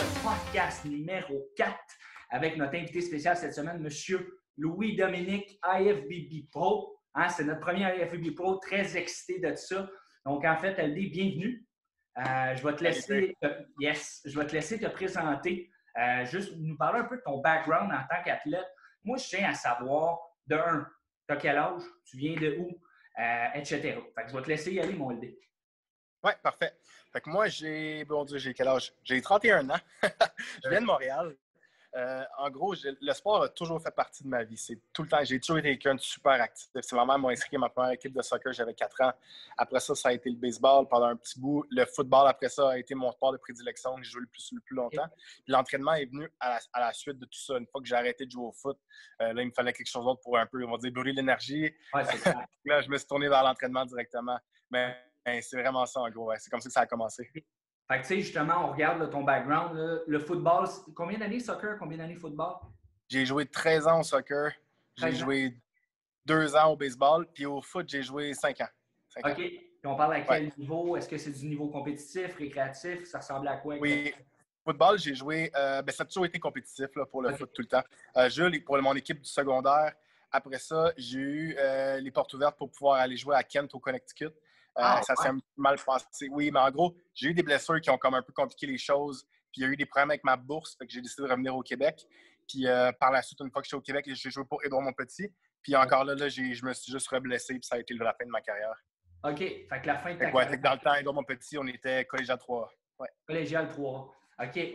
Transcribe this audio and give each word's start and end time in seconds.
ce 0.00 0.22
podcast 0.22 0.84
numéro 0.86 1.50
4 1.56 1.76
avec 2.30 2.56
notre 2.56 2.74
invité 2.74 3.02
spécial 3.02 3.36
cette 3.36 3.52
semaine, 3.52 3.84
M. 3.84 4.26
Louis-Dominique 4.56 5.60
IFBB 5.62 6.48
Pro. 6.50 6.96
Hein, 7.14 7.28
c'est 7.28 7.44
notre 7.44 7.60
premier 7.60 7.84
IFBB 7.96 8.34
Pro, 8.34 8.56
très 8.56 8.96
excité 8.96 9.40
de 9.40 9.54
ça. 9.54 9.90
Donc, 10.24 10.44
en 10.46 10.56
fait, 10.56 10.80
dit 10.94 11.10
bienvenue. 11.10 11.66
Euh, 12.16 12.56
je 12.56 12.66
vais 12.66 12.74
te 12.76 12.82
laisser, 12.82 13.36
yes, 13.78 14.22
je 14.24 14.38
vais 14.38 14.46
te 14.46 14.52
laisser 14.52 14.80
te 14.80 14.86
présenter, 14.86 15.70
euh, 15.98 16.24
juste 16.24 16.54
nous 16.56 16.78
parler 16.78 17.00
un 17.00 17.04
peu 17.04 17.18
de 17.18 17.22
ton 17.22 17.38
background 17.40 17.92
en 17.92 18.00
tant 18.08 18.22
qu'athlète. 18.24 18.68
Moi, 19.04 19.18
je 19.18 19.28
tiens 19.28 19.50
à 19.50 19.54
savoir, 19.54 20.18
de 20.46 20.56
un, 20.56 20.86
tu 21.28 21.34
as 21.34 21.36
quel 21.36 21.58
âge, 21.58 21.82
tu 22.06 22.16
viens 22.16 22.40
de 22.40 22.56
où, 22.58 22.70
euh, 23.18 23.46
etc. 23.54 23.98
Fait 24.14 24.22
que 24.24 24.30
je 24.30 24.36
vais 24.36 24.42
te 24.42 24.48
laisser 24.48 24.72
y 24.72 24.80
aller, 24.80 24.94
mon 24.94 25.10
LD. 25.10 25.36
Oui, 26.24 26.32
parfait. 26.42 26.72
Fait 27.12 27.20
que 27.20 27.30
moi, 27.30 27.48
j'ai, 27.48 28.04
bon 28.04 28.24
Dieu, 28.24 28.38
j'ai 28.38 28.54
quel 28.54 28.68
âge? 28.68 28.92
J'ai 29.02 29.20
31 29.20 29.70
ans. 29.70 29.80
je 30.64 30.68
viens 30.68 30.80
de 30.80 30.86
Montréal. 30.86 31.36
Euh, 31.96 32.22
en 32.38 32.50
gros, 32.50 32.74
le 32.84 33.12
sport 33.12 33.42
a 33.42 33.48
toujours 33.48 33.82
fait 33.82 33.90
partie 33.90 34.22
de 34.22 34.28
ma 34.28 34.44
vie. 34.44 34.56
C'est 34.56 34.78
tout 34.92 35.02
le 35.02 35.08
temps. 35.08 35.24
J'ai 35.24 35.40
toujours 35.40 35.58
été 35.58 35.70
quelqu'un 35.70 35.96
de 35.96 36.00
super 36.00 36.40
actif. 36.40 36.68
C'est 36.72 36.94
vraiment 36.94 37.18
m'a 37.18 37.30
inscrit 37.30 37.56
à 37.56 37.58
ma 37.58 37.68
première 37.68 37.92
équipe 37.92 38.12
de 38.12 38.22
soccer, 38.22 38.52
j'avais 38.52 38.74
4 38.74 39.00
ans. 39.02 39.12
Après 39.58 39.80
ça, 39.80 39.94
ça 39.96 40.10
a 40.10 40.12
été 40.12 40.30
le 40.30 40.36
baseball 40.36 40.86
pendant 40.88 41.06
un 41.06 41.16
petit 41.16 41.40
bout. 41.40 41.64
Le 41.70 41.84
football, 41.86 42.28
après 42.28 42.48
ça, 42.48 42.70
a 42.70 42.78
été 42.78 42.94
mon 42.94 43.10
sport 43.10 43.32
de 43.32 43.38
prédilection 43.38 43.96
que 43.96 44.04
j'ai 44.04 44.10
joué 44.10 44.20
le 44.20 44.28
plus, 44.28 44.52
le 44.52 44.60
plus 44.60 44.76
longtemps. 44.76 45.08
l'entraînement 45.48 45.94
est 45.94 46.06
venu 46.06 46.30
à 46.38 46.60
la, 46.76 46.92
suite 46.92 47.18
de 47.18 47.24
tout 47.24 47.40
ça. 47.40 47.56
Une 47.58 47.66
fois 47.66 47.80
que 47.80 47.88
j'ai 47.88 47.96
arrêté 47.96 48.24
de 48.24 48.30
jouer 48.30 48.46
au 48.46 48.52
foot, 48.52 48.78
euh, 49.20 49.32
là, 49.32 49.42
il 49.42 49.48
me 49.48 49.52
fallait 49.52 49.72
quelque 49.72 49.90
chose 49.90 50.04
d'autre 50.04 50.20
pour 50.20 50.38
un 50.38 50.46
peu, 50.46 50.64
on 50.64 50.70
va 50.70 50.78
dire, 50.78 50.92
brûler 50.92 51.12
l'énergie. 51.12 51.74
là, 52.64 52.80
je 52.82 52.88
me 52.88 52.98
suis 52.98 53.06
tourné 53.06 53.28
vers 53.28 53.42
l'entraînement 53.42 53.84
directement. 53.84 54.38
Mais 54.70 54.96
ben, 55.24 55.40
c'est 55.42 55.60
vraiment 55.60 55.86
ça, 55.86 56.00
en 56.00 56.10
gros. 56.10 56.32
C'est 56.38 56.50
comme 56.50 56.60
ça 56.60 56.68
que 56.68 56.72
ça 56.72 56.80
a 56.80 56.86
commencé. 56.86 57.30
Fait 57.32 57.42
que, 57.96 58.02
tu 58.02 58.04
sais, 58.04 58.20
justement, 58.20 58.66
on 58.66 58.72
regarde 58.72 59.10
ton 59.10 59.22
background. 59.24 59.76
le 60.06 60.18
football, 60.20 60.68
combien 60.94 61.18
d'années 61.18 61.40
soccer, 61.40 61.76
combien 61.78 61.98
d'années 61.98 62.16
football? 62.16 62.54
J'ai 63.08 63.26
joué 63.26 63.46
13 63.46 63.88
ans 63.88 64.00
au 64.00 64.02
soccer. 64.04 64.52
J'ai 64.96 65.12
joué 65.12 65.56
2 66.26 66.54
ans 66.56 66.72
au 66.72 66.76
baseball. 66.76 67.26
Puis 67.34 67.46
au 67.46 67.60
foot, 67.60 67.88
j'ai 67.88 68.02
joué 68.02 68.32
5 68.34 68.60
ans. 68.60 68.68
OK. 69.24 69.34
Puis 69.80 69.90
on 69.90 69.96
parle 69.96 70.14
à 70.14 70.20
quel 70.20 70.52
niveau? 70.58 70.96
Est-ce 70.96 71.08
que 71.08 71.16
c'est 71.16 71.32
du 71.32 71.46
niveau 71.46 71.68
compétitif, 71.68 72.36
récréatif? 72.36 73.04
Ça 73.04 73.18
ressemble 73.18 73.48
à 73.48 73.56
quoi? 73.56 73.76
Oui. 73.80 74.12
Football, 74.62 74.98
j'ai 74.98 75.14
joué. 75.14 75.50
Euh, 75.56 75.80
ben, 75.82 75.90
ça 75.90 76.02
a 76.02 76.06
toujours 76.06 76.26
été 76.26 76.38
compétitif 76.38 76.94
là, 76.94 77.06
pour 77.06 77.22
le 77.22 77.32
foot 77.32 77.50
tout 77.52 77.62
le 77.62 77.68
temps. 77.68 77.82
Euh, 78.16 78.28
je 78.28 78.58
pour 78.60 78.80
mon 78.82 78.94
équipe 78.94 79.20
du 79.20 79.28
secondaire. 79.28 79.94
Après 80.30 80.58
ça, 80.58 80.92
j'ai 80.96 81.18
eu 81.18 81.56
euh, 81.58 81.98
les 81.98 82.10
portes 82.10 82.32
ouvertes 82.34 82.56
pour 82.56 82.70
pouvoir 82.70 83.00
aller 83.00 83.16
jouer 83.16 83.34
à 83.34 83.42
Kent 83.42 83.74
au 83.74 83.80
Connecticut. 83.80 84.30
Euh, 84.78 84.82
ah, 84.82 85.00
ça 85.02 85.16
s'est 85.16 85.30
mal 85.56 85.76
passé. 85.84 86.28
Oui, 86.30 86.50
mais 86.52 86.60
en 86.60 86.70
gros, 86.70 86.96
j'ai 87.14 87.28
eu 87.28 87.34
des 87.34 87.42
blessures 87.42 87.80
qui 87.80 87.90
ont 87.90 87.98
comme 87.98 88.14
un 88.14 88.22
peu 88.22 88.32
compliqué 88.32 88.66
les 88.66 88.78
choses. 88.78 89.24
Puis 89.52 89.62
il 89.62 89.62
y 89.62 89.64
a 89.66 89.68
eu 89.68 89.76
des 89.76 89.86
problèmes 89.86 90.10
avec 90.10 90.22
ma 90.22 90.36
bourse, 90.36 90.76
fait 90.76 90.86
que 90.86 90.92
j'ai 90.92 91.00
décidé 91.00 91.26
de 91.26 91.30
revenir 91.30 91.56
au 91.56 91.62
Québec. 91.62 92.06
Puis 92.48 92.66
euh, 92.66 92.92
par 92.92 93.10
la 93.10 93.22
suite, 93.22 93.40
une 93.40 93.50
fois 93.50 93.62
que 93.62 93.66
je 93.66 93.70
suis 93.70 93.76
au 93.76 93.80
Québec, 93.80 94.04
j'ai 94.06 94.30
joué 94.30 94.44
pour 94.44 94.64
Édouard 94.64 94.82
Montpetit. 94.82 95.32
Puis 95.62 95.74
encore 95.74 96.04
là, 96.04 96.14
là 96.14 96.28
je 96.28 96.64
me 96.64 96.72
suis 96.72 96.92
juste 96.92 97.08
reblessé, 97.08 97.54
puis 97.54 97.64
ça 97.64 97.76
a 97.76 97.78
été 97.78 97.94
la 97.94 98.14
fin 98.14 98.24
de 98.24 98.30
ma 98.30 98.40
carrière. 98.40 98.74
OK. 99.24 99.38
Fait 99.38 99.66
que 99.82 99.86
la 99.86 99.98
fin 99.98 100.14
de 100.14 100.18
ta 100.18 100.30
carrière. 100.30 100.60
dans 100.60 100.72
le 100.72 100.78
temps, 100.78 100.94
Édouard 100.94 101.14
Montpetit, 101.14 101.58
on 101.58 101.66
était 101.66 102.04
collégial 102.06 102.38
3. 102.38 102.72
Ouais. 103.00 103.08
Collégial 103.26 103.68
3. 103.68 104.14
OK. 104.42 104.72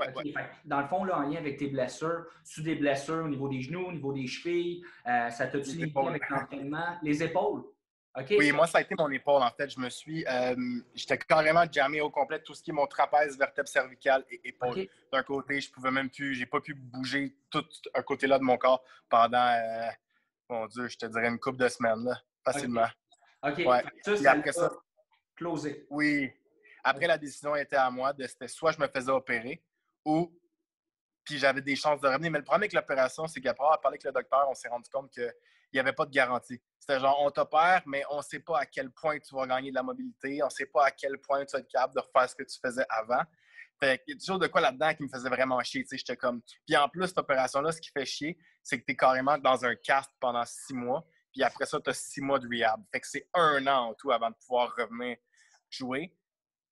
dans 0.65 0.81
le 0.81 0.87
fond, 0.87 1.03
là, 1.03 1.17
en 1.17 1.21
lien 1.23 1.37
avec 1.37 1.57
tes 1.57 1.67
blessures, 1.67 2.25
sous 2.43 2.61
des 2.61 2.75
blessures 2.75 3.25
au 3.25 3.27
niveau 3.27 3.49
des 3.49 3.61
genoux, 3.61 3.85
au 3.87 3.91
niveau 3.91 4.13
des 4.13 4.27
chevilles, 4.27 4.83
euh, 5.07 5.29
ça 5.29 5.47
t'a-tu 5.47 5.71
limité 5.71 5.99
avec 6.07 6.29
l'entraînement? 6.29 6.97
Les 7.01 7.23
épaules? 7.23 7.63
Oui, 8.29 8.51
moi, 8.51 8.65
ça 8.65 8.77
a 8.77 8.81
été 8.81 8.95
mon 8.97 9.09
épaule, 9.11 9.41
en 9.41 9.51
fait. 9.51 9.69
Je 9.69 9.79
me 9.79 9.89
suis. 9.89 10.25
Euh, 10.25 10.55
j'étais 10.93 11.17
carrément 11.17 11.65
jammé 11.69 11.99
au 12.01 12.09
complet 12.09 12.39
tout 12.39 12.53
ce 12.53 12.63
qui 12.63 12.71
est 12.71 12.73
mon 12.73 12.87
trapèze, 12.87 13.37
vertèbre 13.37 13.67
cervicale 13.67 14.23
et 14.29 14.39
épaule. 14.45 14.87
D'un 15.11 15.23
côté, 15.23 15.59
je 15.59 15.69
pouvais 15.71 15.91
même 15.91 16.09
plus. 16.09 16.33
J'ai 16.35 16.45
pas 16.45 16.61
pu 16.61 16.73
bouger 16.73 17.35
tout 17.49 17.65
un 17.93 18.01
côté-là 18.01 18.39
de 18.39 18.43
mon 18.43 18.57
corps 18.57 18.83
pendant, 19.09 19.47
euh, 19.47 19.89
mon 20.49 20.65
Dieu, 20.67 20.87
je 20.87 20.97
te 20.97 21.05
dirais 21.07 21.27
une 21.27 21.39
couple 21.39 21.57
de 21.57 21.67
semaines, 21.67 22.05
là, 22.05 22.21
facilement. 22.43 22.87
OK. 23.43 23.57
Ouais. 23.57 23.83
Ça, 24.03 24.31
après 24.31 24.53
ça. 24.53 24.71
Closé. 25.35 25.85
Oui. 25.89 26.31
Après, 26.83 27.07
la 27.07 27.17
décision 27.17 27.55
était 27.55 27.75
à 27.75 27.89
moi. 27.89 28.13
C'était 28.19 28.47
soit 28.47 28.71
je 28.71 28.79
me 28.79 28.87
faisais 28.87 29.11
opérer 29.11 29.61
ou 30.05 30.31
puis 31.25 31.39
j'avais 31.39 31.61
des 31.61 31.75
chances 31.75 31.99
de 31.99 32.07
revenir. 32.07 32.31
Mais 32.31 32.37
le 32.37 32.43
problème 32.43 32.61
avec 32.61 32.73
l'opération, 32.73 33.27
c'est 33.27 33.41
qu'après 33.41 33.63
avoir 33.63 33.81
parlé 33.81 33.95
avec 33.95 34.03
le 34.03 34.11
docteur, 34.11 34.47
on 34.47 34.53
s'est 34.53 34.69
rendu 34.69 34.89
compte 34.89 35.11
qu'il 35.75 35.83
n'y 35.83 35.89
avait 35.89 35.95
pas 35.95 36.05
de 36.05 36.11
garantie. 36.11 36.61
C'était 36.79 37.01
genre, 37.01 37.17
on 37.21 37.29
t'opère, 37.31 37.81
mais 37.85 38.03
on 38.09 38.17
ne 38.17 38.21
sait 38.21 38.39
pas 38.39 38.59
à 38.59 38.65
quel 38.65 38.91
point 38.91 39.19
tu 39.19 39.35
vas 39.35 39.45
gagner 39.45 39.71
de 39.71 39.75
la 39.75 39.83
mobilité, 39.83 40.41
on 40.41 40.45
ne 40.45 40.49
sait 40.49 40.67
pas 40.67 40.85
à 40.85 40.91
quel 40.91 41.17
point 41.17 41.43
tu 41.43 41.51
vas 41.51 41.59
être 41.59 41.67
capable 41.67 41.95
de 41.95 41.99
refaire 41.99 42.29
ce 42.29 42.35
que 42.35 42.43
tu 42.43 42.57
faisais 42.63 42.85
avant. 42.89 43.21
Fait 43.77 44.01
il 44.07 44.13
y 44.13 44.15
a 44.15 44.19
toujours 44.19 44.39
de 44.39 44.47
quoi 44.47 44.61
là-dedans 44.61 44.93
qui 44.93 45.03
me 45.03 45.09
faisait 45.09 45.27
vraiment 45.27 45.61
chier. 45.63 45.85
J'étais 45.91 46.15
comme. 46.15 46.41
Puis 46.65 46.77
en 46.77 46.87
plus, 46.87 47.07
cette 47.07 47.17
opération-là, 47.17 47.73
ce 47.73 47.81
qui 47.81 47.89
fait 47.89 48.05
chier, 48.05 48.37
c'est 48.63 48.79
que 48.79 48.85
tu 48.85 48.93
es 48.93 48.95
carrément 48.95 49.37
dans 49.37 49.65
un 49.65 49.75
cast 49.75 50.09
pendant 50.21 50.45
six 50.45 50.73
mois. 50.73 51.05
Puis 51.33 51.43
après 51.43 51.65
ça, 51.65 51.81
tu 51.81 51.89
as 51.89 51.93
six 51.93 52.21
mois 52.21 52.39
de 52.39 52.47
rehab. 52.47 52.81
Fait 52.93 53.01
que 53.01 53.07
c'est 53.07 53.27
un 53.33 53.67
an 53.67 53.89
en 53.89 53.93
tout 53.95 54.13
avant 54.13 54.29
de 54.29 54.35
pouvoir 54.35 54.73
revenir 54.77 55.17
jouer. 55.69 56.15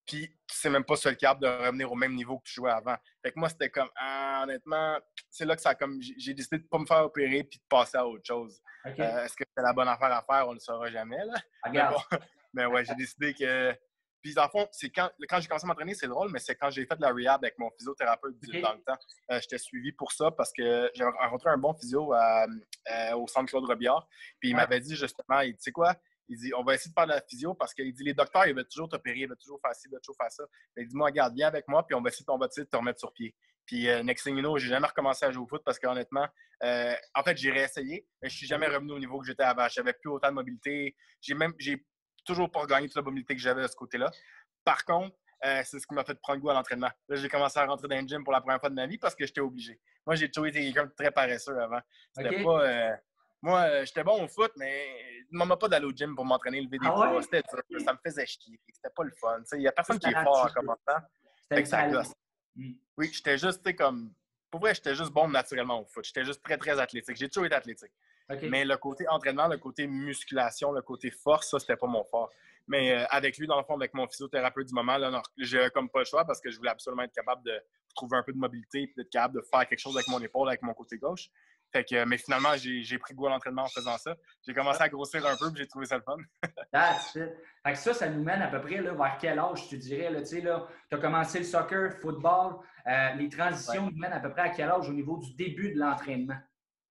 Puis 0.05 0.35
c'est 0.51 0.69
même 0.69 0.83
pas 0.83 0.95
le 1.05 1.13
cap 1.13 1.39
de 1.39 1.47
revenir 1.47 1.91
au 1.91 1.95
même 1.95 2.13
niveau 2.13 2.39
que 2.39 2.43
tu 2.45 2.55
jouais 2.55 2.71
avant. 2.71 2.95
Fait 3.21 3.31
que 3.31 3.39
moi, 3.39 3.49
c'était 3.49 3.69
comme, 3.69 3.89
ah, 3.95 4.41
honnêtement, 4.43 4.99
c'est 5.29 5.45
là 5.45 5.55
que 5.55 5.61
ça 5.61 5.75
comme. 5.75 5.99
J'ai 6.17 6.33
décidé 6.33 6.57
de 6.57 6.67
pas 6.67 6.77
me 6.77 6.85
faire 6.85 7.05
opérer 7.05 7.43
puis 7.43 7.59
de 7.59 7.63
passer 7.69 7.97
à 7.97 8.05
autre 8.05 8.25
chose. 8.25 8.59
Euh, 8.85 9.23
est-ce 9.23 9.35
que 9.35 9.43
c'est 9.55 9.63
la 9.63 9.73
bonne 9.73 9.87
affaire 9.87 10.11
à 10.11 10.21
faire? 10.23 10.47
On 10.47 10.51
ne 10.51 10.55
le 10.55 10.59
saura 10.59 10.89
jamais, 10.91 11.23
là. 11.25 11.35
Mais, 12.53 12.65
ouais, 12.65 12.85
j'ai 12.85 12.95
décidé 12.95 13.33
que. 13.33 13.73
Puis, 14.21 14.33
dans 14.33 14.43
le 14.43 14.49
fond, 14.49 14.67
c'est 14.71 14.89
quand, 14.89 15.09
quand 15.27 15.41
j'ai 15.41 15.47
commencé 15.47 15.65
à 15.65 15.67
m'entraîner, 15.67 15.95
c'est 15.95 16.07
drôle, 16.07 16.31
mais 16.31 16.39
c'est 16.39 16.55
quand 16.55 16.69
j'ai 16.69 16.85
fait 16.85 16.95
de 16.95 17.01
la 17.01 17.11
rehab 17.11 17.43
avec 17.43 17.59
mon 17.59 17.69
physiothérapeute 17.71 18.35
dans 18.61 18.71
le 18.71 18.81
temps. 18.81 18.97
Euh, 19.31 19.39
j'étais 19.41 19.57
suivi 19.57 19.91
pour 19.91 20.13
ça 20.13 20.31
parce 20.31 20.53
que 20.53 20.89
j'ai 20.95 21.03
rencontré 21.03 21.49
un 21.49 21.57
bon 21.57 21.73
physio 21.73 22.13
euh, 22.13 22.47
au 23.15 23.27
centre 23.27 23.49
Claude 23.49 23.65
Robillard. 23.65 24.07
Puis, 24.39 24.51
il 24.51 24.55
m'avait 24.55 24.79
dit 24.79 24.95
justement, 24.95 25.41
tu 25.41 25.55
sais 25.57 25.73
quoi, 25.73 25.95
il 26.33 26.37
dit, 26.37 26.51
on 26.57 26.63
va 26.63 26.75
essayer 26.75 26.89
de 26.89 26.93
faire 26.93 27.07
de 27.07 27.13
la 27.13 27.21
physio 27.21 27.53
parce 27.53 27.73
qu'il 27.73 27.91
dit, 27.93 28.03
les 28.03 28.13
docteurs, 28.13 28.45
ils 28.47 28.55
veulent 28.55 28.67
toujours 28.67 28.89
t'opérer, 28.89 29.19
ils 29.19 29.27
veulent 29.27 29.37
toujours 29.37 29.59
faire 29.61 29.75
ci, 29.75 29.87
ils 29.87 29.91
veulent 29.91 30.01
toujours 30.01 30.17
faire 30.19 30.31
ça. 30.31 30.43
il 30.77 30.87
dit, 30.87 30.95
moi, 30.95 31.07
regarde, 31.07 31.33
viens 31.35 31.47
avec 31.47 31.67
moi, 31.67 31.85
puis 31.85 31.95
on 31.95 32.01
va 32.01 32.09
essayer, 32.09 32.25
on 32.27 32.37
va 32.37 32.47
essayer 32.47 32.65
de 32.65 32.69
te 32.69 32.75
remettre 32.75 32.99
sur 32.99 33.13
pied. 33.13 33.35
Puis, 33.65 33.87
euh, 33.89 34.03
next 34.03 34.25
thing 34.25 34.35
you 34.35 34.41
know, 34.41 34.57
j'ai 34.57 34.67
jamais 34.67 34.87
recommencé 34.87 35.25
à 35.25 35.31
jouer 35.31 35.43
au 35.43 35.47
foot 35.47 35.61
parce 35.63 35.79
qu'honnêtement, 35.79 36.27
euh, 36.63 36.93
en 37.15 37.23
fait, 37.23 37.37
j'ai 37.37 37.51
réessayé, 37.51 38.05
mais 38.21 38.29
je 38.29 38.35
suis 38.35 38.47
jamais 38.47 38.67
revenu 38.67 38.91
au 38.91 38.99
niveau 38.99 39.19
que 39.19 39.25
j'étais 39.25 39.43
avant. 39.43 39.67
J'avais 39.69 39.93
plus 39.93 40.09
autant 40.09 40.29
de 40.29 40.33
mobilité. 40.33 40.95
J'ai 41.21 41.33
même, 41.33 41.53
j'ai 41.59 41.85
toujours 42.25 42.51
pas 42.51 42.65
gagné 42.65 42.87
toute 42.87 42.97
la 42.97 43.03
mobilité 43.03 43.35
que 43.35 43.41
j'avais 43.41 43.61
de 43.61 43.67
ce 43.67 43.75
côté-là. 43.75 44.11
Par 44.65 44.83
contre, 44.85 45.15
euh, 45.45 45.61
c'est 45.65 45.79
ce 45.79 45.87
qui 45.87 45.93
m'a 45.93 46.03
fait 46.03 46.19
prendre 46.19 46.41
goût 46.41 46.49
à 46.49 46.53
l'entraînement. 46.53 46.89
Là, 47.07 47.15
j'ai 47.15 47.29
commencé 47.29 47.59
à 47.59 47.65
rentrer 47.65 47.87
dans 47.87 47.99
le 47.99 48.07
gym 48.07 48.23
pour 48.23 48.33
la 48.33 48.41
première 48.41 48.59
fois 48.59 48.69
de 48.69 48.75
ma 48.75 48.87
vie 48.87 48.97
parce 48.97 49.15
que 49.15 49.25
j'étais 49.25 49.41
obligé. 49.41 49.79
Moi, 50.05 50.15
j'ai 50.15 50.29
toujours 50.29 50.47
été 50.47 50.59
quelqu'un 50.59 50.85
de 50.85 50.93
très 50.97 51.11
paresseux 51.11 51.57
avant. 51.59 51.79
C'était 52.13 52.43
pas. 52.43 52.97
Moi, 53.43 53.59
euh, 53.59 53.85
j'étais 53.85 54.05
bon 54.05 54.23
au 54.23 54.27
foot, 54.29 54.53
mais 54.55 54.87
ne 55.29 55.37
demande 55.37 55.59
pas 55.59 55.67
d'aller 55.67 55.85
au 55.85 55.91
gym 55.91 56.15
pour 56.15 56.23
m'entraîner, 56.23 56.61
lever 56.61 56.79
des 56.79 56.87
ah 56.87 56.93
poids. 56.93 57.21
C'était 57.21 57.43
Ça 57.83 57.91
me 57.91 57.99
faisait 58.03 58.25
chier. 58.25 58.57
C'était 58.71 58.93
pas 58.95 59.03
le 59.03 59.11
fun. 59.11 59.43
Il 59.51 59.59
n'y 59.59 59.67
a 59.67 59.71
personne 59.73 59.99
qui 59.99 60.07
est 60.07 60.23
fort 60.23 60.45
en 60.45 60.53
commençant. 60.53 61.05
Fait 61.49 61.61
que 61.61 61.67
ça 61.67 61.89
gosse. 61.89 62.13
Mm. 62.55 62.71
Oui, 62.97 63.09
j'étais 63.11 63.37
juste, 63.37 63.75
comme. 63.75 64.13
Pour 64.49 64.61
vrai, 64.61 64.73
j'étais 64.73 64.95
juste 64.95 65.11
bon 65.11 65.27
naturellement 65.27 65.81
au 65.81 65.85
foot. 65.85 66.05
J'étais 66.05 66.23
juste 66.23 66.41
très, 66.41 66.57
très 66.57 66.79
athlétique. 66.79 67.17
J'ai 67.17 67.27
toujours 67.27 67.45
été 67.45 67.55
athlétique. 67.55 67.91
Mais 68.43 68.63
le 68.63 68.77
côté 68.77 69.05
entraînement, 69.09 69.47
le 69.47 69.57
côté 69.57 69.87
musculation, 69.87 70.71
le 70.71 70.81
côté 70.81 71.11
force, 71.11 71.49
ça, 71.49 71.59
c'était 71.59 71.75
pas 71.75 71.87
mon 71.87 72.05
fort. 72.05 72.29
Mais 72.67 72.93
euh, 72.93 73.05
avec 73.09 73.37
lui, 73.37 73.45
dans 73.45 73.57
le 73.57 73.65
fond, 73.65 73.75
avec 73.75 73.93
mon 73.93 74.07
physiothérapeute 74.07 74.67
du 74.67 74.73
moment, 74.73 74.97
là, 74.97 75.21
j'ai 75.37 75.69
comme 75.71 75.89
pas 75.89 75.99
le 75.99 76.05
choix 76.05 76.23
parce 76.23 76.39
que 76.39 76.49
je 76.49 76.57
voulais 76.57 76.69
absolument 76.69 77.03
être 77.03 77.11
capable 77.11 77.43
de 77.43 77.59
trouver 77.93 78.17
un 78.17 78.23
peu 78.23 78.31
de 78.31 78.37
mobilité 78.37 78.83
et 78.83 78.93
d'être 78.95 79.09
capable 79.09 79.35
de 79.35 79.41
faire 79.41 79.67
quelque 79.67 79.79
chose 79.79 79.97
avec 79.97 80.07
mon 80.07 80.19
épaule, 80.21 80.47
avec 80.47 80.61
mon 80.61 80.73
côté 80.73 80.97
gauche. 80.97 81.29
Fait 81.73 81.83
que, 81.83 82.05
mais 82.05 82.19
finalement, 82.19 82.55
j'ai 82.55 82.97
pris 82.99 83.15
goût 83.15 83.25
à 83.25 83.31
l'entraînement 83.31 83.63
en 83.63 83.67
faisant 83.67 83.97
ça. 83.97 84.15
J'ai 84.45 84.53
commencé 84.53 84.79
à 84.79 84.89
grossir 84.89 85.25
un 85.25 85.35
peu 85.35 85.47
et 85.47 85.57
j'ai 85.57 85.67
trouvé 85.67 85.87
ça 85.87 85.97
le 85.97 86.03
fun. 86.03 86.17
That's 86.71 87.15
it. 87.15 87.31
Fait 87.65 87.73
que 87.73 87.77
ça, 87.79 87.93
ça 87.95 88.09
nous 88.09 88.23
mène 88.23 88.43
à 88.43 88.47
peu 88.47 88.61
près 88.61 88.79
là, 88.79 88.93
vers 88.93 89.17
quel 89.19 89.39
âge, 89.39 89.67
tu 89.67 89.79
dirais? 89.79 90.11
Tu 90.23 90.47
as 90.47 90.97
commencé 90.97 91.39
le 91.39 91.45
soccer, 91.45 91.93
football. 91.99 92.59
Euh, 92.85 93.13
les 93.15 93.27
transitions 93.27 93.89
nous 93.89 93.97
mènent 93.97 94.13
à 94.13 94.19
peu 94.19 94.29
près 94.29 94.41
à 94.41 94.49
quel 94.49 94.69
âge 94.69 94.87
au 94.87 94.93
niveau 94.93 95.17
du 95.17 95.33
début 95.33 95.73
de 95.73 95.79
l'entraînement? 95.79 96.37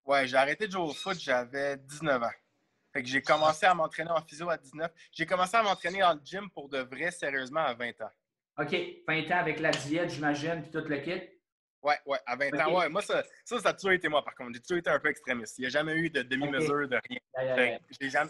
Ouais, 0.05 0.27
j'ai 0.27 0.37
arrêté 0.37 0.67
de 0.67 0.73
jouer 0.73 0.83
au 0.83 0.93
foot, 0.93 1.17
j'avais 1.21 1.77
19 1.77 2.21
ans. 2.21 2.31
Fait 2.93 3.03
que 3.05 3.09
j'ai 3.09 3.23
commencé 3.23 3.67
à 3.67 3.75
m'entraîner 3.75 4.11
en 4.11 4.21
physio 4.23 4.51
à 4.51 4.57
19. 4.57 4.91
J'ai 5.13 5.27
commencé 5.27 5.57
à 5.57 5.63
m'entraîner 5.63 6.01
dans 6.01 6.15
le 6.15 6.21
gym 6.25 6.51
pour 6.51 6.69
de 6.69 6.79
vrai, 6.79 7.13
sérieusement, 7.13 7.61
à 7.61 7.75
20 7.75 8.01
ans. 8.01 8.11
OK. 8.59 8.77
20 9.07 9.31
ans 9.31 9.39
avec 9.39 9.61
la 9.61 9.71
diète, 9.71 10.11
j'imagine, 10.11 10.61
puis 10.61 10.73
tout 10.73 10.87
le 10.89 10.97
kit? 10.99 11.23
Ouais, 11.83 11.99
ouais, 12.07 12.19
à 12.27 12.37
20 12.37 12.61
ans. 12.61 12.79
Ouais, 12.79 12.89
moi, 12.89 13.03
ça, 13.03 13.25
ça, 13.45 13.59
ça, 13.59 13.71
a 13.71 13.73
toujours 13.73 13.91
été 13.91 14.09
moi, 14.09 14.23
par 14.25 14.35
contre. 14.37 14.53
J'ai 14.55 14.61
toujours 14.61 14.79
été 14.79 14.89
un 14.89 15.01
peu 15.01 15.09
extrémiste. 15.09 15.59
Il 15.59 15.63
n'y 15.63 15.67
a 15.67 15.71
jamais 15.71 15.95
eu 15.97 16.11
de 16.11 16.23
demi-mesure, 16.23 16.89
de 16.89 16.99
rien. 17.09 17.79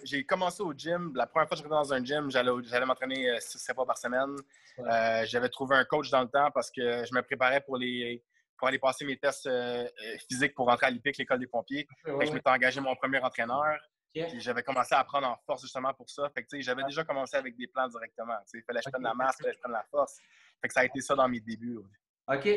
J'ai 0.05 0.25
commencé 0.25 0.63
au 0.63 0.73
gym. 0.73 1.13
La 1.15 1.27
première 1.27 1.49
fois 1.49 1.57
que 1.57 1.63
j'étais 1.63 1.69
dans 1.69 1.93
un 1.93 2.03
gym, 2.03 2.31
j'allais 2.31 2.87
m'entraîner 2.87 3.39
6 3.41 3.71
euh, 3.71 3.75
fois 3.75 3.85
par 3.85 3.99
semaine. 3.99 4.37
Euh, 4.79 5.25
J'avais 5.27 5.51
trouvé 5.51 5.77
un 5.77 5.85
coach 5.85 6.09
dans 6.11 6.23
le 6.23 6.29
temps 6.29 6.51
parce 6.51 6.71
que 6.71 7.05
je 7.05 7.15
me 7.15 7.21
préparais 7.23 7.61
pour 7.61 7.77
les 7.77 8.23
pour 8.57 8.69
aller 8.69 8.79
passer 8.79 9.05
mes 9.05 9.17
tests 9.17 9.49
euh, 9.49 9.89
physiques 10.29 10.55
pour 10.55 10.67
rentrer 10.67 10.87
à 10.87 10.91
l'IPIC, 10.91 11.19
l'école 11.19 11.41
des 11.41 11.49
pompiers. 11.49 11.85
je 12.07 12.13
m'étais 12.13 12.49
engagé 12.49 12.81
mon 12.81 12.95
premier 12.95 13.19
entraîneur. 13.19 13.77
J'avais 14.15 14.63
commencé 14.63 14.95
à 14.95 15.03
prendre 15.03 15.27
en 15.27 15.37
force 15.45 15.63
justement 15.63 15.93
pour 15.93 16.09
ça. 16.09 16.31
Fait 16.31 16.47
j'avais 16.61 16.85
déjà 16.85 17.03
commencé 17.03 17.37
avec 17.37 17.57
des 17.57 17.67
plans 17.67 17.89
directement. 17.89 18.37
Il 18.55 18.63
fallait 18.63 18.81
que 18.81 18.85
je 18.87 18.91
prenne 18.91 19.03
la 19.03 19.15
masse, 19.15 19.37
il 19.41 19.43
fallait 19.43 19.55
que 19.55 19.59
je 19.59 19.63
prenne 19.63 19.73
la 19.73 19.85
force. 19.91 20.19
Fait 20.61 20.69
que 20.69 20.75
ça 20.75 20.81
a 20.81 20.85
été 20.85 21.01
ça 21.01 21.15
dans 21.15 21.29
mes 21.29 21.41
débuts. 21.41 21.81
OK. 22.29 22.49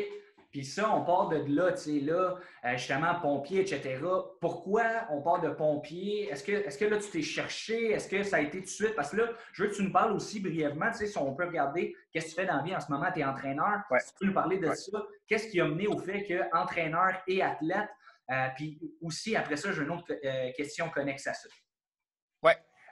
Puis 0.50 0.64
ça, 0.64 0.90
on 0.94 1.04
part 1.04 1.28
de 1.28 1.44
là, 1.48 1.72
tu 1.72 1.78
sais, 1.78 2.00
là, 2.00 2.36
euh, 2.64 2.76
justement, 2.76 3.14
pompier, 3.20 3.60
etc. 3.60 3.98
Pourquoi 4.40 4.84
on 5.10 5.20
part 5.22 5.40
de 5.40 5.50
pompier? 5.50 6.28
Est-ce 6.30 6.42
que, 6.44 6.52
est 6.52 6.78
que 6.78 6.84
là, 6.84 6.98
tu 6.98 7.10
t'es 7.10 7.22
cherché? 7.22 7.92
Est-ce 7.92 8.08
que 8.08 8.22
ça 8.22 8.36
a 8.36 8.40
été 8.40 8.58
tout 8.58 8.64
de 8.64 8.70
suite? 8.70 8.94
Parce 8.94 9.10
que 9.10 9.16
là, 9.16 9.28
je 9.52 9.62
veux 9.62 9.70
que 9.70 9.74
tu 9.74 9.82
nous 9.82 9.92
parles 9.92 10.12
aussi 10.12 10.40
brièvement, 10.40 10.90
tu 10.90 10.98
sais, 10.98 11.06
si 11.06 11.18
on 11.18 11.34
peut 11.34 11.46
regarder 11.46 11.94
qu'est-ce 12.12 12.26
que 12.26 12.30
tu 12.30 12.36
fais 12.36 12.46
dans 12.46 12.56
la 12.56 12.62
vie 12.62 12.74
en 12.74 12.80
ce 12.80 12.90
moment, 12.90 13.06
tu 13.12 13.20
es 13.20 13.24
entraîneur. 13.24 13.82
Si 13.98 14.12
tu 14.12 14.18
peux 14.20 14.26
nous 14.26 14.34
parler 14.34 14.58
de 14.58 14.72
ça, 14.72 15.02
qu'est-ce 15.26 15.48
qui 15.48 15.60
a 15.60 15.64
mené 15.66 15.86
au 15.86 15.98
fait 15.98 16.24
que 16.24 16.56
entraîneur 16.56 17.22
et 17.26 17.42
athlète, 17.42 17.88
euh, 18.30 18.48
puis 18.56 18.78
aussi, 19.00 19.36
après 19.36 19.56
ça, 19.56 19.72
j'ai 19.72 19.82
une 19.82 19.90
autre 19.90 20.12
euh, 20.12 20.50
question 20.56 20.88
connexe 20.88 21.26
à 21.26 21.34
ça. 21.34 21.48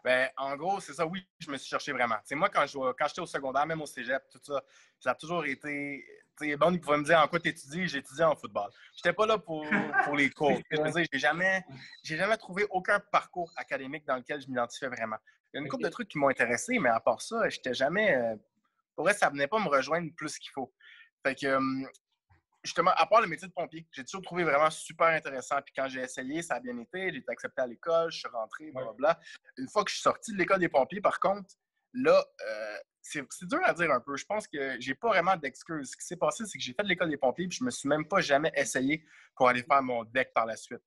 Ben, 0.05 0.29
en 0.37 0.55
gros, 0.57 0.81
c'est 0.81 0.93
ça, 0.93 1.07
oui, 1.07 1.27
je 1.39 1.51
me 1.51 1.57
suis 1.57 1.67
cherché 1.67 1.91
vraiment. 1.91 2.17
C'est 2.25 2.35
moi, 2.35 2.51
quand 2.51 2.67
j'étais 2.67 3.21
au 3.21 3.27
secondaire, 3.27 3.65
même 3.65 3.81
au 3.81 3.87
cégep, 3.87 4.23
tout 4.31 4.39
ça, 4.43 4.63
ça 5.01 5.13
a 5.13 5.15
toujours 5.15 5.47
été. 5.47 6.05
bon, 6.59 6.73
il 6.73 6.81
pouvait 6.81 6.99
me 6.99 7.05
dire 7.05 7.19
en 7.19 7.27
quoi 7.27 7.41
tu 7.41 7.49
étudies, 7.49 7.85
étudié 7.97 8.23
en 8.23 8.37
football. 8.37 8.71
Je 8.93 8.99
n'étais 8.99 9.15
pas 9.15 9.25
là 9.25 9.39
pour, 9.39 9.67
pour 10.05 10.15
les 10.15 10.29
cours. 10.29 10.61
Je 10.71 10.79
veux 10.79 10.91
dire, 10.91 11.07
j'ai 11.11 11.19
jamais, 11.19 11.65
jamais 12.03 12.37
trouvé 12.37 12.67
aucun 12.69 13.01
parcours 13.01 13.51
académique 13.57 14.05
dans 14.07 14.17
lequel 14.17 14.43
je 14.43 14.47
m'identifiais 14.49 14.89
vraiment. 14.89 15.17
Il 15.55 15.57
y 15.57 15.61
a 15.61 15.63
une 15.63 15.71
couple 15.71 15.85
de 15.85 15.89
trucs 15.89 16.09
qui 16.09 16.19
m'ont 16.19 16.29
intéressé, 16.29 16.79
mais 16.79 16.91
à 16.91 17.01
part 17.01 17.23
ça, 17.23 17.49
je 17.49 17.57
n'étais 17.57 17.73
jamais. 17.73 18.15
Euh, 18.15 18.37
pour 18.95 19.05
vrai, 19.05 19.15
ça 19.15 19.31
venait 19.31 19.47
pas 19.47 19.59
me 19.59 19.69
rejoindre 19.69 20.11
plus 20.15 20.39
qu'il 20.39 20.51
faut. 20.51 20.71
Fait 21.23 21.35
que, 21.35 21.47
hum, 21.47 21.89
justement, 22.65 22.93
à 22.97 23.07
part 23.07 23.21
le 23.21 23.29
métier 23.29 23.47
de 23.47 23.53
pompier, 23.53 23.87
j'ai 23.93 24.05
toujours 24.05 24.23
trouvé 24.23 24.43
vraiment 24.43 24.71
super 24.71 25.09
intéressant. 25.09 25.61
Puis 25.63 25.75
quand 25.77 25.87
j'ai 25.89 26.01
essayé, 26.01 26.43
ça 26.43 26.55
a 26.55 26.61
bien 26.61 26.77
été. 26.79 27.11
J'ai 27.13 27.19
été 27.19 27.31
accepté 27.31 27.63
à 27.63 27.67
l'école, 27.67 28.11
je 28.11 28.19
suis 28.19 28.29
rentré, 28.29 28.71
blablabla. 28.73 29.21
Une 29.59 29.69
fois 29.69 29.85
que 29.85 29.91
je 29.91 29.97
suis 29.97 30.03
sorti 30.03 30.33
de 30.33 30.39
l'école 30.39 30.61
des 30.61 30.69
pompiers, 30.69 31.01
par 31.01 31.21
contre, 31.21 31.55
là, 31.93 32.25
euh, 32.47 32.77
c'est 33.03 33.23
dur 33.43 33.61
à 33.65 33.75
dire 33.75 33.91
un 33.91 34.01
peu. 34.01 34.17
Je 34.17 34.25
pense 34.25 34.49
que 34.49 34.81
j'ai 34.81 34.95
pas 34.95 35.09
vraiment 35.09 35.37
d'excuses. 35.37 35.91
Ce 35.91 35.97
qui 35.97 36.07
s'est 36.07 36.17
passé, 36.17 36.45
c'est 36.47 36.59
que 36.59 36.65
j'ai 36.65 36.73
fait 36.73 36.83
de 36.83 36.89
l'école 36.89 37.11
des 37.11 37.19
pompiers, 37.19 37.47
puis 37.47 37.59
je 37.59 37.65
me 37.65 37.71
suis 37.71 37.89
même 37.89 38.09
pas 38.09 38.21
jamais 38.21 38.53
essayé 38.57 39.05
pour 39.37 39.49
aller 39.49 39.63
faire 39.63 39.83
mon 39.83 40.05
deck 40.05 40.33
par 40.35 40.47
la 40.47 40.57
suite. 40.57 40.83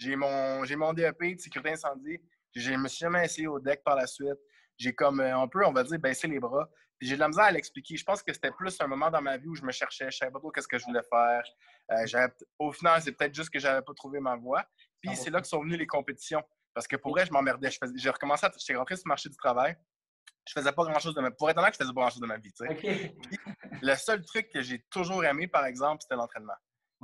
J'ai 0.00 0.16
mon, 0.16 0.64
mon 0.64 0.92
DEP 0.92 1.36
de 1.36 1.40
sécurité 1.40 1.72
incendie. 1.72 2.18
Je 2.54 2.72
me 2.72 2.88
suis 2.88 3.00
jamais 3.00 3.24
essayé 3.24 3.46
au 3.46 3.58
deck 3.58 3.82
par 3.84 3.96
la 3.96 4.06
suite. 4.06 4.38
J'ai 4.78 4.94
comme 4.94 5.20
euh, 5.20 5.36
un 5.36 5.48
peu, 5.48 5.66
on 5.66 5.72
va 5.72 5.82
dire, 5.82 5.98
baissé 5.98 6.28
les 6.28 6.38
bras 6.38 6.70
j'ai 7.00 7.14
de 7.14 7.20
la 7.20 7.28
misère 7.28 7.44
à 7.44 7.50
l'expliquer. 7.50 7.96
Je 7.96 8.04
pense 8.04 8.22
que 8.22 8.32
c'était 8.32 8.50
plus 8.50 8.76
un 8.80 8.86
moment 8.86 9.10
dans 9.10 9.22
ma 9.22 9.36
vie 9.36 9.48
où 9.48 9.54
je 9.54 9.62
me 9.62 9.72
cherchais, 9.72 10.10
je 10.10 10.16
savais 10.18 10.32
pas 10.32 10.38
trop 10.38 10.50
qu'est-ce 10.50 10.68
que 10.68 10.78
je 10.78 10.84
voulais 10.84 11.02
faire. 11.08 11.42
Euh, 11.92 12.28
au 12.58 12.72
final, 12.72 13.00
c'est 13.02 13.12
peut-être 13.12 13.34
juste 13.34 13.50
que 13.50 13.58
j'avais 13.58 13.82
pas 13.82 13.94
trouvé 13.94 14.20
ma 14.20 14.36
voie. 14.36 14.64
Puis 15.00 15.14
c'est 15.16 15.30
là 15.30 15.40
que 15.40 15.46
sont 15.46 15.62
venues 15.62 15.76
les 15.76 15.86
compétitions. 15.86 16.42
Parce 16.74 16.86
que 16.86 16.96
pour 16.96 17.12
vrai, 17.12 17.24
je 17.26 17.32
m'emmerdais. 17.32 17.70
J'ai 17.96 18.10
recommencé, 18.10 18.46
à... 18.46 18.52
j'étais 18.56 18.76
rentré 18.76 18.96
sur 18.96 19.04
le 19.06 19.10
marché 19.10 19.28
du 19.28 19.36
travail. 19.36 19.76
Je 20.46 20.52
faisais 20.52 20.72
pas 20.72 20.84
grand-chose 20.84 21.14
de 21.14 21.20
ma 21.20 21.30
Pour 21.30 21.50
être 21.50 21.58
honnête, 21.58 21.74
je 21.74 21.78
faisais 21.78 21.92
pas 21.92 22.00
grand-chose 22.00 22.20
de 22.20 22.26
ma 22.26 22.38
vie. 22.38 22.52
le 23.82 23.94
seul 23.96 24.24
truc 24.24 24.48
que 24.50 24.62
j'ai 24.62 24.84
toujours 24.90 25.24
aimé, 25.24 25.46
par 25.46 25.66
exemple, 25.66 26.02
c'était 26.02 26.16
l'entraînement. 26.16 26.54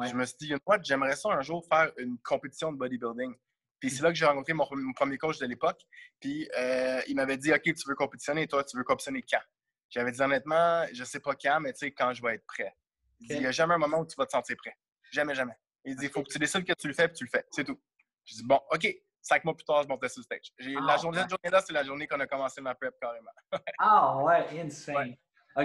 Je 0.02 0.14
me 0.14 0.24
suis 0.24 0.36
dit, 0.40 0.48
une 0.48 0.60
fois, 0.64 0.78
j'aimerais 0.82 1.14
ça 1.14 1.28
un 1.30 1.42
jour 1.42 1.64
faire 1.70 1.92
une 1.98 2.18
compétition 2.18 2.72
de 2.72 2.78
bodybuilding. 2.78 3.34
Puis 3.78 3.90
c'est 3.90 4.02
là 4.02 4.08
que 4.08 4.14
j'ai 4.14 4.24
rencontré 4.24 4.54
mon, 4.54 4.66
premier 4.94 5.18
coach 5.18 5.38
de 5.38 5.46
l'époque. 5.46 5.80
Puis 6.18 6.48
euh, 6.56 7.02
il 7.06 7.16
m'avait 7.16 7.36
dit, 7.36 7.52
OK, 7.52 7.62
tu 7.62 7.88
veux 7.88 7.94
compétitionner, 7.94 8.46
toi, 8.46 8.64
tu 8.64 8.76
veux 8.76 8.84
compétitionner 8.84 9.22
quand? 9.22 9.42
J'avais 9.90 10.12
dit 10.12 10.20
honnêtement, 10.20 10.86
je 10.92 11.04
sais 11.04 11.20
pas 11.20 11.34
quand, 11.34 11.60
mais 11.60 11.72
tu 11.72 11.80
sais, 11.80 11.92
quand 11.92 12.12
je 12.12 12.22
vais 12.22 12.34
être 12.34 12.46
prêt. 12.46 12.74
Il 13.20 13.38
n'y 13.38 13.46
a 13.46 13.52
jamais 13.52 13.74
un 13.74 13.78
moment 13.78 14.00
où 14.00 14.06
tu 14.06 14.16
vas 14.16 14.26
te 14.26 14.32
sentir 14.32 14.56
prêt. 14.56 14.76
Jamais, 15.10 15.34
jamais. 15.34 15.56
Il 15.84 15.96
dit, 15.96 16.06
il 16.06 16.10
faut 16.10 16.22
que 16.22 16.30
tu 16.30 16.38
décides 16.38 16.64
que 16.64 16.72
tu 16.72 16.88
le 16.88 16.94
fais, 16.94 17.08
puis 17.08 17.18
tu 17.18 17.24
le 17.24 17.30
fais. 17.30 17.44
C'est 17.50 17.64
tout. 17.64 17.80
Je 18.24 18.34
dis, 18.34 18.44
bon, 18.44 18.60
OK, 18.70 18.86
cinq 19.20 19.44
mois 19.44 19.54
plus 19.54 19.64
tard, 19.64 19.82
je 19.82 19.88
montais 19.88 20.08
sur 20.08 20.20
le 20.20 20.24
stage. 20.24 20.52
la 20.58 20.94
ah, 20.94 20.96
journée, 20.96 21.20
cette 21.20 21.30
journée-là, 21.30 21.62
c'est 21.66 21.72
la 21.72 21.84
journée 21.84 22.06
qu'on 22.06 22.20
a 22.20 22.26
commencé 22.26 22.60
ma 22.60 22.74
prep 22.74 22.94
carrément. 23.00 23.30
ah 23.78 24.18
ouais, 24.18 24.60
insane. 24.60 25.16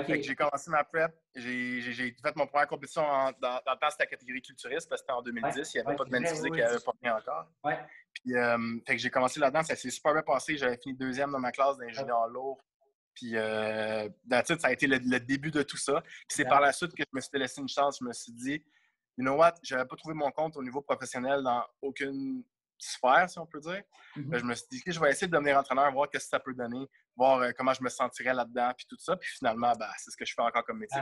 J'ai 0.07 0.35
commencé 0.35 0.69
ma 0.69 0.83
prep. 0.83 1.11
J'ai 1.35 2.15
fait 2.21 2.35
mon 2.35 2.45
première 2.47 2.67
compétition 2.67 3.01
dans, 3.01 3.33
dans 3.41 3.73
le 3.73 3.79
temps, 3.79 3.89
c'était 3.89 4.03
la 4.03 4.09
catégorie 4.09 4.41
culturiste 4.41 4.87
parce 4.87 5.01
que 5.01 5.07
c'était 5.07 5.17
en 5.17 5.21
2010. 5.21 5.73
il 5.73 5.81
n'y 5.81 5.87
avait 5.87 5.95
pas 5.95 6.05
de 6.05 6.11
même 6.11 6.25
physique, 6.25 6.51
il 6.53 6.57
n'y 6.57 6.61
avait 6.61 6.79
pas 6.79 6.91
rien 7.01 7.17
encore. 7.17 7.47
Ouais. 7.63 7.79
Puis, 8.13 8.35
euh, 8.35 8.77
fait 8.85 8.95
que 8.95 9.01
j'ai 9.01 9.09
commencé 9.09 9.39
là-dedans. 9.39 9.63
Ça 9.63 9.75
s'est 9.75 9.89
super 9.89 10.13
bien 10.13 10.21
passé. 10.21 10.57
J'avais 10.57 10.77
fini 10.77 10.95
deuxième 10.95 11.31
dans 11.31 11.39
ma 11.39 11.51
classe 11.51 11.77
d'ingénieur 11.77 12.27
lourd. 12.27 12.61
Puis, 13.19 13.35
euh, 13.35 14.07
ça 14.31 14.55
a 14.63 14.71
été 14.71 14.87
le, 14.87 15.19
début 15.19 15.51
de 15.51 15.61
tout 15.61 15.77
ça. 15.77 16.01
Puis, 16.01 16.25
c'est 16.29 16.45
par 16.45 16.61
la 16.61 16.71
suite 16.71 16.93
que 16.95 17.03
je 17.03 17.09
me 17.13 17.19
suis 17.19 17.37
laissé 17.37 17.59
une 17.59 17.67
chance. 17.67 17.97
Je 17.99 18.05
me 18.05 18.13
suis 18.13 18.31
dit, 18.31 18.63
you 19.17 19.25
know 19.25 19.35
what, 19.35 19.55
je 19.61 19.75
n'avais 19.75 19.87
pas 19.87 19.97
trouvé 19.97 20.13
mon 20.13 20.31
compte 20.31 20.55
au 20.55 20.63
niveau 20.63 20.81
professionnel 20.81 21.43
dans 21.43 21.65
aucune 21.81 22.43
sphère, 22.77 23.29
si 23.29 23.37
on 23.37 23.45
peut 23.45 23.59
dire. 23.59 23.81
Mm-hmm. 24.15 24.29
Ben, 24.29 24.39
je 24.39 24.45
me 24.45 24.55
suis 24.55 24.67
dit, 24.71 24.81
que 24.81 24.91
je 24.91 24.99
vais 25.01 25.09
essayer 25.09 25.27
de 25.27 25.33
devenir 25.33 25.57
entraîneur, 25.57 25.91
voir 25.91 26.07
ce 26.13 26.17
que 26.17 26.23
ça 26.23 26.39
peut 26.39 26.53
donner, 26.53 26.87
voir 27.17 27.39
euh, 27.39 27.51
comment 27.57 27.73
je 27.73 27.83
me 27.83 27.89
sentirais 27.89 28.33
là-dedans, 28.33 28.71
puis 28.77 28.85
tout 28.89 28.95
ça. 28.97 29.17
Puis 29.17 29.29
finalement, 29.37 29.73
ben, 29.77 29.89
c'est 29.97 30.11
ce 30.11 30.17
que 30.17 30.23
je 30.23 30.33
fais 30.33 30.41
encore 30.41 30.63
comme 30.63 30.79
métier. 30.79 31.01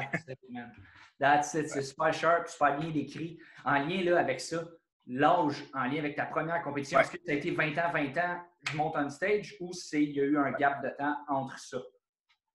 That's 1.19 1.53
it, 1.53 1.69
c'est 1.69 1.83
super 1.83 2.11
sharp, 2.11 2.47
super 2.47 2.79
bien 2.79 2.89
décrit. 2.89 3.39
En 3.63 3.77
lien 3.85 4.03
là, 4.03 4.19
avec 4.19 4.41
ça, 4.41 4.63
l'âge 5.05 5.63
en 5.75 5.83
lien 5.83 5.99
avec 5.99 6.15
ta 6.15 6.25
première 6.25 6.63
compétition, 6.63 6.99
est-ce 6.99 7.11
que 7.11 7.19
ça 7.23 7.31
a 7.31 7.35
été 7.35 7.51
20 7.51 7.77
ans, 7.77 7.91
20 7.93 8.17
ans, 8.17 8.41
je 8.71 8.75
monte 8.75 8.95
on 8.97 9.09
stage, 9.09 9.55
ou 9.59 9.71
il 9.93 10.11
y 10.11 10.19
a 10.19 10.23
eu 10.23 10.37
un 10.39 10.51
gap 10.53 10.83
de 10.83 10.89
temps 10.97 11.15
entre 11.27 11.59
ça? 11.59 11.77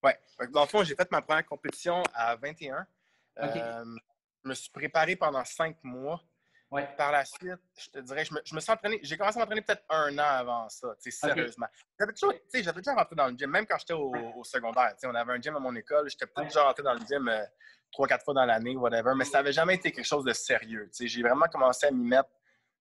Oui. 0.02 0.12
Dans 0.50 0.62
le 0.62 0.66
fond, 0.68 0.82
j'ai 0.84 0.94
fait 0.94 1.10
ma 1.10 1.22
première 1.22 1.46
compétition 1.46 2.02
à 2.14 2.36
21. 2.36 2.86
Euh, 3.38 3.84
je 4.44 4.48
me 4.48 4.54
suis 4.54 4.70
préparé 4.70 5.16
pendant 5.16 5.44
cinq 5.44 5.76
mois. 5.82 6.20
Par 6.96 7.12
la 7.12 7.22
suite, 7.26 7.60
je 7.76 7.90
te 7.90 7.98
dirais, 7.98 8.24
je 8.24 8.32
me, 8.32 8.40
je 8.46 8.54
me 8.54 8.60
suis 8.60 8.72
entraîné, 8.72 8.98
j'ai 9.02 9.18
commencé 9.18 9.36
à 9.36 9.40
m'entraîner 9.40 9.60
peut-être 9.60 9.84
un 9.90 10.16
an 10.18 10.22
avant 10.22 10.68
ça, 10.70 10.94
sérieusement. 10.98 11.66
J'avais 12.00 12.14
toujours, 12.14 12.32
j'avais 12.50 12.80
déjà 12.80 12.94
rentré 12.94 13.14
dans 13.14 13.26
le 13.26 13.36
gym, 13.36 13.50
même 13.50 13.66
quand 13.66 13.76
j'étais 13.76 13.92
au, 13.92 14.42
secondaire. 14.42 14.94
On 15.04 15.14
avait 15.14 15.34
un 15.34 15.40
gym 15.40 15.54
à 15.54 15.58
mon 15.58 15.76
école, 15.76 16.08
j'étais 16.08 16.24
peut-être 16.24 16.48
déjà 16.48 16.62
rentré 16.62 16.82
dans 16.82 16.94
le 16.94 17.00
gym 17.00 17.28
euh, 17.28 17.44
trois, 17.92 18.08
quatre 18.08 18.24
fois 18.24 18.32
dans 18.32 18.46
l'année, 18.46 18.74
whatever, 18.74 19.12
mais 19.14 19.26
ça 19.26 19.38
n'avait 19.38 19.52
jamais 19.52 19.74
été 19.74 19.92
quelque 19.92 20.06
chose 20.06 20.24
de 20.24 20.32
sérieux. 20.32 20.88
J'ai 20.98 21.20
vraiment 21.20 21.46
commencé 21.46 21.88
à 21.88 21.90
m'y 21.90 22.06
mettre 22.06 22.30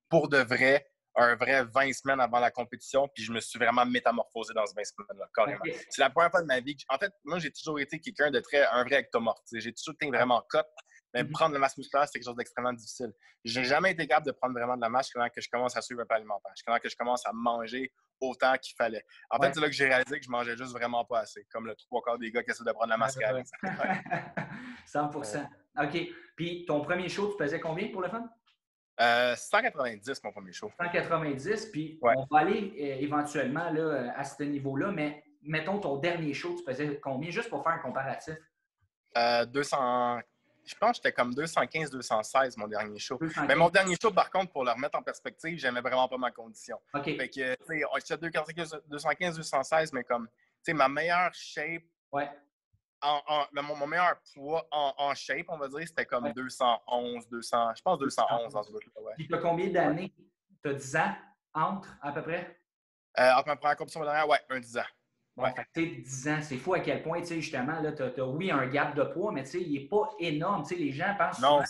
pour 0.08 0.30
de 0.30 0.38
vrai 0.38 0.90
un 1.16 1.36
vrai 1.36 1.66
20 1.66 1.94
semaines 1.94 2.20
avant 2.20 2.40
la 2.40 2.52
compétition, 2.52 3.08
puis 3.14 3.24
je 3.24 3.32
me 3.32 3.40
suis 3.40 3.60
vraiment 3.60 3.86
métamorphosé 3.86 4.54
dans 4.54 4.66
ce 4.66 4.74
20 4.76 4.84
semaines-là, 4.84 5.28
carrément. 5.36 5.62
C'est 5.90 6.02
la 6.02 6.10
première 6.10 6.32
fois 6.32 6.42
de 6.42 6.48
ma 6.48 6.60
vie 6.60 6.76
que, 6.76 6.84
en 6.90 6.98
fait, 6.98 7.12
moi, 7.24 7.40
j'ai 7.40 7.52
toujours 7.52 7.80
été 7.80 8.00
quelqu'un 8.00 8.32
de 8.32 8.40
très, 8.40 8.66
un 8.66 8.84
vrai 8.84 8.98
ectomorphe. 8.98 9.40
J'ai 9.54 9.74
toujours 9.74 9.96
été 9.96 10.08
vraiment 10.08 10.42
cut, 10.50 10.60
mais 11.14 11.24
mm-hmm. 11.24 11.32
prendre 11.32 11.54
la 11.54 11.60
masse 11.60 11.78
musculaire, 11.78 12.08
c'est 12.08 12.14
quelque 12.14 12.28
chose 12.28 12.36
d'extrêmement 12.36 12.74
difficile. 12.74 13.12
J'ai 13.44 13.64
jamais 13.64 13.92
été 13.92 14.08
capable 14.08 14.28
de 14.28 14.32
prendre 14.32 14.54
vraiment 14.54 14.76
de 14.76 14.82
la 14.82 14.90
masse 14.90 15.12
quand 15.12 15.28
que 15.30 15.42
je 15.42 15.50
commence 15.50 15.76
à 15.76 15.82
suivre 15.82 16.02
un 16.02 16.06
peu 16.06 16.16
alimentaire, 16.16 16.54
quand 16.66 16.78
que 16.80 16.90
je 16.90 16.96
commence 16.96 17.26
à 17.26 17.32
manger 17.34 17.92
autant 18.22 18.56
qu'il 18.58 18.76
fallait. 18.76 19.04
En 19.30 19.42
fait, 19.42 19.54
c'est 19.54 19.60
là 19.60 19.68
que 19.68 19.74
j'ai 19.74 19.88
réalisé 19.88 20.20
que 20.20 20.26
je 20.26 20.30
mangeais 20.30 20.56
juste 20.56 20.72
vraiment 20.72 21.04
pas 21.06 21.22
assez, 21.22 21.46
comme 21.52 21.66
le 21.66 21.76
trois 21.76 22.02
quarts 22.04 22.20
des 22.20 22.32
gars 22.32 22.44
qui 22.44 22.52
essaient 22.52 22.64
de 22.64 22.72
prendre 22.72 22.90
la 22.90 22.98
masse 22.98 23.18
100% 23.18 25.48
OK. 25.84 26.08
Puis, 26.36 26.66
ton 26.66 26.82
premier 26.82 27.10
show, 27.10 27.32
tu 27.32 27.38
pesais 27.38 27.60
combien 27.60 27.90
pour 27.90 28.02
le 28.02 28.10
fun? 28.10 28.30
190, 29.36 30.10
euh, 30.10 30.14
mon 30.24 30.32
premier 30.32 30.52
show. 30.52 30.72
190, 30.80 31.68
puis 31.72 32.00
on 32.02 32.26
va 32.30 32.40
aller 32.40 32.74
euh, 32.80 33.04
éventuellement 33.04 33.70
là, 33.70 33.82
euh, 33.82 34.10
à 34.16 34.24
ce 34.24 34.44
niveau-là, 34.44 34.92
mais 34.92 35.24
mettons 35.42 35.80
ton 35.80 35.98
dernier 35.98 36.34
show, 36.34 36.56
tu 36.56 36.64
faisais 36.64 37.00
combien, 37.02 37.32
juste 37.32 37.50
pour 37.50 37.64
faire 37.64 37.74
un 37.74 37.80
comparatif? 37.80 38.36
200, 39.16 40.20
je 40.64 40.76
pense 40.76 40.92
que 40.92 40.96
j'étais 40.98 41.12
comme 41.12 41.34
215, 41.34 41.90
216 41.90 42.58
mon 42.58 42.68
dernier 42.68 43.00
show. 43.00 43.20
Mais 43.48 43.56
mon 43.56 43.70
dernier 43.70 43.96
show, 44.02 44.12
par 44.12 44.30
contre, 44.30 44.52
pour 44.52 44.64
le 44.64 44.72
remettre 44.72 44.98
en 44.98 45.04
perspective, 45.04 45.58
j'aimais 45.58 45.82
vraiment 45.82 46.08
pas 46.08 46.18
ma 46.18 46.32
condition. 46.32 46.80
OK. 46.94 47.04
Fait 47.04 47.30
que, 47.30 47.56
tu 47.56 48.06
sais, 48.06 48.18
215, 48.18 48.82
216, 48.88 49.94
mais 49.94 50.04
comme, 50.04 50.28
tu 50.28 50.34
sais, 50.64 50.74
ma 50.74 50.88
meilleure 50.88 51.34
shape, 51.34 51.84
ouais 52.14 52.30
en, 53.02 53.46
mon, 53.64 53.88
meilleur 53.88 54.20
poids 54.34 54.68
en, 54.72 55.14
shape, 55.16 55.46
on 55.50 55.58
va 55.58 55.68
dire, 55.68 55.88
c'était 55.88 56.06
comme 56.06 56.32
211, 56.32 57.28
200, 57.30 57.76
je 57.76 57.82
pense 57.82 58.00
211 58.00 58.54
dans 58.54 58.64
ce 58.64 58.72
bout-là. 58.72 59.02
Ouais. 59.02 59.14
Puis 59.18 59.28
tu 59.28 59.36
as 59.36 59.40
combien 59.40 59.70
d'années? 59.70 60.14
Tu 60.64 60.70
as 60.70 60.74
10 60.74 60.96
ans 60.98 61.16
entre, 61.54 61.98
à 62.02 62.12
peu 62.12 62.22
près? 62.22 62.60
Euh, 63.20 63.32
entre 63.34 63.48
ma 63.48 63.56
première 63.56 63.76
compétition 63.76 64.04
dernière, 64.04 64.28
ouais, 64.28 64.40
un 64.50 64.60
10 64.60 64.78
ans. 64.78 64.84
Bon, 65.36 65.44
ouais. 65.44 65.54
fait 65.74 65.86
10 65.86 66.28
ans, 66.30 66.40
c'est 66.42 66.58
fou 66.58 66.74
à 66.74 66.80
quel 66.80 67.04
point, 67.04 67.22
tu 67.22 67.28
sais, 67.28 67.42
justement, 67.42 67.80
là, 67.80 67.92
tu 67.92 68.04
as, 68.04 68.26
oui, 68.26 68.52
un 68.52 68.68
gap 68.68 68.96
de 68.96 69.04
poids, 69.04 69.32
mais 69.32 69.44
tu 69.44 69.52
sais, 69.52 69.62
il 69.62 69.74
n'est 69.74 69.88
pas 69.88 70.10
énorme. 70.20 70.64
Tu 70.64 70.70
sais, 70.70 70.76
les 70.76 70.92
gens 70.92 71.16
pensent 71.18 71.40
non, 71.40 71.62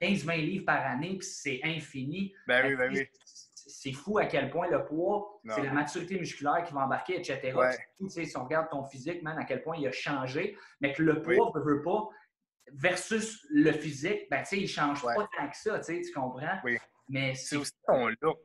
15-20 0.00 0.36
livres 0.40 0.64
par 0.64 0.84
année, 0.84 1.16
puis 1.16 1.26
c'est 1.26 1.60
infini. 1.64 2.34
Ben 2.46 2.66
oui, 2.66 2.76
ben 2.76 2.92
oui 2.92 3.08
c'est 3.66 3.92
fou 3.92 4.18
à 4.18 4.26
quel 4.26 4.50
point 4.50 4.68
le 4.68 4.84
poids, 4.84 5.40
c'est 5.48 5.62
la 5.62 5.72
maturité 5.72 6.18
musculaire 6.18 6.64
qui 6.64 6.72
va 6.72 6.80
embarquer, 6.80 7.18
etc. 7.18 7.56
si 8.08 8.36
on 8.36 8.44
regarde 8.44 8.68
ton 8.70 8.84
physique, 8.84 9.22
man, 9.22 9.38
à 9.38 9.44
quel 9.44 9.62
point 9.62 9.76
il 9.76 9.86
a 9.86 9.92
changé, 9.92 10.56
mais 10.80 10.92
que 10.92 11.02
le 11.02 11.22
poids 11.22 11.52
ne 11.54 11.60
veut 11.60 11.82
pas, 11.82 12.08
versus 12.72 13.44
le 13.50 13.72
physique, 13.72 14.28
ben, 14.30 14.44
il 14.52 14.62
ne 14.62 14.66
change 14.66 15.02
pas 15.02 15.28
tant 15.36 15.48
que 15.48 15.56
ça, 15.56 15.80
tu 15.80 16.12
comprends? 16.12 16.58
Oui. 16.64 16.78
Mais 17.08 17.34
c'est 17.34 17.56
aussi 17.56 17.72
ton 17.86 18.08
look. 18.20 18.40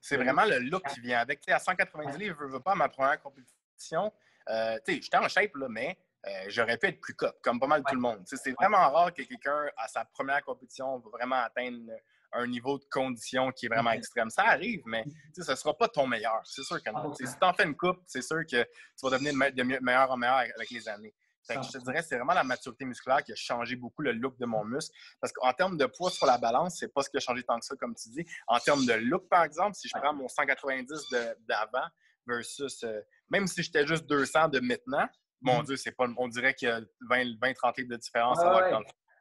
C'est 0.00 0.16
vraiment 0.16 0.44
le 0.44 0.58
look 0.58 0.84
qui 0.88 1.00
vient 1.00 1.18
avec. 1.18 1.48
à 1.48 1.58
190 1.58 2.16
livres, 2.16 2.36
je 2.38 2.44
ne 2.44 2.50
veux 2.50 2.60
pas 2.60 2.74
ma 2.74 2.88
première 2.88 3.20
compétition. 3.20 4.12
Euh, 4.48 4.78
j'étais 4.86 5.16
en 5.16 5.26
shape, 5.26 5.56
là, 5.56 5.66
mais 5.68 5.98
euh, 6.26 6.30
j'aurais 6.48 6.78
pu 6.78 6.86
être 6.86 7.00
plus 7.00 7.14
cut, 7.14 7.26
comme 7.42 7.58
pas 7.58 7.66
mal 7.66 7.82
tout 7.84 7.94
le 7.94 8.00
monde. 8.00 8.22
C'est 8.24 8.52
vraiment 8.52 8.90
rare 8.90 9.12
que 9.12 9.22
quelqu'un, 9.22 9.66
à 9.76 9.88
sa 9.88 10.04
première 10.04 10.42
compétition, 10.44 10.98
va 10.98 11.10
vraiment 11.10 11.36
atteindre 11.36 11.92
un 12.32 12.46
niveau 12.46 12.78
de 12.78 12.84
condition 12.90 13.50
qui 13.52 13.66
est 13.66 13.68
vraiment 13.68 13.90
extrême. 13.90 14.30
Ça 14.30 14.44
arrive, 14.44 14.82
mais 14.86 15.04
ce 15.34 15.50
ne 15.50 15.56
sera 15.56 15.76
pas 15.76 15.88
ton 15.88 16.06
meilleur. 16.06 16.40
C'est 16.44 16.62
sûr 16.62 16.82
que 16.82 16.90
non. 16.90 17.12
si 17.14 17.24
tu 17.24 17.44
en 17.44 17.52
fais 17.52 17.64
une 17.64 17.76
coupe, 17.76 17.98
c'est 18.06 18.22
sûr 18.22 18.40
que 18.50 18.62
tu 18.62 19.02
vas 19.02 19.10
devenir 19.10 19.32
de 19.52 19.62
meilleur 19.62 20.10
en 20.10 20.16
meilleur 20.16 20.36
avec 20.36 20.70
les 20.70 20.88
années. 20.88 21.14
je 21.48 21.54
te 21.54 21.78
dirais, 21.78 22.02
c'est 22.02 22.16
vraiment 22.16 22.34
la 22.34 22.44
maturité 22.44 22.84
musculaire 22.84 23.22
qui 23.22 23.32
a 23.32 23.36
changé 23.36 23.76
beaucoup 23.76 24.02
le 24.02 24.12
look 24.12 24.38
de 24.38 24.46
mon 24.46 24.64
muscle. 24.64 24.94
Parce 25.20 25.32
qu'en 25.32 25.52
termes 25.52 25.76
de 25.76 25.86
poids 25.86 26.10
sur 26.10 26.26
la 26.26 26.38
balance, 26.38 26.78
c'est 26.78 26.92
pas 26.92 27.02
ce 27.02 27.10
qui 27.10 27.16
a 27.16 27.20
changé 27.20 27.42
tant 27.42 27.58
que 27.58 27.64
ça, 27.64 27.76
comme 27.76 27.94
tu 27.94 28.08
dis. 28.10 28.24
En 28.46 28.58
termes 28.58 28.84
de 28.84 28.94
look, 28.94 29.28
par 29.28 29.44
exemple, 29.44 29.74
si 29.74 29.88
je 29.88 29.98
prends 29.98 30.14
mon 30.14 30.28
190 30.28 31.10
d'avant 31.48 31.86
versus, 32.26 32.82
euh, 32.84 33.00
même 33.30 33.46
si 33.46 33.62
j'étais 33.62 33.86
juste 33.86 34.06
200 34.06 34.48
de 34.48 34.60
maintenant, 34.60 35.08
mon 35.40 35.60
mm-hmm. 35.60 35.66
Dieu, 35.66 35.76
c'est 35.76 35.92
pas, 35.92 36.06
on 36.16 36.28
dirait 36.28 36.54
qu'il 36.54 36.68
y 36.68 36.70
a 36.70 36.80
20-30 37.10 37.78
livres 37.78 37.90
de 37.90 37.96
différence. 37.96 38.38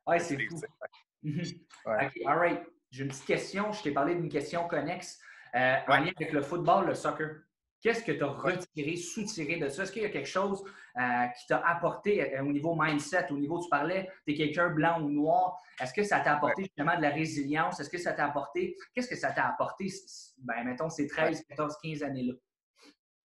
Ouais, 0.07 0.19
c'est 0.19 0.38
fou. 0.47 0.62
Mm-hmm. 1.24 2.27
all 2.27 2.38
right. 2.38 2.75
J'ai 2.95 3.03
une 3.03 3.09
petite 3.09 3.25
question. 3.25 3.73
Je 3.73 3.83
t'ai 3.83 3.91
parlé 3.91 4.15
d'une 4.15 4.29
question 4.29 4.65
connexe 4.69 5.19
euh, 5.53 5.75
en 5.85 5.97
lien 5.97 6.13
avec 6.15 6.31
le 6.31 6.41
football, 6.41 6.87
le 6.87 6.95
soccer. 6.95 7.41
Qu'est-ce 7.81 8.01
que 8.01 8.13
tu 8.13 8.23
as 8.23 8.27
retiré, 8.27 8.95
soutiré 8.95 9.57
de 9.57 9.67
ça? 9.67 9.83
Est-ce 9.83 9.91
qu'il 9.91 10.03
y 10.03 10.05
a 10.05 10.09
quelque 10.09 10.29
chose 10.29 10.63
euh, 10.97 11.27
qui 11.37 11.45
t'a 11.45 11.57
apporté 11.67 12.33
euh, 12.33 12.41
au 12.41 12.53
niveau 12.53 12.73
mindset, 12.73 13.27
au 13.31 13.37
niveau, 13.37 13.61
tu 13.61 13.67
parlais, 13.67 14.09
tu 14.25 14.31
es 14.31 14.37
quelqu'un 14.37 14.69
blanc 14.69 15.01
ou 15.01 15.09
noir. 15.09 15.61
Est-ce 15.81 15.93
que 15.93 16.03
ça 16.03 16.21
t'a 16.21 16.37
apporté 16.37 16.63
justement 16.63 16.95
de 16.95 17.01
la 17.01 17.09
résilience? 17.09 17.81
Est-ce 17.81 17.89
que 17.89 17.97
ça 17.97 18.13
t'a 18.13 18.27
apporté, 18.27 18.77
qu'est-ce 18.93 19.09
que 19.09 19.17
ça 19.17 19.33
t'a 19.33 19.45
apporté, 19.45 19.87
ben, 20.37 20.63
mettons, 20.63 20.89
ces 20.89 21.05
13, 21.05 21.43
14, 21.49 21.75
15 21.83 22.01
années-là? 22.01 22.33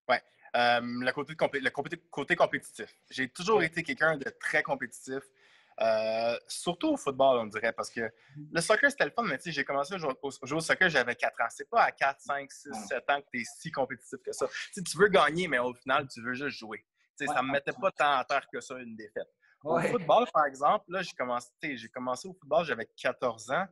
Oui. 0.08 0.16
Euh, 0.56 0.80
le, 0.82 1.12
côté, 1.12 1.34
le 1.60 1.70
côté 2.10 2.34
compétitif. 2.34 2.92
J'ai 3.08 3.28
toujours 3.28 3.62
été 3.62 3.84
quelqu'un 3.84 4.16
de 4.16 4.28
très 4.40 4.64
compétitif. 4.64 5.22
Euh, 5.82 6.36
surtout 6.46 6.88
au 6.88 6.96
football, 6.96 7.38
on 7.38 7.46
dirait, 7.46 7.72
parce 7.72 7.90
que 7.90 8.00
mm-hmm. 8.00 8.48
le 8.52 8.60
soccer, 8.60 8.90
c'était 8.90 9.06
le 9.06 9.10
fun, 9.12 9.22
mais 9.22 9.38
tu 9.38 9.44
sais, 9.44 9.52
j'ai 9.52 9.64
commencé 9.64 9.94
à 9.94 9.98
jouer 9.98 10.12
au, 10.20 10.30
soccer, 10.60 10.90
j'avais 10.90 11.14
4 11.14 11.40
ans. 11.40 11.46
C'est 11.48 11.68
pas 11.70 11.84
à 11.84 11.92
4, 11.92 12.20
5, 12.20 12.52
6, 12.52 12.68
7 12.88 13.10
ans 13.10 13.20
que 13.20 13.26
tu 13.32 13.40
es 13.40 13.44
si 13.44 13.70
compétitif 13.70 14.18
que 14.24 14.32
ça. 14.32 14.46
Tu, 14.74 14.82
tu 14.82 14.98
veux 14.98 15.08
gagner, 15.08 15.48
mais 15.48 15.58
au 15.58 15.72
final, 15.72 16.06
tu 16.08 16.22
veux 16.22 16.34
juste 16.34 16.58
jouer. 16.58 16.84
Sais, 17.16 17.26
ça 17.26 17.42
me 17.42 17.52
mettait 17.52 17.72
pas 17.72 17.90
tant 17.90 18.18
à 18.18 18.24
terre 18.24 18.46
que 18.50 18.60
ça, 18.60 18.78
une 18.78 18.96
défaite. 18.96 19.28
Au 19.62 19.78
football, 19.78 20.26
par 20.32 20.46
exemple, 20.46 20.84
là, 20.88 21.02
j'ai 21.02 21.12
commencé, 21.12 21.50
j'ai 21.62 21.88
commencé 21.88 22.26
au 22.28 22.32
football, 22.32 22.64
j'avais 22.64 22.88
14 22.96 23.50
ans. 23.50 23.66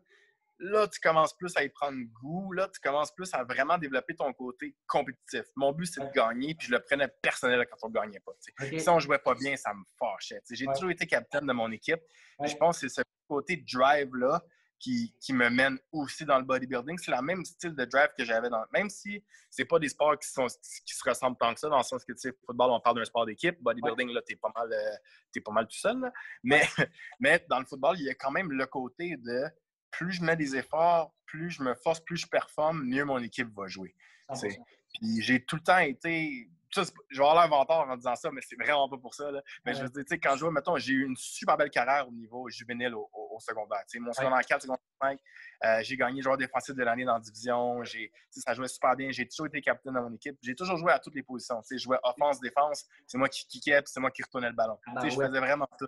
Là, 0.60 0.88
tu 0.88 0.98
commences 1.00 1.36
plus 1.36 1.56
à 1.56 1.62
y 1.62 1.68
prendre 1.68 1.98
goût. 2.20 2.52
Là, 2.52 2.68
tu 2.68 2.80
commences 2.80 3.12
plus 3.14 3.32
à 3.32 3.44
vraiment 3.44 3.78
développer 3.78 4.16
ton 4.16 4.32
côté 4.32 4.74
compétitif. 4.88 5.44
Mon 5.54 5.72
but, 5.72 5.86
c'est 5.86 6.00
de 6.00 6.10
gagner, 6.12 6.54
puis 6.54 6.66
je 6.66 6.72
le 6.72 6.80
prenais 6.80 7.08
personnel 7.22 7.64
quand 7.70 7.76
on 7.82 7.88
ne 7.88 7.94
gagnait 7.94 8.20
pas. 8.20 8.32
Si 8.40 8.88
on 8.88 8.96
ne 8.96 9.00
jouait 9.00 9.18
pas 9.18 9.34
bien, 9.34 9.56
ça 9.56 9.72
me 9.72 9.84
fâchait. 9.98 10.40
J'ai 10.50 10.66
toujours 10.66 10.90
été 10.90 11.06
capitaine 11.06 11.46
de 11.46 11.52
mon 11.52 11.70
équipe. 11.70 12.00
Je 12.44 12.54
pense 12.56 12.80
que 12.80 12.88
c'est 12.88 13.00
ce 13.00 13.02
côté 13.28 13.64
drive-là 13.72 14.42
qui, 14.78 15.12
me 15.30 15.48
mène 15.48 15.78
aussi 15.92 16.24
dans 16.24 16.38
le 16.38 16.44
bodybuilding. 16.44 16.98
C'est 16.98 17.10
le 17.10 17.22
même 17.22 17.44
style 17.44 17.74
de 17.74 17.84
drive 17.84 18.08
que 18.16 18.24
j'avais 18.24 18.48
dans. 18.48 18.64
Même 18.72 18.88
si 18.88 19.22
c'est 19.50 19.64
pas 19.64 19.78
des 19.78 19.88
sports 19.88 20.18
qui, 20.18 20.28
sont, 20.28 20.46
qui 20.46 20.94
se 20.94 21.08
ressemblent 21.08 21.36
tant 21.36 21.52
que 21.54 21.60
ça, 21.60 21.68
dans 21.68 21.78
le 21.78 21.82
sens 21.82 22.04
que, 22.04 22.12
tu 22.12 22.18
sais, 22.18 22.32
football, 22.46 22.70
on 22.70 22.80
parle 22.80 22.96
d'un 22.96 23.04
sport 23.04 23.26
d'équipe. 23.26 23.60
Bodybuilding, 23.60 24.10
là, 24.10 24.22
t'es 24.22 24.36
pas 24.36 24.52
mal, 24.54 24.72
euh, 24.72 25.40
pas 25.44 25.52
mal 25.52 25.66
tout 25.66 25.76
seul. 25.78 26.10
Mais, 26.42 26.62
mais 27.20 27.44
dans 27.48 27.58
le 27.58 27.64
football, 27.64 27.96
il 27.98 28.06
y 28.06 28.10
a 28.10 28.14
quand 28.14 28.30
même 28.30 28.50
le 28.50 28.66
côté 28.66 29.16
de 29.16 29.44
plus 29.90 30.12
je 30.12 30.22
mets 30.22 30.36
des 30.36 30.56
efforts, 30.56 31.14
plus 31.26 31.50
je 31.50 31.62
me 31.62 31.74
force, 31.74 32.00
plus 32.00 32.16
je 32.16 32.26
performe, 32.26 32.84
mieux 32.84 33.04
mon 33.04 33.18
équipe 33.18 33.48
va 33.54 33.66
jouer. 33.66 33.94
Puis 34.32 35.20
j'ai 35.20 35.44
tout 35.44 35.56
le 35.56 35.62
temps 35.62 35.78
été. 35.78 36.48
je 36.70 36.80
vais 36.80 37.24
avoir 37.24 37.34
l'inventaire 37.34 37.86
en 37.88 37.96
disant 37.96 38.14
ça, 38.16 38.30
mais 38.30 38.40
c'est 38.42 38.56
vraiment 38.56 38.88
pas 38.88 38.98
pour 38.98 39.14
ça. 39.14 39.30
Mais 39.64 39.74
je 39.74 39.82
veux 39.82 39.88
dire, 39.88 40.04
quand 40.22 40.32
je 40.34 40.38
jouais, 40.38 40.50
mettons, 40.50 40.76
j'ai 40.76 40.92
eu 40.92 41.06
une 41.06 41.16
super 41.16 41.56
belle 41.56 41.70
carrière 41.70 42.08
au 42.08 42.12
niveau 42.12 42.48
juvénile 42.48 42.94
au, 42.94 43.38
secondaire. 43.40 43.84
mon 44.00 44.12
secondaire 44.12 44.40
4, 44.44 44.62
secondaire 44.62 44.82
5, 45.00 45.20
euh, 45.64 45.80
j'ai 45.82 45.96
gagné 45.96 46.20
joueur 46.22 46.36
défensif 46.36 46.74
de 46.74 46.82
l'année 46.82 47.04
dans 47.04 47.14
la 47.14 47.20
division. 47.20 47.82
Ça 48.30 48.52
jouait 48.54 48.66
super 48.66 48.96
bien. 48.96 49.10
J'ai 49.12 49.28
toujours 49.28 49.46
été 49.46 49.60
capitaine 49.60 49.94
dans 49.94 50.02
mon 50.02 50.14
équipe. 50.14 50.36
J'ai 50.42 50.56
toujours 50.56 50.76
joué 50.76 50.92
à 50.92 50.98
toutes 50.98 51.14
les 51.14 51.22
positions. 51.22 51.60
Je 51.70 51.76
jouais 51.76 51.98
offense, 52.02 52.40
défense. 52.40 52.84
C'est 53.06 53.16
moi 53.16 53.28
qui 53.28 53.46
kickais, 53.46 53.82
c'est 53.86 54.00
moi 54.00 54.10
qui 54.10 54.22
retournais 54.22 54.48
le 54.48 54.56
ballon. 54.56 54.76
Ah, 54.86 55.08
je 55.08 55.14
faisais 55.14 55.28
vraiment 55.38 55.68
tout. 55.78 55.86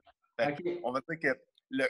On 0.84 0.92
va 0.92 1.00
dire 1.00 1.18
que 1.18 1.40
le, 1.70 1.86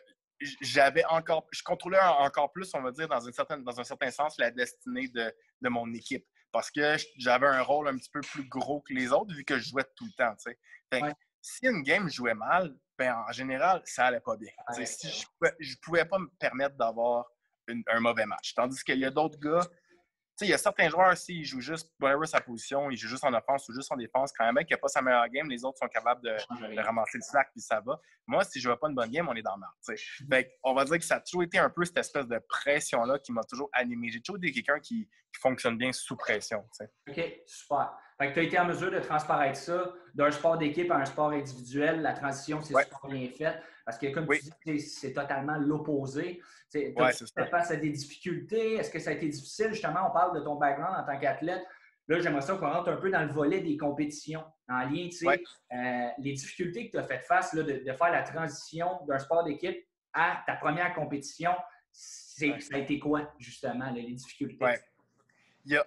j'avais 0.60 1.04
encore, 1.06 1.46
je 1.50 1.62
contrôlais 1.62 1.98
encore 2.00 2.52
plus, 2.52 2.70
on 2.74 2.82
va 2.82 2.92
dire, 2.92 3.08
dans, 3.08 3.20
une 3.20 3.32
certaine, 3.32 3.62
dans 3.62 3.78
un 3.78 3.84
certain 3.84 4.10
sens, 4.10 4.38
la 4.38 4.50
destinée 4.50 5.08
de, 5.08 5.32
de 5.60 5.68
mon 5.68 5.92
équipe. 5.92 6.26
Parce 6.52 6.70
que 6.70 6.96
j'avais 7.16 7.46
un 7.46 7.62
rôle 7.62 7.88
un 7.88 7.96
petit 7.96 8.10
peu 8.10 8.20
plus 8.20 8.48
gros 8.48 8.80
que 8.80 8.92
les 8.92 9.12
autres, 9.12 9.34
vu 9.34 9.44
que 9.44 9.58
je 9.58 9.68
jouais 9.68 9.84
tout 9.96 10.06
le 10.06 10.12
temps. 10.12 10.34
Si 11.42 11.66
une 11.66 11.82
game 11.82 12.10
jouait 12.10 12.34
mal, 12.34 12.74
ben, 12.98 13.14
en 13.26 13.32
général, 13.32 13.80
ça 13.84 14.06
allait 14.06 14.20
pas 14.20 14.36
bien. 14.36 14.52
si 14.84 15.08
je 15.08 15.26
ne 15.40 15.80
pouvais 15.82 16.04
pas 16.04 16.18
me 16.18 16.28
permettre 16.38 16.76
d'avoir 16.76 17.26
un 17.68 18.00
mauvais 18.00 18.26
match. 18.26 18.54
Tandis 18.54 18.82
qu'il 18.82 18.98
y 18.98 19.04
a 19.04 19.10
d'autres 19.10 19.38
gars 19.38 19.66
il 20.40 20.50
y 20.50 20.52
a 20.52 20.58
certains 20.58 20.88
joueurs, 20.88 21.16
s'ils 21.16 21.44
jouent 21.44 21.60
juste 21.60 21.92
whatever 22.00 22.26
sa 22.26 22.40
position, 22.40 22.90
ils 22.90 22.96
jouent 22.96 23.08
juste 23.08 23.24
en 23.24 23.32
offense 23.34 23.68
ou 23.68 23.74
juste 23.74 23.90
en 23.92 23.96
défense, 23.96 24.32
quand 24.36 24.44
un 24.44 24.52
mec 24.52 24.70
n'a 24.70 24.76
pas 24.76 24.88
sa 24.88 25.02
meilleure 25.02 25.28
game, 25.28 25.48
les 25.48 25.64
autres 25.64 25.78
sont 25.78 25.88
capables 25.88 26.22
de, 26.22 26.80
ramasser 26.80 27.18
le 27.18 27.22
slack 27.22 27.50
puis 27.52 27.60
ça 27.60 27.80
va. 27.80 28.00
Moi, 28.26 28.44
si 28.44 28.60
je 28.60 28.68
ne 28.68 28.72
vois 28.72 28.80
pas 28.80 28.88
une 28.88 28.94
bonne 28.94 29.10
game, 29.10 29.28
on 29.28 29.34
est 29.34 29.42
dans 29.42 29.56
le 29.56 29.96
Fait 30.30 30.58
on 30.62 30.74
va 30.74 30.84
dire 30.84 30.98
que 30.98 31.04
ça 31.04 31.16
a 31.16 31.20
toujours 31.20 31.42
été 31.42 31.58
un 31.58 31.70
peu 31.70 31.84
cette 31.84 31.98
espèce 31.98 32.26
de 32.26 32.38
pression-là 32.48 33.18
qui 33.18 33.32
m'a 33.32 33.42
toujours 33.44 33.68
animé. 33.72 34.10
J'ai 34.10 34.20
toujours 34.20 34.38
été 34.38 34.52
quelqu'un 34.52 34.80
qui, 34.80 35.08
fonctionne 35.40 35.78
bien 35.78 35.92
sous 35.92 36.16
pression. 36.16 36.68
OK, 37.08 37.20
super. 37.46 37.96
Fait 38.20 38.34
tu 38.34 38.38
as 38.38 38.42
été 38.42 38.58
en 38.58 38.66
mesure 38.66 38.90
de 38.90 38.98
transparaître 38.98 39.58
ça 39.58 39.94
d'un 40.14 40.30
sport 40.30 40.58
d'équipe 40.58 40.90
à 40.90 40.96
un 40.96 41.06
sport 41.06 41.30
individuel. 41.30 42.02
La 42.02 42.12
transition, 42.12 42.60
c'est 42.60 42.74
super 42.78 43.08
bien 43.08 43.26
faite. 43.30 43.62
Parce 43.86 43.96
que, 43.96 44.08
comme 44.08 44.26
tu 44.28 44.42
dis, 44.66 44.80
c'est 44.80 45.14
totalement 45.14 45.56
l'opposé. 45.56 46.42
Tu 46.70 46.92
ouais, 46.96 47.12
face 47.50 47.70
à 47.70 47.76
des 47.76 47.88
difficultés. 47.88 48.74
Est-ce 48.74 48.90
que 48.90 48.98
ça 48.98 49.10
a 49.10 49.12
été 49.14 49.26
difficile? 49.26 49.68
Justement, 49.70 50.08
on 50.08 50.12
parle 50.12 50.38
de 50.38 50.44
ton 50.44 50.56
background 50.56 50.98
en 50.98 51.10
tant 51.10 51.18
qu'athlète. 51.18 51.64
Là, 52.08 52.20
j'aimerais 52.20 52.42
ça 52.42 52.56
qu'on 52.56 52.70
rentre 52.70 52.90
un 52.90 52.96
peu 52.96 53.10
dans 53.10 53.22
le 53.22 53.32
volet 53.32 53.60
des 53.60 53.78
compétitions 53.78 54.44
en 54.68 54.80
lien, 54.80 55.08
tu 55.08 55.12
sais, 55.12 55.26
euh, 55.72 56.08
les 56.18 56.32
difficultés 56.32 56.86
que 56.86 56.92
tu 56.92 56.98
as 56.98 57.04
fait 57.04 57.20
face 57.20 57.54
là, 57.54 57.62
de, 57.62 57.84
faire 57.84 58.10
la 58.10 58.22
transition 58.22 58.98
d'un 59.06 59.18
sport 59.18 59.44
d'équipe 59.44 59.78
à 60.12 60.42
ta 60.46 60.56
première 60.56 60.92
compétition. 60.92 61.52
Ça 61.92 62.46
a 62.72 62.78
été 62.78 62.98
quoi, 62.98 63.32
justement, 63.38 63.90
les 63.90 64.12
difficultés? 64.12 64.64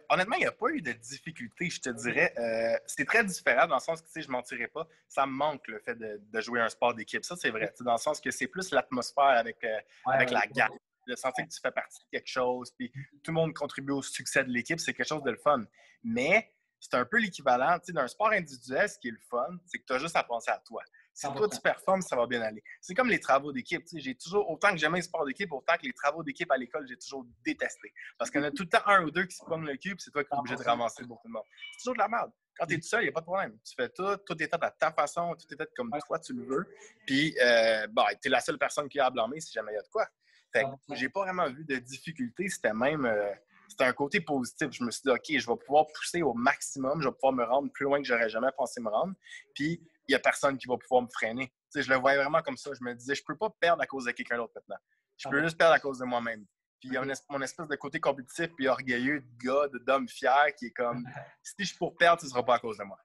Honnêtement, 0.10 0.36
il 0.36 0.42
n'y 0.42 0.46
a 0.46 0.52
pas 0.52 0.70
eu 0.70 0.82
de 0.82 0.92
difficulté, 0.92 1.70
je 1.70 1.82
te 1.82 1.90
dirais. 1.90 2.34
Euh, 2.38 2.78
c'est 2.86 3.06
très 3.06 3.24
différent 3.24 3.68
dans 3.68 3.76
le 3.76 3.82
sens 3.82 4.02
que, 4.02 4.08
tu 4.08 4.14
sais, 4.14 4.22
je 4.22 4.28
ne 4.28 4.34
mentirais 4.34 4.68
pas, 4.68 4.88
ça 5.08 5.26
me 5.26 5.32
manque 5.32 5.68
le 5.68 5.80
fait 5.80 5.96
de, 5.96 6.42
jouer 6.42 6.62
un 6.62 6.70
sport 6.70 6.94
d'équipe. 6.94 7.24
Ça, 7.24 7.36
c'est 7.36 7.50
vrai. 7.50 7.74
Dans 7.82 7.94
le 7.94 7.98
sens 7.98 8.20
que 8.20 8.32
c'est 8.32 8.48
plus 8.48 8.72
l'atmosphère 8.72 9.24
avec, 9.24 9.64
euh, 9.64 9.80
avec 10.06 10.32
la 10.32 10.46
gamme. 10.48 10.72
Le 11.06 11.18
sentir 11.18 11.46
que 11.46 11.52
tu 11.52 11.60
fais 11.60 11.72
partie 11.72 12.00
de 12.00 12.10
quelque 12.12 12.30
chose, 12.30 12.72
puis 12.72 12.90
tout 13.24 13.32
le 13.32 13.34
monde 13.34 13.54
contribue 13.54 13.92
au 13.92 14.02
succès 14.02 14.46
de 14.46 14.50
l'équipe, 14.50 14.80
c'est 14.80 14.94
quelque 14.94 15.08
chose 15.08 15.24
de 15.24 15.32
le 15.32 15.38
fun. 15.38 15.66
Mais 16.02 16.54
c'est 16.80 16.96
un 16.96 17.04
peu 17.04 17.18
l'équivalent, 17.18 17.78
tu 17.80 17.88
sais, 17.88 17.94
d'un 17.94 18.08
sport 18.08 18.32
individuel, 18.32 18.90
ce 18.90 18.98
qui 19.00 19.10
est 19.10 19.12
le 19.12 19.20
fun, 19.30 19.58
c'est 19.66 19.80
que 19.80 19.86
tu 19.86 19.94
as 19.94 20.00
juste 20.00 20.16
à 20.16 20.24
penser 20.24 20.52
à 20.52 20.60
toi. 20.60 20.82
Si 21.14 21.28
toi, 21.32 21.48
tu 21.48 21.60
performes, 21.60 22.02
ça 22.02 22.16
va 22.16 22.26
bien 22.26 22.42
aller. 22.42 22.64
C'est 22.82 22.96
comme 22.96 23.10
les 23.10 23.20
travaux 23.20 23.52
d'équipe. 23.52 23.84
J'ai 23.96 24.16
toujours, 24.16 24.50
autant 24.50 24.72
que 24.72 24.78
j'aime 24.78 24.96
les 24.96 25.04
sports 25.04 25.26
d'équipe, 25.26 25.52
autant 25.52 25.76
que 25.76 25.86
les 25.86 25.94
travaux 25.94 26.24
d'équipe 26.24 26.52
à 26.52 26.58
l'école, 26.58 26.88
j'ai 26.88 26.98
toujours 26.98 27.26
détesté. 27.46 27.94
Parce 28.18 28.32
qu'il 28.32 28.42
y 28.42 28.44
en 28.44 28.48
a 28.48 28.52
tout 28.52 28.64
le 28.64 28.70
temps 28.70 28.82
un 28.88 29.04
ou 29.04 29.12
deux 29.12 29.26
qui 29.26 29.36
se 29.36 29.44
prennent 29.44 29.66
le 29.66 29.78
cube, 29.78 29.98
c'est 30.00 30.10
toi 30.10 30.24
qui 30.24 30.34
es 30.34 30.38
obligé 30.38 30.56
de 30.56 30.64
ramasser 30.64 31.04
tout 31.04 31.18
le 31.24 31.32
monde. 31.32 31.44
C'est 31.74 31.80
toujours 31.80 31.94
de 31.94 32.00
la 32.00 32.08
merde. 32.08 32.32
Quand 32.58 32.66
tu 32.66 32.76
es 32.76 32.78
tout 32.78 32.88
seul, 32.88 33.02
il 33.02 33.06
n'y 33.06 33.10
a 33.10 33.12
pas 33.12 33.22
de 33.22 33.26
problème. 33.26 33.58
Tu 33.64 33.74
fais 33.76 33.90
tout, 33.90 34.18
tout 34.26 34.42
est 34.42 34.48
fait 34.48 34.64
à 34.64 34.72
ta 34.72 34.92
façon, 34.92 35.36
tout 35.36 35.54
est 35.54 35.58
fait 35.58 35.70
comme 35.76 35.92
toi 36.08 36.20
tu 36.20 36.34
le 36.34 36.44
veux. 36.44 36.66
Puis, 37.06 37.36
euh, 37.44 37.88
bon, 37.92 38.04
tu 38.22 38.28
es 38.28 38.32
la 38.32 38.42
seule 38.42 38.58
personne 38.58 38.90
qui 38.90 39.00
a 39.00 39.06
à 39.08 39.10
blâmer 39.10 39.40
si 39.40 39.52
jamais 39.52 39.72
il 39.72 39.76
y 39.76 39.80
a 39.80 39.82
de 39.82 39.88
quoi. 39.88 40.08
Fait 40.52 40.64
que 40.64 40.96
j'ai 40.96 41.10
pas 41.10 41.22
vraiment 41.22 41.50
vu 41.50 41.66
de 41.66 41.78
difficulté. 41.78 42.48
C'était 42.50 42.74
même. 42.74 43.06
Euh, 43.06 43.32
c'était 43.68 43.86
un 43.86 43.94
côté 43.94 44.22
positif. 44.22 44.68
Je 44.72 44.84
me 44.84 44.92
suis 44.92 45.02
dit, 45.04 45.10
OK, 45.10 45.26
je 45.30 45.48
vais 45.48 45.58
pouvoir 45.58 45.88
pousser 45.88 46.22
au 46.22 46.34
maximum, 46.34 47.02
je 47.02 47.08
vais 47.08 47.14
pouvoir 47.14 47.34
me 47.34 47.44
rendre 47.44 47.72
plus 47.72 47.86
loin 47.86 48.00
que 48.00 48.08
j'aurais 48.08 48.30
jamais 48.30 48.52
pensé 48.56 48.80
me 48.82 48.90
rendre. 48.90 49.14
Puis, 49.56 49.82
il 50.08 50.12
n'y 50.12 50.16
a 50.16 50.20
personne 50.20 50.58
qui 50.58 50.68
va 50.68 50.78
pouvoir 50.78 51.04
me 51.04 51.08
freiner. 51.08 51.54
je 51.76 51.90
le 51.90 51.96
voyais 51.96 52.18
vraiment 52.18 52.42
comme 52.42 52.58
ça. 52.58 52.72
Je 52.74 52.84
me 52.84 52.94
disais, 52.94 53.16
je 53.16 53.22
ne 53.22 53.26
peux 53.26 53.38
pas 53.38 53.50
perdre 53.60 53.82
à 53.82 53.86
cause 53.86 54.06
de 54.06 54.12
quelqu'un 54.12 54.38
d'autre 54.38 54.54
maintenant. 54.56 54.78
Je 55.18 55.30
peux 55.30 55.40
ah 55.40 55.44
juste 55.44 55.58
perdre 55.58 55.74
à 55.74 55.80
cause 55.80 56.00
de 56.00 56.06
moi-même. 56.06 56.46
Puis 56.80 56.90
il 56.90 56.94
y 56.94 56.98
a 56.98 57.06
mon 57.30 57.42
espèce 57.42 57.68
de 57.68 57.76
côté 57.76 58.00
compétitif 58.00 58.50
puis 58.58 58.68
orgueilleux 58.68 59.22
de 59.22 59.38
gars, 59.38 59.68
d'homme 59.86 60.08
fier 60.08 60.54
qui 60.58 60.66
est 60.68 60.72
comme 60.72 61.06
si 61.44 61.54
je 61.60 61.66
suis 61.66 61.78
pour 61.78 61.96
perdre, 61.96 62.22
ce 62.22 62.26
ne 62.26 62.32
sera 62.32 62.44
pas 62.44 62.56
à 62.56 62.60
cause 62.60 62.78
de 62.78 62.84
moi. 62.84 62.98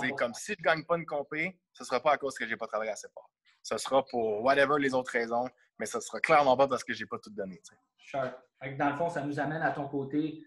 C'est 0.00 0.10
comme 0.10 0.34
si 0.34 0.52
je 0.52 0.58
ne 0.58 0.64
gagne 0.64 0.84
pas 0.84 0.96
une 0.96 1.06
compé, 1.06 1.58
ce 1.72 1.82
ne 1.82 1.86
sera 1.86 2.00
pas 2.00 2.12
à 2.12 2.18
cause 2.18 2.34
que 2.36 2.44
je 2.44 2.50
n'ai 2.50 2.56
pas 2.56 2.66
travaillé 2.66 2.90
assez 2.90 3.08
fort. 3.12 3.30
Ce 3.62 3.76
sera 3.78 4.04
pour 4.06 4.42
whatever 4.42 4.74
les 4.78 4.92
autres 4.92 5.12
raisons, 5.12 5.48
mais 5.78 5.86
ce 5.86 5.98
ne 5.98 6.02
sera 6.02 6.20
clairement 6.20 6.56
pas 6.56 6.68
parce 6.68 6.84
que 6.84 6.92
je 6.92 7.02
n'ai 7.02 7.06
pas 7.06 7.18
tout 7.18 7.30
donné. 7.30 7.60
Sure. 7.98 8.32
Dans 8.78 8.90
le 8.90 8.96
fond, 8.96 9.08
ça 9.08 9.22
nous 9.22 9.38
amène 9.38 9.62
à 9.62 9.70
ton 9.70 9.88
côté 9.88 10.44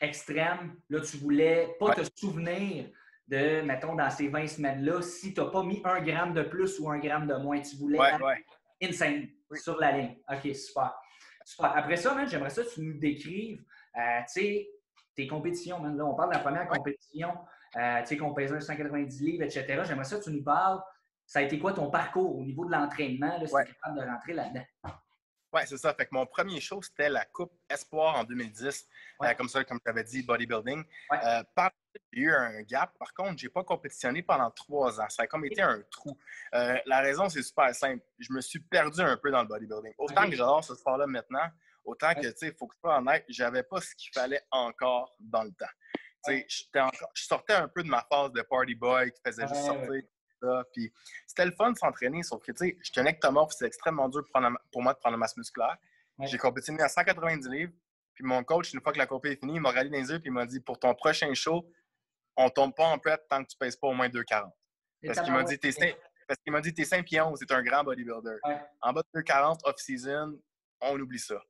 extrême. 0.00 0.80
Là, 0.88 1.00
tu 1.00 1.16
voulais 1.16 1.76
pas 1.78 1.94
te 1.94 2.02
souvenir 2.16 2.90
de, 3.28 3.62
mettons, 3.62 3.94
dans 3.94 4.10
ces 4.10 4.28
20 4.28 4.46
semaines-là, 4.46 5.02
si 5.02 5.34
tu 5.34 5.40
n'as 5.40 5.46
pas 5.46 5.62
mis 5.62 5.80
un 5.84 6.00
gramme 6.00 6.32
de 6.32 6.42
plus 6.42 6.78
ou 6.78 6.90
un 6.90 6.98
gramme 6.98 7.26
de 7.26 7.34
moins, 7.34 7.60
tu 7.60 7.76
voulais 7.76 7.98
ouais, 7.98 8.44
insane 8.82 9.28
sur 9.54 9.78
la 9.78 9.92
ligne. 9.92 10.16
OK, 10.28 10.54
super. 10.54 10.94
super. 11.44 11.76
Après 11.76 11.96
ça, 11.96 12.26
j'aimerais 12.26 12.50
ça 12.50 12.62
que 12.62 12.72
tu 12.72 12.82
nous 12.82 12.98
décrives, 12.98 13.64
euh, 13.96 14.20
tu 14.20 14.40
sais, 14.40 14.68
tes 15.14 15.26
compétitions, 15.26 15.82
Là, 15.82 16.04
on 16.04 16.14
parle 16.14 16.30
de 16.30 16.34
la 16.34 16.40
première 16.40 16.68
compétition, 16.68 17.36
euh, 17.76 18.00
tu 18.00 18.06
sais, 18.06 18.16
qu'on 18.16 18.34
pèse 18.34 18.56
190 18.58 19.20
livres, 19.22 19.44
etc. 19.44 19.82
J'aimerais 19.84 20.04
ça 20.04 20.18
que 20.18 20.24
tu 20.24 20.30
nous 20.30 20.44
parles, 20.44 20.80
ça 21.24 21.40
a 21.40 21.42
été 21.42 21.58
quoi 21.58 21.72
ton 21.72 21.90
parcours 21.90 22.36
au 22.36 22.44
niveau 22.44 22.64
de 22.64 22.72
l'entraînement, 22.72 23.38
si 23.44 23.52
tu 23.52 23.60
es 23.60 23.64
capable 23.64 24.00
de 24.00 24.06
rentrer 24.06 24.32
là-dedans? 24.34 24.64
Oui, 25.52 25.62
c'est 25.64 25.78
ça. 25.78 25.94
Fait 25.94 26.04
que 26.04 26.10
mon 26.12 26.26
premier 26.26 26.60
show, 26.60 26.82
c'était 26.82 27.08
la 27.08 27.24
Coupe 27.24 27.52
Espoir 27.70 28.16
en 28.16 28.24
2010. 28.24 28.86
Euh, 29.22 29.34
comme 29.34 29.48
ça, 29.48 29.64
comme 29.64 29.80
tu 29.80 29.88
avais 29.88 30.04
dit, 30.04 30.22
bodybuilding. 30.22 30.84
par 31.54 31.70
j'ai 32.12 32.20
eu 32.22 32.32
un 32.32 32.62
gap. 32.62 32.96
Par 32.98 33.12
contre, 33.14 33.38
j'ai 33.38 33.48
pas 33.48 33.64
compétitionné 33.64 34.22
pendant 34.22 34.50
trois 34.50 35.00
ans. 35.00 35.08
Ça 35.08 35.22
a 35.22 35.26
comme 35.26 35.44
été 35.44 35.62
un 35.62 35.82
trou. 35.90 36.16
Euh, 36.54 36.76
la 36.86 37.00
raison, 37.00 37.28
c'est 37.28 37.42
super 37.42 37.74
simple. 37.74 38.02
Je 38.18 38.32
me 38.32 38.40
suis 38.40 38.60
perdu 38.60 39.00
un 39.00 39.16
peu 39.16 39.30
dans 39.30 39.42
le 39.42 39.48
bodybuilding. 39.48 39.94
Autant 39.98 40.28
que 40.28 40.36
j'adore 40.36 40.64
ce 40.64 40.74
sport-là 40.74 41.06
maintenant, 41.06 41.48
autant 41.84 42.14
que, 42.14 42.26
tu 42.28 42.36
sais, 42.36 42.48
il 42.48 42.54
faut 42.54 42.66
que 42.66 42.74
je 42.74 42.80
sois 42.80 42.98
honnête, 42.98 43.24
j'avais 43.28 43.62
pas 43.62 43.80
ce 43.80 43.94
qu'il 43.94 44.12
fallait 44.12 44.42
encore 44.50 45.14
dans 45.20 45.44
le 45.44 45.52
temps. 45.52 45.66
Tu 46.24 46.32
sais, 46.32 46.46
je 47.14 47.22
sortais 47.22 47.54
un 47.54 47.68
peu 47.68 47.82
de 47.82 47.88
ma 47.88 48.04
phase 48.10 48.32
de 48.32 48.42
party 48.42 48.74
boy 48.74 49.12
qui 49.12 49.20
faisait 49.24 49.46
juste 49.46 49.64
sortir. 49.64 50.02
Puis 50.72 50.92
c'était 51.26 51.46
le 51.46 51.52
fun 51.52 51.72
de 51.72 51.78
s'entraîner, 51.78 52.22
sauf 52.22 52.42
que, 52.42 52.52
tu 52.52 52.58
sais, 52.58 52.78
je 52.82 52.92
tenais 52.92 53.14
que 53.14 53.20
Thomas, 53.20 53.46
c'est 53.50 53.66
extrêmement 53.66 54.08
dur 54.08 54.22
pour, 54.72 54.82
moi 54.82 54.92
de 54.92 54.98
prendre 54.98 55.12
la 55.12 55.18
masse 55.18 55.36
musculaire. 55.36 55.76
J'ai 56.20 56.38
compétitionné 56.38 56.82
à 56.82 56.88
190 56.88 57.48
livres. 57.48 57.72
Puis 58.14 58.24
mon 58.24 58.42
coach, 58.44 58.72
une 58.72 58.80
fois 58.80 58.92
que 58.92 58.98
la 58.98 59.06
compétition 59.06 59.36
est 59.36 59.40
finie, 59.40 59.58
il 59.58 59.60
m'a 59.60 59.70
rallé 59.70 59.90
dans 59.90 59.98
les 59.98 60.08
yeux 60.08 60.16
et 60.16 60.22
il 60.24 60.32
m'a 60.32 60.46
dit 60.46 60.60
pour 60.60 60.78
ton 60.78 60.94
prochain 60.94 61.32
show, 61.34 61.70
on 62.36 62.50
tombe 62.50 62.74
pas 62.74 62.86
en 62.86 62.98
prep 62.98 63.20
tant 63.28 63.42
que 63.42 63.48
tu 63.48 63.56
pèses 63.56 63.76
pas 63.76 63.88
au 63.88 63.94
moins 63.94 64.08
2,40. 64.08 64.50
Parce 65.06 65.20
qu'il 65.20 65.32
m'a 65.32 65.44
dit 65.44 65.58
t'es 65.58 65.72
5, 65.72 65.96
parce 66.26 66.40
qu'il 66.40 66.52
m'a 66.52 66.60
dit 66.60 66.74
t'es 66.74 66.84
5 66.84 67.04
pieds 67.04 67.20
11, 67.20 67.38
c'est 67.38 67.52
un 67.52 67.62
grand 67.62 67.84
bodybuilder. 67.84 68.38
En 68.80 68.92
bas 68.92 69.02
de 69.14 69.20
2,40 69.20 69.60
off-season, 69.64 70.38
on 70.80 71.00
oublie 71.00 71.18
ça. 71.18 71.40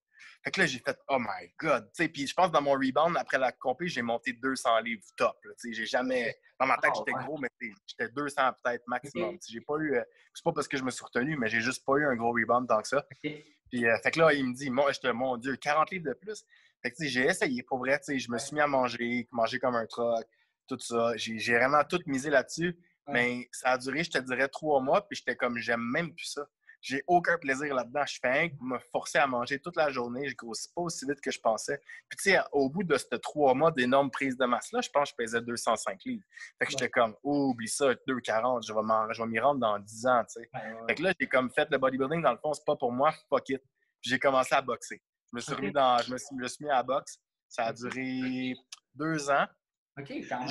Fait 0.44 0.50
que 0.50 0.60
là, 0.60 0.66
j'ai 0.66 0.78
fait 0.78 0.96
Oh 1.08 1.18
my 1.18 1.52
God! 1.58 1.90
Puis 1.96 2.26
je 2.26 2.34
pense 2.34 2.48
que 2.48 2.52
dans 2.52 2.62
mon 2.62 2.72
rebound, 2.72 3.16
après 3.16 3.38
la 3.38 3.52
compé, 3.52 3.88
j'ai 3.88 4.02
monté 4.02 4.32
200 4.32 4.80
livres 4.80 5.02
top. 5.16 5.36
J'ai 5.70 5.86
jamais. 5.86 6.36
Dans 6.58 6.66
ma 6.66 6.78
tête, 6.78 6.92
ah, 6.94 6.98
j'étais 6.98 7.18
gros, 7.18 7.36
mais 7.38 7.48
j'étais 7.86 8.10
200 8.12 8.52
peut-être 8.62 8.86
maximum. 8.86 9.36
J'ai 9.46 9.60
pas 9.60 9.76
eu. 9.78 9.96
Euh, 9.96 10.02
c'est 10.32 10.44
pas 10.44 10.52
parce 10.52 10.68
que 10.68 10.76
je 10.76 10.84
me 10.84 10.90
suis 10.90 11.04
retenu, 11.04 11.36
mais 11.36 11.48
j'ai 11.48 11.60
juste 11.60 11.84
pas 11.84 11.94
eu 11.96 12.06
un 12.06 12.14
gros 12.14 12.32
rebound 12.32 12.68
tant 12.68 12.80
que 12.80 12.88
ça. 12.88 13.04
Puis 13.20 13.84
euh, 13.84 13.98
fait 14.02 14.12
que 14.12 14.20
là, 14.20 14.32
il 14.32 14.46
me 14.46 14.54
dit 14.54 14.70
Mon, 14.70 14.86
mon 15.14 15.36
Dieu, 15.36 15.56
40 15.56 15.90
livres 15.90 16.08
de 16.08 16.14
plus. 16.14 16.44
Fait 16.82 16.90
que 16.90 17.04
j'ai 17.04 17.24
essayé 17.24 17.62
pour 17.62 17.78
vrai. 17.78 18.00
Je 18.06 18.30
me 18.30 18.38
suis 18.38 18.54
mis 18.54 18.60
à 18.60 18.66
manger, 18.66 19.28
manger 19.32 19.58
comme 19.58 19.74
un 19.74 19.86
truc, 19.86 20.26
tout 20.66 20.78
ça. 20.78 21.12
J'ai 21.16 21.56
vraiment 21.56 21.84
tout 21.84 22.00
misé 22.06 22.30
là-dessus. 22.30 22.78
Mais 23.08 23.48
ça 23.52 23.70
a 23.70 23.78
duré, 23.78 24.02
je 24.02 24.10
te 24.10 24.18
dirais, 24.18 24.48
trois 24.48 24.80
mois. 24.80 25.06
Puis 25.06 25.16
j'étais 25.16 25.36
comme 25.36 25.58
J'aime 25.58 25.80
même 25.80 26.12
plus 26.12 26.26
ça. 26.26 26.46
J'ai 26.80 27.02
aucun 27.06 27.38
plaisir 27.38 27.74
là-dedans. 27.74 28.04
Je 28.06 28.18
fais 28.20 28.44
un 28.44 28.48
me 28.60 28.78
forcer 28.92 29.18
à 29.18 29.26
manger 29.26 29.58
toute 29.58 29.76
la 29.76 29.90
journée. 29.90 30.28
Je 30.28 30.36
grossis 30.36 30.68
pas 30.74 30.82
aussi 30.82 31.04
vite 31.06 31.20
que 31.20 31.30
je 31.30 31.40
pensais. 31.40 31.80
Puis, 32.08 32.16
tu 32.16 32.30
sais, 32.30 32.38
au 32.52 32.68
bout 32.68 32.84
de 32.84 32.96
ces 32.96 33.18
trois 33.20 33.54
mois 33.54 33.72
d'énormes 33.72 34.10
prises 34.10 34.36
de 34.36 34.44
masse-là, 34.44 34.80
je 34.82 34.90
pense 34.90 35.10
que 35.10 35.16
je 35.18 35.24
pesais 35.24 35.40
205 35.40 36.04
livres. 36.04 36.22
Fait 36.58 36.66
que 36.66 36.70
j'étais 36.70 36.90
comme, 36.90 37.16
oh, 37.24 37.50
oublie 37.50 37.68
ça, 37.68 37.92
240, 38.06 38.64
je 38.66 38.72
vais 38.72 39.28
m'y 39.28 39.40
rendre 39.40 39.60
dans 39.60 39.78
10 39.78 40.06
ans, 40.06 40.22
tu 40.24 40.40
sais. 40.40 40.50
Fait 40.88 40.94
que 40.94 41.02
là, 41.02 41.12
j'ai 41.18 41.26
comme 41.26 41.50
fait 41.50 41.68
le 41.70 41.78
bodybuilding, 41.78 42.22
dans 42.22 42.32
le 42.32 42.38
fond, 42.38 42.52
c'est 42.52 42.64
pas 42.64 42.76
pour 42.76 42.92
moi, 42.92 43.12
fuck 43.28 43.48
it. 43.48 43.62
Puis 44.00 44.10
j'ai 44.10 44.18
commencé 44.18 44.54
à 44.54 44.62
boxer. 44.62 45.02
Je 45.32 45.36
me 45.36 45.40
suis 45.40 45.54
remis 45.54 45.72
dans, 45.72 45.98
je 45.98 46.12
me 46.12 46.18
suis, 46.18 46.64
mis 46.64 46.70
à 46.70 46.76
la 46.76 46.82
boxe. 46.82 47.18
Ça 47.48 47.64
a 47.64 47.72
duré 47.72 48.54
deux 48.94 49.28
ans. 49.30 49.46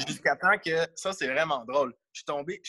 Jusqu'à 0.07 0.35
temps 0.35 0.57
que, 0.57 0.87
ça, 0.95 1.13
c'est 1.13 1.27
vraiment 1.27 1.63
drôle. 1.65 1.93
Je 2.11 2.19
suis 2.19 2.25
tombé, 2.25 2.61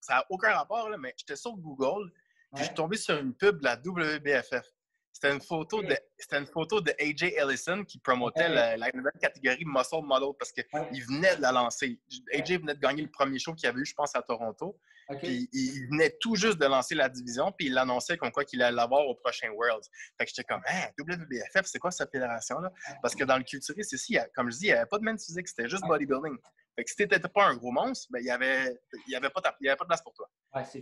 ça 0.00 0.14
n'a 0.14 0.26
aucun 0.30 0.54
rapport, 0.54 0.88
là, 0.88 0.96
mais 0.96 1.14
j'étais 1.16 1.36
sur 1.36 1.52
Google 1.56 2.10
je 2.54 2.64
suis 2.64 2.74
tombé 2.74 2.96
sur 2.96 3.16
une 3.16 3.34
pub 3.34 3.58
de 3.60 3.64
la 3.64 3.76
WBFF. 3.76 4.66
C'était 5.12 5.32
une 5.32 5.40
photo 5.40 5.82
de 5.82 5.96
c'était 6.16 6.38
une 6.38 6.46
photo 6.46 6.80
de 6.80 6.90
AJ 6.98 7.34
Ellison 7.36 7.84
qui 7.84 7.98
promotait 7.98 8.48
la, 8.48 8.76
nouvelle 8.92 9.12
catégorie 9.20 9.64
Muscle 9.64 10.02
Model 10.02 10.30
parce 10.38 10.52
qu'il 10.52 10.64
venait 11.04 11.36
de 11.36 11.42
la 11.42 11.52
lancer. 11.52 12.00
AJ 12.32 12.60
venait 12.60 12.74
de 12.74 12.80
gagner 12.80 13.02
le 13.02 13.10
premier 13.10 13.38
show 13.38 13.54
qu'il 13.54 13.68
avait 13.68 13.80
eu, 13.80 13.84
je 13.84 13.94
pense, 13.94 14.14
à 14.16 14.22
Toronto. 14.22 14.78
Puis 15.20 15.48
il 15.52 15.88
venait 15.90 16.16
tout 16.20 16.36
juste 16.36 16.58
de 16.58 16.66
lancer 16.66 16.94
la 16.94 17.08
division, 17.08 17.52
puis 17.52 17.66
il 17.66 17.74
l'annonçait 17.74 18.16
comme 18.16 18.30
quoi 18.30 18.44
qu'il 18.44 18.62
allait 18.62 18.74
l'avoir 18.74 19.06
au 19.06 19.14
prochain 19.14 19.50
Worlds. 19.50 19.86
Fait 20.16 20.24
que 20.24 20.30
j'étais 20.30 20.44
comme, 20.44 20.62
hein, 20.66 20.88
WBFF, 20.98 21.66
c'est 21.66 21.78
quoi 21.78 21.90
cette 21.90 22.10
fédération-là? 22.10 22.72
Parce 23.02 23.14
que 23.14 23.24
dans 23.24 23.36
le 23.36 23.44
culturisme 23.44 23.94
ici, 23.94 24.16
comme 24.34 24.50
je 24.50 24.56
dis, 24.56 24.64
il 24.66 24.68
n'y 24.68 24.72
avait 24.72 24.86
pas 24.86 24.98
de 24.98 25.04
men's 25.04 25.26
physique, 25.26 25.48
c'était 25.48 25.68
juste 25.68 25.84
bodybuilding. 25.86 26.36
Fait 26.76 26.84
que 26.84 26.90
si 26.90 26.96
t'étais 26.96 27.20
pas 27.20 27.46
un 27.46 27.56
gros 27.56 27.72
monstre, 27.72 28.08
ben, 28.10 28.20
il 28.20 28.24
n'y 28.24 28.30
avait, 28.30 28.74
y 29.06 29.14
avait, 29.14 29.28
pas 29.28 29.40
de 29.40 29.84
place 29.84 30.02
pour 30.02 30.14
toi. 30.14 30.30
Ouais, 30.54 30.64
c'est 30.64 30.80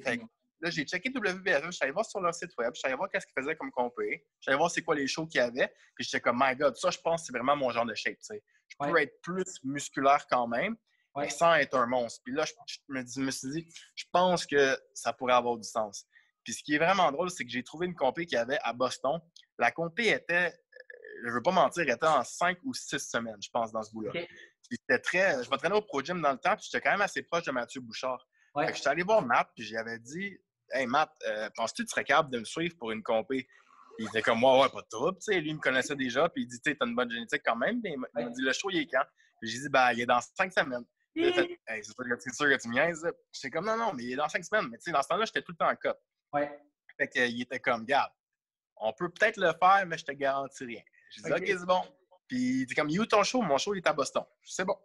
Là, 0.60 0.70
j'ai 0.70 0.84
checké 0.84 1.08
WBFF, 1.08 1.64
je 1.66 1.70
suis 1.70 1.82
allé 1.82 1.92
voir 1.92 2.04
sur 2.04 2.20
leur 2.20 2.34
site 2.34 2.50
web, 2.58 2.70
je 2.74 2.80
suis 2.80 2.86
allé 2.86 2.96
voir 2.96 3.08
qu'est-ce 3.10 3.26
qu'ils 3.26 3.42
faisaient 3.42 3.56
comme 3.56 3.70
compé, 3.70 4.26
je 4.38 4.42
suis 4.42 4.50
allé 4.50 4.58
voir 4.58 4.70
c'est 4.70 4.82
quoi 4.82 4.94
les 4.94 5.06
shows 5.06 5.26
qu'il 5.26 5.40
y 5.40 5.44
avait, 5.44 5.72
puis 5.94 6.04
j'étais 6.04 6.20
comme, 6.20 6.38
my 6.38 6.54
God, 6.54 6.76
ça, 6.76 6.90
je 6.90 6.98
pense 6.98 7.26
c'est 7.26 7.32
vraiment 7.32 7.56
mon 7.56 7.70
genre 7.70 7.86
de 7.86 7.94
shape, 7.94 8.18
tu 8.18 8.24
sais. 8.24 8.42
Je 8.68 8.76
pourrais 8.76 9.04
être 9.04 9.20
plus 9.22 9.58
musculaire 9.64 10.26
quand 10.30 10.46
même, 10.46 10.76
mais 11.16 11.28
sans 11.28 11.54
être 11.54 11.76
un 11.76 11.86
monstre. 11.86 12.20
Puis 12.24 12.34
là, 12.34 12.44
je, 12.44 12.54
me, 12.88 13.00
me, 13.00 13.30
suis 13.30 13.50
dit, 13.50 13.68
je 13.96 14.04
pense 14.12 14.46
que 14.46 14.78
ça 14.94 15.12
pourrait 15.12 15.34
avoir 15.34 15.56
du 15.56 15.68
sens. 15.68 16.06
Puis 16.44 16.54
ce 16.54 16.62
qui 16.62 16.74
est 16.74 16.78
vraiment 16.78 17.10
drôle, 17.10 17.30
c'est 17.30 17.44
que 17.44 17.50
j'ai 17.50 17.62
trouvé 17.62 17.86
une 17.86 17.94
compé 17.94 18.26
qu'il 18.26 18.36
y 18.36 18.40
avait 18.40 18.58
à 18.62 18.72
Boston. 18.72 19.20
La 19.58 19.70
compé 19.70 20.08
était, 20.08 20.48
euh, 20.48 21.26
je 21.26 21.32
veux 21.32 21.42
pas 21.42 21.50
mentir, 21.50 21.88
était 21.88 22.06
en 22.06 22.24
cinq 22.24 22.58
ou 22.64 22.72
six 22.72 22.98
semaines, 22.98 23.42
je 23.42 23.50
pense, 23.52 23.72
dans 23.72 23.82
ce 23.82 23.90
bout-là. 23.92 24.12
C'était 24.70 25.00
très. 25.00 25.44
Je 25.44 25.50
m'entraînais 25.50 25.74
au 25.74 25.82
Pro 25.82 26.02
Gym 26.02 26.20
dans 26.20 26.32
le 26.32 26.38
temps, 26.38 26.54
puis 26.56 26.66
j'étais 26.70 26.80
quand 26.80 26.92
même 26.92 27.00
assez 27.00 27.22
proche 27.22 27.44
de 27.44 27.50
Mathieu 27.50 27.80
Bouchard. 27.80 28.24
je 28.56 28.72
suis 28.72 28.88
allé 28.88 29.02
voir 29.02 29.20
Matt, 29.20 29.48
puis 29.54 29.64
j'avais 29.64 29.98
dit 29.98 30.38
Hey 30.72 30.86
Matt, 30.86 31.10
euh, 31.26 31.48
penses-tu 31.56 31.82
que 31.82 31.88
tu 31.88 31.90
serais 31.90 32.04
capable 32.04 32.30
de 32.30 32.38
me 32.38 32.44
suivre 32.44 32.76
pour 32.78 32.90
une 32.92 33.02
compé? 33.02 33.48
Il 33.98 34.06
était 34.06 34.22
comme 34.22 34.38
moi, 34.38 34.62
ouais, 34.62 34.68
pas 34.70 34.80
de 34.80 34.88
trouble. 34.88 35.18
Lui, 35.28 35.50
il 35.50 35.54
me 35.56 35.60
connaissait 35.60 35.96
déjà, 35.96 36.28
puis 36.28 36.44
il 36.44 36.46
dit, 36.46 36.60
tu 36.60 36.70
as 36.70 36.84
une 36.86 36.94
bonne 36.94 37.10
génétique 37.10 37.42
quand 37.44 37.56
même. 37.56 37.80
il 37.84 37.98
m'a 37.98 38.22
dit, 38.30 38.42
le 38.42 38.52
show, 38.52 38.70
il 38.70 38.78
est 38.78 38.86
quand? 38.86 39.04
J'ai 39.42 39.58
dit, 39.58 39.68
ben, 39.68 39.92
il 39.92 40.00
est 40.00 40.06
dans 40.06 40.20
cinq 40.20 40.52
semaines. 40.52 40.84
Il 41.14 41.28
a 41.28 41.32
fait, 41.32 41.60
hey, 41.68 41.84
c'est 41.84 41.92
sûr, 41.92 42.34
sûr, 42.34 42.46
que 42.46 42.62
tu 42.62 42.68
me 42.68 42.74
niaises. 42.74 43.06
J'étais 43.32 43.50
comme, 43.50 43.66
non, 43.66 43.76
non, 43.76 43.92
mais 43.92 44.04
il 44.04 44.12
est 44.12 44.16
dans 44.16 44.28
cinq 44.28 44.44
semaines. 44.44 44.68
Mais 44.70 44.78
tu 44.78 44.84
sais, 44.84 44.92
dans 44.92 45.02
ce 45.02 45.08
temps-là, 45.08 45.24
j'étais 45.24 45.42
tout 45.42 45.52
le 45.52 45.56
temps 45.56 45.68
en 45.68 45.76
cop. 45.76 45.98
Ouais. 46.32 46.50
Fait 46.96 47.08
qu'il 47.08 47.42
était 47.42 47.60
comme, 47.60 47.84
garde, 47.84 48.12
on 48.76 48.92
peut 48.92 49.10
peut-être 49.10 49.36
le 49.36 49.52
faire, 49.60 49.84
mais 49.86 49.98
je 49.98 50.04
te 50.04 50.12
garantis 50.12 50.64
rien. 50.64 50.82
J'ai 51.10 51.22
dit, 51.22 51.32
OK, 51.32 51.46
c'est 51.46 51.66
bon. 51.66 51.82
Puis 52.28 52.60
il 52.60 52.66
dit 52.66 52.74
comme, 52.74 52.88
you 52.88 53.04
ton 53.06 53.24
show? 53.24 53.42
Mon 53.42 53.58
show, 53.58 53.74
il 53.74 53.78
est 53.78 53.86
à 53.86 53.92
Boston. 53.92 54.24
C'est 54.44 54.64
bon. 54.64 54.78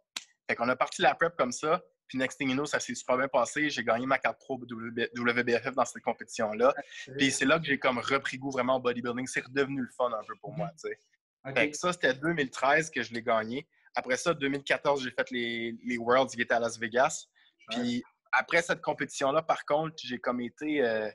Fait 0.50 0.56
qu'on 0.56 0.68
a 0.68 0.76
parti 0.76 1.02
la 1.02 1.16
prep 1.16 1.36
comme 1.38 1.52
ça. 1.52 1.82
Puis 2.08 2.18
next 2.18 2.38
thing 2.38 2.50
you 2.50 2.56
know, 2.56 2.66
ça 2.66 2.80
s'est 2.80 2.96
super 2.96 3.18
bien 3.18 3.28
passé. 3.28 3.70
J'ai 3.70 3.84
gagné 3.84 4.06
ma 4.06 4.20
carte 4.20 4.40
pro 4.40 4.58
WBFF 4.58 5.74
dans 5.76 5.86
cette 5.86 6.04
compétition-là. 6.04 6.74
Puis 7.18 7.32
c'est 7.32 7.46
là 7.46 7.60
que 7.60 7.66
j'ai 7.66 7.80
comme 7.80 7.98
repris 7.98 8.38
goût 8.38 8.52
vraiment 8.52 8.78
au 8.78 8.80
bodybuilding. 8.80 9.28
C'est 9.28 9.46
redevenu 9.46 9.82
le 9.82 9.90
fun 9.98 10.12
un 10.12 10.24
peu 10.28 10.36
pour 10.42 10.54
moi, 10.54 10.70
tu 10.80 10.90
sais. 10.90 11.74
ça, 11.74 11.94
c'était 11.94 12.14
2013 12.14 12.92
que 12.92 13.02
je 13.02 13.14
l'ai 13.14 13.24
gagné. 13.24 13.68
Après 13.96 14.18
ça, 14.18 14.34
2014, 14.34 15.04
j'ai 15.04 15.12
fait 15.12 15.32
les, 15.32 15.76
les 15.84 15.98
Worlds 15.98 16.32
qui 16.32 16.42
étaient 16.42 16.54
à 16.54 16.60
Las 16.60 16.78
Vegas. 16.78 17.28
Puis 17.70 18.04
après 18.32 18.62
cette 18.62 18.82
compétition-là, 18.82 19.42
par 19.42 19.66
contre, 19.66 19.96
j'ai 20.04 20.20
comme 20.20 20.42
été 20.42 20.82
euh, 20.82 21.10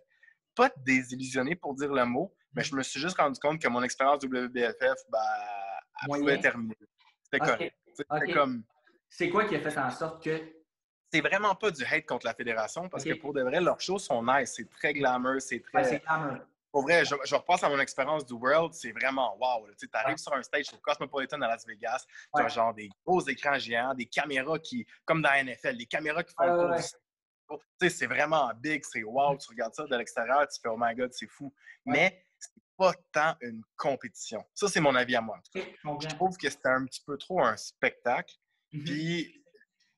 pas 0.56 0.70
désillusionné 0.78 1.54
pour 1.54 1.74
dire 1.74 1.92
le 1.92 2.04
mot, 2.04 2.34
mais 2.54 2.64
je 2.64 2.74
me 2.74 2.82
suis 2.82 3.00
juste 3.00 3.18
rendu 3.18 3.38
compte 3.38 3.60
que 3.60 3.68
mon 3.68 3.82
expérience 3.82 4.24
WBFF, 4.24 5.04
bah, 5.10 5.20
elle 6.02 6.20
pouvait 6.20 6.40
terminer. 6.40 6.76
C'était 7.22 7.38
correct. 7.38 7.74
Comme. 8.32 8.64
C'est 9.08 9.28
quoi 9.28 9.44
qui 9.44 9.56
a 9.56 9.60
fait 9.60 9.76
en 9.78 9.90
sorte 9.90 10.24
que 10.24 10.59
c'est 11.12 11.20
vraiment 11.20 11.54
pas 11.54 11.70
du 11.70 11.84
hate 11.84 12.06
contre 12.06 12.26
la 12.26 12.34
fédération 12.34 12.88
parce 12.88 13.04
que 13.04 13.14
pour 13.14 13.32
de 13.32 13.42
vrai, 13.42 13.60
leurs 13.60 13.80
shows 13.80 13.98
sont 13.98 14.22
nice. 14.22 14.54
C'est 14.56 14.70
très 14.70 14.92
glamour, 14.92 15.40
c'est 15.40 15.60
très. 15.60 16.02
pour 16.70 16.82
vrai, 16.82 17.04
je, 17.04 17.34
repasse 17.34 17.64
à 17.64 17.68
mon 17.68 17.80
expérience 17.80 18.24
du 18.24 18.34
World, 18.34 18.74
c'est 18.74 18.92
vraiment 18.92 19.36
wow. 19.38 19.66
Tu 19.78 19.88
arrives 19.92 20.18
sur 20.18 20.32
un 20.34 20.42
stage 20.42 20.66
au 20.72 20.78
Cosmopolitan 20.78 21.40
à 21.42 21.48
Las 21.48 21.66
Vegas, 21.66 22.06
tu 22.34 22.42
as 22.42 22.48
genre 22.48 22.72
des 22.72 22.88
gros 23.04 23.20
écrans 23.26 23.58
géants, 23.58 23.94
des 23.94 24.06
caméras 24.06 24.58
qui, 24.60 24.86
comme 25.04 25.22
dans 25.22 25.30
la 25.30 25.42
NFL, 25.42 25.76
des 25.76 25.86
caméras 25.86 26.22
qui 26.22 26.34
font 26.34 26.76
Tu 27.48 27.56
sais, 27.80 27.90
c'est 27.90 28.06
vraiment 28.06 28.50
big, 28.54 28.84
c'est 28.84 29.02
wow. 29.02 29.36
Tu 29.36 29.48
regardes 29.50 29.74
ça 29.74 29.84
de 29.84 29.96
l'extérieur, 29.96 30.46
tu 30.46 30.60
fais 30.60 30.68
oh 30.68 30.76
my 30.78 30.94
god, 30.94 31.12
c'est 31.12 31.28
fou. 31.28 31.52
Mais 31.84 32.24
c'est 32.38 32.52
pas 32.76 32.92
tant 33.10 33.34
une 33.40 33.62
compétition. 33.76 34.44
Ça, 34.54 34.68
c'est 34.68 34.80
mon 34.80 34.94
avis 34.94 35.16
à 35.16 35.20
moi. 35.20 35.40
Je 35.54 36.08
trouve 36.08 36.36
que 36.36 36.48
c'était 36.48 36.68
un 36.68 36.84
petit 36.84 37.02
peu 37.04 37.18
trop 37.18 37.42
un 37.42 37.56
spectacle. 37.56 38.36
Mm-hmm. 38.72 38.84
Puis 38.84 39.39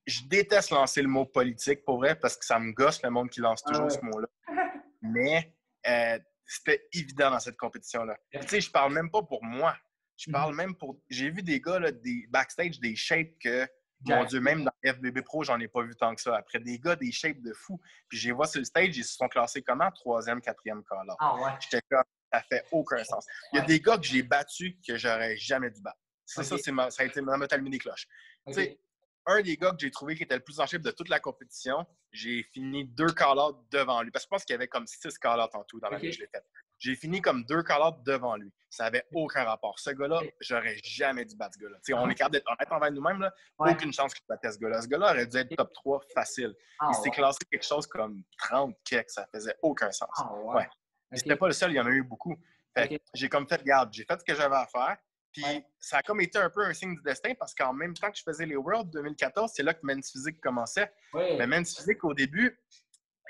je 0.07 0.23
déteste 0.25 0.71
lancer 0.71 1.03
le 1.03 1.09
mot 1.09 1.25
politique 1.25 1.85
pour 1.85 1.99
vrai 1.99 2.19
parce 2.19 2.37
que 2.37 2.45
ça 2.45 2.59
me 2.59 2.73
gosse 2.73 3.03
le 3.03 3.11
monde 3.11 3.31
qui 3.31 3.41
lance 3.41 3.63
toujours 3.63 3.87
ah 3.87 3.91
ce 3.91 4.01
mot-là. 4.05 4.29
Mais 5.03 5.55
euh, 5.87 6.19
c'était 6.45 6.87
évident 6.93 7.31
dans 7.31 7.41
cette 7.41 7.57
compétition-là. 7.57 8.17
Tu 8.33 8.49
sais, 8.49 8.61
je 8.61 8.71
parle 8.71 8.93
même 8.93 9.11
pas 9.11 9.23
pour 9.23 9.43
moi. 9.45 9.77
Je 10.17 10.29
mm-hmm. 10.29 10.33
parle 10.33 10.55
même 10.55 10.75
pour. 10.75 11.01
J'ai 11.09 11.31
vu 11.31 11.43
des 11.43 11.61
gars, 11.61 11.79
là, 11.79 11.93
des 11.93 12.27
backstage, 12.31 12.79
des 12.81 12.97
shapes 12.97 13.39
que, 13.39 13.67
mon 14.05 14.25
Dieu, 14.25 14.41
même 14.41 14.65
dans 14.65 14.73
FBB 14.85 15.23
Pro, 15.23 15.45
j'en 15.45 15.61
ai 15.61 15.69
pas 15.69 15.83
vu 15.83 15.95
tant 15.95 16.15
que 16.15 16.21
ça. 16.21 16.37
Après, 16.37 16.59
des 16.59 16.79
gars, 16.79 16.97
des 16.97 17.13
shapes 17.13 17.41
de 17.41 17.53
fou. 17.53 17.81
Puis, 18.09 18.19
je 18.19 18.29
les 18.29 18.33
vois 18.33 18.47
sur 18.47 18.59
le 18.59 18.65
stage, 18.65 18.97
ils 18.97 19.05
se 19.05 19.15
sont 19.15 19.29
classés 19.29 19.63
comment? 19.63 19.91
Troisième, 19.93 20.41
quatrième 20.41 20.83
cas 20.85 20.97
Ah 21.21 21.37
ouais. 21.37 21.53
J'étais 21.61 21.83
comme, 21.89 22.03
ça 22.33 22.43
fait 22.43 22.65
aucun 22.73 23.03
sens. 23.05 23.25
Il 23.53 23.57
y 23.57 23.59
a 23.61 23.65
des 23.65 23.81
gars 23.81 23.97
que 23.97 24.05
j'ai 24.05 24.23
battus 24.23 24.75
que 24.87 24.97
j'aurais 24.97 25.37
jamais 25.37 25.71
dû 25.71 25.81
battre. 25.81 25.99
Ça, 26.27 26.43
ça, 26.43 26.57
ça 26.59 27.03
a 27.03 27.05
été 27.05 27.21
ma 27.21 27.39
des 27.39 27.79
cloches. 27.79 28.09
Tu 28.47 28.55
sais, 28.55 28.79
un 29.27 29.41
des 29.43 29.57
gars 29.57 29.71
que 29.71 29.79
j'ai 29.79 29.91
trouvé 29.91 30.17
qui 30.17 30.23
était 30.23 30.35
le 30.35 30.43
plus 30.43 30.61
en 30.61 30.67
shape 30.67 30.83
de 30.83 30.91
toute 30.91 31.09
la 31.09 31.21
compétition, 31.21 31.87
j'ai 32.13 32.43
fini 32.53 32.85
deux 32.85 33.13
call 33.13 33.39
devant 33.71 34.03
lui. 34.03 34.11
Parce 34.11 34.25
que 34.25 34.27
je 34.27 34.31
pense 34.31 34.45
qu'il 34.45 34.55
y 34.55 34.57
avait 34.57 34.69
comme 34.69 34.87
six 34.87 35.19
call 35.19 35.41
en 35.41 35.65
tout 35.65 35.81
dans 35.81 35.91
la 35.91 35.97
okay. 35.97 36.13
je 36.13 36.21
l'ai 36.21 36.27
fait. 36.27 36.45
J'ai 36.79 36.97
fini 36.97 37.21
comme 37.21 37.45
deux 37.45 37.63
call 37.63 37.93
devant 38.05 38.37
lui. 38.37 38.53
Ça 38.69 38.85
n'avait 38.85 39.05
aucun 39.13 39.45
rapport. 39.45 39.79
Ce 39.79 39.91
gars-là, 39.91 40.21
j'aurais 40.41 40.77
jamais 40.83 41.25
dû 41.25 41.37
battre 41.37 41.55
ce 41.55 41.65
gars-là. 41.65 42.03
on 42.03 42.11
est 42.11 42.15
capable 42.15 42.35
d'être 42.35 42.51
honnête 42.51 42.73
envers 42.73 42.91
nous-mêmes. 42.91 43.31
Aucune 43.59 43.93
chance 43.93 44.13
que 44.13 44.21
je 44.21 44.27
batte 44.29 44.53
ce 44.53 44.59
gars-là. 44.59 44.83
Ce 44.83 44.89
gars-là 44.89 45.13
aurait 45.13 45.27
dû 45.27 45.37
être 45.37 45.55
top 45.55 45.73
3 45.73 46.01
facile. 46.15 46.55
Ah, 46.81 46.91
il 46.91 46.95
s'est 47.03 47.11
classé 47.11 47.39
quelque 47.51 47.67
chose 47.67 47.87
comme 47.87 48.23
30 48.39 48.75
kicks. 48.85 49.11
Ça 49.11 49.27
faisait 49.33 49.55
aucun 49.63 49.93
sens. 49.93 50.11
Ah, 50.17 50.35
ouais. 50.35 50.69
C'était 51.13 51.37
pas 51.37 51.47
le 51.47 51.53
seul, 51.53 51.71
il 51.71 51.77
y 51.77 51.81
en 51.81 51.87
a 51.87 51.91
eu 51.91 52.03
beaucoup. 52.03 52.37
J'ai 53.15 53.29
comme 53.29 53.47
fait 53.47 53.63
garde. 53.63 53.93
J'ai 53.93 54.05
fait 54.05 54.19
ce 54.19 54.25
que 54.25 54.35
j'avais 54.35 54.57
à 54.57 54.67
faire. 54.67 54.97
Puis 55.33 55.45
ça 55.81 55.99
a 55.99 56.03
comme 56.03 56.21
été 56.21 56.39
un 56.39 56.51
peu 56.51 56.65
un 56.65 56.75
signe 56.75 56.95
du 56.95 57.03
destin 57.03 57.33
parce 57.39 57.55
qu'en 57.55 57.73
même 57.73 57.95
temps 57.95 58.11
que 58.11 58.19
je 58.19 58.23
faisais 58.23 58.47
les 58.47 58.57
Worlds 58.57 58.91
2014, 58.93 59.53
c'est 59.55 59.63
là 59.63 59.73
que 59.73 59.81
Men's 59.83 60.11
Physique 60.11 60.41
commençait. 60.41 60.93
Mais 61.15 61.47
Men's 61.47 61.75
Physique, 61.75 62.05
au 62.05 62.15
début, 62.15 62.59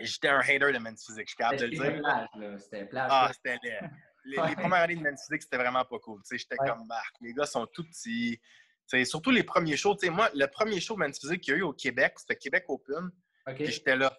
j'étais 0.00 0.28
un 0.28 0.40
hater 0.40 0.72
de 0.72 0.78
Men's 0.78 1.04
Physique, 1.04 1.26
je 1.26 1.30
suis 1.30 1.36
capable 1.36 1.60
de 1.60 1.66
le 1.66 1.70
dire. 1.70 2.58
C'était 2.58 2.86
plage. 2.86 3.08
Ah, 3.10 3.30
c'était 3.32 3.58
les, 3.62 4.36
les, 4.48 4.54
premières 4.54 4.82
années 4.82 4.96
de 4.96 5.02
Men's 5.02 5.24
Physique, 5.26 5.42
c'était 5.42 5.58
vraiment 5.58 5.84
pas 5.84 5.98
cool. 5.98 6.20
J'étais 6.30 6.56
comme, 6.56 6.86
bah, 6.88 7.02
les 7.20 7.32
gars 7.32 7.46
sont 7.46 7.66
tout 7.66 7.84
petits. 7.84 8.40
surtout 9.04 9.30
les 9.30 9.44
premiers 9.44 9.76
shows. 9.76 9.96
moi, 10.10 10.30
le 10.34 10.46
premier 10.46 10.80
show 10.80 10.96
Men's 10.96 11.18
Physique 11.20 11.42
qu'il 11.42 11.54
y 11.54 11.56
a 11.56 11.58
eu 11.60 11.62
au 11.62 11.72
Québec, 11.72 12.14
c'était 12.18 12.36
Québec 12.36 12.64
Open. 12.68 13.10
Puis 13.54 13.66
j'étais 13.66 13.96
là. 13.96 14.16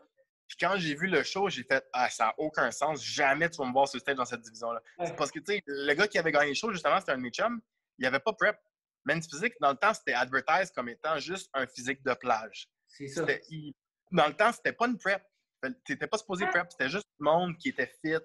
Puis 0.47 0.57
quand 0.59 0.75
j'ai 0.77 0.93
vu 0.93 1.07
le 1.07 1.23
show, 1.23 1.49
j'ai 1.49 1.63
fait 1.63 1.85
Ah, 1.93 2.09
ça 2.09 2.25
n'a 2.25 2.33
aucun 2.37 2.69
sens. 2.71 3.03
Jamais 3.03 3.49
tu 3.49 3.57
vas 3.57 3.65
me 3.65 3.71
voir 3.73 3.87
sur 3.87 3.99
stage 3.99 4.15
dans 4.15 4.25
cette 4.25 4.41
division-là. 4.41 4.81
C'est 5.05 5.15
parce 5.15 5.31
que, 5.31 5.39
tu 5.39 5.53
sais, 5.53 5.63
le 5.65 5.93
gars 5.93 6.07
qui 6.07 6.17
avait 6.17 6.31
gagné 6.31 6.49
le 6.49 6.53
show, 6.53 6.71
justement, 6.71 6.99
c'était 6.99 7.13
un 7.13 7.17
de 7.17 7.21
mes 7.21 7.31
chums. 7.31 7.61
Il 8.03 8.07
n'y 8.07 8.15
avait 8.15 8.19
pas 8.19 8.33
prep. 8.33 8.59
Men's 9.05 9.29
Physique, 9.29 9.53
dans 9.61 9.71
le 9.71 9.77
temps, 9.77 9.93
c'était 9.93 10.13
advertised 10.13 10.73
comme 10.75 10.89
étant 10.89 11.17
juste 11.19 11.49
un 11.53 11.65
physique 11.65 12.03
de 12.03 12.13
plage. 12.13 12.67
C'est 12.89 13.07
ça. 13.07 13.25
dans 14.11 14.27
le 14.27 14.33
temps, 14.33 14.51
c'était 14.51 14.73
pas 14.73 14.87
une 14.87 14.97
prep. 14.97 15.23
Tu 15.63 15.93
n'étais 15.93 16.07
pas 16.07 16.17
supposé 16.17 16.45
prep. 16.47 16.67
C'était 16.69 16.89
juste 16.89 17.07
le 17.17 17.23
monde 17.23 17.57
qui 17.57 17.69
était 17.69 17.89
fit, 18.03 18.19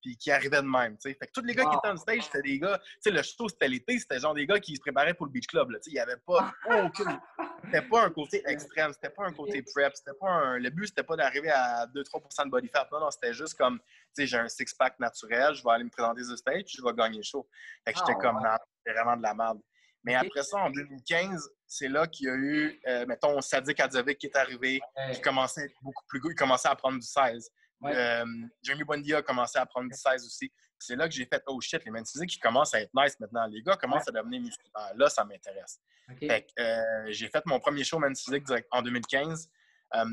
puis 0.00 0.16
qui 0.16 0.30
arrivait 0.30 0.62
de 0.62 0.66
même. 0.66 0.96
Fait 1.02 1.14
que 1.14 1.30
tous 1.30 1.44
les 1.44 1.54
gars 1.54 1.64
qui 1.64 1.76
étaient 1.76 1.88
en 1.88 1.96
stage, 1.98 2.22
c'était 2.22 2.40
des 2.40 2.58
gars. 2.58 2.78
Tu 2.78 2.86
sais, 3.00 3.10
le 3.10 3.22
show, 3.22 3.50
c'était 3.50 3.68
l'été, 3.68 3.98
c'était 3.98 4.18
genre 4.18 4.32
des 4.32 4.46
gars 4.46 4.58
qui 4.60 4.74
se 4.76 4.80
préparaient 4.80 5.12
pour 5.12 5.26
le 5.26 5.32
beach 5.32 5.46
club. 5.46 5.68
Il 5.86 5.92
n'y 5.92 5.98
avait 5.98 6.16
pas 6.26 6.50
aucune. 6.84 7.20
C'était 7.64 7.82
pas 7.82 8.04
un 8.04 8.10
côté 8.10 8.42
extrême, 8.46 8.94
c'était 8.94 9.10
pas 9.10 9.26
un 9.26 9.32
côté 9.32 9.62
prep, 9.62 9.94
c'était 9.94 10.16
pas 10.18 10.30
un. 10.30 10.58
Le 10.58 10.70
but, 10.70 10.86
c'était 10.86 11.02
pas 11.02 11.16
d'arriver 11.16 11.50
à 11.50 11.86
2-3% 11.88 12.46
de 12.46 12.50
body 12.50 12.68
fat. 12.68 12.88
Non, 12.92 13.00
non, 13.00 13.10
c'était 13.10 13.34
juste 13.34 13.58
comme, 13.58 13.78
j'ai 14.16 14.38
un 14.38 14.48
six-pack 14.48 14.98
naturel, 14.98 15.54
je 15.54 15.62
vais 15.62 15.70
aller 15.70 15.84
me 15.84 15.90
présenter 15.90 16.24
sur 16.24 16.38
stage, 16.38 16.64
je 16.68 16.82
vais 16.82 16.94
gagner 16.94 17.18
le 17.18 17.22
show. 17.22 17.46
Fait 17.84 17.92
que 17.92 17.98
j'étais 17.98 18.14
ah, 18.16 18.20
comme, 18.22 18.38
c'était 18.40 18.77
vraiment 18.86 19.16
de 19.16 19.22
la 19.22 19.34
merde. 19.34 19.60
Mais 20.04 20.14
après 20.14 20.42
ça, 20.42 20.58
en 20.58 20.70
2015, 20.70 21.50
c'est 21.66 21.88
là 21.88 22.06
qu'il 22.06 22.26
y 22.26 22.30
a 22.30 22.34
eu, 22.34 22.80
euh, 22.86 23.04
mettons, 23.06 23.40
Sadik 23.40 23.80
Adzovic 23.80 24.18
qui 24.18 24.26
est 24.26 24.36
arrivé, 24.36 24.80
qui 25.12 25.20
commençait 25.20 25.62
à 25.62 25.64
être 25.64 25.74
beaucoup 25.82 26.04
plus 26.08 26.20
gros, 26.20 26.30
il 26.30 26.34
commençait 26.34 26.68
à 26.68 26.76
prendre 26.76 26.98
du 26.98 27.06
16. 27.06 27.50
Euh, 27.84 28.24
Jamie 28.62 28.84
Bondia 28.84 29.18
a 29.18 29.22
commencé 29.22 29.58
à 29.58 29.66
prendre 29.66 29.88
du 29.90 29.96
16 29.96 30.24
aussi. 30.24 30.52
C'est 30.78 30.96
là 30.96 31.08
que 31.08 31.14
j'ai 31.14 31.26
fait 31.26 31.42
Oh 31.46 31.60
shit, 31.60 31.84
les 31.84 31.90
men's 31.90 32.10
physiques 32.10 32.30
qui 32.30 32.38
commencent 32.38 32.74
à 32.74 32.80
être 32.80 32.90
nice 32.94 33.18
maintenant. 33.18 33.46
Les 33.46 33.62
gars 33.62 33.76
commencent 33.76 34.08
à 34.08 34.12
devenir 34.12 34.40
musculaires. 34.40 34.92
Là, 34.94 35.08
ça 35.08 35.24
m'intéresse. 35.24 35.80
Euh, 36.22 37.06
j'ai 37.08 37.28
fait 37.28 37.44
mon 37.46 37.58
premier 37.58 37.84
show 37.84 37.98
men's 37.98 38.22
physique 38.24 38.46
en 38.70 38.82
2015. 38.82 39.50
Euh, 39.94 40.04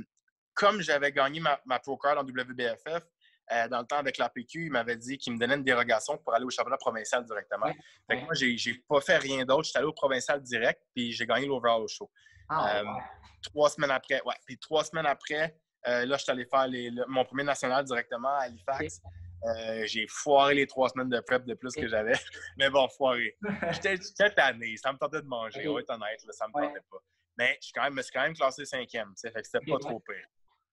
comme 0.53 0.81
j'avais 0.81 1.11
gagné 1.11 1.39
ma, 1.39 1.79
pro 1.79 1.97
card 1.97 2.17
en 2.17 2.23
WBFF, 2.23 3.03
dans 3.69 3.79
le 3.79 3.85
temps 3.85 3.97
avec 3.97 4.17
la 4.17 4.29
PQ, 4.29 4.65
il 4.65 4.71
m'avait 4.71 4.95
dit 4.95 5.17
qu'il 5.17 5.33
me 5.33 5.37
donnait 5.37 5.55
une 5.55 5.63
dérogation 5.63 6.17
pour 6.17 6.33
aller 6.33 6.45
au 6.45 6.49
championnat 6.49 6.77
provincial 6.77 7.23
directement. 7.23 7.71
Fait 8.09 8.19
que 8.19 8.23
moi, 8.23 8.33
j'ai 8.33 8.73
pas 8.87 9.01
fait 9.01 9.17
rien 9.17 9.45
d'autre. 9.45 9.65
J'étais 9.65 9.79
allé 9.79 9.87
au 9.87 9.93
provincial 9.93 10.41
direct, 10.41 10.81
puis 10.95 11.11
j'ai 11.11 11.25
gagné 11.25 11.45
l'overall 11.45 11.81
au 11.81 11.87
show. 11.87 12.09
Ah, 12.49 12.81
trois 13.41 13.69
semaines 13.69 13.91
après, 13.91 14.21
ouais. 14.25 14.35
Puis 14.45 14.57
trois 14.57 14.83
semaines 14.83 15.05
après, 15.05 15.55
euh, 15.87 16.05
là, 16.05 16.17
je 16.17 16.23
suis 16.23 16.31
allé 16.31 16.45
faire 16.45 16.67
mon 17.07 17.25
premier 17.25 17.43
national 17.43 17.85
directement 17.85 18.29
à 18.29 18.43
Halifax. 18.43 19.01
Euh, 19.43 19.85
j'ai 19.85 20.07
foiré 20.07 20.55
les 20.55 20.65
trois 20.65 20.89
semaines 20.89 21.09
de 21.09 21.19
prep 21.19 21.45
de 21.45 21.53
plus 21.53 21.73
que 21.73 21.87
j'avais. 21.87 22.13
Mais 22.57 22.69
bon, 22.69 22.87
foiré. 22.89 23.37
J'étais 23.71 24.31
tanné. 24.31 24.75
Ça 24.77 24.91
me 24.91 24.97
tentait 24.97 25.21
de 25.21 25.27
manger. 25.27 25.67
On 25.67 25.75
va 25.75 25.81
être 25.81 25.91
honnête, 25.91 26.19
ça 26.31 26.47
me 26.47 26.53
tentait 26.53 26.79
pas. 26.89 26.97
Mais 27.37 27.59
je, 27.61 27.71
quand 27.73 27.91
me 27.91 28.01
suis 28.01 28.11
quand 28.11 28.21
même 28.21 28.33
classé 28.33 28.65
cinquième. 28.65 29.13
Fait 29.21 29.31
que 29.31 29.43
c'était 29.43 29.65
pas 29.65 29.77
trop 29.79 29.99
pire. 29.99 30.25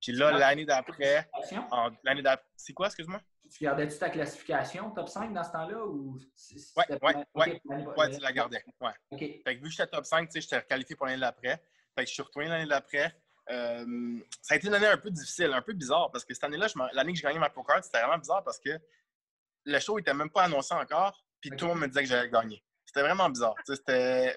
Puis 0.03 0.13
là, 0.13 0.33
l'année 0.33 0.65
d'après. 0.65 1.29
L'année 2.03 2.23
d'après. 2.23 2.47
C'est 2.57 2.73
quoi, 2.73 2.87
excuse-moi? 2.87 3.21
Tu 3.51 3.65
gardais-tu 3.65 3.99
ta 3.99 4.11
classification 4.11 4.91
top 4.91 5.09
5 5.09 5.33
dans 5.33 5.45
ce 5.45 5.53
temps-là? 5.53 5.87
Ou 5.87 6.19
ouais, 6.77 6.85
ouais, 7.03 7.25
ouais. 7.35 7.61
ouais, 7.97 8.11
tu 8.11 8.21
la 8.21 8.33
gardais. 8.33 8.65
Ouais. 8.81 8.93
Fait 9.19 9.57
que 9.57 9.63
vu 9.63 9.65
que 9.65 9.71
j'étais 9.71 9.87
top 9.87 10.07
5, 10.07 10.29
j'étais 10.35 10.63
qualifié 10.63 10.97
pour 10.97 11.07
l'année 11.07 11.21
d'après. 11.21 11.63
Fait 11.95 12.05
que 12.05 12.09
je 12.09 12.15
suis 12.15 12.23
retourné 12.23 12.49
l'année 12.49 12.69
d'après. 12.69 13.15
Euh, 13.51 14.19
ça 14.41 14.55
a 14.55 14.57
été 14.57 14.69
une 14.69 14.75
année 14.75 14.87
un 14.87 14.97
peu 14.97 15.11
difficile, 15.11 15.53
un 15.53 15.63
peu 15.63 15.73
bizarre, 15.73 16.11
parce 16.11 16.25
que 16.25 16.33
cette 16.33 16.45
année-là, 16.45 16.69
l'année 16.93 17.13
que 17.13 17.19
j'ai 17.19 17.25
gagné 17.25 17.39
ma 17.39 17.51
Pro 17.51 17.63
Card, 17.63 17.85
c'était 17.85 17.99
vraiment 17.99 18.19
bizarre 18.19 18.43
parce 18.43 18.59
que 18.59 18.71
le 19.65 19.79
show 19.81 19.97
n'était 19.99 20.15
même 20.15 20.31
pas 20.31 20.45
annoncé 20.45 20.75
encore, 20.75 21.25
puis 21.41 21.51
tout 21.51 21.67
le 21.67 21.73
monde 21.73 21.81
me 21.81 21.89
disait 21.89 22.03
que 22.03 22.09
j'allais 22.09 22.31
gagner. 22.31 22.63
C'était 22.93 23.07
vraiment 23.07 23.31
bizarre. 23.31 23.55
C'était, 23.65 24.37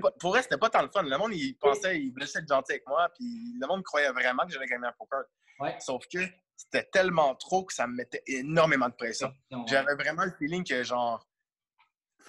pas, 0.00 0.10
pour 0.12 0.30
vrai, 0.30 0.42
c'était 0.42 0.58
pas 0.58 0.70
tant 0.70 0.82
le 0.82 0.88
fun. 0.88 1.02
Le 1.02 1.18
monde, 1.18 1.34
il 1.34 1.56
pensait, 1.58 2.00
il 2.00 2.12
voulait 2.12 2.26
être 2.26 2.48
gentil 2.48 2.72
avec 2.72 2.86
moi, 2.86 3.08
puis 3.18 3.54
le 3.60 3.66
monde 3.66 3.82
croyait 3.82 4.12
vraiment 4.12 4.46
que 4.46 4.52
j'allais 4.52 4.66
gagner 4.66 4.88
Pro 4.96 5.08
Card. 5.10 5.80
Sauf 5.80 6.04
que 6.06 6.18
c'était 6.56 6.84
tellement 6.92 7.34
trop 7.34 7.64
que 7.64 7.74
ça 7.74 7.86
me 7.86 7.94
mettait 7.94 8.22
énormément 8.26 8.88
de 8.88 8.94
pression. 8.94 9.32
J'avais 9.66 9.94
vraiment 9.94 10.24
le 10.24 10.32
feeling 10.38 10.64
que, 10.64 10.82
genre, 10.84 11.26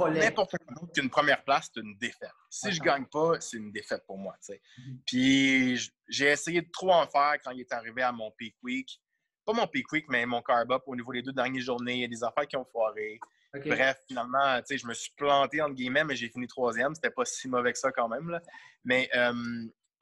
N'importe 0.05 0.55
quoi 0.59 0.87
qu'une 0.93 1.09
première 1.09 1.43
place, 1.43 1.71
c'est 1.73 1.81
une 1.81 1.97
défaite. 1.97 2.31
Si 2.49 2.71
je 2.71 2.79
gagne 2.79 3.05
pas, 3.05 3.39
c'est 3.39 3.57
une 3.57 3.71
défaite 3.71 4.05
pour 4.05 4.17
moi. 4.17 4.35
Mhm. 4.49 4.99
Puis 5.05 5.91
j'ai 6.07 6.27
essayé 6.27 6.61
de 6.61 6.69
trop 6.71 6.91
en 6.91 7.07
faire 7.07 7.37
quand 7.43 7.51
il 7.51 7.61
est 7.61 7.73
arrivé 7.73 8.03
à 8.03 8.11
mon 8.11 8.31
peak 8.31 8.55
week. 8.61 9.01
Pas 9.45 9.53
mon 9.53 9.67
peak 9.67 9.91
week, 9.91 10.05
mais 10.09 10.25
mon 10.25 10.41
carb 10.41 10.71
up 10.71 10.83
au 10.85 10.95
niveau 10.95 11.13
des 11.13 11.21
deux 11.21 11.33
dernières 11.33 11.63
journées. 11.63 11.95
Il 11.95 12.01
y 12.01 12.05
a 12.05 12.07
des 12.07 12.23
affaires 12.23 12.47
qui 12.47 12.57
ont 12.57 12.65
foiré. 12.65 13.19
Bref, 13.53 13.97
finalement, 14.07 14.59
je 14.69 14.87
me 14.87 14.93
suis 14.93 15.11
planté 15.15 15.61
entre 15.61 15.73
guillemets, 15.73 16.03
mais 16.03 16.15
j'ai 16.15 16.29
fini 16.29 16.47
troisième. 16.47 16.93
C'était 16.95 17.09
pas 17.09 17.25
si 17.25 17.47
mauvais 17.47 17.73
que 17.73 17.79
ça 17.79 17.91
quand 17.91 18.07
même. 18.07 18.29
Là. 18.29 18.41
Mais 18.83 19.09
euh, 19.15 19.33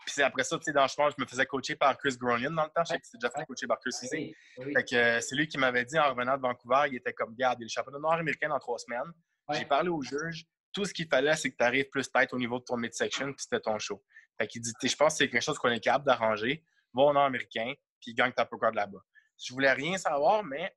puis 0.06 0.22
après 0.22 0.44
ça, 0.44 0.58
dans 0.58 0.82
le 0.84 0.88
chemin, 0.88 1.10
je 1.10 1.16
me 1.18 1.28
faisais 1.28 1.46
coacher 1.46 1.76
par 1.76 1.98
Chris 1.98 2.16
Gronion 2.18 2.52
dans 2.52 2.64
le 2.64 2.70
temps. 2.70 2.84
Je 2.84 2.94
sais 2.94 3.00
que 3.00 3.06
déjà 3.20 3.32
fait 3.32 3.46
coacher 3.46 3.68
par 3.68 3.80
Chris 3.80 3.96
ici. 4.04 4.36
Euh, 4.60 5.20
c'est 5.22 5.36
lui 5.36 5.48
qui 5.48 5.58
m'avait 5.58 5.86
dit 5.86 5.98
en 5.98 6.10
revenant 6.10 6.38
de 6.38 6.42
Vancouver, 6.42 6.84
il 6.90 6.98
était 6.98 7.14
comme, 7.14 7.36
garde, 7.36 7.60
il 7.60 7.64
est 7.64 7.66
le 7.66 7.70
championnat 7.70 8.00
nord-américain 8.00 8.50
dans 8.50 8.60
trois 8.60 8.78
semaines. 8.78 9.12
J'ai 9.52 9.66
parlé 9.66 9.90
au 9.90 10.02
juge. 10.02 10.46
Tout 10.74 10.86
ce 10.86 10.94
qu'il 10.94 11.08
fallait, 11.08 11.36
c'est 11.36 11.52
que 11.52 11.58
tu 11.58 11.64
arrives 11.64 11.90
plus 11.90 12.12
tête 12.12 12.34
au 12.34 12.38
niveau 12.38 12.60
de 12.60 12.66
ton 12.66 12.78
midsection, 12.78 13.28
puis 13.28 13.36
c'était 13.40 13.62
ton 13.62 13.80
show. 13.80 14.04
Fait 14.38 14.48
qu'il 14.48 14.62
dit, 14.62 14.74
je 14.84 14.96
pense 14.96 15.14
que 15.14 15.18
c'est 15.20 15.30
quelque 15.30 15.42
chose 15.42 15.58
qu'on 15.58 15.70
est 15.70 15.80
capable 15.80 16.06
d'arranger. 16.06 16.64
Va 16.94 17.04
au 17.04 17.14
Nord-Américain, 17.14 17.74
puis 18.02 18.14
gagne 18.14 18.34
ta 18.34 18.46
pro 18.46 18.58
card 18.58 18.74
là-bas. 18.74 19.00
Je 19.42 19.54
voulais 19.54 19.72
rien 19.72 19.98
savoir, 19.98 20.44
mais 20.44 20.76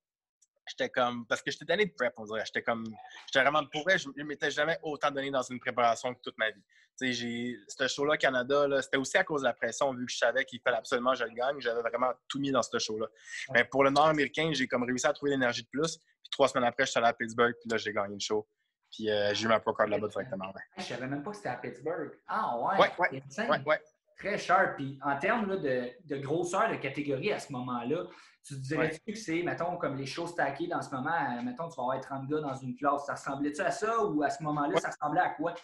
j'étais 0.69 0.89
comme. 0.89 1.27
Parce 1.27 1.43
que 1.43 1.51
j'étais 1.51 1.65
donné 1.65 1.87
de 1.87 1.93
prep, 1.93 2.13
on 2.17 2.25
dirait. 2.25 2.45
J'étais 2.47 2.63
comme. 2.63 2.85
J'étais 3.27 3.43
vraiment 3.43 3.65
pour 3.67 3.89
Je 3.91 4.09
ne 4.17 4.25
m'étais 4.25 4.51
jamais 4.51 4.79
autant 4.83 5.11
donné 5.11 5.31
dans 5.31 5.43
une 5.43 5.61
préparation 5.61 6.15
que 6.15 6.21
toute 6.21 6.39
ma 6.39 6.51
vie. 6.51 6.63
Tu 7.01 7.15
sais, 7.15 7.57
ce 7.69 7.87
show-là, 7.87 8.17
Canada, 8.17 8.67
c'était 8.83 8.97
aussi 8.97 9.17
à 9.17 9.25
cause 9.25 9.43
de 9.43 9.47
la 9.47 9.53
pression, 9.53 9.95
vu 9.95 10.05
que 10.05 10.13
je 10.13 10.19
savais 10.19 10.45
qu'il 10.45 10.61
fallait 10.61 10.79
absolument 10.79 11.13
que 11.13 11.19
je 11.19 11.25
le 11.25 11.31
gagne. 11.31 11.61
J'avais 11.61 11.81
vraiment 11.81 12.13
tout 12.27 12.41
mis 12.41 12.51
dans 12.51 12.63
ce 12.63 12.79
show-là. 12.79 13.07
Mais 13.55 13.65
pour 13.65 13.85
le 13.85 13.91
Nord-Américain, 13.91 14.51
j'ai 14.53 14.67
comme 14.67 14.83
réussi 14.83 15.07
à 15.07 15.13
trouver 15.13 15.31
l'énergie 15.33 15.63
de 15.63 15.69
plus. 15.69 15.99
Puis 15.99 16.31
trois 16.33 16.49
semaines 16.49 16.67
après, 16.67 16.87
je 16.87 16.91
suis 16.91 16.99
allé 16.99 17.09
à 17.09 17.13
Pittsburgh, 17.13 17.55
puis 17.61 17.71
là, 17.71 17.77
j'ai 17.77 17.93
gagné 17.93 18.15
le 18.15 18.21
show. 18.21 18.49
Puis 18.91 19.11
euh, 19.11 19.33
j'ai 19.35 19.45
eu 19.45 19.49
ma 19.49 19.61
pro 19.61 19.73
card 19.75 19.87
là-bas 19.87 20.09
directement. 20.09 20.47
Ouais. 20.47 20.63
Je 20.79 20.83
savais 20.83 21.07
même 21.07 21.23
pas 21.23 21.31
que 21.31 21.37
c'était 21.37 21.51
à 21.51 21.57
Pittsburgh. 21.57 22.11
Ah 22.27 22.57
ouais? 22.59 22.79
Ouais, 22.79 22.91
ouais. 22.99 23.63
ouais, 23.67 23.83
Très 24.19 24.39
cher. 24.39 24.75
Puis 24.77 24.99
en 25.03 25.17
termes 25.19 25.61
de, 25.61 25.91
de, 26.05 26.17
grosseur 26.17 26.71
de 26.71 26.77
catégorie 26.77 27.33
à 27.33 27.39
ce 27.39 27.53
moment-là, 27.53 28.05
tu 28.49 28.61
dirais-tu 28.61 29.13
que 29.13 29.19
c'est, 29.19 29.43
mettons, 29.43 29.77
comme 29.77 29.97
les 29.97 30.07
choses 30.07 30.31
stackées 30.31 30.67
dans 30.67 30.83
ce 30.83 30.91
moment, 30.91 31.11
euh, 31.11 31.43
mettons, 31.43 31.69
tu 31.69 31.77
vas 31.77 31.83
avoir 31.83 32.01
30 32.01 32.27
gars 32.29 32.41
dans 32.41 32.55
une 32.55 32.75
classe. 32.75 33.07
Ça 33.07 33.15
ressemblait-tu 33.15 33.61
à 33.61 33.71
ça 33.71 34.05
ou 34.05 34.23
à 34.23 34.31
ce 34.31 34.43
moment-là, 34.43 34.81
ça 34.81 34.89
ressemblait 34.89 35.21
à 35.21 35.31
quoi? 35.31 35.55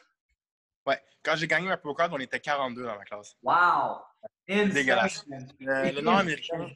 Ouais. 0.86 1.00
Quand 1.22 1.34
j'ai 1.36 1.46
gagné 1.46 1.68
ma 1.68 1.76
pro 1.76 1.94
card, 1.94 2.10
on 2.12 2.18
était 2.18 2.40
42 2.40 2.84
dans 2.84 2.96
ma 2.96 3.04
classe. 3.04 3.34
Wow! 3.42 4.02
Dégueulasse. 4.46 5.24
le 5.28 6.00
Nord-Américain, 6.00 6.68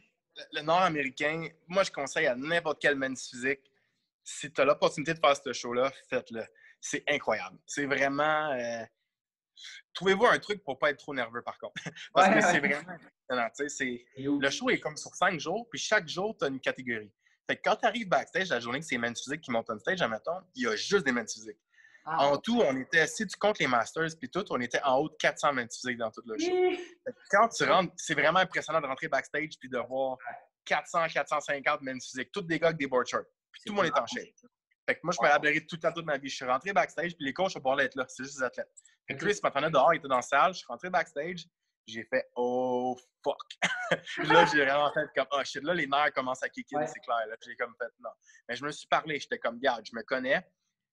le 0.52 0.62
Nord-Américain, 0.62 1.48
moi, 1.66 1.82
je 1.82 1.90
conseille 1.90 2.26
à 2.26 2.34
n'importe 2.34 2.80
quel 2.80 2.96
men's 2.96 3.28
physique 3.28 3.70
si 4.24 4.52
tu 4.52 4.60
as 4.60 4.64
l'opportunité 4.64 5.14
de 5.14 5.18
faire 5.18 5.36
ce 5.36 5.52
show-là, 5.52 5.90
faites-le. 6.08 6.44
C'est 6.80 7.02
incroyable. 7.08 7.58
C'est 7.66 7.86
vraiment. 7.86 8.52
Euh, 8.52 8.84
trouvez-vous 9.94 10.26
un 10.26 10.38
truc 10.38 10.62
pour 10.62 10.78
pas 10.78 10.90
être 10.90 10.98
trop 10.98 11.14
nerveux, 11.14 11.42
par 11.42 11.58
contre? 11.58 11.74
Parce 12.14 12.34
que 12.34 12.40
c'est 12.40 12.60
vraiment 12.60 12.98
impressionnant. 13.28 13.98
Le 14.16 14.50
show 14.50 14.70
est 14.70 14.78
comme 14.78 14.96
sur 14.96 15.14
cinq 15.14 15.38
jours, 15.38 15.68
puis 15.70 15.78
chaque 15.78 16.08
jour, 16.08 16.36
tu 16.38 16.44
as 16.44 16.48
une 16.48 16.60
catégorie. 16.60 17.12
Fait 17.46 17.56
que 17.56 17.62
quand 17.64 17.76
tu 17.76 17.86
arrives 17.86 18.08
backstage, 18.08 18.50
la 18.50 18.60
journée 18.60 18.80
que 18.80 18.86
c'est 18.86 18.98
men's 18.98 19.22
physique 19.22 19.40
qui 19.40 19.50
montent 19.50 19.70
on 19.70 19.78
stage, 19.78 20.02
admettons, 20.02 20.40
il 20.54 20.64
y 20.64 20.66
a 20.66 20.76
juste 20.76 21.04
des 21.04 21.12
men's 21.12 21.32
physiques. 21.32 21.58
Ah. 22.04 22.26
En 22.26 22.38
tout, 22.38 22.60
on 22.62 22.76
était, 22.76 23.06
si 23.06 23.26
tu 23.26 23.36
comptes 23.38 23.58
les 23.58 23.66
Masters 23.66 24.16
puis 24.18 24.30
tout, 24.30 24.44
on 24.50 24.60
était 24.60 24.82
en 24.82 24.96
haut 24.96 25.08
de 25.10 25.16
400 25.16 25.52
men's 25.52 25.78
physiques 25.78 25.98
dans 25.98 26.10
tout 26.10 26.22
le 26.26 26.38
show. 26.38 26.50
quand 27.30 27.48
tu 27.48 27.64
rentres, 27.64 27.92
c'est 27.96 28.14
vraiment 28.14 28.38
impressionnant 28.38 28.80
de 28.80 28.86
rentrer 28.86 29.08
backstage 29.08 29.58
puis 29.60 29.68
de 29.68 29.78
voir 29.78 30.16
400, 30.64 31.06
450 31.12 31.82
men's 31.82 32.06
physiques, 32.06 32.30
tous 32.32 32.42
des 32.42 32.58
gars 32.58 32.68
avec 32.68 32.78
des 32.78 32.86
board 32.86 33.06
shorts 33.06 33.24
tout 33.66 33.72
le 33.72 33.76
monde 33.76 33.86
est 33.86 33.98
en 33.98 34.06
shape. 34.06 34.28
Fait 34.86 34.94
que 34.94 35.00
moi, 35.02 35.12
je 35.12 35.22
me 35.22 35.30
rappellerai 35.30 35.66
tout 35.66 35.76
le 35.76 35.80
temps 35.80 35.92
de 35.92 36.02
ma 36.02 36.16
vie. 36.16 36.28
Je 36.28 36.36
suis 36.36 36.44
rentré 36.44 36.72
backstage, 36.72 37.14
puis 37.14 37.26
les 37.26 37.32
coachs 37.32 37.54
ne 37.54 37.60
pas 37.60 37.76
être 37.82 37.94
là. 37.94 38.06
C'est 38.08 38.24
juste 38.24 38.38
des 38.38 38.44
athlètes. 38.44 38.72
Chris 39.16 39.38
m'attendait 39.42 39.70
dehors, 39.70 39.94
il 39.94 39.98
était 39.98 40.08
dans 40.08 40.16
la 40.16 40.22
salle. 40.22 40.52
Je 40.52 40.58
suis 40.58 40.66
rentré 40.66 40.90
backstage. 40.90 41.46
J'ai 41.86 42.04
fait 42.04 42.28
Oh 42.36 42.96
fuck. 43.24 43.38
là, 44.28 44.44
j'ai 44.44 44.64
vraiment 44.64 44.92
fait 44.92 45.06
comme 45.16 45.26
Oh 45.32 45.42
shit. 45.44 45.62
Là, 45.62 45.74
les 45.74 45.86
nerfs 45.86 46.12
commencent 46.12 46.42
à 46.42 46.48
kicker, 46.48 46.86
c'est 46.86 47.00
clair. 47.00 47.24
J'ai 47.44 47.56
comme 47.56 47.74
fait 47.80 47.90
non. 48.00 48.10
Mais 48.48 48.56
je 48.56 48.64
me 48.64 48.70
suis 48.70 48.86
parlé. 48.86 49.18
J'étais 49.18 49.38
comme 49.38 49.58
Garde, 49.58 49.84
je 49.86 49.96
me 49.96 50.02
connais. 50.02 50.46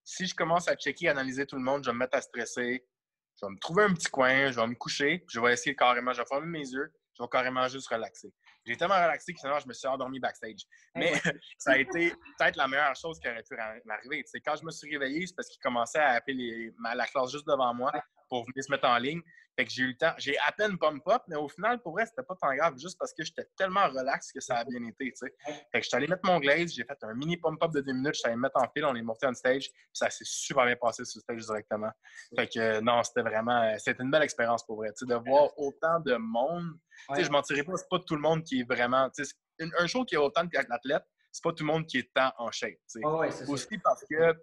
Si 0.04 0.26
je 0.26 0.36
commence 0.36 0.68
à 0.68 0.76
checker, 0.76 1.10
analyser 1.10 1.46
tout 1.46 1.56
le 1.56 1.64
monde, 1.64 1.84
je 1.84 1.90
vais 1.90 1.94
me 1.94 2.00
mettre 2.00 2.18
à 2.18 2.22
stresser. 2.22 2.88
Je 3.42 3.46
vais 3.46 3.52
me 3.52 3.60
trouver 3.60 3.84
un 3.84 3.94
petit 3.94 4.08
coin, 4.08 4.50
je 4.50 4.60
vais 4.60 4.68
me 4.68 4.76
coucher, 4.76 5.26
je 5.30 5.40
vais 5.42 5.52
essayer 5.52 5.76
carrément, 5.76 6.14
je 6.14 6.22
vais 6.22 6.28
fermer 6.28 6.48
mes 6.48 6.70
yeux, 6.70 6.94
je 7.18 7.24
vais 7.24 7.30
carrément 7.30 7.68
juste 7.68 7.90
relaxer. 7.90 8.34
J'ai 8.66 8.76
tellement 8.76 8.96
relaxé 8.96 9.34
que 9.34 9.40
finalement, 9.40 9.60
je 9.60 9.68
me 9.68 9.74
suis 9.74 9.88
endormi 9.88 10.20
backstage. 10.20 10.62
Mais 10.96 11.14
ça 11.58 11.74
a 11.74 11.78
été 11.78 12.12
peut-être 12.38 12.56
la 12.56 12.68
meilleure 12.68 12.96
chose 12.96 13.20
qui 13.20 13.28
aurait 13.28 13.44
pu 13.44 13.56
m'arriver. 13.86 14.24
Quand 14.46 14.56
je 14.56 14.66
me 14.66 14.72
suis 14.72 14.92
réveillé, 14.92 15.28
c'est 15.28 15.36
parce 15.36 15.50
qu'il 15.50 15.62
commençait 15.62 16.00
à 16.00 16.12
appeler 16.14 16.74
la 16.96 17.06
classe 17.06 17.32
juste 17.32 17.48
devant 17.48 17.74
moi 17.74 17.92
pour 18.42 18.46
venir 18.52 18.64
se 18.64 18.72
mettre 18.72 18.88
en 18.88 18.98
ligne. 18.98 19.22
Fait 19.58 19.64
que 19.64 19.72
j'ai 19.72 19.84
eu 19.84 19.88
le 19.88 19.98
temps. 19.98 20.14
J'ai 20.18 20.38
à 20.40 20.52
peine 20.52 20.78
pump-up, 20.78 21.22
mais 21.28 21.38
au 21.38 21.48
final, 21.48 21.82
pour 21.82 21.94
vrai, 21.94 22.06
c'était 22.06 22.24
pas 22.24 22.36
tant 22.36 22.54
grave, 22.54 22.78
juste 22.78 22.98
parce 23.00 23.14
que 23.14 23.24
j'étais 23.24 23.48
tellement 23.58 23.88
relax 23.88 24.32
que 24.34 24.42
ça 24.42 24.58
a 24.58 24.66
bien 24.66 24.84
été, 24.86 25.06
tu 25.06 25.16
sais. 25.16 25.34
Fait 25.72 25.80
que 25.80 25.84
je 25.84 25.88
suis 25.88 25.96
allé 25.96 26.08
mettre 26.08 26.26
mon 26.26 26.40
glaze, 26.40 26.74
j'ai 26.74 26.84
fait 26.84 26.98
un 27.04 27.14
mini 27.14 27.38
pump-up 27.38 27.72
de 27.72 27.80
deux 27.80 27.94
minutes, 27.94 28.16
je 28.16 28.20
suis 28.20 28.28
allé 28.28 28.36
me 28.36 28.42
mettre 28.42 28.62
en 28.62 28.68
fil, 28.70 28.84
on 28.84 28.96
est 28.96 29.02
monté 29.02 29.26
en 29.28 29.34
stage, 29.34 29.70
puis 29.70 29.90
ça 29.94 30.10
s'est 30.10 30.26
super 30.26 30.66
bien 30.66 30.76
passé 30.76 31.06
sur 31.06 31.20
le 31.20 31.22
stage 31.22 31.46
directement. 31.46 31.92
Fait 32.36 32.48
que 32.48 32.60
euh, 32.60 32.82
non, 32.82 33.02
c'était 33.04 33.22
vraiment, 33.22 33.62
euh, 33.62 33.76
c'était 33.78 34.04
une 34.04 34.12
belle 34.12 34.24
expérience 34.24 34.66
pour 34.66 34.76
vrai, 34.76 34.90
tu 34.90 35.06
sais, 35.06 35.06
de 35.06 35.16
voir 35.16 35.58
autant 35.58 36.02
de 36.02 36.16
monde. 36.16 36.74
Tu 37.10 37.16
sais, 37.16 37.24
je 37.24 37.32
mentirais 37.32 37.64
pas, 37.64 37.78
c'est 37.78 37.90
pas 37.90 38.00
tout 38.00 38.16
le 38.16 38.22
monde 38.22 38.44
qui 38.44 38.60
est 38.60 38.70
vraiment, 38.70 39.10
tu 39.10 39.24
sais, 39.24 39.34
un 39.60 39.88
show 39.88 40.04
qui 40.04 40.18
a 40.18 40.22
autant 40.22 40.44
d'athlètes, 40.44 41.06
c'est 41.32 41.44
pas 41.44 41.54
tout 41.54 41.64
le 41.64 41.72
monde 41.72 41.86
qui 41.86 42.00
est 42.00 42.14
tant 42.14 42.34
en 42.38 42.52
shape, 42.52 42.72
tu 42.92 43.00
sais. 43.00 43.48
Aussi 43.48 43.78
parce 43.78 44.04
que 44.10 44.34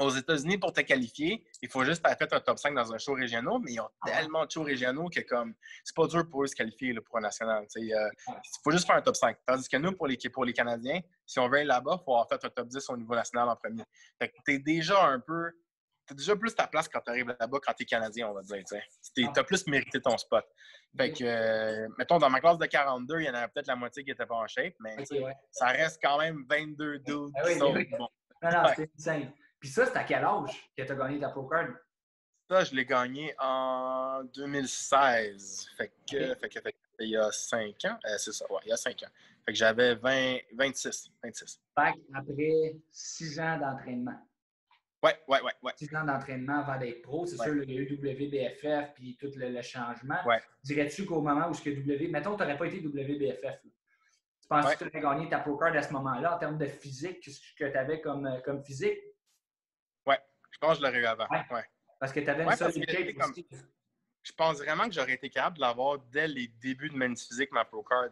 aux 0.00 0.10
États-Unis, 0.10 0.58
pour 0.58 0.72
te 0.72 0.80
qualifier, 0.80 1.44
il 1.62 1.68
faut 1.68 1.84
juste 1.84 2.06
faire 2.06 2.16
un 2.20 2.40
top 2.40 2.58
5 2.58 2.74
dans 2.74 2.92
un 2.92 2.98
show 2.98 3.14
régional, 3.14 3.58
mais 3.62 3.72
ils 3.72 3.80
ont 3.80 3.88
ah 4.02 4.10
tellement 4.10 4.44
de 4.44 4.50
shows 4.50 4.62
régionaux 4.62 5.08
que 5.08 5.20
comme 5.20 5.54
c'est 5.84 5.94
pas 5.94 6.06
dur 6.06 6.28
pour 6.28 6.42
eux 6.42 6.46
de 6.46 6.50
se 6.50 6.56
qualifier 6.56 6.94
pour 6.94 7.18
un 7.18 7.22
national. 7.22 7.64
Euh, 7.76 7.78
il 7.78 8.60
faut 8.62 8.70
juste 8.70 8.86
faire 8.86 8.96
un 8.96 9.02
top 9.02 9.16
5. 9.16 9.36
Tandis 9.46 9.68
que 9.68 9.76
nous, 9.76 9.92
pour 9.92 10.06
les, 10.06 10.16
pour 10.32 10.44
les 10.44 10.52
Canadiens, 10.52 11.00
si 11.26 11.38
on 11.38 11.48
veut 11.48 11.58
aller 11.58 11.66
là-bas, 11.66 11.98
il 12.00 12.04
faut 12.04 12.12
avoir 12.12 12.28
fait 12.28 12.44
un 12.44 12.50
top 12.50 12.68
10 12.68 12.90
au 12.90 12.96
niveau 12.96 13.14
national 13.14 13.48
en 13.48 13.56
premier. 13.56 13.84
Fait 14.18 14.28
que 14.28 14.36
t'es 14.44 14.58
déjà 14.58 15.04
un 15.04 15.20
peu. 15.20 15.50
T'as 16.06 16.14
déjà 16.14 16.34
plus 16.36 16.54
ta 16.54 16.66
place 16.66 16.88
quand 16.88 17.00
tu 17.00 17.10
arrives 17.10 17.28
là-bas 17.38 17.58
quand 17.62 17.72
tu 17.74 17.82
es 17.82 17.86
Canadien, 17.86 18.28
on 18.28 18.32
va 18.32 18.40
dire. 18.42 18.64
Tu 19.14 19.28
as 19.36 19.44
plus 19.44 19.66
mérité 19.66 20.00
ton 20.00 20.16
spot. 20.16 20.44
Fait 20.96 21.12
que, 21.12 21.22
euh, 21.22 21.86
mettons, 21.98 22.16
dans 22.16 22.30
ma 22.30 22.40
classe 22.40 22.56
de 22.56 22.64
42, 22.64 23.20
il 23.20 23.26
y 23.26 23.30
en 23.30 23.34
avait 23.34 23.48
peut-être 23.48 23.66
la 23.66 23.76
moitié 23.76 24.02
qui 24.02 24.10
n'était 24.10 24.24
pas 24.24 24.36
en 24.36 24.46
shape, 24.46 24.72
mais 24.80 24.96
ça 25.50 25.66
reste 25.66 26.00
quand 26.02 26.18
même 26.18 26.46
22 26.48 27.00
dudes 27.00 27.30
ah 27.34 27.42
qui 27.46 27.58
sont 27.58 27.74
bons. 27.74 28.08
Non, 28.40 28.50
non, 28.50 28.62
c'est 28.74 28.90
insane. 28.96 29.32
Puis 29.60 29.68
ça, 29.68 29.86
c'est 29.86 29.96
à 29.96 30.04
quel 30.04 30.24
âge 30.24 30.70
que 30.76 30.82
tu 30.82 30.92
as 30.92 30.94
gagné 30.94 31.18
ta 31.18 31.30
Pro 31.30 31.46
Card? 31.48 31.68
Ça, 32.48 32.64
je 32.64 32.74
l'ai 32.74 32.84
gagné 32.84 33.34
en 33.38 34.22
2016. 34.34 35.68
Fait 35.76 35.92
que, 36.10 36.34
fait 36.34 36.48
que, 36.48 36.60
fait 36.60 36.72
que 36.72 36.78
il 37.00 37.10
y 37.10 37.16
a 37.16 37.30
5 37.30 37.84
ans. 37.84 37.98
Euh, 38.06 38.16
c'est 38.18 38.32
ça, 38.32 38.50
ouais, 38.50 38.60
il 38.64 38.68
y 38.68 38.72
a 38.72 38.76
5 38.76 39.02
ans. 39.02 39.10
Fait 39.44 39.52
que 39.52 39.58
j'avais 39.58 39.94
20, 39.94 40.38
26. 40.54 41.10
26. 41.22 41.60
Fait 41.78 41.94
après 42.14 42.76
6 42.90 43.40
ans 43.40 43.58
d'entraînement. 43.58 44.18
Oui, 45.02 45.10
oui, 45.28 45.38
oui. 45.44 45.50
Ouais. 45.62 45.72
6 45.76 45.94
ans 45.96 46.04
d'entraînement 46.04 46.60
avant 46.60 46.78
d'être 46.78 47.02
pro. 47.02 47.26
C'est 47.26 47.36
sûr, 47.36 47.62
il 47.62 47.70
y 47.70 47.78
a 47.78 47.80
eu 47.82 47.94
WBFF 47.94 48.94
puis 48.94 49.16
tout 49.16 49.30
le, 49.36 49.62
changement. 49.62 50.18
Ouais. 50.26 50.40
Dirais-tu 50.64 51.04
qu'au 51.06 51.20
moment 51.20 51.48
où 51.48 51.54
ce 51.54 51.62
que 51.62 51.70
W. 51.70 52.08
Mettons, 52.08 52.36
tu 52.36 52.42
n'aurais 52.42 52.58
pas 52.58 52.66
été 52.66 52.80
WBFF. 52.80 53.60
Tu 53.62 54.48
penses 54.48 54.74
que 54.74 54.84
tu 54.84 54.90
aurais 54.90 55.16
gagné 55.16 55.28
ta 55.28 55.38
Pro 55.38 55.56
Card 55.56 55.76
à 55.76 55.82
ce 55.82 55.92
moment-là 55.92 56.34
en 56.34 56.38
termes 56.38 56.58
de 56.58 56.66
physique, 56.66 57.22
ce 57.24 57.40
que 57.56 57.70
tu 57.70 57.76
avais 57.76 58.00
comme, 58.00 58.28
comme 58.44 58.64
physique? 58.64 58.98
Je 60.60 60.66
pense 60.66 60.78
que 60.78 60.84
je 60.84 60.86
l'aurais 60.88 61.00
eu 61.00 61.06
avant. 61.06 61.26
Ouais. 61.50 61.64
Parce 62.00 62.12
que 62.12 62.18
tu 62.20 62.28
avais 62.28 62.42
une 62.42 62.48
ouais, 62.48 63.14
comme... 63.14 63.32
Je 64.24 64.32
pense 64.32 64.58
vraiment 64.58 64.88
que 64.88 64.92
j'aurais 64.92 65.14
été 65.14 65.30
capable 65.30 65.56
de 65.56 65.60
l'avoir 65.60 65.98
dès 66.10 66.26
les 66.26 66.48
débuts 66.48 66.90
de 66.90 66.96
Men's 66.96 67.26
Physique, 67.26 67.52
ma 67.52 67.64
Pro 67.64 67.84
Card, 67.84 68.08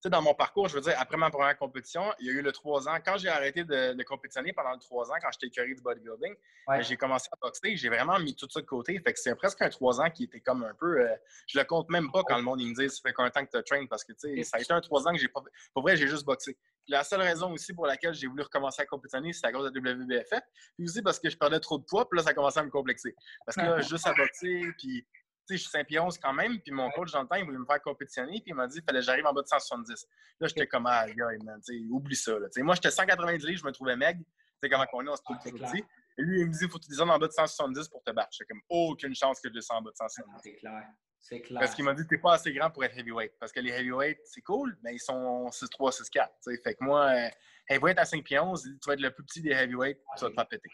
puisque 0.00 0.12
dans 0.12 0.22
mon 0.22 0.34
parcours, 0.34 0.68
je 0.68 0.74
veux 0.74 0.80
dire, 0.80 0.94
après 0.98 1.16
ma 1.16 1.30
première 1.30 1.56
compétition, 1.58 2.02
il 2.20 2.26
y 2.26 2.30
a 2.30 2.32
eu 2.32 2.42
le 2.42 2.52
trois 2.52 2.88
ans. 2.88 2.96
Quand 3.04 3.18
j'ai 3.18 3.28
arrêté 3.28 3.64
de, 3.64 4.02
compétitionner 4.04 4.52
pendant 4.52 4.72
le 4.72 4.78
trois 4.78 5.10
ans, 5.10 5.14
quand 5.20 5.28
j'étais 5.32 5.48
écœuré 5.48 5.74
du 5.74 5.82
bodybuilding, 5.82 6.34
ben, 6.66 6.80
j'ai 6.80 6.96
commencé 6.96 7.28
à 7.32 7.36
boxer. 7.40 7.76
J'ai 7.76 7.88
vraiment 7.88 8.18
mis 8.18 8.34
tout 8.34 8.48
ça 8.48 8.60
de 8.60 8.66
côté. 8.66 8.98
Fait 9.00 9.12
que 9.12 9.18
c'est 9.18 9.34
presque 9.34 9.60
un 9.60 9.68
trois 9.68 10.00
ans 10.00 10.10
qui 10.10 10.24
était 10.24 10.40
comme 10.40 10.64
un 10.64 10.74
peu. 10.74 11.00
Euh, 11.00 11.14
je 11.46 11.58
le 11.58 11.64
compte 11.64 11.90
même 11.90 12.10
pas 12.10 12.22
quand 12.24 12.36
le 12.36 12.42
monde 12.42 12.60
me 12.60 12.74
dit 12.74 12.88
ça 12.88 13.00
fait 13.02 13.10
de 13.10 13.28
temps 13.28 13.44
que 13.44 13.58
tu 13.58 13.64
train 13.64 13.86
parce 13.86 14.04
que 14.04 14.12
ça 14.16 14.56
a 14.56 14.60
été 14.60 14.72
un 14.72 14.80
trois 14.80 15.06
ans 15.06 15.12
que 15.12 15.18
j'ai 15.18 15.28
pas. 15.28 15.42
Pour 15.74 15.82
vrai, 15.82 15.96
j'ai 15.96 16.08
juste 16.08 16.24
boxé. 16.24 16.56
la 16.88 17.04
seule 17.04 17.20
raison 17.20 17.52
aussi 17.52 17.74
pour 17.74 17.86
laquelle 17.86 18.14
j'ai 18.14 18.26
voulu 18.26 18.42
recommencer 18.42 18.82
à 18.82 18.86
compétitionner, 18.86 19.32
c'est 19.32 19.46
à 19.46 19.52
cause 19.52 19.70
de 19.70 19.80
la 19.80 19.92
WBFF. 19.92 20.40
Puis 20.76 20.84
aussi 20.84 21.02
parce 21.02 21.18
que 21.18 21.28
je 21.28 21.36
perdais 21.36 21.60
trop 21.60 21.78
de 21.78 21.84
poids, 21.84 22.08
puis 22.08 22.16
là, 22.16 22.22
ça 22.22 22.32
commençait 22.32 22.60
à 22.60 22.64
me 22.64 22.70
complexer. 22.70 23.14
Parce 23.44 23.56
que 23.56 23.62
là, 23.62 23.80
juste 23.82 24.06
à 24.06 24.14
boxer, 24.14 24.62
puis 24.78 25.06
je 25.56 25.62
suis 25.62 25.70
5 25.70 25.86
pieds 25.86 25.98
11 25.98 26.18
quand 26.18 26.32
même, 26.32 26.60
puis 26.60 26.72
mon 26.72 26.90
coach, 26.90 27.12
dans 27.12 27.22
le 27.22 27.28
temps, 27.28 27.36
il 27.36 27.44
voulait 27.44 27.58
me 27.58 27.66
faire 27.66 27.80
compétitionner, 27.82 28.40
puis 28.40 28.50
il 28.50 28.54
m'a 28.54 28.66
dit 28.66 28.80
fallait 28.86 29.00
que 29.00 29.04
j'arrive 29.04 29.26
en 29.26 29.32
bas 29.32 29.42
de 29.42 29.48
170. 29.48 30.06
Là, 30.40 30.48
j'étais 30.48 30.66
comme, 30.66 30.86
ah, 30.86 31.06
gars, 31.10 31.28
man, 31.44 31.60
oublie 31.90 32.16
ça. 32.16 32.38
Là. 32.38 32.48
Moi, 32.58 32.74
j'étais 32.74 32.90
190 32.90 33.56
je 33.56 33.64
me 33.64 33.72
trouvais 33.72 33.96
maigre. 33.96 34.20
Tu 34.20 34.68
sais 34.68 34.68
comment 34.68 34.84
on 34.92 35.06
est, 35.06 35.08
on 35.08 35.16
se 35.16 35.22
trouve 35.22 35.36
ah, 35.40 35.50
petit. 35.50 35.84
Et 36.18 36.22
lui, 36.22 36.40
il 36.40 36.46
me 36.46 36.52
dit, 36.52 36.58
il 36.62 36.70
faut 36.70 36.78
que 36.78 36.84
tu 36.84 36.90
descendes 36.90 37.10
en 37.10 37.18
bas 37.18 37.28
de 37.28 37.32
170 37.32 37.88
pour 37.88 38.02
te 38.02 38.10
battre. 38.10 38.28
J'étais 38.32 38.52
comme, 38.52 38.60
aucune 38.68 39.14
chance 39.14 39.40
que 39.40 39.48
je 39.48 39.54
descende 39.54 39.78
en 39.78 39.82
bas 39.82 39.90
de 39.90 39.96
170. 39.96 40.30
Ah, 40.32 40.40
c'est 40.42 40.54
clair. 40.54 40.88
C'est 41.20 41.40
clair. 41.40 41.60
Parce 41.60 41.74
qu'il 41.74 41.84
m'a 41.84 41.94
dit, 41.94 42.06
t'es 42.06 42.18
pas 42.18 42.34
assez 42.34 42.52
grand 42.52 42.70
pour 42.70 42.84
être 42.84 42.96
heavyweight. 42.98 43.32
Parce 43.38 43.52
que 43.52 43.60
les 43.60 43.70
heavyweights, 43.70 44.20
c'est 44.24 44.40
cool, 44.40 44.76
mais 44.82 44.94
ils 44.94 45.00
sont 45.00 45.48
6'3, 45.48 45.92
6'4. 45.92 46.28
Fait 46.62 46.74
que 46.74 46.84
moi, 46.84 47.10
euh, 47.10 47.28
heavyweight 47.68 47.98
à 47.98 48.04
5 48.04 48.24
pieds 48.24 48.38
11, 48.38 48.62
tu 48.62 48.86
vas 48.86 48.94
être 48.94 49.00
le 49.00 49.10
plus 49.10 49.24
petit 49.24 49.42
des 49.42 49.50
heavyweights, 49.50 49.98
tu 50.16 50.24
vas 50.24 50.30
te 50.30 50.34
faire 50.34 50.48
péter. 50.48 50.70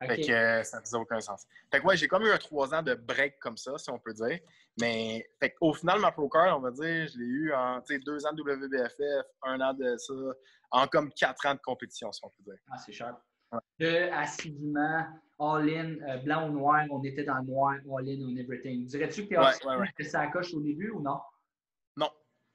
Fait 0.00 0.20
que 0.20 0.32
euh, 0.32 0.62
ça 0.62 0.80
faisait 0.80 0.96
aucun 0.96 1.20
sens. 1.20 1.44
Fait 1.70 1.80
que 1.80 1.86
ouais, 1.86 1.96
j'ai 1.96 2.06
comme 2.06 2.24
eu 2.24 2.30
un 2.30 2.38
trois 2.38 2.72
ans 2.72 2.82
de 2.82 2.94
break 2.94 3.38
comme 3.40 3.56
ça, 3.56 3.76
si 3.78 3.90
on 3.90 3.98
peut 3.98 4.12
dire. 4.12 4.38
Mais 4.80 5.28
fait 5.40 5.54
au 5.60 5.72
final, 5.72 6.00
ma 6.00 6.12
pro 6.12 6.28
card, 6.28 6.56
on 6.56 6.60
va 6.60 6.70
dire, 6.70 7.08
je 7.08 7.18
l'ai 7.18 7.24
eu 7.24 7.52
en 7.52 7.80
deux 7.80 8.26
ans 8.26 8.32
de 8.32 8.42
WBFF, 8.42 9.26
un 9.42 9.60
an 9.60 9.74
de 9.74 9.96
ça, 9.96 10.14
en 10.70 10.86
comme 10.86 11.10
quatre 11.12 11.44
ans 11.46 11.54
de 11.54 11.60
compétition, 11.60 12.12
si 12.12 12.20
on 12.24 12.28
peut 12.28 12.44
dire. 12.44 12.58
Ah, 12.70 12.78
c'est 12.78 12.92
cher. 12.92 13.16
De 13.78 14.12
assidûment, 14.12 15.06
all-in, 15.38 15.96
euh, 16.08 16.18
blanc 16.18 16.48
ou 16.48 16.52
noir, 16.52 16.84
on 16.90 17.02
était 17.02 17.24
dans 17.24 17.38
le 17.38 17.46
noir, 17.46 17.74
all-in 17.98 18.20
on 18.20 18.36
everything. 18.36 18.84
Dirais-tu 18.84 19.26
que 19.26 19.96
tu 19.96 20.04
ça 20.04 20.26
coche 20.28 20.52
au 20.54 20.60
début 20.60 20.90
ou 20.90 21.00
non? 21.00 21.18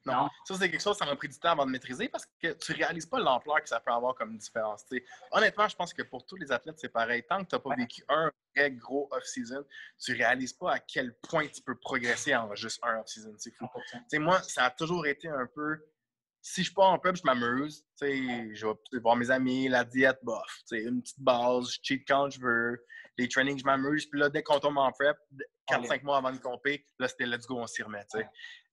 Non. 0.06 0.14
Non. 0.14 0.28
Ça, 0.44 0.54
c'est 0.54 0.70
quelque 0.70 0.82
chose, 0.82 0.96
ça 0.96 1.06
m'a 1.06 1.16
pris 1.16 1.28
du 1.28 1.38
temps 1.38 1.50
avant 1.50 1.66
de 1.66 1.70
maîtriser 1.70 2.08
parce 2.08 2.26
que 2.40 2.52
tu 2.52 2.72
réalises 2.72 3.06
pas 3.06 3.18
l'ampleur 3.18 3.62
que 3.62 3.68
ça 3.68 3.80
peut 3.80 3.92
avoir 3.92 4.14
comme 4.14 4.36
différence. 4.36 4.84
Honnêtement, 5.32 5.68
je 5.68 5.76
pense 5.76 5.94
que 5.94 6.02
pour 6.02 6.26
tous 6.26 6.36
les 6.36 6.52
athlètes, 6.52 6.78
c'est 6.78 6.90
pareil. 6.90 7.24
Tant 7.28 7.42
que 7.42 7.48
tu 7.48 7.54
n'as 7.54 7.60
pas 7.60 7.74
vécu 7.74 8.04
un 8.08 8.30
vrai 8.54 8.70
gros 8.72 9.08
off-season, 9.10 9.64
tu 9.98 10.12
réalises 10.12 10.52
pas 10.52 10.74
à 10.74 10.78
quel 10.78 11.14
point 11.28 11.46
tu 11.48 11.62
peux 11.62 11.76
progresser 11.76 12.34
en 12.34 12.54
juste 12.54 12.80
un 12.82 13.00
off-season. 13.00 13.34
C'est 13.38 13.54
fou. 13.54 13.66
moi, 14.20 14.42
ça 14.42 14.64
a 14.64 14.70
toujours 14.70 15.06
été 15.06 15.28
un 15.28 15.46
peu. 15.54 15.78
Si 16.42 16.62
je 16.62 16.74
pars 16.74 16.90
en 16.90 16.98
pub, 16.98 17.16
je 17.16 17.22
m'amuse. 17.24 17.86
Je 18.02 18.66
vais 18.66 19.00
voir 19.00 19.16
mes 19.16 19.30
amis, 19.30 19.68
la 19.68 19.84
diète, 19.84 20.18
bof. 20.22 20.62
Une 20.72 21.00
petite 21.00 21.20
base, 21.20 21.70
je 21.70 21.78
cheat 21.82 22.04
quand 22.06 22.28
je 22.28 22.38
veux. 22.40 22.84
Les 23.16 23.28
trainings, 23.28 23.58
je 23.58 23.64
m'amuse. 23.64 24.06
Puis 24.06 24.20
là, 24.20 24.28
dès 24.28 24.42
qu'on 24.42 24.60
tombe 24.60 24.76
en 24.76 24.92
prep, 24.92 25.16
4-5 25.70 26.02
mois 26.02 26.18
avant 26.18 26.32
de 26.32 26.38
compter, 26.38 26.86
là, 26.98 27.08
c'était 27.08 27.24
let's 27.24 27.46
go, 27.46 27.58
on 27.58 27.66
s'y 27.66 27.82
remet. 27.82 28.04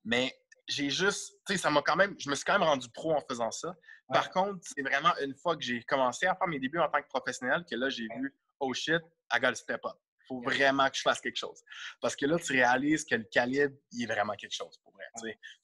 Mais 0.03 0.35
j'ai 0.67 0.89
juste, 0.89 1.35
tu 1.45 1.53
sais, 1.53 1.57
ça 1.59 1.69
m'a 1.69 1.81
quand 1.81 1.95
même, 1.95 2.15
je 2.19 2.29
me 2.29 2.35
suis 2.35 2.45
quand 2.45 2.53
même 2.53 2.67
rendu 2.67 2.89
pro 2.89 3.13
en 3.13 3.21
faisant 3.21 3.51
ça. 3.51 3.75
Par 4.11 4.29
contre, 4.29 4.59
c'est 4.61 4.81
vraiment 4.81 5.13
une 5.21 5.35
fois 5.35 5.55
que 5.55 5.63
j'ai 5.63 5.81
commencé 5.83 6.25
à 6.25 6.35
faire 6.35 6.47
mes 6.47 6.59
débuts 6.59 6.79
en 6.79 6.89
tant 6.89 7.01
que 7.01 7.07
professionnel 7.07 7.63
que 7.69 7.75
là, 7.75 7.89
j'ai 7.89 8.07
vu, 8.17 8.35
oh 8.59 8.73
shit, 8.73 9.01
I 9.33 9.39
gotta 9.39 9.55
step 9.55 9.85
up. 9.85 9.95
Il 10.23 10.27
faut 10.27 10.41
vraiment 10.41 10.89
que 10.89 10.95
je 10.95 11.01
fasse 11.01 11.19
quelque 11.19 11.37
chose. 11.37 11.61
Parce 12.01 12.15
que 12.15 12.25
là, 12.25 12.37
tu 12.37 12.53
réalises 12.53 13.05
que 13.05 13.15
le 13.15 13.23
calibre, 13.23 13.75
il 13.91 14.03
est 14.03 14.13
vraiment 14.13 14.33
quelque 14.33 14.53
chose 14.53 14.77
pour 14.83 14.93
vrai. 14.93 15.05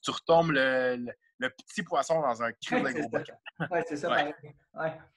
Tu 0.02 0.12
retombes 0.12 0.52
le, 0.52 1.14
le, 1.40 1.50
petit 1.50 1.84
poisson 1.84 2.22
dans 2.22 2.42
un 2.42 2.52
cri 2.54 2.82
de 2.82 2.90
gros 2.90 3.10
bocal. 3.10 3.40
Oui, 3.72 3.80
c'est 3.88 3.98
ça. 3.98 4.10
Ouais. 4.10 4.34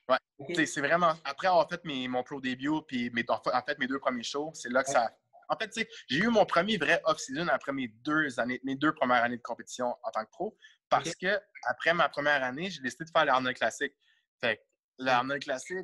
ouais. 0.08 0.66
C'est 0.66 0.80
vraiment, 0.80 1.14
après 1.24 1.48
avoir 1.48 1.68
fait 1.68 1.84
mes, 1.84 2.06
mon 2.08 2.22
pro 2.22 2.40
début, 2.40 2.82
puis 2.86 3.10
mes, 3.10 3.24
en 3.28 3.62
fait, 3.66 3.78
mes 3.78 3.86
deux 3.86 3.98
premiers 3.98 4.22
shows, 4.22 4.50
c'est 4.54 4.70
là 4.70 4.82
que 4.82 4.90
ça 4.90 5.10
en 5.50 5.56
fait, 5.56 5.70
j'ai 6.08 6.18
eu 6.18 6.28
mon 6.28 6.46
premier 6.46 6.78
vrai 6.78 7.00
off-season 7.04 7.48
après 7.48 7.72
mes 7.72 7.88
deux 7.88 8.38
années, 8.38 8.60
mes 8.62 8.76
deux 8.76 8.94
premières 8.94 9.24
années 9.24 9.36
de 9.36 9.42
compétition 9.42 9.88
en 10.02 10.10
tant 10.12 10.24
que 10.24 10.30
pro. 10.30 10.56
Parce 10.88 11.14
que 11.16 11.38
après 11.64 11.92
ma 11.92 12.08
première 12.08 12.42
année, 12.42 12.70
j'ai 12.70 12.80
décidé 12.80 13.04
de 13.04 13.10
faire 13.10 13.24
l'Arnold 13.24 13.56
Classic. 13.56 13.92
Fait 14.40 14.64
l'Arnold 14.98 15.42
Classic, 15.42 15.76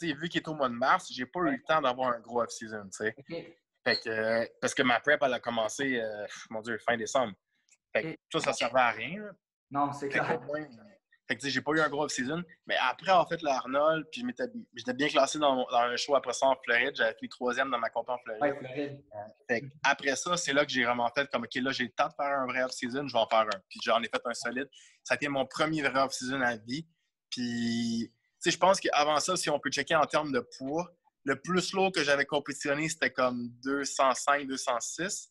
vu 0.00 0.28
qu'il 0.28 0.40
est 0.40 0.48
au 0.48 0.54
mois 0.54 0.68
de 0.68 0.74
mars, 0.74 1.08
j'ai 1.12 1.26
pas 1.26 1.40
eu 1.40 1.50
le 1.50 1.62
temps 1.66 1.82
d'avoir 1.82 2.12
un 2.12 2.20
gros 2.20 2.42
off-season, 2.42 2.88
Fait 3.82 3.98
que, 3.98 4.48
parce 4.60 4.74
que 4.74 4.82
ma 4.82 5.00
prep, 5.00 5.20
elle 5.22 5.32
a 5.32 5.40
commencé, 5.40 6.00
euh, 6.00 6.26
mon 6.50 6.60
Dieu, 6.60 6.78
fin 6.78 6.96
décembre. 6.96 7.34
Fait 7.92 8.14
que 8.14 8.38
ça, 8.38 8.46
ça 8.46 8.52
servait 8.52 8.80
à 8.80 8.90
rien. 8.90 9.24
Non, 9.70 9.92
c'est 9.92 10.08
clair. 10.08 10.40
Fait 11.30 11.36
que, 11.36 11.48
j'ai 11.48 11.60
pas 11.60 11.70
eu 11.70 11.80
un 11.80 11.88
gros 11.88 12.02
off-season. 12.02 12.42
Mais 12.66 12.74
après 12.80 13.12
en 13.12 13.24
fait 13.24 13.40
l'Arnold, 13.42 14.04
puis 14.10 14.24
j'étais 14.74 14.94
bien 14.94 15.08
classé 15.08 15.38
dans, 15.38 15.64
un 15.70 15.94
show 15.94 16.16
après 16.16 16.32
ça 16.32 16.46
en 16.46 16.56
Floride. 16.64 16.96
J'avais 16.96 17.14
fini 17.14 17.28
troisième 17.28 17.70
dans 17.70 17.78
ma 17.78 17.88
compé 17.88 18.10
en 18.10 18.18
Floride. 18.18 18.42
Ouais, 18.42 18.58
Floride. 18.58 19.00
fait 19.48 19.62
après 19.84 20.16
ça, 20.16 20.36
c'est 20.36 20.52
là 20.52 20.66
que 20.66 20.72
j'ai 20.72 20.84
vraiment 20.84 21.08
fait 21.16 21.30
comme, 21.30 21.44
OK, 21.44 21.54
là, 21.54 21.70
j'ai 21.70 21.84
le 21.84 21.92
temps 21.92 22.08
de 22.08 22.14
faire 22.14 22.36
un 22.36 22.46
vrai 22.46 22.64
off-season, 22.64 23.06
je 23.06 23.12
vais 23.12 23.18
en 23.20 23.28
faire 23.28 23.42
un. 23.42 23.60
Puis 23.68 23.78
j'en 23.84 24.02
ai 24.02 24.08
fait 24.08 24.20
un 24.24 24.34
solide. 24.34 24.68
Ça 25.04 25.14
a 25.14 25.16
été 25.16 25.28
mon 25.28 25.46
premier 25.46 25.82
vrai 25.82 26.00
off-season 26.00 26.40
à 26.40 26.56
vie. 26.56 26.88
Puis, 27.30 28.10
tu 28.10 28.12
sais, 28.40 28.50
je 28.50 28.58
pense 28.58 28.80
qu'avant 28.80 29.20
ça, 29.20 29.36
si 29.36 29.48
on 29.50 29.60
peut 29.60 29.70
checker 29.70 29.94
en 29.94 30.06
termes 30.06 30.32
de 30.32 30.44
poids, 30.58 30.90
le 31.22 31.40
plus 31.40 31.72
lourd 31.74 31.92
que 31.92 32.02
j'avais 32.02 32.24
compétitionné, 32.24 32.88
c'était 32.88 33.12
comme 33.12 33.50
205, 33.62 34.48
206 34.48 35.29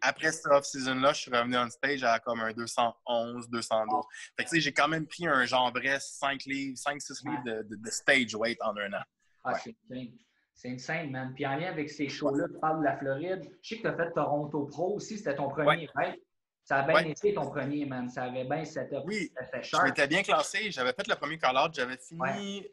après 0.00 0.32
cette 0.32 0.46
off-season-là, 0.46 1.12
je 1.12 1.20
suis 1.20 1.30
revenu 1.30 1.56
on 1.56 1.68
stage 1.70 2.02
à 2.04 2.18
comme 2.18 2.40
un 2.40 2.52
211, 2.52 3.48
212. 3.50 4.04
Fait 4.36 4.44
que 4.44 4.60
j'ai 4.60 4.72
quand 4.72 4.88
même 4.88 5.06
pris 5.06 5.26
un 5.26 5.44
genre 5.44 5.72
vrai 5.72 5.98
5 6.00 6.44
livres, 6.44 6.76
5-6 6.76 7.28
livres 7.28 7.62
de, 7.64 7.90
stage 7.90 8.34
weight 8.34 8.58
en 8.62 8.76
un 8.76 8.92
an. 8.92 9.02
Ah, 9.44 9.54
c'est 9.54 9.74
insane. 9.90 10.12
C'est 10.54 10.70
insane, 10.70 11.10
man. 11.10 11.32
Puis 11.34 11.46
en 11.46 11.56
lien 11.56 11.68
avec 11.68 11.88
ces 11.88 12.08
shows-là, 12.08 12.46
tu 12.52 12.58
parles 12.58 12.80
de 12.80 12.84
la 12.84 12.96
Floride. 12.98 13.50
Je 13.62 13.68
sais 13.68 13.76
que 13.76 13.82
tu 13.82 13.88
as 13.88 13.96
fait 13.96 14.12
Toronto 14.12 14.66
Pro 14.66 14.96
aussi, 14.96 15.16
c'était 15.16 15.36
ton 15.36 15.48
premier, 15.48 15.88
right? 15.94 16.20
Ça 16.64 16.80
a 16.80 16.86
bien 16.86 17.04
été 17.10 17.34
ton 17.34 17.50
premier, 17.50 17.86
man. 17.86 18.08
Ça 18.08 18.24
avait 18.24 18.44
bien 18.44 18.64
setup. 18.64 19.02
Oui, 19.04 19.32
je 19.62 19.82
m'étais 19.82 20.06
bien 20.06 20.22
classé. 20.22 20.70
J'avais 20.70 20.92
fait 20.92 21.08
le 21.08 21.16
premier 21.16 21.38
call-out. 21.38 21.72
J'avais 21.74 21.96
fini, 21.96 22.66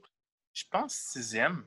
je 0.53 0.63
pense, 0.69 0.93
sixième. 0.93 1.65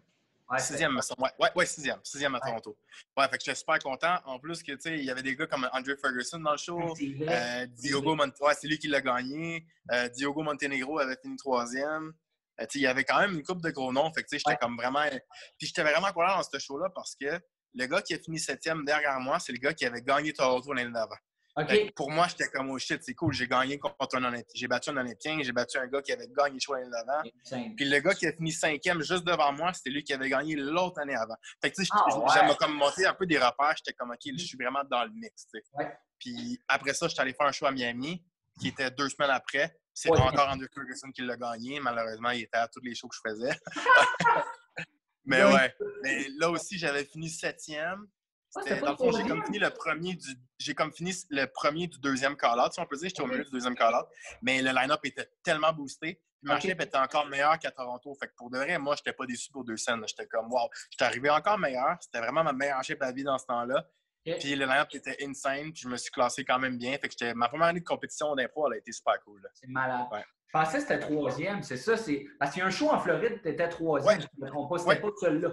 Ouais, 0.51 0.59
sixième, 0.59 0.97
ouais, 0.97 1.31
ouais, 1.39 1.49
ouais, 1.55 1.67
sixième. 1.67 2.01
Sixième 2.03 2.35
à 2.35 2.41
Toronto. 2.41 2.77
Ouais, 3.17 3.29
fait 3.29 3.39
que 3.39 3.45
j'étais 3.45 3.57
super 3.57 3.79
content. 3.79 4.17
En 4.25 4.41
plus, 4.41 4.65
que, 4.65 4.73
tu 4.73 4.81
sais, 4.81 4.99
il 4.99 5.05
y 5.05 5.11
avait 5.11 5.23
des 5.23 5.37
gars 5.37 5.47
comme 5.47 5.69
Andrew 5.73 5.95
Ferguson 6.01 6.41
dans 6.41 6.53
le 6.53 6.59
show. 6.59 6.93
Euh, 7.01 7.67
Diogo 7.67 8.17
Montenegro, 8.17 8.47
ouais, 8.49 8.55
c'est 8.59 8.67
lui 8.67 8.79
qui 8.79 8.89
l'a 8.89 9.01
gagné. 9.01 9.65
Euh, 9.93 10.09
Diogo 10.09 10.43
Montenegro 10.43 10.99
avait 10.99 11.17
fini 11.23 11.37
troisième. 11.37 12.13
Euh, 12.61 12.67
il 12.75 12.81
y 12.81 12.87
avait 12.89 13.05
quand 13.05 13.21
même 13.21 13.35
une 13.35 13.45
coupe 13.45 13.63
de 13.63 13.71
gros 13.71 13.93
noms. 13.93 14.13
Fait 14.13 14.25
que, 14.25 14.29
j'étais 14.33 14.57
comme 14.57 14.77
vraiment. 14.77 15.05
Puis 15.57 15.69
j'étais 15.69 15.83
vraiment 15.83 16.09
content 16.13 16.37
dans 16.39 16.43
ce 16.43 16.59
show-là 16.59 16.89
parce 16.93 17.15
que 17.15 17.41
le 17.75 17.87
gars 17.87 18.03
qui 18.03 18.15
a 18.15 18.19
fini 18.19 18.41
septième 18.41 18.85
derrière 18.85 19.21
moi, 19.21 19.39
c'est 19.39 19.53
le 19.53 19.59
gars 19.59 19.73
qui 19.73 19.87
avait 19.87 20.03
gagné 20.03 20.33
Toronto 20.33 20.73
l'année 20.73 20.91
d'avant. 20.91 21.17
Pour 21.95 22.11
moi, 22.11 22.29
j'étais 22.29 22.49
comme, 22.49 22.71
oh 22.71 22.79
shit, 22.79 23.03
c'est 23.03 23.15
cool, 23.15 23.33
j'ai 23.33 23.47
gagné 23.47 23.79
contre 23.79 24.17
un 24.17 24.25
Olympien. 24.25 24.53
J'ai 24.55 24.69
battu 24.69 24.91
un 24.91 24.97
Olympien, 24.97 25.39
j'ai 25.43 25.53
battu 25.53 25.79
un 25.79 25.87
gars 25.87 26.03
qui 26.03 26.13
avait 26.13 26.29
gagné 26.29 26.55
le 26.55 26.61
choix 26.61 26.79
l'année 26.79 26.91
d'avant. 26.91 27.23
Puis 27.77 27.85
le 27.85 28.01
gars 28.01 28.15
qui 28.15 28.27
a 28.27 28.33
fini 28.33 28.53
cinquième 28.53 29.03
juste 29.03 29.25
devant 29.25 29.53
moi, 29.53 29.73
c'était 29.73 29.91
lui 29.91 30.05
qui 30.05 30.13
avait 30.13 30.29
gagné 30.29 30.55
l'autre 30.57 31.01
année 31.01 31.17
avant. 31.17 31.37
Fait 31.61 31.71
que, 31.71 31.77
tu 31.77 31.85
sais, 31.85 31.93
ah, 31.93 32.55
comme 32.59 32.75
monté 32.75 33.07
un 33.07 33.15
peu 33.15 33.27
des 33.27 33.39
repères, 33.39 33.75
j'étais 33.77 33.93
comme, 33.95 34.11
OK, 34.11 34.21
je 34.25 34.45
suis 34.45 34.57
vraiment 34.57 34.83
dans 34.91 35.05
le 35.05 35.11
mix, 35.11 35.47
Puis 36.19 36.61
après 36.69 36.95
ça, 36.95 37.09
j'étais 37.09 37.23
allé 37.23 37.35
faire 37.35 37.47
un 37.47 37.53
show 37.53 37.67
à 37.67 37.73
Miami, 37.73 38.25
qui 38.61 38.69
était 38.69 38.91
deux 38.91 39.09
semaines 39.09 39.31
après. 39.31 39.77
C'est 39.93 40.11
encore 40.11 40.49
Andrew 40.49 40.67
Ferguson 40.73 41.11
qui 41.11 41.23
l'a 41.23 41.37
gagné. 41.37 41.81
Malheureusement, 41.81 42.31
il 42.31 42.43
était 42.43 42.57
à 42.57 42.69
tous 42.69 42.81
les 42.81 42.95
shows 42.95 43.09
que 43.09 43.17
je 43.17 43.31
faisais. 43.31 43.59
Mais 45.25 45.45
ouais. 45.45 45.75
Mais 46.03 46.27
là 46.39 46.51
aussi, 46.51 46.79
j'avais 46.79 47.05
fini 47.05 47.29
septième 47.29 48.07
dans 48.55 48.91
le 48.91 48.97
fond, 48.97 49.13
j'ai 49.13 49.27
comme 49.27 49.45
fini 49.45 49.59
le 49.59 49.71
premier 49.71 50.15
du. 50.15 50.29
J'ai 50.59 50.75
comme 50.75 50.93
fini 50.93 51.13
le 51.31 51.47
premier 51.47 51.87
du 51.87 51.99
deuxième 51.99 52.37
call-out, 52.37 52.73
si 52.73 52.81
on 52.81 52.87
peut 52.87 52.97
dire. 52.97 53.09
J'étais 53.09 53.23
au 53.23 53.27
milieu 53.27 53.45
du 53.45 53.51
deuxième 53.51 53.75
call-out. 53.75 54.07
Mais 54.43 54.61
le 54.61 54.71
line-up 54.71 55.01
était 55.05 55.29
tellement 55.43 55.73
boosté. 55.73 56.21
Puis 56.43 56.49
ma 56.49 56.57
okay. 56.57 56.71
était 56.71 56.97
encore 56.97 57.27
meilleur 57.27 57.59
qu'à 57.59 57.71
Toronto. 57.71 58.15
Fait 58.15 58.29
que 58.29 58.35
pour 58.35 58.51
de 58.51 58.59
vrai, 58.59 58.79
moi, 58.79 58.97
j'étais 58.97 59.13
pas 59.13 59.27
déçu 59.27 59.51
pour 59.53 59.65
deux 59.65 59.77
scènes. 59.77 60.03
J'étais 60.07 60.27
comme 60.27 60.51
wow. 60.51 60.69
J'étais 60.91 61.05
arrivé 61.05 61.31
encore 61.31 61.59
meilleur. 61.59 61.97
C'était 62.01 62.19
vraiment 62.19 62.43
ma 62.43 62.53
meilleure 62.53 62.83
shape 62.83 63.03
à 63.03 63.13
vie 63.13 63.25
dans 63.25 63.39
ce 63.39 63.47
temps-là. 63.47 63.87
Puis 64.25 64.55
le 64.55 64.65
line-up 64.65 64.89
était 64.93 65.17
insane. 65.23 65.73
Puis 65.73 65.83
je 65.83 65.89
me 65.89 65.97
suis 65.97 66.11
classé 66.11 66.45
quand 66.45 66.59
même 66.59 66.77
bien. 66.77 66.99
Fait 66.99 67.09
que 67.09 67.33
ma 67.35 67.49
première 67.49 67.69
année 67.69 67.81
de 67.81 67.85
compétition 67.85 68.35
d'impro, 68.35 68.67
elle 68.69 68.75
a 68.75 68.79
été 68.79 68.93
super 68.93 69.21
cool. 69.23 69.47
C'est 69.55 69.69
malade. 69.69 70.07
Je 70.53 70.59
pensais 70.59 70.79
que 70.79 70.83
c'était 70.83 70.99
troisième, 70.99 71.63
c'est 71.63 71.77
ça. 71.77 71.93
Parce 72.39 72.53
qu'il 72.53 72.61
y 72.61 72.63
a 72.63 72.67
un 72.67 72.71
show 72.71 72.91
en 72.91 72.99
Floride, 72.99 73.41
tu 73.41 73.49
étais 73.49 73.69
troisième, 73.69 74.19
ouais. 74.19 74.21
je 74.21 74.41
ne 74.41 74.45
me 74.45 74.51
trompe 74.51 74.69
pas. 74.69 74.79
C'était 74.79 75.01
pas 75.01 75.09
celui-là. 75.21 75.53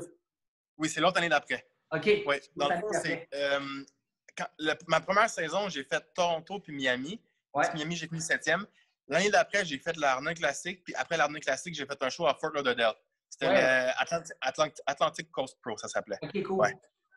Oui, 0.78 0.90
c'est 0.90 1.02
l'autre 1.02 1.18
année 1.18 1.30
d'après. 1.30 1.68
OK. 1.92 2.24
Oui. 2.26 2.36
Dans 2.56 2.70
le 2.70 2.76
fond, 2.76 2.90
c'est. 2.92 3.28
Euh, 3.34 3.60
ma 4.88 5.00
première 5.00 5.30
saison, 5.30 5.70
j'ai 5.70 5.84
fait 5.84 6.04
Toronto 6.14 6.60
puis 6.60 6.74
Miami. 6.74 7.22
Ouais. 7.54 7.66
Miami, 7.74 7.96
j'ai 7.96 8.08
fini 8.08 8.22
septième. 8.22 8.66
L'année 9.08 9.30
d'après, 9.30 9.66
j'ai 9.66 9.80
fait 9.80 9.96
l'Arnaud 9.98 10.34
Classique. 10.34 10.84
Puis 10.84 10.94
après 10.96 11.18
l'Arnaud 11.18 11.40
Classique, 11.40 11.76
j'ai 11.76 11.86
fait 11.86 12.02
un 12.02 12.10
show 12.10 12.28
à 12.28 12.36
Fort 12.36 12.52
Lauderdale. 12.52 12.94
C'était 13.30 13.48
ouais. 13.48 13.92
Atlantic, 14.86 15.32
Coast 15.32 15.58
Pro, 15.62 15.78
ça 15.78 15.88
s'appelait. 15.88 16.18
OK, 16.22 16.44
cool. 16.44 16.60
Ouais. 16.60 16.74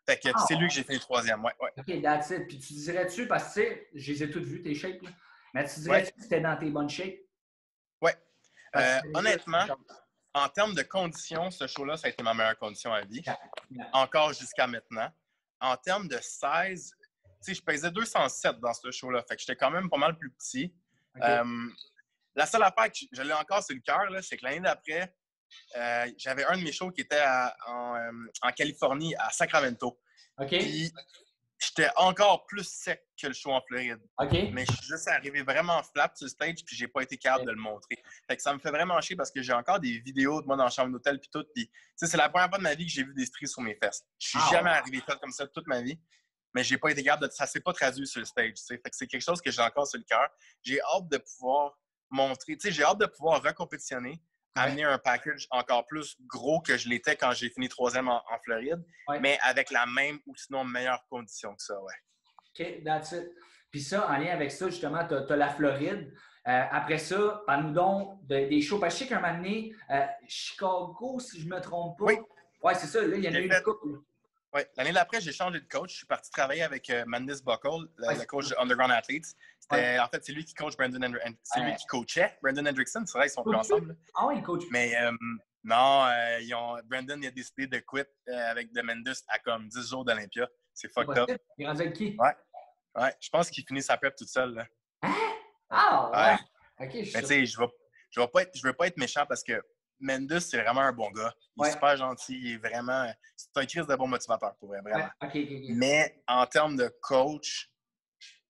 Fait 0.07 0.19
que 0.19 0.29
ah, 0.35 0.45
c'est 0.47 0.57
lui 0.57 0.69
que 0.69 0.75
j'ai 0.75 0.83
fait 0.83 0.95
le 0.95 1.01
troisième. 1.01 1.45
Ouais, 1.45 1.53
ouais. 1.61 1.71
OK, 1.79 2.03
that's 2.03 2.31
it. 2.31 2.47
Puis 2.49 2.59
tu 2.59 2.75
dirais-tu, 2.75 3.27
parce 3.27 3.55
que 3.55 3.61
tu 3.61 3.67
sais, 3.67 3.89
je 3.95 4.13
les 4.13 4.23
ai 4.25 4.31
toutes 4.31 4.45
vues, 4.45 4.63
tes 4.63 4.75
shapes, 4.75 5.03
là. 5.03 5.11
mais 5.55 5.69
tu 5.69 5.81
dirais-tu 5.81 6.13
que 6.13 6.23
c'était 6.23 6.41
dans 6.41 6.57
tes 6.57 6.71
bonnes 6.71 6.89
shapes? 6.89 7.21
Oui. 8.01 8.11
Euh, 8.77 9.01
honnêtement, 9.15 9.67
en 10.35 10.49
termes 10.49 10.75
de 10.75 10.83
conditions, 10.83 11.51
ce 11.51 11.67
show-là, 11.67 11.97
ça 11.97 12.07
a 12.07 12.11
été 12.11 12.23
ma 12.23 12.35
meilleure 12.35 12.59
condition 12.59 12.93
à 12.93 13.03
vie, 13.03 13.23
encore 13.93 14.33
jusqu'à 14.33 14.67
maintenant. 14.67 15.11
En 15.61 15.77
termes 15.77 16.09
de 16.09 16.19
size, 16.21 16.95
je 17.47 17.61
pesais 17.61 17.91
207 17.91 18.61
dans 18.61 18.73
ce 18.73 18.91
show-là, 18.91 19.25
fait 19.29 19.37
que 19.37 19.41
j'étais 19.41 19.57
quand 19.57 19.71
même 19.71 19.91
pas 19.91 19.99
mal 19.99 20.17
plus 20.17 20.31
petit. 20.31 20.73
Euh, 21.23 21.69
la 22.37 22.47
seule 22.47 22.63
affaire 22.63 22.91
que 22.93 22.99
je 23.13 23.23
l'ai 23.23 23.33
encore 23.33 23.63
sur 23.63 23.75
le 23.75 23.81
cœur, 23.81 24.07
c'est 24.23 24.37
que 24.37 24.45
l'année 24.45 24.61
d'après, 24.61 25.15
euh, 25.77 26.11
j'avais 26.17 26.45
un 26.45 26.57
de 26.57 26.63
mes 26.63 26.73
shows 26.73 26.91
qui 26.91 27.01
était 27.01 27.21
euh, 27.21 27.49
en, 28.43 28.53
Californie, 28.53 29.15
à 29.17 29.31
Sacramento. 29.31 30.01
OK 30.39 30.55
j'étais 31.61 31.89
encore 31.97 32.47
plus 32.47 32.65
sec 32.65 33.05
que 33.21 33.27
le 33.27 33.35
show 33.35 33.53
en 33.53 33.61
Floride. 33.61 34.01
Mais 34.53 34.65
je 34.67 34.73
suis 34.73 34.87
juste 34.87 35.09
arrivé 35.09 35.43
vraiment 35.43 35.83
flat 35.83 36.11
sur 36.15 36.25
le 36.25 36.31
stage 36.31 36.65
puis 36.65 36.75
j'ai 36.75 36.89
pas 36.89 37.03
été 37.03 37.17
capable 37.17 37.47
de 37.47 37.53
le 37.53 37.61
montrer. 37.61 38.03
Fait 38.29 38.37
que 38.37 38.43
ça 38.43 38.53
me 38.55 38.59
fait 38.59 38.71
vraiment 38.71 39.01
chier 39.01 39.15
parce 39.15 39.31
que 39.31 39.43
j'ai 39.43 39.53
encore 39.53 39.79
des 39.79 40.01
vidéos 40.01 40.41
de 40.41 40.47
moi 40.47 40.57
dans 40.57 40.65
la 40.65 40.71
chambre 40.71 40.91
d'hôtel 40.91 41.21
puis 41.21 41.29
tout. 41.33 41.45
Puis, 41.55 41.71
c'est 41.97 42.17
la 42.17 42.29
première 42.29 42.49
fois 42.49 42.59
de 42.59 42.63
ma 42.63 42.75
vie 42.75 42.87
que 42.87 42.93
j'ai 42.93 43.05
vu 43.05 43.15
des 43.15 43.27
stries 43.27 43.49
sur 43.49 43.61
mes 43.61 43.75
fesses. 43.75 44.05
Je 44.19 44.29
suis 44.29 44.39
ah 44.41 44.49
jamais 44.51 44.71
arrivé 44.71 45.01
fait 45.01 45.19
comme 45.21 45.33
ça 45.33 45.47
toute 45.47 45.67
ma 45.67 45.83
vie. 45.83 46.01
Mais 46.55 46.65
j'ai 46.65 46.79
pas 46.79 46.91
été 46.91 47.05
capable 47.05 47.29
de. 47.29 47.33
Ça 47.33 47.47
s'est 47.47 47.61
pas 47.61 47.73
traduit 47.73 48.07
sur 48.07 48.21
le 48.21 48.27
stage. 48.27 48.55
Fait 48.67 48.79
que 48.79 48.91
c'est 48.91 49.07
quelque 49.07 49.23
chose 49.23 49.41
que 49.41 49.51
j'ai 49.51 49.63
encore 49.63 49.87
sur 49.87 49.99
le 49.99 50.05
cœur. 50.05 50.29
J'ai 50.63 50.81
hâte 50.81 51.09
de 51.09 51.19
pouvoir 51.19 51.79
montrer. 52.09 52.59
J'ai 52.61 52.83
hâte 52.83 52.99
de 52.99 53.07
pouvoir 53.07 53.41
recompétitionner 53.43 54.21
amener 54.55 54.85
un 54.85 54.99
package 54.99 55.47
encore 55.51 55.87
plus 55.87 56.17
gros 56.27 56.61
que 56.61 56.77
je 56.77 56.89
l'étais 56.89 57.17
quand 57.17 57.33
j'ai 57.33 57.51
fini 57.51 57.69
troisième 57.69 58.09
en, 58.09 58.23
Floride, 58.45 58.83
mais 59.21 59.39
avec 59.43 59.71
la 59.71 59.87
même 59.87 60.19
ou 60.27 60.35
sinon 60.37 60.65
meilleure 60.65 61.05
condition 61.09 61.55
que 61.55 61.63
ça, 61.63 61.81
ouais. 61.81 61.95
OK, 62.59 62.85
that's 62.85 63.13
it. 63.13 63.31
Puis 63.71 63.83
ça, 63.83 64.09
en 64.11 64.17
lien 64.17 64.33
avec 64.33 64.51
ça, 64.51 64.69
justement, 64.69 65.07
tu 65.07 65.15
as, 65.15 65.37
la 65.37 65.49
Floride. 65.49 66.13
Euh, 66.49 66.63
après 66.73 66.99
ça, 66.99 67.43
parle-nous 67.47 67.73
donc 67.73 68.27
des 68.27 68.61
shows. 68.63 68.79
Parce 68.79 68.95
que 68.95 69.05
je 69.05 69.05
sais 69.05 69.15
qu'un 69.15 69.21
moment 69.21 69.37
donné, 69.37 69.73
euh, 69.91 70.07
Chicago, 70.27 71.21
si 71.21 71.41
je 71.41 71.47
ne 71.47 71.55
me 71.55 71.61
trompe 71.61 71.99
pas. 71.99 72.07
Oui. 72.07 72.19
Oui, 72.63 72.73
c'est 72.77 72.87
ça. 72.87 73.07
Là, 73.07 73.17
il 73.17 73.25
y 73.25 73.29
en 73.29 73.35
a 73.35 73.39
eu 73.39 73.47
une 73.47 73.63
couple. 73.63 74.01
Oui, 74.53 74.63
l'année 74.77 74.93
d'après, 74.93 75.21
j'ai 75.21 75.33
changé 75.33 75.61
de 75.61 75.69
coach. 75.69 75.93
Je 75.93 75.97
suis 75.99 76.07
parti 76.07 76.31
travailler 76.31 76.63
avec 76.63 76.91
euh, 76.91 77.05
Mandis 77.07 77.41
Buckle, 77.45 77.89
le, 77.99 78.25
coach 78.27 78.49
de 78.49 78.57
Underground 78.59 78.93
Athletes. 78.93 79.37
En 79.71 80.09
fait, 80.09 80.25
c'est 80.25 80.33
lui 80.33 80.45
qui 80.45 80.55
coach 80.55 80.77
Brandon. 80.77 80.99
C'est 81.45 81.61
lui 81.61 81.75
qui 81.77 81.87
coachait 81.87 82.37
Brandon 82.43 82.67
Hendrickson. 82.67 83.05
C'est 83.07 83.17
vrai, 83.17 83.29
ils 83.29 83.31
sont 83.31 83.45
plus 83.45 83.55
ensemble. 83.55 83.97
Ah 84.15 84.27
oui, 84.27 84.35
il 84.39 84.43
coach. 84.43 84.65
Mais 84.73 84.97
euh, 84.97 85.13
non, 85.63 86.05
euh, 86.05 86.41
ils 86.41 86.53
ont, 86.55 86.79
Brandon 86.87 87.23
a 87.23 87.31
décidé 87.31 87.69
de 87.69 87.79
quitter 87.79 88.11
avec 88.49 88.73
The 88.73 88.83
Mendes 88.83 89.15
à 89.29 89.39
comme 89.39 89.69
10 89.69 89.89
jours 89.89 90.05
d'Olympia. 90.05 90.49
C'est 90.75 90.93
fucked 90.93 91.17
up. 91.17 91.31
Il 91.57 91.65
est 91.65 91.69
rendu 91.69 91.83
avec 91.83 91.95
qui? 91.95 92.17
Ouais. 92.19 92.35
Ouais, 92.97 93.15
je 93.21 93.29
pense 93.29 93.51
qu'il 93.51 93.65
finit 93.65 93.83
sa 93.83 93.97
prep 93.97 94.17
toute 94.17 94.29
seule. 94.29 94.55
Là. 94.55 94.67
Hein? 95.03 95.15
Ah, 95.69 96.39
ouais. 96.81 96.87
OK, 96.87 96.93
je 96.93 97.13
Mais 97.15 97.21
tu 97.21 97.27
sais, 97.27 97.47
je 97.47 97.61
ne 97.61 98.63
veux 98.65 98.73
pas 98.73 98.87
être 98.89 98.97
méchant 98.97 99.25
parce 99.29 99.45
que 99.45 99.63
Mendes, 100.01 100.39
c'est 100.41 100.61
vraiment 100.61 100.81
un 100.81 100.93
bon 100.93 101.11
gars. 101.11 101.35
Il 101.57 101.67
est 101.67 101.73
super 101.73 101.97
gentil. 101.97 102.39
Il 102.41 102.53
est 102.55 102.57
vraiment. 102.57 103.11
C'est 103.37 103.57
un 103.57 103.67
crise 103.67 103.87
de 103.87 103.95
bon 103.95 104.09
motivateur 104.09 104.55
pour 104.57 104.69
vrai, 104.69 104.81
vraiment. 104.81 105.09
Mais 105.69 106.23
en 106.27 106.47
termes 106.47 106.77
de 106.77 106.89
coach, 107.03 107.71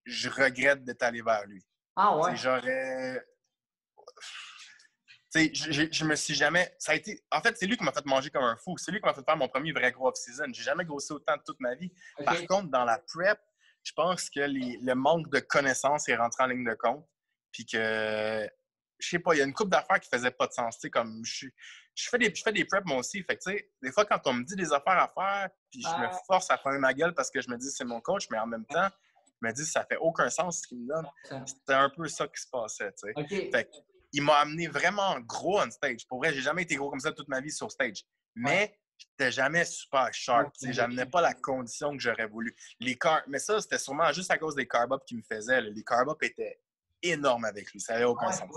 je 0.04 0.28
regrette 0.28 0.84
d'être 0.84 1.02
allé 1.02 1.22
vers 1.22 1.44
lui. 1.46 1.64
Ah 1.96 2.16
ouais? 2.16 2.36
J'aurais. 2.36 3.20
Tu 5.32 5.54
sais, 5.54 5.90
je, 5.92 6.04
me 6.04 6.16
suis 6.16 6.34
jamais. 6.34 6.74
Ça 6.78 6.92
a 6.92 6.94
été. 6.96 7.22
En 7.30 7.40
fait, 7.40 7.56
c'est 7.56 7.66
lui 7.66 7.76
qui 7.76 7.84
m'a 7.84 7.92
fait 7.92 8.04
manger 8.06 8.30
comme 8.30 8.44
un 8.44 8.56
fou. 8.56 8.76
C'est 8.78 8.90
lui 8.90 9.00
qui 9.00 9.06
m'a 9.06 9.14
fait 9.14 9.24
faire 9.24 9.36
mon 9.36 9.48
premier 9.48 9.72
vrai 9.72 9.92
gros 9.92 10.08
off-season. 10.08 10.46
J'ai 10.52 10.62
jamais 10.62 10.84
grossi 10.84 11.12
autant 11.12 11.36
de 11.36 11.42
toute 11.44 11.60
ma 11.60 11.74
vie. 11.74 11.92
Par 12.24 12.44
contre, 12.46 12.68
dans 12.68 12.84
la 12.84 12.98
prep, 12.98 13.38
je 13.82 13.92
pense 13.92 14.28
que 14.28 14.40
le 14.40 14.94
manque 14.94 15.30
de 15.30 15.40
connaissances 15.40 16.08
est 16.08 16.16
rentré 16.16 16.44
en 16.44 16.46
ligne 16.46 16.64
de 16.64 16.74
compte. 16.74 17.06
Puis 17.52 17.66
que 17.66 18.48
je 19.00 19.08
sais 19.08 19.18
pas, 19.18 19.34
il 19.34 19.38
y 19.38 19.40
a 19.40 19.44
une 19.44 19.52
couple 19.52 19.70
d'affaires 19.70 20.00
qui 20.00 20.08
faisaient 20.08 20.30
pas 20.30 20.46
de 20.46 20.52
sens. 20.52 20.76
Tu 20.76 20.82
sais, 20.82 20.90
comme 20.90 21.22
je, 21.24 21.46
je, 21.94 22.08
fais 22.08 22.18
des, 22.18 22.32
je 22.34 22.42
fais 22.42 22.52
des 22.52 22.64
preps 22.64 22.86
moi 22.86 22.98
aussi. 22.98 23.22
Fait 23.22 23.36
tu 23.36 23.50
sais, 23.50 23.70
des 23.82 23.92
fois, 23.92 24.04
quand 24.04 24.20
on 24.26 24.34
me 24.34 24.44
dit 24.44 24.56
des 24.56 24.72
affaires 24.72 24.98
à 24.98 25.08
faire, 25.08 25.48
puis 25.70 25.82
je 25.82 25.88
me 25.88 26.08
force 26.26 26.50
à 26.50 26.58
faire 26.58 26.72
ma 26.78 26.94
gueule 26.94 27.14
parce 27.14 27.30
que 27.30 27.40
je 27.40 27.48
me 27.50 27.56
dis 27.56 27.70
c'est 27.70 27.84
mon 27.84 28.00
coach, 28.00 28.26
mais 28.30 28.38
en 28.38 28.46
même 28.46 28.66
temps, 28.66 28.88
je 29.42 29.48
me 29.48 29.52
dis 29.52 29.64
ça 29.64 29.84
fait 29.84 29.96
aucun 29.96 30.30
sens 30.30 30.60
ce 30.62 30.68
qu'il 30.68 30.80
me 30.80 30.88
donne. 30.88 31.06
C'était 31.46 31.74
un 31.74 31.90
peu 31.90 32.06
ça 32.08 32.26
qui 32.28 32.40
se 32.40 32.48
passait. 32.50 32.92
Tu 32.92 33.12
sais. 33.28 33.50
Fait 33.50 33.70
il 34.12 34.22
m'a 34.22 34.38
amené 34.38 34.66
vraiment 34.68 35.18
gros 35.20 35.60
on 35.60 35.70
stage. 35.70 36.06
Pour 36.08 36.18
vrai, 36.18 36.32
j'ai 36.32 36.40
jamais 36.40 36.62
été 36.62 36.76
gros 36.76 36.90
comme 36.90 37.00
ça 37.00 37.12
toute 37.12 37.28
ma 37.28 37.40
vie 37.40 37.52
sur 37.52 37.70
stage. 37.70 38.04
Mais 38.34 38.76
j'étais 38.98 39.30
jamais 39.30 39.64
super 39.64 40.12
sharp. 40.12 40.52
Okay. 40.62 40.72
J'amenais 40.72 41.06
pas 41.06 41.20
la 41.20 41.34
condition 41.34 41.92
que 41.92 42.02
j'aurais 42.02 42.26
voulu. 42.26 42.54
Les 42.80 42.96
car... 42.96 43.22
Mais 43.28 43.38
ça, 43.38 43.60
c'était 43.60 43.78
sûrement 43.78 44.12
juste 44.12 44.30
à 44.30 44.38
cause 44.38 44.54
des 44.54 44.66
carb-ups 44.66 45.04
qu'il 45.06 45.18
me 45.18 45.22
faisait. 45.22 45.60
Les 45.60 45.84
carb-ups 45.84 46.18
étaient 46.22 46.60
énormes 47.02 47.44
avec 47.44 47.72
lui. 47.72 47.80
Ça 47.80 47.94
n'avait 47.94 48.04
aucun 48.04 48.32
sens 48.32 48.48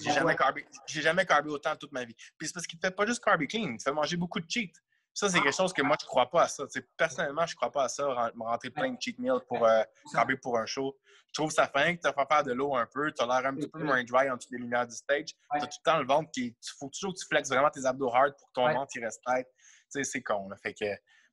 j'ai 0.00 0.12
jamais, 0.12 0.36
carbé, 0.36 0.66
jamais 0.86 1.26
carbé 1.26 1.50
autant 1.50 1.76
toute 1.76 1.92
ma 1.92 2.04
vie. 2.04 2.14
Puis 2.38 2.48
c'est 2.48 2.54
parce 2.54 2.66
qu'il 2.66 2.78
ne 2.82 2.88
fait 2.88 2.94
pas 2.94 3.06
juste 3.06 3.22
carby 3.22 3.46
clean, 3.46 3.74
il 3.78 3.80
fait 3.80 3.92
manger 3.92 4.16
beaucoup 4.16 4.40
de 4.40 4.50
cheat. 4.50 4.74
Ça, 5.14 5.28
c'est 5.28 5.40
quelque 5.40 5.56
chose 5.56 5.72
que 5.72 5.82
moi, 5.82 5.96
je 5.98 6.04
ne 6.04 6.08
crois 6.08 6.30
pas 6.30 6.42
à 6.42 6.48
ça. 6.48 6.64
personnellement, 6.96 7.44
je 7.44 7.54
ne 7.54 7.56
crois 7.56 7.72
pas 7.72 7.84
à 7.84 7.88
ça, 7.88 8.30
rentrer 8.38 8.70
plein 8.70 8.92
de 8.92 8.96
cheat 9.00 9.18
meals 9.18 9.40
pour 9.48 9.66
euh, 9.66 9.82
carber 10.12 10.36
pour 10.36 10.56
un 10.56 10.64
show. 10.64 10.96
Je 11.26 11.32
trouve 11.32 11.50
ça 11.50 11.66
fin 11.66 11.96
que 11.96 12.00
tu 12.00 12.08
vas 12.08 12.26
faire 12.26 12.44
de 12.44 12.52
l'eau 12.52 12.76
un 12.76 12.86
peu, 12.86 13.12
tu 13.12 13.22
as 13.22 13.26
l'air 13.26 13.50
un 13.50 13.54
petit 13.54 13.68
peu 13.68 13.82
moins 13.82 14.02
dry 14.04 14.30
en 14.30 14.36
dessous 14.36 14.48
des 14.50 14.58
lumières 14.58 14.86
du 14.86 14.94
stage. 14.94 15.26
Tu 15.26 15.34
as 15.50 15.60
tout 15.60 15.78
le 15.84 15.90
temps 15.90 15.98
le 15.98 16.06
ventre 16.06 16.30
qui. 16.30 16.46
Il 16.46 16.70
faut 16.78 16.88
toujours 16.88 17.12
que 17.12 17.18
tu 17.18 17.26
flexes 17.26 17.48
vraiment 17.48 17.68
tes 17.68 17.84
abdos 17.84 18.14
hard 18.14 18.34
pour 18.38 18.46
que 18.48 18.52
ton 18.54 18.72
ventre 18.72 18.92
il 18.94 19.04
reste 19.04 19.20
tête. 19.26 19.48
C'est 19.88 20.22
con. 20.22 20.48
Fait 20.62 20.74
que... 20.74 20.86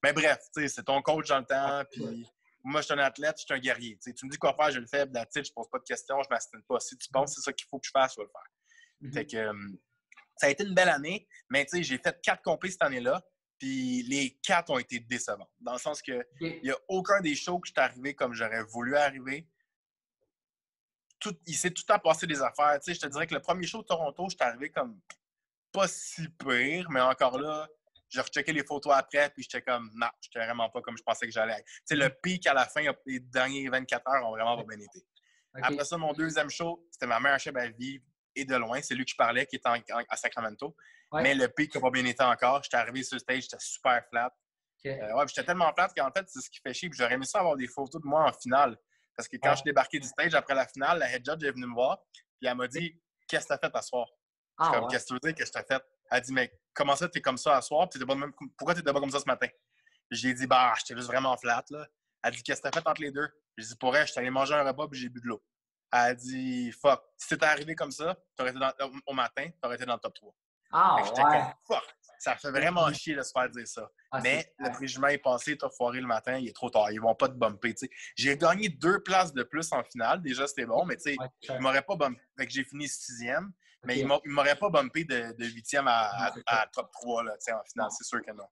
Mais 0.04 0.14
bref, 0.14 0.40
c'est 0.56 0.84
ton 0.84 1.02
coach 1.02 1.28
dans 1.28 1.40
le 1.40 1.46
temps. 1.46 1.84
Puis 1.92 2.28
moi, 2.66 2.82
je 2.82 2.86
suis 2.86 2.94
un 2.96 3.00
athlète, 3.00 3.36
je 3.38 3.44
suis 3.46 3.54
un 3.54 3.60
guerrier. 3.60 3.98
tu 4.04 4.26
me 4.26 4.32
dis 4.32 4.38
quoi 4.38 4.56
faire, 4.56 4.72
je 4.72 4.80
le 4.80 4.88
fais, 4.88 5.06
la 5.06 5.26
je 5.34 5.40
ne 5.40 5.46
pose 5.56 5.70
pas 5.70 5.78
de 5.78 5.84
questions, 5.84 6.22
je 6.24 6.28
ne 6.28 6.34
m'astine 6.34 6.64
pas. 6.64 6.80
Si 6.80 6.98
tu 6.98 7.08
penses 7.10 7.30
que 7.30 7.36
c'est 7.36 7.46
ça 7.46 7.54
qu'il 7.54 7.68
faut 7.70 7.80
que 7.80 7.86
je 7.86 7.92
fasse, 7.92 8.16
je 8.16 8.22
vais 8.22 8.28
le 8.28 8.32
faire. 8.32 9.22
Mm-hmm. 9.24 9.32
que, 9.32 9.38
euh, 9.38 9.78
ça 10.38 10.48
a 10.48 10.50
été 10.50 10.64
une 10.66 10.74
belle 10.74 10.90
année, 10.90 11.28
mais 11.50 11.66
j'ai 11.72 11.98
fait 11.98 12.20
quatre 12.22 12.42
compés 12.42 12.72
cette 12.72 12.82
année-là, 12.82 13.24
puis 13.60 14.04
les 14.04 14.38
quatre 14.44 14.72
ont 14.72 14.80
été 14.80 15.00
décevants. 15.00 15.50
Dans 15.60 15.74
le 15.74 15.80
sens 15.80 16.02
que 16.02 16.26
il 16.42 16.62
n'y 16.64 16.72
a 16.72 16.78
aucun 16.88 17.22
des 17.22 17.36
shows 17.36 17.60
que 17.60 17.68
je 17.68 17.74
suis 17.74 17.82
arrivé 17.82 18.16
comme 18.16 18.34
j'aurais 18.34 18.64
voulu 18.64 18.98
arriver. 18.98 19.48
tout, 21.20 21.38
il 21.46 21.56
s'est 21.56 21.72
tout 21.72 21.84
le 21.88 21.94
temps 21.94 22.00
passé 22.00 22.26
des 22.28 22.42
affaires. 22.42 22.80
Tu 22.80 22.92
sais, 22.92 22.96
je 22.96 23.02
te 23.02 23.08
dirais 23.08 23.28
que 23.28 23.36
le 23.36 23.42
premier 23.42 23.66
show 23.68 23.82
de 23.82 23.88
Toronto, 23.88 24.26
je 24.30 24.36
suis 24.36 24.44
arrivé 24.44 24.72
comme 24.72 25.00
pas 25.72 25.88
si 25.88 26.28
pire, 26.30 26.90
mais 26.90 27.02
encore 27.02 27.40
là, 27.40 27.70
j'ai 28.10 28.22
rechecké 28.22 28.54
les 28.54 28.64
photos 28.64 28.94
après, 28.96 29.30
puis 29.30 29.44
j'étais 29.44 29.62
comme, 29.62 29.90
non, 29.96 30.08
j'étais 30.22 30.46
vraiment 30.46 30.70
pas 30.70 30.82
comme 30.82 30.98
je 30.98 31.04
pensais 31.04 31.26
que 31.26 31.32
j'allais 31.32 31.58
Tu 31.58 31.82
sais, 31.86 31.96
le 31.96 32.10
pic 32.10 32.46
à 32.48 32.54
la 32.54 32.66
fin, 32.66 32.82
les 33.06 33.20
dernières 33.20 33.72
24 33.72 34.08
heures 34.08 34.28
ont 34.28 34.32
vraiment 34.32 34.58
pas 34.58 34.64
bien 34.64 34.80
été. 34.80 35.06
Après 35.62 35.86
ça, 35.86 35.98
mon 35.98 36.14
deuxième 36.14 36.50
show, 36.50 36.86
c'était 36.92 37.08
ma 37.08 37.20
meilleure 37.20 37.40
chef 37.40 37.56
à 37.56 37.66
et 38.38 38.46
de 38.46 38.56
loin. 38.56 38.82
C'est 38.82 38.96
lui 38.96 39.06
que 39.06 39.12
je 39.12 39.16
parlais, 39.16 39.46
qui 39.46 39.56
était 39.56 39.70
à 40.10 40.18
Sacramento. 40.18 40.76
Mais 41.14 41.34
le 41.34 41.48
pic 41.48 41.74
n'a 41.74 41.82
pas 41.82 41.92
bien 41.92 42.06
été 42.06 42.24
encore. 42.24 42.62
J'étais 42.64 42.78
arrivé 42.78 43.04
sur 43.04 43.16
le 43.16 43.20
stage, 43.20 43.44
j'étais 43.44 43.58
super 43.60 44.04
flat. 44.10 44.34
Euh, 44.86 45.16
ouais, 45.16 45.26
j'étais 45.28 45.44
tellement 45.44 45.72
flat 45.74 45.90
qu'en 45.96 46.12
fait, 46.12 46.26
c'est 46.28 46.42
ce 46.42 46.50
qui 46.50 46.60
fait 46.60 46.74
chier. 46.74 46.90
J'aurais 46.94 47.14
aimé 47.14 47.26
ça 47.26 47.40
avoir 47.40 47.56
des 47.56 47.68
photos 47.68 48.02
de 48.02 48.08
moi 48.08 48.30
en 48.30 48.34
finale. 48.34 48.78
Parce 49.16 49.28
que 49.28 49.38
quand 49.38 49.52
je 49.52 49.58
suis 49.58 49.64
débarqué 49.64 50.00
du 50.00 50.08
stage 50.08 50.36
après 50.36 50.54
la 50.54 50.68
finale, 50.68 51.00
la 51.00 51.12
head 51.12 51.26
judge 51.26 51.44
est 51.44 51.52
venue 51.52 51.68
me 51.68 51.74
voir. 51.74 52.00
Puis 52.14 52.48
elle 52.48 52.56
m'a 52.56 52.68
dit 52.68 53.00
Qu'est-ce 53.28 53.48
que 53.48 53.54
t'as 53.56 53.58
fait 53.58 53.76
à 53.76 53.82
soir 53.82 54.08
ah, 54.58 54.72
comme, 54.74 54.88
Qu'est-ce 54.90 55.06
que 55.06 55.08
tu 55.08 55.14
veux 55.14 55.20
dire 55.32 55.36
que 55.36 55.46
je 55.46 55.52
t'ai 55.52 55.64
fait 55.64 55.82
Elle 56.12 56.22
dit 56.22 56.34
Mais 56.34 56.52
comment 56.74 56.96
ça, 56.96 57.08
t'es 57.10 57.22
comme 57.22 57.38
ça 57.38 57.58
à 57.58 57.62
soir? 57.62 57.90
Puis 57.90 58.04
pas 58.06 58.16
même... 58.16 58.34
Pourquoi 58.58 58.74
t'étais 58.76 58.92
pas 58.92 59.00
comme 59.00 59.10
ça 59.10 59.20
ce 59.20 59.26
matin? 59.26 59.48
J'ai 60.12 60.34
dit 60.34 60.48
Bah, 60.48 60.74
j'étais 60.78 60.96
juste 60.96 61.08
vraiment 61.08 61.36
flat. 61.38 61.64
Là. 61.70 61.88
Elle 62.24 62.34
dit 62.34 62.44
Qu'est-ce 62.44 62.62
que 62.62 62.70
t'as 62.70 62.80
fait 62.80 62.88
entre 62.88 63.02
les 63.02 63.12
deux? 63.12 63.28
J'ai 63.58 63.68
dit 63.68 63.76
Pour 63.76 63.96
elle, 63.96 64.08
j'étais 64.08 64.20
allé 64.20 64.30
manger 64.30 64.54
un 64.54 64.64
repas 64.64 64.88
puis 64.88 65.00
j'ai 65.00 65.10
bu 65.10 65.22
de 65.22 65.28
l'eau. 65.28 65.44
Elle 65.92 66.00
a 66.00 66.14
dit 66.14 66.72
Fuck, 66.72 67.02
si 67.18 67.28
c'était 67.30 67.46
arrivé 67.46 67.76
comme 67.76 67.92
ça, 67.92 68.18
été 68.40 68.52
dans... 68.54 68.72
au 69.06 69.14
matin, 69.14 69.50
t'aurais 69.62 69.76
été 69.76 69.86
dans 69.86 69.94
le 69.94 70.00
top 70.00 70.14
3. 70.14 70.36
Ah, 70.72 70.96
ouais. 70.96 71.12
comme 71.14 71.54
Fuck 71.68 71.96
ça 72.26 72.36
fait 72.36 72.52
vraiment 72.52 72.92
chier 72.92 73.16
de 73.16 73.22
se 73.22 73.32
faire 73.32 73.50
dire 73.50 73.68
ça. 73.68 73.90
Ah, 74.12 74.20
mais 74.22 74.54
le 74.60 74.72
préjugement 74.72 75.08
est 75.08 75.20
passé, 75.20 75.58
t'as 75.58 75.70
foiré 75.70 76.02
le 76.02 76.08
matin, 76.08 76.38
il 76.38 76.48
est 76.48 76.56
trop 76.56 76.70
tard. 76.70 76.92
Ils 76.92 77.02
vont 77.02 77.16
pas 77.16 77.28
te 77.28 77.34
bumper. 77.34 77.76
J'ai 78.16 78.38
gagné 78.38 78.70
deux 78.70 79.02
places 79.04 79.34
de 79.34 79.44
plus 79.44 79.72
en 79.72 79.84
finale. 79.84 80.22
Déjà, 80.22 80.48
c'était 80.48 80.66
bon, 80.66 80.86
mais 80.86 80.96
ils 81.06 81.18
ne 81.50 81.60
m'auraient 81.60 81.84
pas 81.84 81.96
bumpé. 81.96 82.20
j'ai 82.48 82.64
fini 82.64 82.88
sixième, 82.88 83.52
mais 83.86 84.00
ils 84.00 84.08
ne 84.08 84.32
m'auraient 84.32 84.58
pas 84.58 84.70
bumpé 84.70 85.04
de, 85.04 85.46
huitième 85.46 85.88
à, 85.88 86.34
top 86.74 86.92
3 86.92 87.24
là, 87.24 87.34
en 87.34 87.64
finale. 87.64 87.90
C'est 87.98 88.06
sûr 88.06 88.22
que 88.22 88.32
non. 88.32 88.46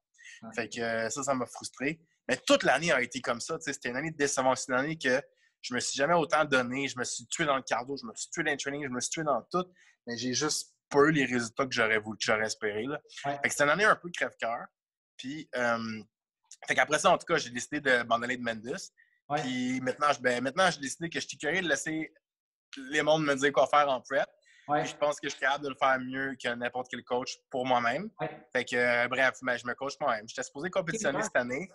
Fait 0.56 0.68
que 0.68 0.82
euh, 0.82 1.10
ça, 1.10 1.24
ça 1.24 1.34
m'a 1.34 1.46
frustré. 1.46 2.02
Mais 2.28 2.38
toute 2.38 2.64
l'année 2.64 2.92
a 2.92 3.02
été 3.02 3.22
comme 3.22 3.40
ça. 3.40 3.58
C'était 3.60 3.90
une 3.90 3.98
année 3.98 4.12
de 4.12 4.18
décevant. 4.18 4.56
C'est 4.56 4.72
une 4.72 4.78
année 4.78 4.98
que 4.98 5.22
je 5.62 5.74
me 5.74 5.80
suis 5.80 5.96
jamais 5.96 6.14
autant 6.14 6.46
donné. 6.46 6.88
Je 6.88 6.98
me 6.98 7.04
suis 7.04 7.26
tué 7.28 7.46
dans 7.46 7.56
le 7.56 7.64
cardio, 7.64 7.96
je 7.98 8.06
me 8.06 8.14
suis 8.16 8.30
tué 8.30 8.44
dans 8.44 8.52
le 8.52 8.58
training, 8.58 8.84
je 8.84 8.90
me 8.90 9.00
suis 9.00 9.10
tué 9.10 9.24
dans 9.24 9.42
tout. 9.52 9.66
Mais 10.06 10.18
j'ai 10.18 10.34
juste 10.34 10.74
peu 10.90 11.10
les 11.10 11.26
résultats 11.26 11.66
que 11.66 11.74
j'aurais 11.74 12.00
voulu, 12.00 12.18
que 12.18 12.24
j'aurais 12.26 12.46
espéré. 12.46 12.84
Là. 12.84 13.00
c'était 13.46 13.64
une 13.64 13.70
année 13.70 13.86
un 13.86 13.96
peu 13.96 14.10
crève-cœur. 14.10 14.66
Puis, 15.18 15.50
euh, 15.56 16.04
fait 16.68 16.76
qu'après 16.76 17.00
ça, 17.00 17.12
en 17.12 17.18
tout 17.18 17.26
cas, 17.26 17.38
j'ai 17.38 17.50
décidé 17.50 17.80
de 17.80 17.90
m'abandonner 17.98 18.38
de 18.38 18.44
Mendes. 18.44 18.78
Puis 19.38 19.82
maintenant, 19.82 20.08
ben, 20.20 20.44
maintenant, 20.44 20.70
j'ai 20.70 20.82
décidé 20.82 21.10
que 21.10 21.20
je 21.20 21.28
suis 21.28 21.38
curieux 21.38 21.62
de 21.62 21.68
laisser 21.68 22.14
les 22.90 23.02
mondes 23.02 23.24
me 23.24 23.36
dire 23.36 23.52
quoi 23.52 23.68
faire 23.68 23.90
en 23.90 24.02
prep. 24.02 24.28
Je 24.68 24.96
pense 24.96 25.20
que 25.20 25.28
je 25.28 25.36
suis 25.36 25.40
capable 25.40 25.66
de 25.66 25.70
le 25.70 25.76
faire 25.76 26.00
mieux 26.00 26.36
que 26.42 26.50
n'importe 26.50 26.88
quel 26.90 27.04
coach 27.04 27.38
pour 27.50 27.66
moi-même. 27.66 28.10
Fait 28.52 28.66
que, 28.66 28.76
euh, 28.76 29.08
bref, 29.08 29.38
ben, 29.42 29.58
je 29.58 29.66
me 29.66 29.74
coach 29.74 29.94
moi-même. 30.00 30.28
J'étais 30.28 30.44
supposé 30.44 30.70
compétitionner 30.70 31.22
cette 31.22 31.36
année, 31.36 31.68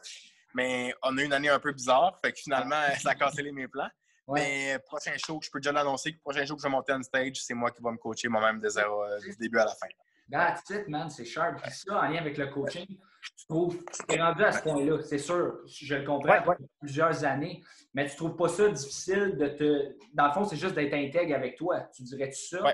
mais 0.54 0.94
on 1.02 1.16
a 1.18 1.22
eu 1.22 1.24
une 1.24 1.32
année 1.32 1.48
un 1.48 1.58
peu 1.58 1.72
bizarre. 1.72 2.18
Fait 2.24 2.32
que 2.32 2.38
finalement, 2.38 2.82
ça 3.00 3.10
a 3.10 3.14
cassé 3.14 3.42
mes 3.50 3.68
plans. 3.68 3.90
Mais 4.28 4.78
prochain 4.84 5.14
show, 5.16 5.40
je 5.42 5.50
peux 5.50 5.58
déjà 5.58 5.72
l'annoncer, 5.72 6.10
le 6.10 6.18
prochain 6.18 6.44
show 6.44 6.54
que 6.54 6.60
je 6.60 6.66
vais 6.66 6.72
monter 6.72 6.92
on 6.92 7.02
stage, 7.02 7.42
c'est 7.42 7.54
moi 7.54 7.70
qui 7.70 7.82
vais 7.82 7.90
me 7.90 7.96
coacher 7.96 8.28
moi-même 8.28 8.60
de 8.60 8.68
zéro, 8.68 9.02
euh, 9.04 9.18
du 9.20 9.34
début 9.36 9.58
à 9.58 9.64
la 9.64 9.74
fin. 9.74 9.86
That's 10.30 10.68
it, 10.68 10.88
man, 10.88 11.08
c'est 11.08 11.24
sharp. 11.24 11.62
Puis 11.62 11.70
ça, 11.72 11.98
en 11.98 12.02
lien 12.08 12.18
avec 12.18 12.36
le 12.36 12.48
coaching, 12.48 12.98
tu 13.20 13.46
trouves, 13.48 13.76
tu 14.08 14.14
es 14.14 14.22
rendu 14.22 14.44
à 14.44 14.52
ce 14.52 14.62
point-là, 14.62 15.02
c'est 15.02 15.18
sûr, 15.18 15.58
je 15.66 15.94
le 15.94 16.04
comprends 16.04 16.54
plusieurs 16.80 17.24
années, 17.24 17.62
mais 17.94 18.08
tu 18.08 18.16
trouves 18.16 18.36
pas 18.36 18.48
ça 18.48 18.68
difficile 18.68 19.36
de 19.36 19.48
te. 19.48 19.96
Dans 20.14 20.26
le 20.26 20.32
fond, 20.32 20.44
c'est 20.44 20.56
juste 20.56 20.74
d'être 20.74 20.94
intègre 20.94 21.34
avec 21.34 21.56
toi. 21.56 21.80
Tu 21.94 22.02
dirais-tu 22.02 22.40
ça? 22.40 22.62
Oui. 22.62 22.72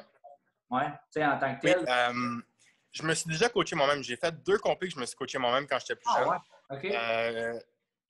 Ouais, 0.71 0.89
tu 1.13 1.21
sais, 1.21 1.25
en 1.25 1.39
tant 1.39 1.55
que 1.57 1.61
tel. 1.61 1.85
Euh, 1.89 2.41
je 2.93 3.03
me 3.03 3.15
suis 3.15 3.29
déjà 3.29 3.49
coaché 3.49 3.77
moi-même. 3.77 4.03
J'ai 4.03 4.17
fait 4.17 4.35
deux 4.45 4.59
compés 4.59 4.89
que 4.89 4.95
je 4.95 5.01
me 5.01 5.07
suis 5.07 5.17
coaché 5.17 5.39
moi-même 5.39 5.67
quand 5.67 5.79
j'étais 5.79 5.97
plus 5.97 6.05
ah, 6.09 6.19
jeune. 6.19 6.29
Ouais. 6.29 6.39
OK. 6.71 6.85
Euh, 6.95 7.61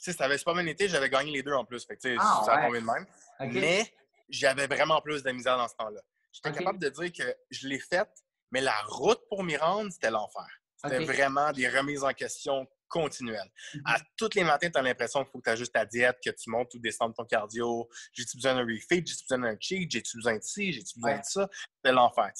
sais, 0.04 0.12
ça 0.12 0.24
avait 0.24 0.38
pas 0.38 0.52
bien 0.54 0.66
été, 0.66 0.88
j'avais 0.88 1.08
gagné 1.08 1.32
les 1.32 1.42
deux 1.42 1.52
en 1.52 1.64
plus. 1.64 1.84
Fait 1.84 1.96
que, 1.96 2.16
ah, 2.18 2.42
ça 2.44 2.54
a 2.54 2.66
tombé 2.66 2.80
de 2.80 2.86
même. 2.86 3.06
Mais 3.52 3.92
j'avais 4.28 4.66
vraiment 4.66 5.00
plus 5.00 5.22
de 5.22 5.30
misère 5.30 5.56
dans 5.56 5.68
ce 5.68 5.74
temps-là. 5.76 6.00
J'étais 6.32 6.52
capable 6.52 6.78
de 6.78 6.88
dire 6.88 7.12
que 7.12 7.36
je 7.50 7.68
l'ai 7.68 7.78
faite, 7.78 8.10
mais 8.50 8.60
la 8.60 8.76
route 8.86 9.20
pour 9.28 9.42
m'y 9.44 9.56
rendre, 9.56 9.90
c'était 9.92 10.10
l'enfer. 10.10 10.46
C'était 10.84 11.04
vraiment 11.04 11.52
des 11.52 11.68
remises 11.68 12.04
en 12.04 12.12
question 12.12 12.66
continuelles. 12.88 13.50
Mhm. 13.74 13.82
À 13.86 13.96
tous 14.16 14.30
les 14.34 14.44
matins, 14.44 14.70
tu 14.70 14.78
as 14.78 14.82
l'impression 14.82 15.24
qu'il 15.24 15.32
faut 15.32 15.38
que 15.38 15.44
tu 15.44 15.50
ajustes 15.50 15.72
ta 15.72 15.84
diète, 15.84 16.18
que 16.24 16.30
tu 16.30 16.50
montes 16.50 16.72
ou 16.74 16.78
descends 16.78 17.10
ton 17.10 17.24
cardio. 17.24 17.88
J'ai-tu 18.12 18.36
besoin 18.36 18.54
d'un 18.54 18.62
refeed? 18.62 19.06
J'ai-tu 19.06 19.24
besoin 19.28 19.38
d'un 19.38 19.56
cheat? 19.58 19.90
J'ai-tu 19.90 20.16
besoin 20.16 20.36
de 20.36 20.42
ci? 20.42 20.72
J'ai-tu 20.72 21.00
besoin 21.00 21.18
de 21.18 21.24
ça? 21.24 21.48
C'était 21.76 21.92
l'enfer. 21.92 22.30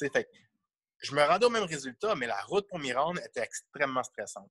je 0.99 1.15
me 1.15 1.23
rendais 1.23 1.47
au 1.47 1.51
même 1.51 1.65
résultat, 1.65 2.15
mais 2.15 2.27
la 2.27 2.41
route 2.43 2.69
pour 2.69 2.79
m'y 2.79 2.93
rendre 2.93 3.21
était 3.21 3.43
extrêmement 3.43 4.03
stressante. 4.03 4.51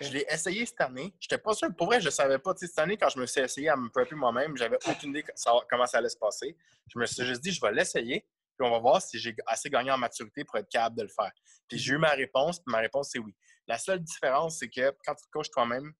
Je 0.00 0.10
l'ai 0.10 0.26
essayé 0.28 0.66
cette 0.66 0.80
année. 0.80 1.14
Je 1.20 1.26
n'étais 1.26 1.38
pas 1.38 1.54
sûr. 1.54 1.68
Pour 1.76 1.86
vrai, 1.86 2.00
je 2.00 2.06
ne 2.06 2.10
savais 2.10 2.38
pas. 2.38 2.52
cette 2.56 2.78
année, 2.78 2.96
quand 2.96 3.10
je 3.10 3.18
me 3.18 3.26
suis 3.26 3.40
essayé 3.40 3.68
à 3.68 3.76
me 3.76 3.88
prepper 3.90 4.16
moi-même, 4.16 4.56
j'avais 4.56 4.78
aucune 4.88 5.10
idée 5.10 5.24
comment 5.70 5.86
ça 5.86 5.98
allait 5.98 6.08
se 6.08 6.16
passer. 6.16 6.56
Je 6.88 6.98
me 6.98 7.06
suis 7.06 7.24
juste 7.24 7.42
dit, 7.42 7.52
je 7.52 7.60
vais 7.60 7.72
l'essayer, 7.72 8.26
puis 8.56 8.66
on 8.66 8.70
va 8.70 8.78
voir 8.78 9.02
si 9.02 9.18
j'ai 9.18 9.34
assez 9.46 9.70
gagné 9.70 9.90
en 9.90 9.98
maturité 9.98 10.44
pour 10.44 10.58
être 10.58 10.68
capable 10.68 10.96
de 10.96 11.02
le 11.02 11.08
faire. 11.08 11.32
Puis 11.68 11.78
j'ai 11.78 11.94
eu 11.94 11.98
ma 11.98 12.10
réponse, 12.10 12.58
puis 12.58 12.72
ma 12.72 12.78
réponse, 12.78 13.10
c'est 13.12 13.18
oui. 13.18 13.34
La 13.66 13.78
seule 13.78 14.00
différence, 14.00 14.58
c'est 14.58 14.68
que 14.68 14.94
quand 15.04 15.14
tu 15.14 15.24
te 15.24 15.30
coaches 15.30 15.50
toi-même, 15.50 15.92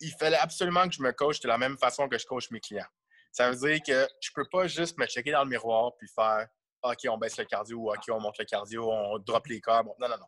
il 0.00 0.12
fallait 0.18 0.38
absolument 0.38 0.88
que 0.88 0.94
je 0.94 1.02
me 1.02 1.12
coach 1.12 1.40
de 1.40 1.48
la 1.48 1.58
même 1.58 1.78
façon 1.78 2.08
que 2.08 2.18
je 2.18 2.26
coach 2.26 2.50
mes 2.50 2.60
clients. 2.60 2.86
Ça 3.32 3.50
veut 3.50 3.56
dire 3.56 3.78
que 3.84 4.06
je 4.20 4.30
ne 4.30 4.34
peux 4.34 4.48
pas 4.50 4.66
juste 4.66 4.98
me 4.98 5.06
checker 5.06 5.32
dans 5.32 5.44
le 5.44 5.50
miroir 5.50 5.92
puis 5.98 6.08
faire 6.14 6.46
OK, 6.84 6.98
on 7.08 7.16
baisse 7.16 7.38
le 7.38 7.44
cardio 7.46 7.78
ou 7.78 7.90
OK, 7.90 8.02
on 8.10 8.20
monte 8.20 8.38
le 8.38 8.44
cardio, 8.44 8.90
on 8.90 9.18
drop 9.18 9.46
les 9.46 9.60
corps. 9.60 9.84
Non, 9.84 10.08
non, 10.08 10.18
non. 10.18 10.26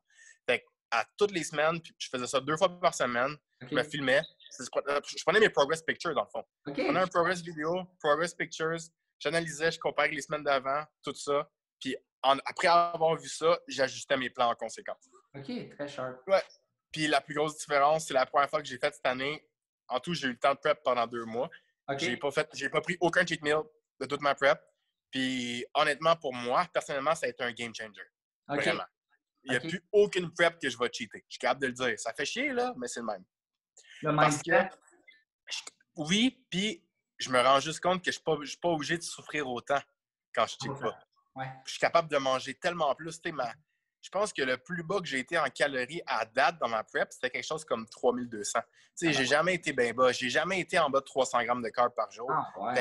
Fait 0.48 0.64
à 0.90 1.04
toutes 1.16 1.32
les 1.32 1.44
semaines, 1.44 1.80
puis 1.80 1.94
je 1.98 2.08
faisais 2.08 2.26
ça 2.26 2.40
deux 2.40 2.56
fois 2.56 2.80
par 2.80 2.94
semaine. 2.94 3.36
Je 3.60 3.74
me 3.74 3.82
filmais. 3.82 4.22
Je 4.58 5.22
prenais 5.24 5.40
mes 5.40 5.50
progress 5.50 5.82
pictures, 5.82 6.14
dans 6.14 6.22
le 6.22 6.28
fond. 6.28 6.44
Je 6.66 6.72
prenais 6.72 7.00
un 7.00 7.06
progress 7.06 7.42
vidéo, 7.42 7.84
progress 8.00 8.34
pictures. 8.34 8.78
J'analysais, 9.18 9.72
je 9.72 9.78
comparais 9.78 10.08
les 10.08 10.22
semaines 10.22 10.44
d'avant, 10.44 10.84
tout 11.02 11.14
ça. 11.14 11.48
Puis 11.80 11.96
après 12.22 12.68
avoir 12.68 13.16
vu 13.16 13.28
ça, 13.28 13.58
j'ajustais 13.66 14.16
mes 14.16 14.30
plans 14.30 14.50
en 14.50 14.54
conséquence. 14.54 15.08
OK, 15.34 15.70
très 15.70 15.88
sharp. 15.88 16.26
Ouais. 16.26 16.42
Puis 16.92 17.06
la 17.06 17.20
plus 17.20 17.34
grosse 17.34 17.58
différence, 17.58 18.06
c'est 18.06 18.14
la 18.14 18.26
première 18.26 18.48
fois 18.48 18.60
que 18.60 18.68
j'ai 18.68 18.78
fait 18.78 18.94
cette 18.94 19.06
année. 19.06 19.46
En 19.88 20.00
tout, 20.00 20.14
j'ai 20.14 20.26
eu 20.28 20.32
le 20.32 20.38
temps 20.38 20.54
de 20.54 20.58
prep 20.58 20.82
pendant 20.82 21.06
deux 21.06 21.24
mois. 21.24 21.48
J'ai 21.98 22.16
pas 22.16 22.30
fait, 22.30 22.48
j'ai 22.54 22.68
pas 22.68 22.80
pris 22.80 22.96
aucun 23.00 23.24
cheat 23.24 23.42
meal 23.42 23.60
de 24.00 24.06
toute 24.06 24.20
ma 24.20 24.34
prep. 24.34 24.58
Puis 25.10 25.64
honnêtement, 25.74 26.16
pour 26.16 26.34
moi, 26.34 26.66
personnellement, 26.72 27.14
ça 27.14 27.26
a 27.26 27.28
été 27.28 27.44
un 27.44 27.52
game 27.52 27.74
changer. 27.74 28.02
Vraiment. 28.48 28.84
Il 29.44 29.50
n'y 29.52 29.56
a 29.56 29.60
plus 29.60 29.80
aucune 29.92 30.32
prep 30.32 30.58
que 30.60 30.68
je 30.68 30.76
vais 30.76 30.90
cheater. 30.92 31.20
Je 31.28 31.34
suis 31.34 31.38
capable 31.38 31.62
de 31.62 31.66
le 31.68 31.72
dire. 31.72 31.98
Ça 32.00 32.12
fait 32.12 32.24
chier, 32.24 32.52
là, 32.52 32.74
mais 32.76 32.88
c'est 32.88 33.00
le 33.00 33.06
même. 33.06 33.24
Le 34.02 34.16
Parce 34.16 34.42
que, 34.42 34.50
oui, 35.94 36.44
puis 36.50 36.84
je 37.18 37.30
me 37.30 37.40
rends 37.40 37.60
juste 37.60 37.80
compte 37.80 38.04
que 38.04 38.10
je 38.10 38.18
ne 38.26 38.44
suis, 38.44 38.58
pas 38.58 38.68
obligé 38.68 38.98
de 38.98 39.02
souffrir 39.02 39.48
autant 39.48 39.80
quand 40.34 40.46
je 40.46 40.56
cheat 40.62 40.80
pas. 40.80 40.98
Je 41.64 41.70
suis 41.72 41.80
capable 41.80 42.08
de 42.08 42.16
manger 42.16 42.54
tellement 42.54 42.94
plus. 42.94 43.20
Ma... 43.32 43.52
Je 44.00 44.10
pense 44.10 44.32
que 44.32 44.42
le 44.42 44.56
plus 44.56 44.82
bas 44.82 45.00
que 45.00 45.06
j'ai 45.06 45.18
été 45.18 45.38
en 45.38 45.46
calories 45.46 46.02
à 46.06 46.24
date 46.24 46.58
dans 46.58 46.68
ma 46.68 46.84
prep, 46.84 47.12
c'était 47.12 47.30
quelque 47.30 47.46
chose 47.46 47.64
comme 47.64 47.86
3200. 47.88 48.60
Tu 48.60 48.66
sais, 48.94 49.08
ah, 49.08 49.12
j'ai 49.12 49.26
jamais 49.26 49.54
été 49.54 49.72
bien 49.72 49.92
bas. 49.92 50.12
J'ai 50.12 50.30
jamais 50.30 50.60
été 50.60 50.78
en 50.78 50.88
bas 50.88 51.00
de 51.00 51.04
300 51.04 51.42
grammes 51.44 51.62
de 51.62 51.68
carbs 51.68 51.94
par 51.94 52.10
jour. 52.10 52.30
Ah, 52.30 52.74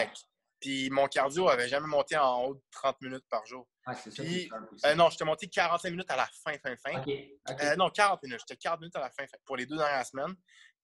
puis 0.59 0.89
mon 0.89 1.07
cardio 1.07 1.49
avait 1.49 1.67
jamais 1.67 1.87
monté 1.87 2.17
en 2.17 2.43
haut 2.43 2.55
de 2.55 2.61
30 2.71 3.01
minutes 3.01 3.25
par 3.29 3.45
jour. 3.45 3.67
Ah, 3.85 3.93
c'est 3.93 4.11
ça. 4.11 4.23
Euh, 4.23 4.95
non, 4.95 5.09
j'étais 5.09 5.25
monté 5.25 5.47
45 5.47 5.89
minutes 5.89 6.09
à 6.09 6.15
la 6.15 6.27
fin, 6.27 6.53
fin, 6.57 6.75
fin. 6.77 7.03
Euh, 7.07 7.75
non, 7.75 7.89
40 7.89 8.23
minutes. 8.23 8.39
J'étais 8.47 8.57
40 8.57 8.79
minutes 8.79 8.95
à 8.95 9.01
la 9.01 9.09
fin, 9.09 9.25
pour 9.45 9.57
les 9.57 9.65
deux 9.65 9.77
dernières 9.77 10.05
semaines. 10.05 10.35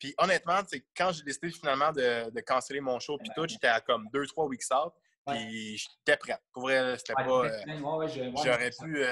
Puis 0.00 0.14
honnêtement, 0.18 0.60
quand 0.96 1.12
j'ai 1.12 1.22
décidé 1.22 1.50
finalement 1.50 1.92
de, 1.92 2.30
de 2.30 2.40
canceller 2.40 2.80
mon 2.80 2.98
show, 2.98 3.18
puis 3.18 3.30
tout, 3.36 3.46
j'étais 3.46 3.68
à 3.68 3.80
comme 3.80 4.08
2-3 4.12 4.48
weeks 4.48 4.64
out. 4.72 4.92
Puis 5.26 5.76
j'étais 5.76 6.16
prêt. 6.16 6.38
Pour 6.52 6.62
vrai, 6.62 6.96
c'était 6.96 7.12
pas. 7.12 7.44
Euh, 7.44 8.30
j'aurais 8.42 8.70
pu. 8.70 9.04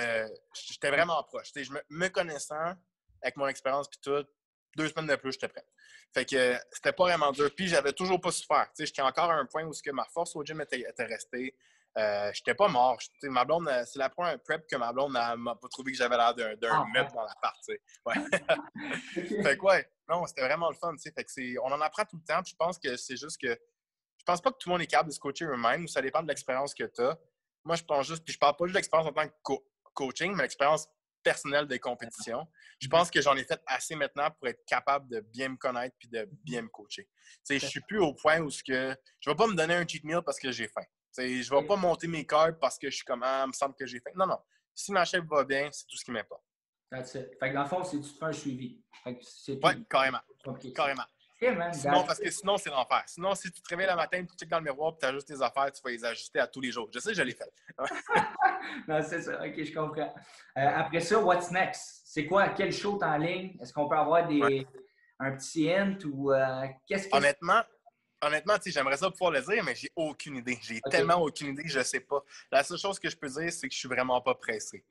j'étais 0.54 0.90
vraiment 0.90 1.22
proche. 1.24 1.50
Je 1.54 1.70
me, 1.70 1.80
me, 1.90 2.08
connaissant, 2.08 2.74
avec 3.22 3.36
mon 3.36 3.46
expérience, 3.46 3.88
puis 3.88 4.00
tout, 4.02 4.24
deux 4.76 4.88
semaines 4.88 5.06
de 5.06 5.16
plus, 5.16 5.32
j'étais 5.32 5.48
prêt. 5.48 5.64
Fait 6.14 6.24
que 6.24 6.56
c'était 6.72 6.92
pas 6.92 7.04
vraiment 7.04 7.30
dur. 7.32 7.50
Puis 7.54 7.68
j'avais 7.68 7.92
toujours 7.92 8.20
pas 8.20 8.30
souffert. 8.30 8.68
J'étais 8.78 9.02
encore 9.02 9.30
à 9.30 9.34
un 9.34 9.44
point 9.44 9.64
où 9.64 9.72
que 9.72 9.90
ma 9.90 10.06
force 10.06 10.34
au 10.34 10.42
gym 10.42 10.60
était, 10.62 10.80
était 10.80 11.04
restée. 11.04 11.54
Euh, 11.96 12.30
j'étais 12.32 12.54
pas 12.54 12.68
mort. 12.68 12.98
Ma 13.24 13.44
blonde, 13.44 13.68
euh, 13.68 13.84
c'est 13.86 13.98
la 13.98 14.08
première 14.08 14.40
prep 14.42 14.66
que 14.68 14.76
ma 14.76 14.92
blonde 14.92 15.12
m'a 15.12 15.54
pas 15.56 15.68
trouvé 15.68 15.92
que 15.92 15.98
j'avais 15.98 16.16
l'air 16.16 16.34
d'un 16.34 16.56
ah, 16.70 16.84
mec 16.92 17.12
dans 17.12 17.22
la 17.22 17.34
partie. 17.40 17.76
Ouais. 18.04 18.14
fait 19.42 19.56
que 19.56 19.62
ouais, 19.62 19.90
non, 20.08 20.26
c'était 20.26 20.42
vraiment 20.42 20.68
le 20.70 20.76
fun. 20.76 20.94
Fait 21.02 21.12
que 21.24 21.60
on 21.60 21.72
en 21.72 21.80
apprend 21.80 22.04
tout 22.04 22.16
le 22.16 22.24
temps. 22.24 22.42
je 22.46 22.54
pense 22.56 22.78
que 22.78 22.96
c'est 22.96 23.16
juste 23.16 23.40
que 23.40 23.48
je 23.48 24.24
pense 24.24 24.40
pas 24.40 24.52
que 24.52 24.58
tout 24.58 24.68
le 24.68 24.74
monde 24.74 24.82
est 24.82 24.86
capable 24.86 25.08
de 25.08 25.14
se 25.14 25.20
coacher 25.20 25.46
eux-mêmes. 25.46 25.88
Ça 25.88 26.02
dépend 26.02 26.22
de 26.22 26.28
l'expérience 26.28 26.74
que 26.74 26.84
tu 26.84 27.02
as. 27.02 27.18
Moi, 27.64 27.76
je 27.76 27.82
pense 27.82 28.06
juste, 28.06 28.24
puis 28.24 28.34
je 28.34 28.38
parle 28.38 28.56
pas 28.56 28.66
juste 28.66 28.76
d'expérience 28.76 29.08
en 29.08 29.12
tant 29.12 29.26
que 29.26 29.54
coaching, 29.94 30.34
mais 30.34 30.42
l'expérience 30.42 30.86
personnelle 31.22 31.66
des 31.66 31.78
compétitions. 31.78 32.46
Je 32.78 32.86
mm-hmm. 32.86 32.90
pense 32.90 33.10
que 33.10 33.20
j'en 33.20 33.36
ai 33.36 33.44
fait 33.44 33.60
assez 33.66 33.96
maintenant 33.96 34.30
pour 34.30 34.48
être 34.48 34.64
capable 34.66 35.08
de 35.08 35.20
bien 35.20 35.48
me 35.48 35.56
connaître 35.56 35.96
puis 35.98 36.08
de 36.08 36.28
bien 36.44 36.62
me 36.62 36.68
coacher. 36.68 37.08
Je 37.48 37.58
suis 37.58 37.80
plus 37.80 37.98
au 37.98 38.14
point 38.14 38.38
où 38.40 38.50
ce 38.50 38.62
que 38.62 38.96
je 39.20 39.30
vais 39.30 39.36
pas 39.36 39.46
me 39.46 39.54
donner 39.54 39.74
un 39.74 39.86
cheat 39.86 40.04
meal 40.04 40.22
parce 40.24 40.38
que 40.38 40.52
j'ai 40.52 40.68
faim. 40.68 40.84
Je 41.18 41.54
ne 41.54 41.60
vais 41.60 41.66
pas 41.66 41.76
monter 41.76 42.06
mes 42.06 42.24
carbs 42.24 42.58
parce 42.58 42.78
que 42.78 42.90
je 42.90 42.96
suis 42.96 43.04
comme, 43.04 43.22
ah, 43.22 43.44
il 43.44 43.48
me 43.48 43.52
semble 43.52 43.74
que 43.74 43.86
j'ai 43.86 44.00
fait. 44.00 44.12
Non, 44.14 44.26
non. 44.26 44.38
Si 44.74 44.92
ma 44.92 45.04
chef 45.04 45.24
va 45.24 45.44
bien, 45.44 45.68
c'est 45.72 45.86
tout 45.86 45.96
ce 45.96 46.04
qui 46.04 46.10
m'importe. 46.10 46.42
That's 46.90 47.14
it. 47.14 47.36
Fait 47.38 47.50
que 47.50 47.54
dans 47.54 47.64
le 47.64 47.68
fond, 47.68 47.84
c'est 47.84 48.00
tu 48.00 48.12
te 48.12 48.18
fais 48.18 48.24
un 48.24 48.32
suivi. 48.32 48.80
Oui, 49.04 49.84
carrément. 49.88 50.20
Carrément. 50.74 51.02
sinon, 51.72 52.04
parce 52.04 52.18
que 52.18 52.30
sinon, 52.30 52.56
c'est 52.56 52.70
l'enfer. 52.70 53.02
Sinon, 53.06 53.34
si 53.34 53.50
tu 53.52 53.60
te 53.60 53.68
réveilles 53.68 53.88
le 53.88 53.96
matin, 53.96 54.24
tu 54.24 54.36
checkes 54.36 54.48
dans 54.48 54.58
le 54.58 54.64
miroir, 54.64 54.96
tu 54.98 55.06
ajustes 55.06 55.28
tes 55.28 55.42
affaires, 55.42 55.70
tu 55.70 55.80
vas 55.82 55.90
les 55.90 56.04
ajuster 56.04 56.40
à 56.40 56.46
tous 56.46 56.60
les 56.60 56.72
jours. 56.72 56.88
Je 56.92 56.98
sais, 56.98 57.14
je 57.14 57.22
l'ai 57.22 57.34
fait. 57.34 57.52
non, 58.88 59.00
c'est 59.02 59.22
ça. 59.22 59.44
OK, 59.44 59.62
je 59.62 59.72
comprends. 59.72 60.14
Euh, 60.56 60.70
après 60.76 61.00
ça, 61.00 61.18
what's 61.20 61.50
next? 61.50 62.02
C'est 62.04 62.26
quoi? 62.26 62.48
Quel 62.48 62.72
show 62.72 62.98
en 63.02 63.16
ligne? 63.18 63.56
Est-ce 63.60 63.72
qu'on 63.72 63.88
peut 63.88 63.96
avoir 63.96 64.26
des, 64.26 64.66
un 65.20 65.32
petit 65.36 65.72
hint 65.72 65.98
ou 66.06 66.32
euh, 66.32 66.66
qu'est-ce 66.86 67.08
que. 67.08 67.16
Honnêtement, 67.16 67.62
honnêtement, 68.22 68.54
j'aimerais 68.64 68.96
ça 68.96 69.10
pouvoir 69.10 69.32
le 69.32 69.42
dire, 69.42 69.62
mais 69.64 69.74
j'ai 69.74 69.90
aucune 69.96 70.36
idée. 70.36 70.58
J'ai 70.62 70.80
tellement 70.90 71.16
aucune 71.16 71.48
idée 71.48 71.62
que 71.62 71.68
je 71.68 71.78
ne 71.78 71.84
sais 71.84 72.00
pas. 72.00 72.22
La 72.50 72.62
seule 72.62 72.78
chose 72.78 72.98
que 72.98 73.08
je 73.08 73.16
peux 73.16 73.28
dire, 73.28 73.52
c'est 73.52 73.68
que 73.68 73.74
je 73.74 73.78
suis 73.78 73.88
vraiment 73.88 74.20
pas 74.20 74.34
pressé. 74.34 74.84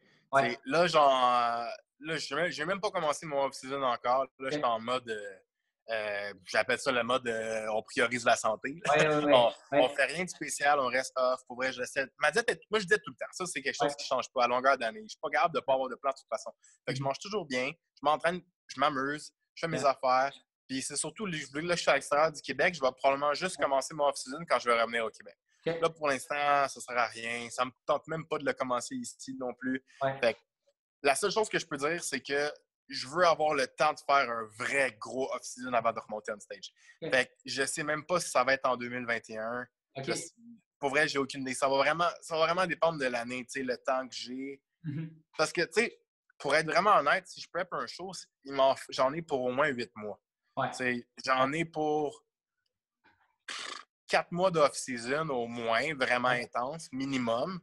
Là, 0.65 0.87
genre, 0.87 1.67
là, 1.99 2.17
j'ai 2.17 2.65
même 2.65 2.81
pas 2.81 2.91
commencé 2.91 3.25
mon 3.25 3.45
off-season 3.45 3.81
encore. 3.81 4.25
Là, 4.39 4.49
je 4.49 4.55
suis 4.55 4.63
en 4.63 4.79
mode. 4.79 5.09
Euh, 5.09 5.35
euh, 5.89 6.33
j'appelle 6.43 6.79
ça 6.79 6.91
le 6.91 7.01
mode 7.01 7.25
on 7.71 7.81
priorise 7.81 8.25
la 8.25 8.35
santé. 8.35 8.77
on, 8.91 9.83
ne 9.83 9.87
fait 9.95 10.05
rien 10.05 10.25
de 10.25 10.29
spécial, 10.29 10.79
on 10.79 10.87
reste 10.87 11.13
off. 11.15 11.39
Pour 11.47 11.55
vrai, 11.55 11.71
je 11.71 11.81
Ma 12.19 12.29
diète, 12.29 12.59
moi, 12.69 12.79
je 12.79 12.85
dis 12.85 12.95
tout 12.95 13.11
le 13.11 13.15
temps. 13.15 13.31
Ça, 13.31 13.45
c'est 13.45 13.61
quelque 13.61 13.77
chose 13.81 13.95
qui 13.95 14.03
ne 14.03 14.17
change 14.17 14.29
pas 14.33 14.43
à 14.43 14.47
longueur 14.49 14.77
d'année. 14.77 15.01
Je 15.03 15.09
suis 15.09 15.19
pas 15.21 15.29
capable 15.29 15.53
de 15.53 15.59
ne 15.59 15.63
pas 15.63 15.73
avoir 15.73 15.89
de 15.89 15.95
plan 15.95 16.11
de 16.11 16.17
toute 16.17 16.27
façon. 16.29 16.51
Fait 16.85 16.91
que 16.91 16.97
je 16.97 17.01
mm-hmm. 17.01 17.05
mange 17.05 17.19
toujours 17.19 17.45
bien, 17.45 17.71
je 17.71 17.99
m'entraîne, 18.01 18.41
je 18.67 18.79
m'amuse, 18.79 19.31
je 19.55 19.65
fais 19.65 19.69
mes 19.69 19.85
affaires. 19.85 20.33
Puis 20.67 20.81
c'est 20.81 20.95
surtout, 20.95 21.25
là, 21.25 21.37
je 21.37 21.75
suis 21.75 21.89
à 21.89 21.95
l'extérieur 21.95 22.31
du 22.31 22.41
Québec, 22.41 22.75
je 22.75 22.81
vais 22.81 22.91
probablement 22.97 23.33
juste 23.33 23.57
commencer 23.57 23.93
mon 23.93 24.05
off-season 24.05 24.43
quand 24.47 24.59
je 24.59 24.69
vais 24.69 24.81
revenir 24.81 25.05
au 25.05 25.09
Québec. 25.09 25.35
Là, 25.65 25.89
pour 25.89 26.07
l'instant, 26.07 26.35
ça 26.35 26.71
ne 26.75 26.81
sert 26.81 26.97
à 26.97 27.07
rien. 27.07 27.49
Ça 27.49 27.65
ne 27.65 27.69
me 27.69 27.75
tente 27.85 28.07
même 28.07 28.25
pas 28.27 28.37
de 28.37 28.45
le 28.45 28.53
commencer 28.53 28.95
ici 28.95 29.35
non 29.39 29.53
plus. 29.53 29.83
la 31.03 31.15
seule 31.15 31.31
chose 31.31 31.49
que 31.49 31.59
je 31.59 31.65
peux 31.65 31.77
dire, 31.77 32.03
c'est 32.03 32.21
que 32.21 32.51
je 32.89 33.07
veux 33.07 33.25
avoir 33.25 33.53
le 33.53 33.67
temps 33.67 33.93
de 33.93 33.99
faire 33.99 34.29
un 34.29 34.47
vrai 34.57 34.95
gros 34.97 35.29
off-season 35.33 35.73
avant 35.73 35.91
de 35.91 35.99
remonter 35.99 36.31
on 36.31 36.39
stage. 36.39 36.71
Fait 37.01 37.29
je 37.45 37.65
sais 37.65 37.83
même 37.83 38.05
pas 38.05 38.19
si 38.19 38.29
ça 38.29 38.43
va 38.43 38.53
être 38.53 38.65
en 38.65 38.77
2021. 38.77 39.67
pour 40.79 40.89
vrai, 40.89 41.07
j'ai 41.07 41.17
aucune 41.17 41.41
idée. 41.41 41.53
Ça 41.53 41.67
va 41.67 41.77
vraiment, 41.77 42.09
ça 42.21 42.37
va 42.37 42.45
vraiment 42.45 42.65
dépendre 42.65 42.99
de 42.99 43.05
l'année, 43.05 43.45
le 43.55 43.75
temps 43.77 44.07
que 44.07 44.15
j'ai. 44.15 44.61
Mm-hmm. 44.85 45.09
Parce 45.37 45.51
que, 45.51 45.61
tu 45.61 45.81
sais, 45.81 45.99
pour 46.37 46.55
être 46.55 46.67
vraiment 46.67 46.95
honnête, 46.95 47.27
si 47.27 47.41
je 47.41 47.49
prépare 47.49 47.81
un 47.81 47.87
show, 47.87 48.11
j'en 48.89 49.13
ai 49.13 49.21
pour 49.21 49.41
au 49.41 49.51
moins 49.51 49.67
huit 49.67 49.91
mois. 49.95 50.19
J'en 51.25 51.51
ai 51.53 51.65
pour 51.65 52.23
quatre 54.07 54.31
mois 54.31 54.51
d'off-season 54.51 55.29
au 55.29 55.47
moins, 55.47 55.93
vraiment 55.95 56.29
intense, 56.29 56.87
minimum. 56.91 57.59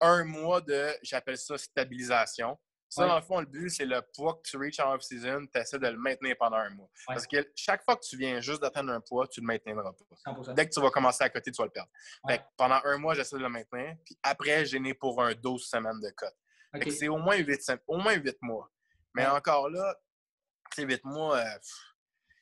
Un 0.00 0.24
mois 0.24 0.60
de, 0.60 0.90
j'appelle 1.02 1.36
ça 1.36 1.58
stabilisation. 1.58 2.58
Ça, 2.88 3.06
dans 3.06 3.14
le 3.14 3.22
fond, 3.22 3.38
le 3.38 3.46
but, 3.46 3.70
c'est 3.70 3.84
le 3.84 4.02
poids 4.16 4.34
que 4.34 4.50
tu 4.50 4.56
reaches 4.56 4.80
en 4.80 4.92
off-season, 4.94 5.46
tu 5.46 5.60
essaies 5.60 5.78
de 5.78 5.86
le 5.86 5.96
maintenir 5.96 6.34
pendant 6.36 6.56
un 6.56 6.70
mois. 6.70 6.90
Parce 7.06 7.24
que 7.24 7.36
chaque 7.54 7.84
fois 7.84 7.94
que 7.94 8.04
tu 8.04 8.16
viens 8.16 8.40
juste 8.40 8.60
d'atteindre 8.60 8.92
un 8.92 9.00
poids, 9.00 9.28
tu 9.28 9.40
ne 9.40 9.46
le 9.46 9.52
maintiendras 9.52 9.92
pas. 9.92 10.54
Dès 10.54 10.68
que 10.68 10.74
tu 10.74 10.80
vas 10.80 10.90
commencer 10.90 11.22
à 11.22 11.30
côté, 11.30 11.52
tu 11.52 11.58
vas 11.62 11.66
le 11.66 11.70
perdre. 11.70 11.90
pendant 12.56 12.80
un 12.82 12.98
mois, 12.98 13.14
j'essaie 13.14 13.36
de 13.36 13.42
le 13.42 13.48
maintenir. 13.48 13.94
Puis 14.04 14.18
après, 14.24 14.64
j'ai 14.64 14.80
né 14.80 14.92
pour 14.92 15.22
un 15.22 15.32
12 15.34 15.64
semaines 15.68 16.00
de 16.00 16.10
cote. 16.10 16.34
C'est 16.90 17.06
au 17.06 17.18
moins 17.18 17.36
8, 17.36 17.60
au 17.86 17.98
moins 17.98 18.14
8 18.14 18.38
mois. 18.42 18.68
Mais 19.14 19.24
encore 19.26 19.70
là, 19.70 19.94
c'est 20.74 20.82
8 20.82 21.04
mois, 21.04 21.38
euh, 21.38 21.58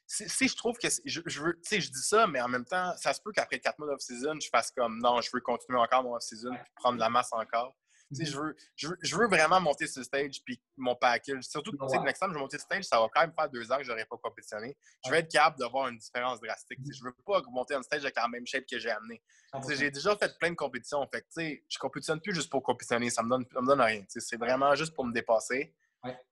si 0.09 0.49
je 0.49 0.57
trouve 0.57 0.79
que 0.79 0.89
je, 1.05 1.21
veux, 1.41 1.55
tu 1.57 1.69
sais, 1.69 1.81
je 1.81 1.91
dis 1.91 2.03
ça, 2.03 2.27
mais 2.27 2.41
en 2.41 2.49
même 2.49 2.65
temps, 2.65 2.97
ça 2.97 3.13
se 3.13 3.21
peut 3.21 3.31
qu'après 3.31 3.61
quatre 3.61 3.79
mois 3.79 3.89
d'off-season, 3.89 4.41
je 4.41 4.49
fasse 4.49 4.71
comme 4.71 4.99
non, 5.01 5.21
je 5.21 5.31
veux 5.33 5.41
continuer 5.41 5.79
encore 5.79 6.03
mon 6.03 6.15
off-season, 6.15 6.51
puis 6.55 6.73
prendre 6.77 6.97
de 6.97 7.01
la 7.01 7.11
masse 7.11 7.29
encore. 7.33 7.77
Sais, 8.11 8.25
je, 8.25 8.39
veux, 8.39 8.57
je, 8.75 9.17
veux, 9.17 9.29
vraiment 9.29 9.61
monter 9.61 9.85
le 9.95 10.03
stage, 10.03 10.43
puis 10.43 10.59
mon 10.79 10.97
package. 10.97 11.45
Surtout, 11.45 11.73
tu 11.73 11.89
sais, 11.89 11.99
next 11.99 12.21
time 12.21 12.31
je 12.31 12.35
vais 12.35 12.41
monter 12.41 12.57
sur 12.57 12.65
stage, 12.65 12.85
ça 12.85 12.99
va 12.99 13.07
quand 13.13 13.21
même 13.21 13.35
faire 13.35 13.51
deux 13.51 13.71
ans 13.71 13.77
que 13.77 13.85
je 13.85 13.91
n'aurai 13.91 14.07
pas 14.07 14.17
compétitionné. 14.17 14.79
Je 15.05 15.11
vais 15.11 15.19
être 15.19 15.31
capable 15.31 15.59
d'avoir 15.59 15.89
une 15.89 15.99
différence 15.99 16.41
drastique. 16.41 16.79
Je 16.91 17.01
ne 17.05 17.09
veux 17.09 17.15
pas 17.27 17.43
monter 17.51 17.77
en 17.77 17.83
stage 17.83 18.01
avec 18.01 18.17
la 18.17 18.27
même 18.29 18.47
shape 18.47 18.65
que 18.65 18.79
j'ai 18.79 18.91
amené. 18.91 19.23
J'ai 19.69 19.91
déjà 19.91 20.17
fait 20.17 20.39
plein 20.39 20.51
de 20.51 20.57
compétitions. 20.57 21.07
Fait 21.13 21.21
que, 21.21 21.27
tu 21.27 21.33
sais, 21.33 21.65
je 21.69 21.79
compétitionne 21.79 22.21
plus 22.21 22.35
juste 22.35 22.49
pour 22.49 22.63
compétitionner. 22.63 23.11
Ça 23.11 23.23
me 23.23 23.29
donne, 23.29 23.45
me 23.55 23.67
donne 23.67 23.81
rien. 23.83 24.03
C'est 24.09 24.39
vraiment 24.39 24.75
juste 24.75 24.95
pour 24.95 25.05
me 25.05 25.13
dépasser. 25.13 25.75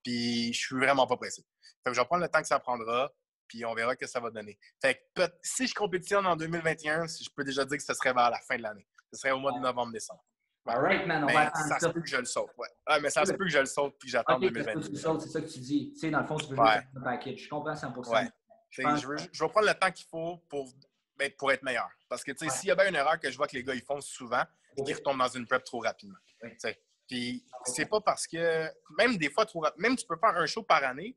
Puis 0.03 0.53
je 0.53 0.59
suis 0.59 0.75
vraiment 0.75 1.05
pas 1.05 1.17
pressé. 1.17 1.45
Fait 1.83 1.91
que 1.91 1.93
je 1.93 2.01
vais 2.01 2.07
prendre 2.07 2.23
le 2.23 2.29
temps 2.29 2.41
que 2.41 2.47
ça 2.47 2.59
prendra 2.59 3.13
puis 3.47 3.65
on 3.65 3.73
verra 3.73 3.93
ce 3.93 3.97
que 3.97 4.07
ça 4.07 4.19
va 4.19 4.29
donner. 4.29 4.57
Fait 4.81 5.01
que 5.15 5.23
si 5.41 5.67
je 5.67 5.73
compétitionne 5.73 6.25
en 6.25 6.35
2021, 6.35 7.07
je 7.07 7.29
peux 7.35 7.43
déjà 7.43 7.65
dire 7.65 7.77
que 7.77 7.83
ce 7.83 7.93
serait 7.93 8.13
vers 8.13 8.29
la 8.29 8.39
fin 8.39 8.57
de 8.57 8.63
l'année. 8.63 8.87
Ce 9.11 9.19
serait 9.19 9.31
au 9.31 9.39
mois 9.39 9.53
de 9.53 9.59
novembre-décembre. 9.59 10.23
All 10.67 10.81
right, 10.81 11.07
man, 11.07 11.23
on 11.23 11.27
va 11.27 11.53
ça. 11.53 11.79
se 11.79 11.87
peut 11.87 12.01
que 12.01 12.09
je 12.09 12.17
le 12.17 12.25
saute, 12.25 12.49
ouais. 12.57 12.67
ouais 12.89 12.99
mais 12.99 13.09
ça 13.09 13.25
se 13.25 13.31
peut 13.31 13.45
que 13.45 13.49
je 13.49 13.59
le 13.59 13.65
saute 13.65 13.95
puis 13.97 14.09
j'attends 14.09 14.35
okay, 14.35 14.49
2021. 14.49 14.81
Tu 14.81 14.95
c'est 14.97 15.29
ça 15.29 15.41
que 15.41 15.47
tu 15.47 15.59
dis. 15.59 15.93
Tu 15.93 15.99
sais, 15.99 16.09
dans 16.09 16.19
le 16.19 16.27
fond, 16.27 16.35
tu 16.35 16.47
veux 16.47 16.59
ouais. 16.59 16.81
un 16.95 17.01
package. 17.01 17.39
Je 17.39 17.49
comprends 17.49 17.73
100 17.73 17.95
ouais. 17.95 18.27
je, 18.69 18.81
je, 18.81 19.07
veux, 19.07 19.15
je 19.31 19.43
vais 19.43 19.49
prendre 19.49 19.67
le 19.67 19.73
temps 19.73 19.91
qu'il 19.91 20.05
faut 20.07 20.43
pour, 20.49 20.69
ben, 21.15 21.31
pour 21.37 21.53
être 21.53 21.63
meilleur. 21.63 21.89
Parce 22.09 22.21
que, 22.23 22.33
tu 22.33 22.49
sais, 22.49 22.53
s'il 22.53 22.67
y 22.67 22.71
a 22.71 22.75
bien 22.75 22.89
une 22.89 22.95
erreur 22.95 23.17
que 23.17 23.31
je 23.31 23.37
vois 23.37 23.47
que 23.47 23.55
les 23.55 23.63
gars 23.63 23.75
ils 23.75 23.81
font 23.81 24.01
souvent, 24.01 24.43
c'est 24.75 24.83
qu'ils 24.83 24.95
retombent 24.95 25.19
dans 25.19 25.29
une 25.29 25.47
prep 25.47 25.63
trop 25.63 25.79
rapidement. 25.79 26.17
Puis 27.07 27.45
c'est 27.63 27.85
pas 27.85 28.01
parce 28.01 28.27
que, 28.27 28.69
même 28.97 29.17
des 29.17 29.29
fois, 29.29 29.45
trop 29.45 29.63
même 29.77 29.95
tu 29.95 30.05
peux 30.05 30.17
faire 30.17 30.35
un 30.35 30.45
show 30.45 30.63
par 30.63 30.83
année, 30.83 31.15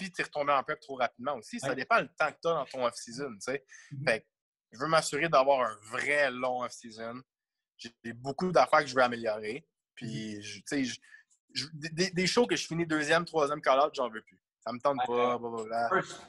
puis 0.00 0.10
tu 0.10 0.22
es 0.22 0.24
retombé 0.24 0.52
en 0.52 0.62
prep 0.62 0.80
trop 0.80 0.96
rapidement 0.96 1.36
aussi. 1.36 1.60
Ça 1.60 1.74
dépend 1.74 2.00
du 2.00 2.08
temps 2.18 2.32
que 2.32 2.38
tu 2.40 2.48
as 2.48 2.54
dans 2.54 2.64
ton 2.64 2.86
off-season. 2.86 3.32
Mm-hmm. 3.32 4.04
Fait 4.04 4.26
je 4.72 4.78
veux 4.78 4.86
m'assurer 4.86 5.28
d'avoir 5.28 5.68
un 5.68 5.76
vrai 5.90 6.30
long 6.30 6.62
off-season. 6.62 7.20
J'ai 7.76 8.12
beaucoup 8.12 8.50
d'affaires 8.50 8.80
que 8.80 8.86
je 8.86 8.94
veux 8.94 9.02
améliorer. 9.02 9.66
Puis, 9.94 10.38
mm-hmm. 10.38 10.62
tu 10.66 10.86
sais, 10.86 11.00
des, 11.74 12.10
des, 12.10 12.26
shows 12.26 12.46
que 12.46 12.56
je 12.56 12.66
finis 12.66 12.86
deuxième, 12.86 13.24
troisième 13.24 13.60
call-out, 13.60 13.92
j'en 13.94 14.08
veux 14.08 14.22
plus. 14.22 14.40
Ça 14.60 14.72
me 14.72 14.78
tente 14.78 14.98
pas. 15.06 15.38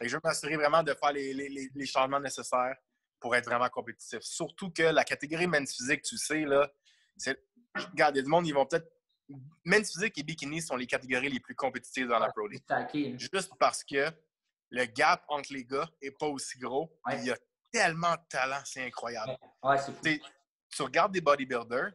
je 0.02 0.14
veux 0.14 0.22
m'assurer 0.24 0.56
vraiment 0.58 0.84
de 0.84 0.94
faire 0.94 1.12
les, 1.14 1.34
les, 1.34 1.70
les, 1.74 1.86
changements 1.86 2.20
nécessaires 2.20 2.76
pour 3.20 3.36
être 3.36 3.46
vraiment 3.46 3.70
compétitif. 3.70 4.20
Surtout 4.22 4.72
que 4.72 4.84
la 4.84 5.04
catégorie 5.04 5.48
men's 5.48 5.76
physique, 5.76 6.02
tu 6.02 6.18
sais, 6.18 6.44
là, 6.44 6.70
regarde, 7.92 8.16
il 8.16 8.20
y 8.20 8.22
a 8.22 8.24
du 8.24 8.30
monde, 8.30 8.48
ils 8.48 8.54
vont 8.54 8.66
peut-être 8.66 8.90
men's 9.66 9.92
physique 9.92 10.18
et 10.18 10.24
bikini 10.24 10.62
sont 10.62 10.76
les 10.76 10.88
catégories 10.88 11.30
les 11.30 11.40
plus 11.40 11.56
compétitives 11.56 12.08
dans 12.08 12.20
la 12.20 12.30
Pro 12.32 12.48
League. 12.48 12.64
Juste 13.20 13.52
parce 13.60 13.84
que 13.84 14.10
le 14.70 14.86
gap 14.86 15.24
entre 15.28 15.54
les 15.54 15.66
gars 15.66 15.90
n'est 16.02 16.12
pas 16.12 16.28
aussi 16.28 16.58
gros. 16.58 16.92
Il 17.14 17.26
y 17.26 17.32
a 17.32 17.38
tellement 17.72 18.14
de 18.14 18.22
talent, 18.30 18.62
c'est 18.66 18.86
incroyable. 18.86 19.38
tu 20.70 20.82
regardes 20.82 21.12
des 21.12 21.22
bodybuilders, 21.22 21.92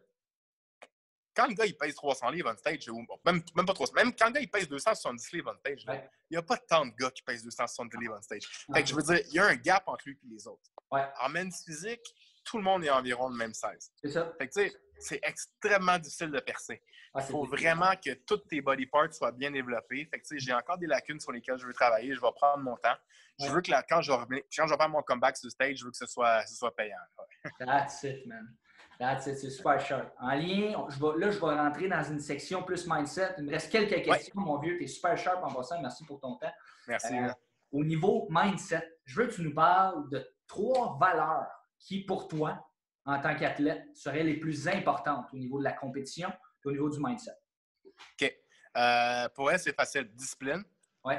quand 1.35 1.47
le 1.49 1.55
gars 1.55 1.67
il 1.67 1.77
pèse 1.77 1.95
300 1.95 2.31
livres 2.31 2.51
on 2.53 2.57
stage, 2.57 2.89
ou 2.89 3.05
même, 3.25 3.43
même 3.55 3.67
pas 3.67 3.75
300, 3.75 3.93
même 3.95 4.15
quand 4.15 4.27
le 4.27 4.33
gars 4.33 4.41
il 4.41 4.51
pèse 4.51 4.69
270 4.69 5.33
livres 5.33 5.53
on 5.55 5.59
stage, 5.59 5.85
il 6.31 6.33
n'y 6.33 6.37
a 6.37 6.43
pas 6.43 6.57
tant 6.57 6.87
de 6.87 6.93
gars 6.99 7.11
qui 7.11 7.23
pèsent 7.23 7.43
270 7.45 7.97
livres 7.99 8.17
on 8.19 8.23
stage. 8.23 8.43
Fait 8.73 8.83
que 8.83 8.89
je 8.89 8.95
veux 8.95 9.03
dire, 9.03 9.21
il 9.29 9.35
y 9.35 9.39
a 9.39 9.47
un 9.47 9.57
gap 9.57 9.85
entre 9.87 10.05
lui 10.07 10.19
et 10.23 10.35
les 10.35 10.47
autres. 10.47 10.71
En 10.91 11.29
men's 11.29 11.63
physique, 11.65 12.15
tout 12.47 12.59
le 12.59 12.65
monde 12.65 12.85
est 12.85 12.91
environ 12.91 13.29
le 13.29 13.37
même 13.37 13.53
size. 13.53 13.93
C'est 14.03 14.11
ça. 14.11 14.33
Fait 14.39 14.49
que 14.49 14.53
tu 14.53 14.69
sais, 14.69 14.77
c'est 14.99 15.21
extrêmement 15.23 15.99
difficile 15.99 16.31
de 16.31 16.41
percer. 16.41 16.83
Il 17.17 17.23
faut 17.23 17.45
vraiment 17.45 17.93
que 18.03 18.13
tous 18.27 18.39
tes 18.49 18.61
body 18.61 18.87
parts 18.87 19.13
soient 19.13 19.33
bien 19.33 19.51
développés. 19.51 20.07
Fait 20.11 20.21
que, 20.21 20.39
j'ai 20.39 20.53
encore 20.53 20.79
des 20.79 20.87
lacunes 20.87 21.19
sur 21.21 21.33
lesquelles 21.33 21.59
je 21.59 21.67
veux 21.67 21.73
travailler. 21.73 22.15
Je 22.15 22.21
vais 22.21 22.33
prendre 22.35 22.63
mon 22.63 22.77
temps. 22.77 22.97
Je 23.41 23.51
veux 23.51 23.61
que 23.61 23.71
quand, 23.89 24.01
je 24.03 24.13
vais, 24.13 24.47
quand 24.55 24.67
je 24.67 24.73
vais 24.73 24.79
faire 24.79 24.89
mon 24.89 25.03
comeback 25.03 25.37
sur 25.37 25.51
stage, 25.51 25.79
je 25.79 25.85
veux 25.85 25.91
que 25.91 25.97
ce 25.97 26.07
soit, 26.07 26.45
ce 26.47 26.55
soit 26.55 26.75
payant. 26.75 26.97
That's 27.59 28.03
it, 28.03 28.27
man. 28.27 28.55
That's 28.99 29.27
it. 29.27 29.39
C'est 29.39 29.51
super 29.51 29.81
sharp. 29.81 30.13
En 30.21 30.35
lien, 30.35 30.87
je 30.89 30.99
vais, 30.99 31.19
là, 31.19 31.31
je 31.31 31.39
vais 31.39 31.55
rentrer 31.55 31.89
dans 31.89 32.03
une 32.03 32.21
section 32.21 32.63
plus 32.63 32.87
mindset. 32.87 33.35
Il 33.39 33.45
me 33.45 33.51
reste 33.51 33.71
quelques 33.71 34.05
questions, 34.05 34.41
mon 34.41 34.59
vieux. 34.59 34.77
Tu 34.77 34.85
es 34.85 34.87
super 34.87 35.17
sharp 35.17 35.43
en 35.43 35.53
passant. 35.53 35.81
Merci 35.81 36.05
pour 36.05 36.21
ton 36.21 36.37
temps. 36.37 36.53
Merci. 36.89 37.15
Euh, 37.15 37.29
au 37.73 37.85
niveau 37.85 38.27
mindset, 38.31 38.99
je 39.05 39.21
veux 39.21 39.27
que 39.29 39.35
tu 39.35 39.43
nous 39.43 39.55
parles 39.55 40.09
de 40.11 40.27
trois 40.47 40.97
valeurs 40.99 41.47
qui, 41.79 42.05
pour 42.05 42.29
toi, 42.29 42.69
en 43.05 43.21
tant 43.21 43.37
qu'athlète 43.37 43.85
seraient 43.95 44.25
les 44.25 44.39
plus 44.39 44.69
importantes 44.69 45.27
au 45.33 45.37
niveau 45.37 45.59
de 45.59 45.65
la 45.65 45.73
compétition 45.73 46.29
et 46.31 46.69
au 46.69 46.73
niveau 46.73 46.91
du 46.91 46.99
mindset? 47.01 47.37
OK. 47.85 48.37
Euh, 48.77 49.29
pour 49.31 49.51
elle, 49.51 49.59
c'est 49.59 49.75
facile. 49.75 50.11
Discipline. 50.13 50.65
Oui. 51.05 51.15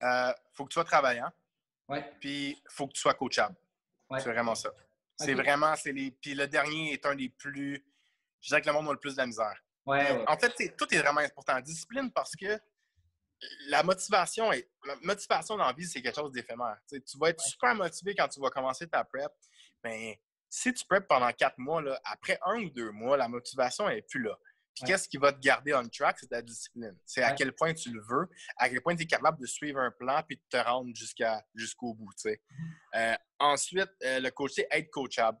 Il 0.00 0.06
euh, 0.06 0.32
faut 0.52 0.64
que 0.64 0.70
tu 0.70 0.74
sois 0.74 0.84
travaillant. 0.84 1.30
Oui. 1.88 1.98
Puis, 2.20 2.50
il 2.50 2.70
faut 2.70 2.86
que 2.86 2.92
tu 2.92 3.00
sois 3.00 3.14
coachable. 3.14 3.56
Ouais. 4.08 4.20
C'est 4.20 4.30
vraiment 4.30 4.54
ça. 4.54 4.70
C'est 5.16 5.34
vraiment, 5.34 5.76
c'est 5.76 5.92
les. 5.92 6.10
Puis 6.10 6.34
le 6.34 6.46
dernier 6.46 6.92
est 6.92 7.04
un 7.04 7.14
des 7.14 7.28
plus. 7.28 7.84
Je 8.40 8.48
dirais 8.48 8.62
que 8.62 8.66
le 8.66 8.72
monde 8.72 8.88
a 8.88 8.92
le 8.92 8.98
plus 8.98 9.12
de 9.12 9.18
la 9.18 9.26
misère. 9.26 9.62
Ouais, 9.84 10.24
En 10.26 10.36
fait, 10.36 10.76
tout 10.76 10.94
est 10.94 10.98
vraiment 10.98 11.20
important. 11.20 11.60
Discipline 11.60 12.10
parce 12.10 12.34
que 12.36 12.58
la 13.68 13.82
motivation 13.82 14.52
est. 14.52 14.70
La 14.86 14.96
motivation 15.02 15.56
dans 15.56 15.66
la 15.66 15.72
vie, 15.72 15.86
c'est 15.86 16.00
quelque 16.00 16.16
chose 16.16 16.32
d'éphémère. 16.32 16.78
Tu 16.88 17.18
vas 17.18 17.28
être 17.28 17.40
super 17.40 17.74
motivé 17.74 18.14
quand 18.14 18.28
tu 18.28 18.40
vas 18.40 18.50
commencer 18.50 18.88
ta 18.88 19.04
prep, 19.04 19.30
mais 19.84 20.20
si 20.48 20.72
tu 20.74 20.84
prep 20.84 21.06
pendant 21.06 21.32
quatre 21.32 21.58
mois, 21.58 21.80
là, 21.80 22.00
après 22.04 22.38
un 22.44 22.62
ou 22.62 22.70
deux 22.70 22.90
mois, 22.90 23.16
la 23.16 23.28
motivation 23.28 23.88
n'est 23.88 24.02
plus 24.02 24.22
là. 24.22 24.36
Puis 24.74 24.84
qu'est-ce 24.84 25.08
qui 25.08 25.16
va 25.16 25.32
te 25.32 25.40
garder 25.40 25.74
on 25.74 25.88
track? 25.88 26.18
C'est 26.20 26.28
ta 26.28 26.42
discipline. 26.42 26.96
C'est 27.04 27.22
à 27.22 27.32
quel 27.32 27.52
point 27.52 27.74
tu 27.74 27.90
le 27.90 28.00
veux, 28.02 28.28
à 28.56 28.68
quel 28.68 28.80
point 28.80 28.94
tu 28.96 29.02
es 29.02 29.06
capable 29.06 29.40
de 29.40 29.46
suivre 29.46 29.80
un 29.80 29.90
plan 29.90 30.22
puis 30.26 30.36
de 30.36 30.42
te 30.48 30.56
rendre 30.56 30.94
jusqu'à, 30.94 31.44
jusqu'au 31.54 31.94
bout. 31.94 32.12
Euh, 32.96 33.14
ensuite, 33.38 33.88
euh, 34.02 34.18
le 34.18 34.30
coach, 34.30 34.50
c'est 34.56 34.66
être 34.68 34.90
coachable. 34.90 35.38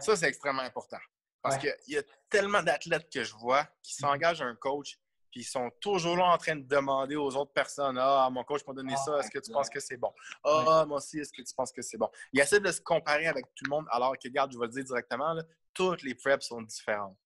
Ça, 0.00 0.16
c'est 0.16 0.26
extrêmement 0.26 0.62
important. 0.62 0.98
Parce 1.40 1.56
qu'il 1.58 1.72
y 1.86 1.96
a 1.96 2.02
tellement 2.28 2.60
d'athlètes 2.60 3.08
que 3.08 3.22
je 3.22 3.36
vois 3.36 3.64
qui 3.84 3.94
mm-hmm. 3.94 4.00
s'engagent 4.00 4.42
un 4.42 4.56
coach, 4.56 4.98
puis 5.30 5.40
ils 5.40 5.44
sont 5.44 5.70
toujours 5.80 6.16
là 6.16 6.26
en 6.26 6.38
train 6.38 6.56
de 6.56 6.66
demander 6.66 7.16
aux 7.16 7.34
autres 7.36 7.52
personnes 7.52 7.98
Ah, 7.98 8.28
mon 8.30 8.44
coach 8.44 8.62
m'a 8.66 8.74
donné 8.74 8.94
ah, 8.96 9.02
ça, 9.04 9.18
est-ce 9.20 9.30
que 9.30 9.38
tu 9.38 9.50
penses 9.52 9.68
que 9.68 9.80
c'est 9.80 9.96
bon? 9.96 10.12
Ah, 10.44 10.84
moi 10.86 10.98
aussi, 10.98 11.18
est-ce 11.18 11.32
que 11.32 11.42
tu 11.42 11.54
penses 11.54 11.72
que 11.72 11.82
c'est 11.82 11.98
bon? 11.98 12.08
Il 12.32 12.40
essaie 12.40 12.60
de 12.60 12.72
se 12.72 12.80
comparer 12.80 13.26
avec 13.26 13.44
tout 13.54 13.64
le 13.64 13.70
monde, 13.70 13.86
alors 13.90 14.12
que, 14.12 14.28
regarde, 14.28 14.52
je 14.52 14.58
vais 14.58 14.66
le 14.66 14.72
dire 14.72 14.84
directement, 14.84 15.36
toutes 15.74 16.02
les 16.02 16.14
preps 16.14 16.46
sont 16.46 16.62
différentes. 16.62 17.16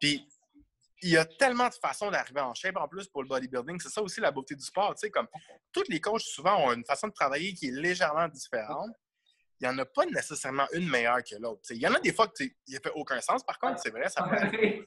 Puis, 0.00 0.28
il 1.02 1.10
y 1.10 1.16
a 1.16 1.24
tellement 1.24 1.68
de 1.68 1.74
façons 1.74 2.10
d'arriver 2.10 2.40
en 2.40 2.54
shape 2.54 2.76
en 2.76 2.88
plus 2.88 3.06
pour 3.06 3.22
le 3.22 3.28
bodybuilding. 3.28 3.78
C'est 3.80 3.88
ça 3.88 4.02
aussi 4.02 4.20
la 4.20 4.30
beauté 4.30 4.54
du 4.54 4.64
sport. 4.64 4.94
Tu 4.94 5.00
sais, 5.00 5.10
comme 5.10 5.28
tous 5.72 5.84
les 5.88 6.00
coachs, 6.00 6.22
souvent, 6.22 6.66
ont 6.66 6.72
une 6.72 6.84
façon 6.84 7.08
de 7.08 7.12
travailler 7.12 7.54
qui 7.54 7.68
est 7.68 7.72
légèrement 7.72 8.26
différente. 8.28 8.90
Il 9.60 9.68
n'y 9.68 9.74
en 9.74 9.78
a 9.78 9.84
pas 9.84 10.06
nécessairement 10.06 10.66
une 10.72 10.88
meilleure 10.88 11.22
que 11.22 11.36
l'autre. 11.36 11.62
Il 11.70 11.78
y 11.78 11.86
en 11.86 11.94
a 11.94 12.00
des 12.00 12.12
fois 12.12 12.28
qui 12.28 12.52
ne 12.68 12.78
fait 12.78 12.92
aucun 12.94 13.20
sens, 13.20 13.44
par 13.44 13.58
contre, 13.58 13.80
c'est 13.80 13.90
vrai, 13.90 14.08
ça 14.08 14.22
peut 14.22 14.84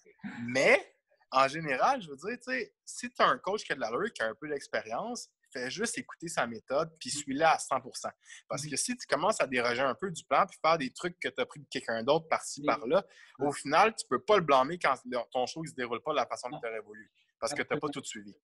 Mais 0.47 0.95
en 1.31 1.47
général, 1.47 2.01
je 2.01 2.09
veux 2.09 2.17
dire, 2.17 2.37
si 2.85 3.09
tu 3.09 3.21
as 3.21 3.27
un 3.27 3.37
coach 3.37 3.63
qui 3.63 3.71
a 3.71 3.75
de 3.75 3.79
l'allure, 3.79 4.11
qui 4.13 4.21
a 4.21 4.27
un 4.27 4.35
peu 4.35 4.49
d'expérience, 4.49 5.29
fais 5.51 5.69
juste 5.69 5.97
écouter 5.97 6.27
sa 6.27 6.47
méthode, 6.47 6.91
puis 6.99 7.09
suis-la 7.09 7.51
à 7.51 7.57
100% 7.57 8.09
Parce 8.47 8.65
que 8.65 8.75
si 8.75 8.95
tu 8.97 9.05
commences 9.07 9.41
à 9.41 9.47
déroger 9.47 9.81
un 9.81 9.95
peu 9.95 10.11
du 10.11 10.23
plan, 10.23 10.45
puis 10.45 10.57
faire 10.61 10.77
des 10.77 10.91
trucs 10.91 11.19
que 11.19 11.29
tu 11.29 11.41
as 11.41 11.45
pris 11.45 11.59
de 11.59 11.67
quelqu'un 11.69 12.03
d'autre 12.03 12.27
par-ci, 12.27 12.63
par-là, 12.63 13.05
au 13.39 13.51
final, 13.51 13.95
tu 13.95 14.05
ne 14.05 14.09
peux 14.09 14.23
pas 14.23 14.37
le 14.37 14.43
blâmer 14.43 14.77
quand 14.77 14.95
ton 15.31 15.45
show 15.45 15.61
ne 15.63 15.67
se 15.67 15.73
déroule 15.73 16.01
pas 16.01 16.11
de 16.11 16.17
la 16.17 16.25
façon 16.25 16.49
que 16.49 16.59
tu 16.61 16.67
aurais 16.67 16.81
voulu. 16.81 17.11
Parce 17.39 17.53
que 17.53 17.61
tu 17.61 17.73
n'as 17.73 17.79
pas 17.79 17.89
tout 17.89 18.03
suivi. 18.03 18.35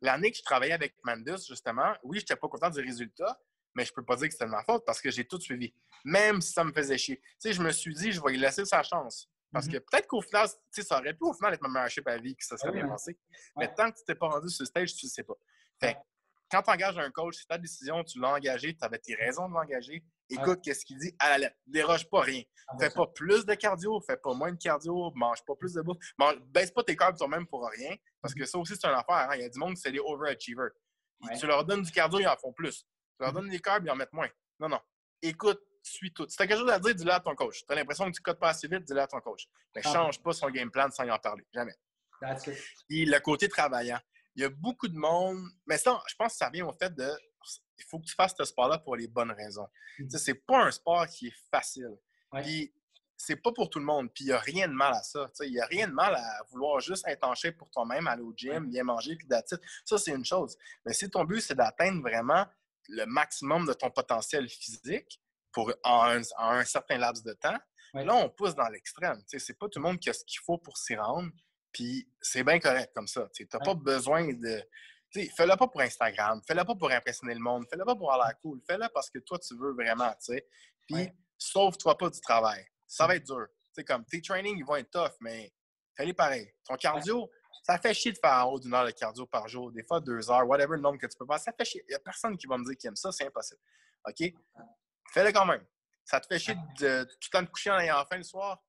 L'année 0.00 0.30
que 0.30 0.38
je 0.38 0.42
travaillais 0.42 0.72
avec 0.72 0.96
Mandus, 1.04 1.46
justement, 1.48 1.94
oui, 2.02 2.18
je 2.18 2.22
n'étais 2.22 2.36
pas 2.36 2.48
content 2.48 2.70
du 2.70 2.80
résultat, 2.80 3.38
mais 3.74 3.84
je 3.84 3.90
ne 3.90 3.94
peux 3.94 4.04
pas 4.04 4.16
dire 4.16 4.28
que 4.28 4.32
c'était 4.32 4.46
de 4.46 4.50
ma 4.50 4.62
faute 4.64 4.84
parce 4.84 5.00
que 5.00 5.10
j'ai 5.10 5.26
tout 5.26 5.40
suivi. 5.40 5.74
Même 6.04 6.40
si 6.40 6.52
ça 6.52 6.64
me 6.64 6.72
faisait 6.72 6.98
chier. 6.98 7.20
je 7.44 7.62
me 7.62 7.72
suis 7.72 7.94
dit, 7.94 8.12
je 8.12 8.20
vais 8.22 8.32
lui 8.32 8.38
laisser 8.38 8.64
sa 8.64 8.82
chance. 8.82 9.28
Parce 9.54 9.68
que 9.68 9.76
mm-hmm. 9.76 9.84
peut-être 9.90 10.06
qu'au 10.08 10.20
final, 10.20 10.48
ça 10.70 10.98
aurait 10.98 11.14
pu 11.14 11.24
au 11.24 11.32
final 11.32 11.54
être 11.54 11.62
ma 11.62 11.68
meilleure 11.68 11.88
shape 11.88 12.08
à 12.08 12.18
vie, 12.18 12.36
que 12.36 12.44
ça 12.44 12.56
serait 12.58 12.70
ah 12.70 12.72
bien 12.72 12.88
passé. 12.88 13.16
Mais 13.56 13.72
tant 13.72 13.90
que 13.90 13.96
tu 13.96 14.04
t'es 14.04 14.16
pas 14.16 14.28
rendu 14.28 14.50
sur 14.50 14.64
le 14.64 14.66
stage, 14.66 14.94
tu 14.94 15.06
ne 15.06 15.10
sais 15.10 15.22
pas. 15.22 15.34
Fait 15.80 15.96
quand 16.50 16.62
tu 16.62 16.70
engages 16.70 16.98
un 16.98 17.10
coach, 17.10 17.36
c'est 17.38 17.46
ta 17.46 17.58
décision, 17.58 18.04
tu 18.04 18.20
l'as 18.20 18.28
engagé, 18.28 18.76
tu 18.76 18.84
avais 18.84 18.98
tes 18.98 19.14
raisons 19.14 19.48
de 19.48 19.54
l'engager, 19.54 20.04
écoute 20.30 20.60
qu'est-ce 20.62 20.84
qu'il 20.84 20.98
dit? 20.98 21.14
À 21.18 21.30
la 21.30 21.38
lettre. 21.38 21.56
Déroge 21.66 22.08
pas 22.08 22.20
rien. 22.20 22.42
Ah, 22.68 22.76
fais 22.78 22.90
pas 22.90 23.06
plus 23.08 23.44
de 23.44 23.54
cardio, 23.54 24.00
fais 24.00 24.16
pas 24.16 24.34
moins 24.34 24.52
de 24.52 24.58
cardio, 24.58 25.10
mange 25.14 25.44
pas 25.44 25.54
plus 25.54 25.72
de 25.72 25.82
bouffe. 25.82 25.98
Mange, 26.18 26.40
baisse 26.46 26.70
pas 26.70 26.82
tes 26.82 26.96
carbs 26.96 27.16
toi-même 27.16 27.46
pour 27.46 27.68
rien. 27.68 27.96
Parce 28.20 28.34
que 28.34 28.42
mm-hmm. 28.42 28.46
ça 28.46 28.58
aussi, 28.58 28.74
c'est 28.76 28.86
une 28.86 28.94
affaire. 28.94 29.30
Hein. 29.30 29.36
Il 29.36 29.42
y 29.42 29.44
a 29.44 29.48
du 29.48 29.58
monde 29.58 29.74
qui 29.74 29.80
c'est 29.80 29.92
des 29.92 30.00
overachievers. 30.00 30.70
Tu 31.38 31.46
leur 31.46 31.64
donnes 31.64 31.82
du 31.82 31.90
cardio, 31.90 32.20
ils 32.20 32.28
en 32.28 32.36
font 32.36 32.52
plus. 32.52 32.82
Tu 32.82 32.86
leur 33.20 33.30
mm-hmm. 33.30 33.34
donnes 33.34 33.50
des 33.50 33.60
carbs, 33.60 33.84
ils 33.86 33.90
en 33.90 33.96
mettent 33.96 34.12
moins. 34.12 34.28
Non, 34.60 34.68
non. 34.68 34.80
Écoute, 35.22 35.60
suis 35.90 36.12
tout. 36.12 36.26
Si 36.28 36.36
tu 36.36 36.42
as 36.42 36.46
quelque 36.46 36.60
chose 36.60 36.70
à 36.70 36.78
dire, 36.78 36.94
dis-le 36.94 37.12
à 37.12 37.20
ton 37.20 37.34
coach. 37.34 37.64
Tu 37.66 37.72
as 37.72 37.74
l'impression 37.76 38.06
que 38.10 38.16
tu 38.16 38.22
codes 38.22 38.38
pas 38.38 38.50
assez 38.50 38.68
vite, 38.68 38.84
dis-le 38.84 39.00
à 39.00 39.06
ton 39.06 39.20
coach. 39.20 39.48
Mais 39.74 39.82
ah. 39.84 39.92
change 39.92 40.22
pas 40.22 40.32
son 40.32 40.50
game 40.50 40.70
plan 40.70 40.90
sans 40.90 41.04
y 41.04 41.10
en 41.10 41.18
parler. 41.18 41.44
Jamais. 41.52 41.74
Puis 42.88 43.04
le 43.04 43.18
côté 43.20 43.48
travaillant. 43.48 44.00
Il 44.36 44.42
y 44.42 44.44
a 44.44 44.48
beaucoup 44.48 44.88
de 44.88 44.96
monde. 44.96 45.44
Mais 45.66 45.78
ça, 45.78 46.02
je 46.08 46.14
pense 46.16 46.32
que 46.32 46.38
ça 46.38 46.50
vient 46.50 46.66
au 46.66 46.72
fait 46.72 46.94
de. 46.94 47.08
Il 47.78 47.84
faut 47.84 47.98
que 47.98 48.06
tu 48.06 48.14
fasses 48.14 48.34
ce 48.36 48.44
sport-là 48.44 48.78
pour 48.78 48.96
les 48.96 49.06
bonnes 49.06 49.32
raisons. 49.32 49.68
Mm. 49.98 50.08
C'est 50.10 50.34
pas 50.34 50.64
un 50.64 50.70
sport 50.70 51.06
qui 51.06 51.28
est 51.28 51.36
facile. 51.50 51.96
Puis 52.42 52.72
c'est 53.16 53.36
pas 53.36 53.52
pour 53.52 53.70
tout 53.70 53.78
le 53.78 53.84
monde. 53.84 54.12
Puis 54.12 54.24
il 54.24 54.28
n'y 54.28 54.32
a 54.32 54.38
rien 54.38 54.68
de 54.68 54.72
mal 54.72 54.92
à 54.92 55.02
ça. 55.02 55.30
Il 55.40 55.52
n'y 55.52 55.60
a 55.60 55.66
rien 55.66 55.88
de 55.88 55.92
mal 55.92 56.14
à 56.14 56.42
vouloir 56.50 56.80
juste 56.80 57.06
être 57.06 57.24
en 57.24 57.34
shape 57.34 57.56
pour 57.56 57.70
toi-même, 57.70 58.06
aller 58.06 58.22
au 58.22 58.32
gym, 58.36 58.68
bien 58.68 58.84
manger, 58.84 59.16
puis 59.16 59.26
d'attitude. 59.26 59.60
Ça, 59.84 59.98
c'est 59.98 60.12
une 60.12 60.24
chose. 60.24 60.56
Mais 60.84 60.92
si 60.92 61.08
ton 61.10 61.24
but, 61.24 61.40
c'est 61.40 61.54
d'atteindre 61.54 62.02
vraiment 62.02 62.46
le 62.88 63.06
maximum 63.06 63.66
de 63.66 63.72
ton 63.72 63.90
potentiel 63.90 64.48
physique, 64.48 65.20
pour, 65.54 65.72
en, 65.84 66.20
un, 66.38 66.64
certain 66.64 66.98
laps 66.98 67.24
de 67.24 67.32
temps. 67.32 67.56
Là, 67.94 68.14
on 68.16 68.28
pousse 68.28 68.56
dans 68.56 68.68
l'extrême. 68.68 69.22
C'est 69.26 69.56
pas 69.56 69.68
tout 69.68 69.78
le 69.78 69.84
monde 69.84 70.00
qui 70.00 70.10
a 70.10 70.12
ce 70.12 70.24
qu'il 70.24 70.40
faut 70.44 70.58
pour 70.58 70.76
s'y 70.76 70.96
rendre. 70.96 71.30
Puis 71.72 72.08
c'est 72.20 72.42
bien 72.42 72.58
correct 72.58 72.92
comme 72.94 73.06
ça. 73.06 73.28
Tu 73.32 73.48
n'as 73.50 73.60
pas 73.60 73.74
besoin 73.74 74.32
de. 74.32 74.62
Fais-le 75.12 75.56
pas 75.56 75.68
pour 75.68 75.80
Instagram, 75.80 76.40
fais-le 76.44 76.64
pas 76.64 76.74
pour 76.74 76.90
impressionner 76.90 77.34
le 77.34 77.40
monde, 77.40 77.66
fais-le 77.70 77.84
pas 77.84 77.94
pour 77.94 78.12
avoir 78.12 78.26
la 78.26 78.34
cool, 78.34 78.60
fais-le 78.66 78.88
parce 78.92 79.08
que 79.08 79.20
toi, 79.20 79.38
tu 79.38 79.56
veux 79.56 79.72
vraiment. 79.72 80.12
Puis 80.88 81.08
sauve-toi 81.38 81.96
pas 81.96 82.10
du 82.10 82.20
travail. 82.20 82.66
Ça 82.88 83.06
va 83.06 83.14
être 83.14 83.24
dur. 83.24 83.46
sais 83.72 83.84
comme 83.84 84.04
tes 84.06 84.20
trainings, 84.20 84.58
ils 84.58 84.64
vont 84.64 84.74
être 84.74 84.90
tough, 84.90 85.12
mais 85.20 85.52
fais-les 85.96 86.14
pareil. 86.14 86.52
Ton 86.64 86.74
cardio, 86.74 87.30
ça 87.62 87.78
fait 87.78 87.94
chier 87.94 88.10
de 88.10 88.18
faire 88.18 88.44
en 88.44 88.50
haut 88.50 88.58
d'une 88.58 88.74
heure 88.74 88.86
de 88.86 88.90
cardio 88.90 89.24
par 89.26 89.46
jour, 89.46 89.70
des 89.70 89.84
fois 89.84 90.00
deux 90.00 90.28
heures, 90.30 90.48
whatever 90.48 90.74
le 90.76 90.82
nombre 90.82 90.98
que 90.98 91.06
tu 91.06 91.16
peux 91.16 91.26
faire. 91.26 91.38
Ça 91.38 91.52
fait 91.52 91.64
chier. 91.64 91.84
Il 91.88 91.90
n'y 91.90 91.94
a 91.94 92.00
personne 92.00 92.36
qui 92.36 92.48
va 92.48 92.58
me 92.58 92.64
dire 92.64 92.76
qu'il 92.76 92.88
aime 92.88 92.96
ça, 92.96 93.12
c'est 93.12 93.26
impossible. 93.26 93.60
OK? 94.08 94.34
Fais-le 95.14 95.32
quand 95.32 95.46
même. 95.46 95.64
Ça 96.04 96.20
te 96.20 96.26
fait 96.26 96.40
chier 96.40 96.56
de 96.80 97.04
tout 97.04 97.16
le 97.22 97.30
temps 97.30 97.42
de 97.42 97.48
coucher 97.48 97.70
en 97.70 97.78
ayant 97.78 98.04
faim 98.04 98.16
le 98.16 98.24
soir? 98.24 98.60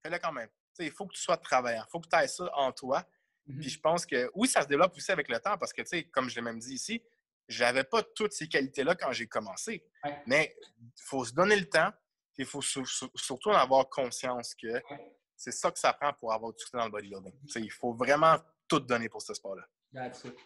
Fais-le 0.00 0.18
quand 0.20 0.32
même. 0.32 0.48
il 0.78 0.92
faut 0.92 1.06
que 1.08 1.14
tu 1.14 1.20
sois 1.20 1.36
travaillant. 1.36 1.84
Il 1.86 1.90
faut 1.90 1.98
que 1.98 2.08
tu 2.08 2.16
aies 2.16 2.28
ça 2.28 2.48
en 2.54 2.70
toi. 2.70 3.04
Puis 3.44 3.56
mm-hmm. 3.56 3.68
je 3.68 3.80
pense 3.80 4.06
que 4.06 4.30
oui, 4.34 4.46
ça 4.46 4.62
se 4.62 4.68
développe 4.68 4.94
aussi 4.96 5.10
avec 5.10 5.28
le 5.28 5.40
temps 5.40 5.58
parce 5.58 5.72
que, 5.72 5.82
tu 5.82 5.88
sais, 5.88 6.04
comme 6.04 6.30
je 6.30 6.36
l'ai 6.36 6.42
même 6.42 6.60
dit 6.60 6.74
ici, 6.74 7.02
je 7.48 7.64
n'avais 7.64 7.82
pas 7.82 8.02
toutes 8.14 8.32
ces 8.32 8.46
qualités-là 8.46 8.94
quand 8.94 9.10
j'ai 9.10 9.26
commencé. 9.26 9.84
Mais 10.26 10.54
il 10.78 11.02
faut 11.02 11.24
se 11.24 11.32
donner 11.32 11.56
le 11.56 11.68
temps. 11.68 11.92
Il 12.36 12.46
faut 12.46 12.62
surtout 12.62 13.50
en 13.50 13.56
avoir 13.56 13.88
conscience 13.88 14.54
que 14.54 14.80
c'est 15.34 15.50
ça 15.50 15.72
que 15.72 15.78
ça 15.80 15.92
prend 15.92 16.12
pour 16.12 16.32
avoir 16.32 16.52
du 16.52 16.58
succès 16.60 16.76
dans 16.76 16.84
le 16.84 16.90
bodybuilding. 16.92 17.34
Il 17.56 17.72
faut 17.72 17.92
vraiment 17.92 18.36
tout 18.68 18.80
donner 18.80 19.08
pour 19.08 19.22
ce 19.22 19.34
sport-là. 19.34 19.64
That's 19.92 20.22
it. 20.24 20.36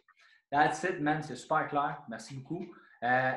That's 0.51 0.83
it, 0.85 1.01
man. 1.01 1.23
C'est 1.23 1.37
super 1.37 1.69
clair. 1.69 2.03
Merci 2.09 2.37
beaucoup. 2.37 2.75
Euh, 3.03 3.33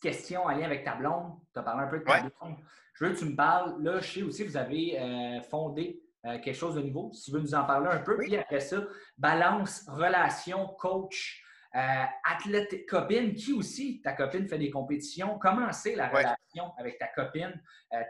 question 0.00 0.44
en 0.44 0.50
lien 0.50 0.64
avec 0.64 0.84
ta 0.84 0.94
blonde. 0.94 1.32
Tu 1.52 1.60
as 1.60 1.62
parlé 1.62 1.84
un 1.84 1.88
peu 1.88 1.98
de 1.98 2.04
ta 2.04 2.20
blonde. 2.20 2.56
Je 2.94 3.04
veux 3.04 3.12
que 3.12 3.18
tu 3.18 3.24
me 3.24 3.36
parles. 3.36 3.82
Là, 3.82 4.00
je 4.00 4.12
sais 4.12 4.22
aussi 4.22 4.44
que 4.44 4.50
vous 4.50 4.56
avez 4.56 5.00
euh, 5.00 5.40
fondé 5.42 6.02
euh, 6.26 6.38
quelque 6.38 6.54
chose 6.54 6.74
de 6.74 6.82
nouveau. 6.82 7.12
Si 7.12 7.24
tu 7.24 7.30
veux 7.32 7.40
nous 7.40 7.54
en 7.54 7.64
parler 7.64 7.88
un 7.90 7.98
peu. 7.98 8.16
Puis 8.18 8.36
après 8.36 8.60
ça, 8.60 8.78
balance, 9.16 9.84
relation, 9.88 10.66
coach, 10.78 11.42
euh, 11.74 12.04
athlète, 12.24 12.86
copine. 12.86 13.34
Qui 13.34 13.52
aussi, 13.52 14.00
ta 14.02 14.12
copine 14.12 14.46
fait 14.46 14.58
des 14.58 14.70
compétitions? 14.70 15.38
Comment 15.38 15.72
c'est 15.72 15.94
la 15.94 16.08
relation 16.08 16.72
avec 16.78 16.98
ta 16.98 17.08
copine? 17.08 17.60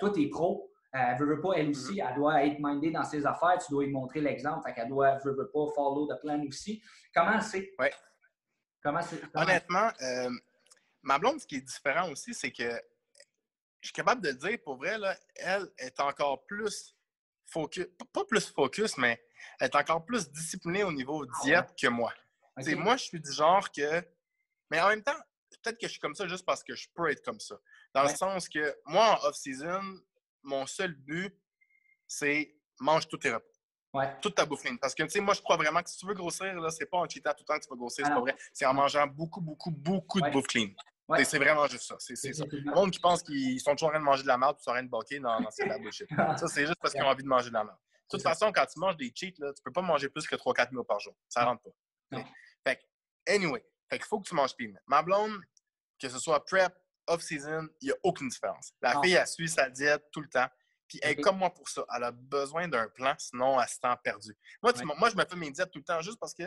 toi, 0.00 0.10
tu 0.12 0.22
es 0.22 0.28
pro. 0.28 0.68
Elle 0.94 1.16
veut, 1.16 1.24
veut 1.24 1.40
pas, 1.40 1.52
elle 1.56 1.70
aussi, 1.70 1.94
mm-hmm. 1.94 2.06
elle 2.06 2.14
doit 2.16 2.44
être 2.44 2.58
mindée 2.60 2.90
dans 2.90 3.04
ses 3.04 3.24
affaires. 3.24 3.56
Tu 3.64 3.72
dois 3.72 3.84
lui 3.84 3.92
montrer 3.92 4.20
l'exemple. 4.20 4.60
Fait 4.66 4.74
qu'elle 4.74 4.88
doit, 4.88 5.16
veut, 5.24 5.32
veut 5.32 5.50
pas, 5.50 5.66
follow 5.74 6.06
the 6.06 6.20
plan 6.20 6.38
aussi. 6.46 6.82
Comment 7.14 7.40
c'est? 7.40 7.70
Oui. 7.78 7.86
Comment 8.82 9.00
c'est? 9.00 9.22
Honnêtement, 9.34 9.88
Ma 11.03 11.18
blonde, 11.18 11.40
ce 11.40 11.46
qui 11.46 11.57
est 11.57 11.61
différent 11.61 12.11
aussi, 12.11 12.34
c'est 12.34 12.53
que 12.53 12.80
je 13.80 13.88
suis 13.88 13.92
capable 13.92 14.22
de 14.22 14.30
dire, 14.30 14.59
pour 14.64 14.76
vrai, 14.76 14.96
là, 14.98 15.16
elle 15.36 15.68
est 15.78 15.98
encore 16.00 16.44
plus 16.46 16.94
focus, 17.46 17.86
pas 18.12 18.24
plus 18.24 18.48
focus, 18.48 18.96
mais 18.96 19.22
elle 19.59 19.66
est 19.66 19.76
encore 19.76 20.05
plus 20.05 20.30
disciplinée 20.30 20.84
au 20.84 20.92
niveau 20.92 21.24
ah 21.24 21.44
diète 21.44 21.74
que 21.80 21.88
moi. 21.88 22.12
Moi, 22.57 22.96
je 22.96 23.05
suis 23.05 23.20
du 23.20 23.32
genre 23.32 23.70
que. 23.70 24.03
Mais 24.70 24.80
en 24.80 24.88
même 24.88 25.03
temps, 25.03 25.16
peut-être 25.50 25.78
que 25.78 25.86
je 25.86 25.92
suis 25.92 26.00
comme 26.00 26.14
ça 26.14 26.26
juste 26.28 26.46
parce 26.46 26.62
que 26.62 26.74
je 26.74 26.88
peux 26.94 27.11
être 27.11 27.24
comme 27.24 27.40
ça. 27.40 27.57
Dans 27.92 28.05
le 28.05 28.09
sens 28.09 28.48
que 28.48 28.74
moi, 28.86 29.18
en 29.18 29.28
off-season, 29.28 30.00
mon 30.42 30.66
seul 30.66 30.94
but, 30.94 31.34
c'est 32.07 32.55
mange 32.80 33.09
tous 33.09 33.18
tes 33.18 33.32
repas. 33.32 33.46
Toute 34.22 34.34
ta 34.34 34.46
bouffe 34.46 34.64
Parce 34.80 34.94
que, 34.94 35.03
tu 35.03 35.11
sais, 35.11 35.20
moi, 35.20 35.34
je 35.34 35.42
crois 35.42 35.57
vraiment 35.57 35.82
que 35.82 35.90
si 35.90 35.98
tu 35.98 36.07
veux 36.07 36.14
grossir, 36.14 36.55
là, 36.55 36.70
c'est 36.70 36.86
pas 36.86 36.98
en 36.98 37.09
cheatant 37.09 37.32
tout 37.32 37.40
le 37.40 37.44
temps 37.44 37.59
que 37.59 37.64
tu 37.64 37.68
vas 37.68 37.76
grossir, 37.76 38.07
c'est 38.07 38.12
pas 38.12 38.20
vrai. 38.20 38.36
C'est 38.53 38.64
en 38.64 38.72
mangeant 38.72 39.07
beaucoup, 39.07 39.40
beaucoup, 39.40 39.70
beaucoup 39.70 40.20
de 40.20 40.30
bouffe 40.30 40.46
clean. 40.46 40.68
C'est 41.24 41.38
vraiment 41.38 41.66
juste 41.66 41.84
ça. 41.84 41.96
C'est 41.98 42.16
ça. 42.16 42.44
Le 42.50 42.74
monde 42.74 42.90
qui 42.90 43.00
pense 43.00 43.22
qu'ils 43.22 43.61
sont 43.61 43.72
toujours 43.72 43.88
en 43.88 43.92
train 43.92 44.00
de 44.00 44.05
manger 44.05 44.22
de 44.22 44.28
la 44.28 44.38
merde 44.38 44.57
et 44.59 44.62
sont 44.62 44.70
en 44.70 44.74
train 44.74 44.82
de 44.82 44.88
boquer, 44.88 45.20
non, 45.20 45.40
non 45.40 45.48
c'est 45.50 45.64
de 45.64 45.68
la 45.68 45.78
bullshit. 45.78 46.09
ça, 46.11 46.46
c'est 46.46 46.66
juste 46.66 46.78
parce 46.80 46.94
qu'ils 46.94 47.03
ont 47.03 47.09
envie 47.09 47.22
de 47.22 47.28
manger 47.28 47.48
de 47.48 47.55
la 47.55 47.64
merde. 47.64 47.78
De 48.11 48.18
toute 48.18 48.22
façon, 48.22 48.53
quand 48.53 48.66
tu 48.66 48.78
manges 48.78 48.96
des 48.96 49.12
cheats, 49.14 49.32
là, 49.38 49.53
tu 49.53 49.62
peux 49.62 49.72
pas 49.72 49.80
manger 49.80 50.09
plus 50.09 50.26
que 50.26 50.36
3-4 50.36 50.72
meals 50.72 50.84
par 50.86 51.00
jour. 51.00 51.16
Ça 51.28 51.44
rentre 51.44 51.62
pas. 51.62 52.24
Fait 52.64 52.78
anyway, 53.26 53.64
fait 53.88 53.98
qu'il 53.98 54.07
faut 54.07 54.20
que 54.20 54.28
tu 54.28 54.34
manges 54.34 54.55
clean. 54.55 54.72
Ma 54.86 55.03
blonde, 55.03 55.40
que 55.98 56.09
ce 56.09 56.18
soit 56.18 56.44
prep, 56.44 56.74
off-season, 57.07 57.68
il 57.80 57.86
n'y 57.86 57.92
a 57.92 57.96
aucune 58.03 58.28
différence. 58.28 58.72
La 58.80 59.00
fille, 59.00 59.14
elle 59.14 59.26
suit 59.26 59.48
sa 59.48 59.70
diète 59.70 60.05
tout 60.12 60.20
le 60.20 60.28
temps. 60.28 60.48
Puis 60.88 60.98
elle 61.03 61.12
est 61.12 61.20
comme 61.22 61.38
moi 61.38 61.53
pour 61.53 61.68
ça. 61.68 61.86
Elle 61.96 62.05
a 62.05 62.12
besoin 62.12 62.68
d'un 62.68 62.86
plan, 62.88 63.14
sinon 63.16 63.59
elle 63.61 63.68
se 63.68 63.76
sent 63.76 63.96
perdue. 64.05 64.36
Moi, 64.62 64.72
moi, 64.98 65.09
je 65.09 65.16
me 65.16 65.24
fais 65.24 65.36
mes 65.36 65.50
diètes 65.50 65.70
tout 65.70 65.78
le 65.78 65.84
temps 65.84 66.03
juste 66.03 66.18
parce 66.20 66.34
que 66.34 66.44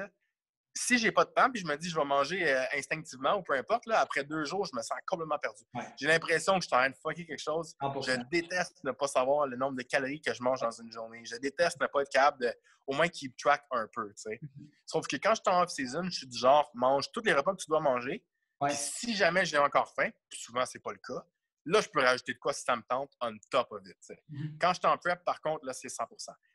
si 0.77 0.97
j'ai 0.97 1.11
pas 1.11 1.23
de 1.23 1.31
temps, 1.31 1.49
puis 1.49 1.61
je 1.61 1.65
me 1.65 1.77
dis 1.77 1.89
je 1.89 1.95
vais 1.95 2.05
manger 2.05 2.47
euh, 2.47 2.63
instinctivement 2.73 3.37
ou 3.37 3.41
peu 3.41 3.53
importe, 3.53 3.85
là, 3.85 4.01
après 4.01 4.23
deux 4.23 4.43
jours, 4.43 4.65
je 4.65 4.75
me 4.75 4.81
sens 4.81 4.97
complètement 5.07 5.39
perdu. 5.39 5.63
J'ai 5.97 6.07
l'impression 6.07 6.55
que 6.55 6.63
je 6.63 6.67
suis 6.67 6.75
en 6.75 6.79
train 6.79 6.89
de 6.89 6.95
fucker 6.95 7.25
quelque 7.25 7.41
chose. 7.41 7.75
Je 7.81 8.29
déteste 8.29 8.83
ne 8.83 8.91
pas 8.91 9.07
savoir 9.07 9.47
le 9.47 9.55
nombre 9.55 9.77
de 9.77 9.83
calories 9.83 10.21
que 10.21 10.33
je 10.33 10.43
mange 10.43 10.59
dans 10.59 10.71
une 10.71 10.91
journée. 10.91 11.23
Je 11.25 11.37
déteste 11.37 11.79
ne 11.79 11.87
pas 11.87 12.01
être 12.01 12.11
capable 12.11 12.43
de 12.43 12.53
au 12.87 12.93
moins 12.93 13.07
keep 13.07 13.35
track 13.37 13.65
un 13.71 13.87
peu. 13.93 14.13
Sauf 14.85 15.07
que 15.07 15.15
quand 15.15 15.33
je 15.33 15.41
suis 15.45 15.55
en 15.55 15.63
off-season, 15.63 16.03
je 16.03 16.17
suis 16.17 16.27
du 16.27 16.37
genre 16.37 16.69
mange 16.73 17.11
tous 17.11 17.23
les 17.23 17.33
repas 17.33 17.53
que 17.53 17.61
tu 17.61 17.69
dois 17.69 17.79
manger. 17.79 18.23
Puis 18.61 18.75
si 18.75 19.15
jamais 19.15 19.45
j'ai 19.45 19.57
encore 19.57 19.91
faim, 19.93 20.09
puis 20.29 20.39
souvent 20.39 20.65
c'est 20.65 20.79
pas 20.79 20.91
le 20.91 20.99
cas, 20.99 21.25
là 21.65 21.81
je 21.81 21.89
peux 21.89 22.01
rajouter 22.01 22.33
de 22.33 22.39
quoi 22.39 22.53
si 22.53 22.63
ça 22.63 22.75
me 22.75 22.83
tente 22.83 23.11
on 23.21 23.35
top 23.49 23.71
of 23.71 23.81
it. 23.85 23.97
Mm-hmm. 24.29 24.57
Quand 24.59 24.73
je 24.73 24.79
suis 24.79 24.87
en 24.87 24.97
prep, 24.97 25.23
par 25.23 25.41
contre, 25.41 25.65
là 25.65 25.73
c'est 25.73 25.87
100% 25.87 26.07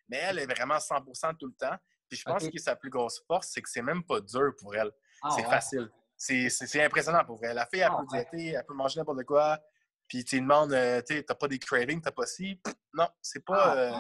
Mais 0.08 0.18
elle 0.18 0.38
est 0.38 0.46
vraiment 0.46 0.76
100% 0.76 1.36
tout 1.36 1.46
le 1.46 1.54
temps. 1.54 1.76
Puis 2.10 2.18
je 2.18 2.24
pense 2.24 2.48
que 2.48 2.58
sa 2.58 2.74
plus 2.74 2.90
grosse 2.90 3.22
force, 3.24 3.50
c'est 3.52 3.62
que 3.62 3.70
c'est 3.70 3.82
même 3.82 4.02
pas 4.02 4.20
dur 4.20 4.52
pour 4.58 4.74
elle. 4.74 4.90
Ah, 5.22 5.30
c'est 5.36 5.44
facile. 5.44 5.88
C'est 6.16 6.82
impressionnant 6.82 7.24
pour 7.24 7.38
elle. 7.44 7.54
La 7.54 7.66
fille, 7.66 7.80
elle 7.80 7.90
ah, 7.92 8.00
peut 8.00 8.06
diéter, 8.16 8.48
elle 8.48 8.64
peut 8.64 8.74
manger 8.74 8.98
n'importe 8.98 9.24
quoi. 9.24 9.58
Puis 10.08 10.24
tu 10.24 10.40
demandes, 10.40 10.72
euh, 10.72 11.00
tu 11.06 11.24
n'as 11.26 11.34
pas 11.36 11.46
des 11.46 11.60
cravings, 11.60 12.00
t'as 12.00 12.10
pas 12.10 12.26
si. 12.26 12.60
Non, 12.92 13.06
c'est 13.22 13.44
pas. 13.44 13.72
Ah, 13.72 13.76
euh, 13.76 13.92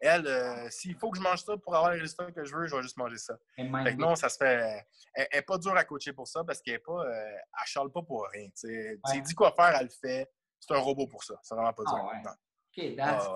Elle, 0.00 0.26
euh, 0.26 0.68
s'il 0.68 0.94
faut 0.96 1.10
que 1.10 1.16
je 1.16 1.22
mange 1.22 1.42
ça 1.42 1.56
pour 1.56 1.74
avoir 1.74 1.92
les 1.92 2.00
résultats 2.00 2.30
que 2.30 2.44
je 2.44 2.54
veux, 2.54 2.66
je 2.66 2.76
vais 2.76 2.82
juste 2.82 2.98
manger 2.98 3.16
ça. 3.16 3.38
Fait 3.56 3.64
que 3.64 4.00
non, 4.00 4.14
ça 4.16 4.28
se 4.28 4.36
fait. 4.36 4.84
Elle 5.14 5.26
n'est 5.32 5.42
pas 5.42 5.56
dure 5.56 5.74
à 5.74 5.84
coacher 5.84 6.12
pour 6.12 6.28
ça 6.28 6.44
parce 6.44 6.60
qu'elle 6.60 6.74
est 6.74 6.78
pas. 6.78 7.06
Euh, 7.06 7.08
elle 7.08 7.66
charle 7.66 7.90
pas 7.90 8.02
pour 8.02 8.28
rien. 8.30 8.50
Tu 8.54 8.66
ouais. 8.66 9.20
dis 9.22 9.34
quoi 9.34 9.54
faire, 9.56 9.74
elle 9.80 9.86
le 9.86 10.08
fait. 10.08 10.30
C'est 10.60 10.74
un 10.74 10.78
robot 10.78 11.06
pour 11.06 11.24
ça. 11.24 11.36
C'est 11.42 11.54
vraiment 11.54 11.72
pas 11.72 11.84
dur. 11.84 11.96
Ah, 11.96 12.06
ouais. 12.06 12.92
OK, 12.92 12.96
that's 12.96 13.28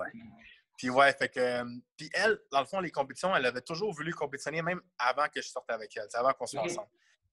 Puis 0.79 0.89
ouais, 0.89 1.11
fait 1.13 1.29
que. 1.29 1.39
Euh, 1.39 1.65
puis 1.97 2.09
elle, 2.13 2.39
dans 2.51 2.61
le 2.61 2.65
fond, 2.65 2.79
les 2.79 2.89
compétitions, 2.89 3.35
elle 3.35 3.45
avait 3.45 3.61
toujours 3.61 3.93
voulu 3.93 4.13
compétitionner 4.13 4.61
même 4.61 4.81
avant 4.97 5.27
que 5.27 5.41
je 5.41 5.49
sorte 5.49 5.69
avec 5.69 5.95
elle, 5.97 6.07
avant 6.13 6.31
qu'on 6.33 6.47
soit 6.47 6.61
ensemble. 6.61 6.87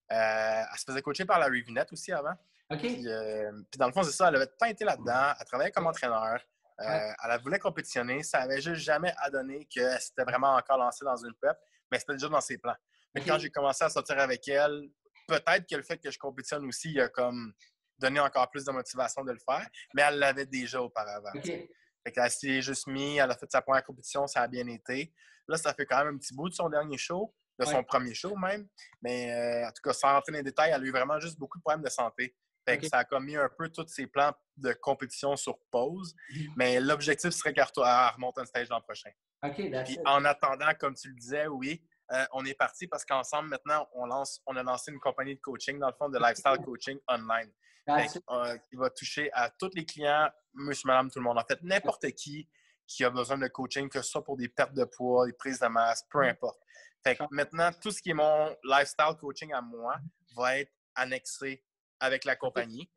elle 0.08 0.66
se 0.76 0.84
faisait 0.84 1.00
coacher 1.00 1.24
par 1.24 1.38
la 1.38 1.46
Rivinette 1.46 1.92
aussi 1.92 2.12
avant. 2.12 2.34
OK. 2.70 2.80
Puis, 2.80 3.04
puis 3.04 3.78
dans 3.78 3.86
le 3.86 3.92
fond, 3.92 4.02
c'est 4.02 4.10
ça, 4.10 4.28
elle 4.28 4.36
avait 4.36 4.50
pas 4.58 4.68
été 4.68 4.84
là-dedans. 4.84 5.32
Elle 5.38 5.46
travaillait 5.46 5.70
comme 5.70 5.86
entraîneur. 5.86 6.40
Euh, 6.80 7.12
elle 7.24 7.40
voulait 7.40 7.58
compétitionner. 7.58 8.22
Ça 8.22 8.40
n'avait 8.40 8.60
juste 8.60 8.82
jamais 8.82 9.14
à 9.18 9.30
donner 9.30 9.66
que 9.74 9.98
c'était 9.98 10.24
vraiment 10.24 10.54
encore 10.54 10.78
lancé 10.78 11.04
dans 11.04 11.16
une 11.16 11.34
PEP, 11.34 11.56
mais 11.90 11.98
c'était 11.98 12.14
déjà 12.14 12.28
dans 12.28 12.40
ses 12.40 12.58
plans. 12.58 12.76
Mais 13.14 13.22
quand 13.22 13.38
j'ai 13.38 13.50
commencé 13.50 13.84
à 13.84 13.88
sortir 13.88 14.18
avec 14.18 14.46
elle, 14.48 14.90
peut-être 15.26 15.66
que 15.68 15.76
le 15.76 15.82
fait 15.82 15.98
que 15.98 16.10
je 16.10 16.18
compétitionne 16.18 16.66
aussi, 16.66 16.90
il 16.90 17.00
a 17.00 17.08
comme 17.08 17.54
donné 17.98 18.20
encore 18.20 18.50
plus 18.50 18.64
de 18.64 18.72
motivation 18.72 19.24
de 19.24 19.32
le 19.32 19.38
faire, 19.38 19.66
mais 19.94 20.02
elle 20.02 20.18
l'avait 20.18 20.44
déjà 20.44 20.82
auparavant. 20.82 21.30
Okay. 21.36 21.70
Fait 22.06 22.12
qu'elle 22.12 22.30
s'est 22.30 22.62
juste 22.62 22.86
mis, 22.86 23.16
elle 23.16 23.32
a 23.32 23.36
fait 23.36 23.50
sa 23.50 23.60
première 23.60 23.84
compétition, 23.84 24.28
ça 24.28 24.42
a 24.42 24.46
bien 24.46 24.64
été. 24.68 25.12
Là, 25.48 25.56
ça 25.56 25.74
fait 25.74 25.84
quand 25.86 26.04
même 26.04 26.14
un 26.14 26.18
petit 26.18 26.32
bout 26.32 26.48
de 26.48 26.54
son 26.54 26.68
dernier 26.68 26.96
show, 26.96 27.34
de 27.58 27.64
son 27.64 27.82
premier 27.82 28.14
show 28.14 28.36
même. 28.36 28.68
Mais 29.02 29.32
euh, 29.32 29.66
en 29.66 29.72
tout 29.72 29.82
cas, 29.82 29.92
sans 29.92 30.12
rentrer 30.12 30.30
dans 30.30 30.38
les 30.38 30.44
détails, 30.44 30.70
elle 30.72 30.82
a 30.82 30.86
eu 30.86 30.92
vraiment 30.92 31.18
juste 31.18 31.36
beaucoup 31.36 31.58
de 31.58 31.62
problèmes 31.62 31.82
de 31.82 31.90
santé. 31.90 32.36
Fait 32.64 32.78
que 32.78 32.86
ça 32.86 32.98
a 32.98 33.04
commis 33.04 33.34
un 33.34 33.48
peu 33.58 33.68
tous 33.70 33.88
ses 33.88 34.06
plans 34.06 34.32
de 34.56 34.72
compétition 34.72 35.34
sur 35.34 35.58
pause. 35.72 36.14
Mhm. 36.30 36.52
Mais 36.56 36.80
l'objectif 36.80 37.30
serait 37.30 37.52
qu'elle 37.52 37.66
remonte 37.74 38.38
un 38.38 38.44
stage 38.44 38.68
l'an 38.68 38.80
prochain. 38.82 39.10
OK, 39.42 39.56
Puis 39.84 39.98
en 40.04 40.24
attendant, 40.24 40.72
comme 40.78 40.94
tu 40.94 41.08
le 41.08 41.14
disais, 41.16 41.48
oui, 41.48 41.82
euh, 42.12 42.24
on 42.32 42.44
est 42.44 42.54
parti 42.54 42.86
parce 42.86 43.04
qu'ensemble, 43.04 43.48
maintenant, 43.48 43.88
on, 43.92 44.06
lance, 44.06 44.40
on 44.46 44.56
a 44.56 44.62
lancé 44.62 44.92
une 44.92 45.00
compagnie 45.00 45.34
de 45.34 45.40
coaching, 45.40 45.78
dans 45.78 45.88
le 45.88 45.94
fond, 45.94 46.08
de 46.08 46.18
lifestyle 46.18 46.58
coaching 46.64 46.98
online. 47.08 47.50
Euh, 47.88 48.58
qui 48.68 48.74
va 48.74 48.90
toucher 48.90 49.30
à 49.32 49.48
tous 49.48 49.70
les 49.74 49.84
clients, 49.84 50.28
monsieur, 50.54 50.88
madame, 50.88 51.08
tout 51.08 51.20
le 51.20 51.24
monde. 51.24 51.38
En 51.38 51.44
fait, 51.44 51.62
n'importe 51.62 52.10
qui 52.12 52.48
qui 52.86 53.04
a 53.04 53.10
besoin 53.10 53.38
de 53.38 53.48
coaching, 53.48 53.88
que 53.88 54.00
ce 54.00 54.10
soit 54.10 54.24
pour 54.24 54.36
des 54.36 54.48
pertes 54.48 54.74
de 54.74 54.84
poids, 54.84 55.26
des 55.26 55.32
prises 55.32 55.58
de 55.58 55.66
masse, 55.66 56.04
peu 56.10 56.22
mhm. 56.22 56.30
importe. 56.30 56.60
Fait 57.02 57.16
que 57.16 57.24
maintenant, 57.30 57.70
tout 57.80 57.90
ce 57.90 58.00
qui 58.00 58.10
est 58.10 58.14
mon 58.14 58.56
lifestyle 58.64 59.16
coaching 59.20 59.52
à 59.52 59.60
moi 59.60 59.96
va 60.36 60.58
être 60.58 60.72
annexé 60.94 61.62
avec 62.00 62.24
la 62.24 62.36
compagnie. 62.36 62.88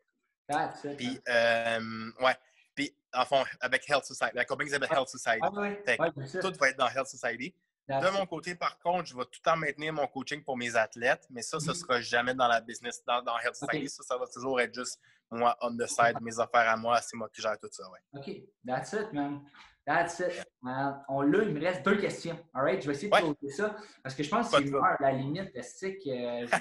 Puis, 0.98 1.20
euh, 1.28 2.12
ouais. 2.22 2.36
Puis, 2.74 2.96
en 3.14 3.26
fond, 3.26 3.44
avec 3.60 3.88
Health 3.90 4.06
Society. 4.06 4.36
La 4.36 4.46
compagnie 4.46 4.72
s'appelle 4.72 4.90
Health 4.92 5.10
Society. 5.10 5.40
Ah, 5.42 5.50
tout 6.42 6.54
va 6.60 6.70
être 6.70 6.78
dans 6.78 6.88
Health 6.88 7.08
Society. 7.08 7.54
De 7.90 8.10
mon 8.12 8.26
côté, 8.26 8.56
par 8.56 8.78
contre, 8.80 9.08
je 9.08 9.16
vais 9.16 9.24
tout 9.24 9.40
le 9.44 9.52
temps 9.52 9.58
maintenir 9.58 9.92
mon 9.92 10.08
coaching 10.08 10.44
pour 10.44 10.56
mes 10.56 10.76
athlètes, 10.76 11.26
mais 11.30 11.42
ça, 11.42 11.60
ce 11.60 11.68
ne 11.68 11.74
mm-hmm. 11.74 11.76
sera 11.76 12.02
jamais 12.02 12.34
dans 12.36 12.48
la 12.48 12.62
business, 12.62 13.04
dans, 13.06 13.22
dans 13.24 13.38
Health 13.40 13.56
Society. 13.56 13.90
Ça, 13.90 14.04
ça 14.04 14.18
va 14.18 14.28
toujours 14.28 14.62
être 14.62 14.74
juste 14.74 15.00
moi, 15.32 15.56
on 15.62 15.76
the 15.76 15.88
side, 15.88 16.20
mes 16.22 16.40
affaires 16.40 16.70
à 16.70 16.78
moi, 16.78 17.00
c'est 17.02 17.16
moi 17.16 17.30
qui 17.34 17.42
gère 17.42 17.58
tout 17.60 17.70
ça. 17.72 17.84
Ouais. 17.90 18.00
OK. 18.20 18.44
That's 18.66 18.94
it, 18.94 19.14
man. 19.14 19.42
That's 19.86 20.20
it. 20.20 20.44
on 21.08 21.22
l'a, 21.22 21.44
il 21.44 21.54
me 21.54 21.60
reste 21.60 21.84
deux 21.84 21.98
questions. 21.98 22.38
All 22.54 22.64
right? 22.64 22.82
Je 22.82 22.88
vais 22.88 22.94
essayer 22.94 23.10
de 23.10 23.34
poser 23.34 23.54
ça 23.54 23.76
parce 24.04 24.16
que 24.16 24.24
je 24.24 24.30
pense 24.30 24.50
que 24.50 24.64
c'est 24.64 24.72
la 25.00 25.12
limite 25.12 25.56
estique. 25.56 26.06
Euh, 26.08 26.48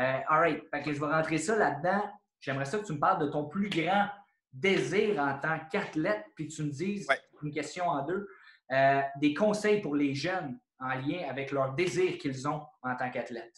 Euh, 0.00 0.18
all 0.28 0.40
right. 0.40 0.84
que 0.84 0.92
je 0.92 0.98
vais 0.98 1.06
rentrer 1.06 1.38
ça 1.38 1.56
là-dedans. 1.56 2.02
J'aimerais 2.40 2.64
ça 2.64 2.78
que 2.78 2.84
tu 2.84 2.92
me 2.92 2.98
parles 2.98 3.24
de 3.24 3.30
ton 3.30 3.44
plus 3.44 3.68
grand 3.68 4.08
désir 4.52 5.20
en 5.20 5.38
tant 5.38 5.58
qu'athlète, 5.70 6.24
puis 6.34 6.48
tu 6.48 6.64
me 6.64 6.70
dises, 6.70 7.06
une 7.42 7.52
question 7.52 7.88
en 7.88 8.04
deux, 8.04 8.28
euh, 8.72 9.02
des 9.16 9.34
conseils 9.34 9.80
pour 9.80 9.94
les 9.94 10.14
jeunes 10.14 10.58
en 10.80 10.94
lien 10.94 11.28
avec 11.28 11.50
leur 11.50 11.74
désir 11.74 12.18
qu'ils 12.18 12.48
ont 12.48 12.66
en 12.82 12.96
tant 12.96 13.10
qu'athlète. 13.10 13.56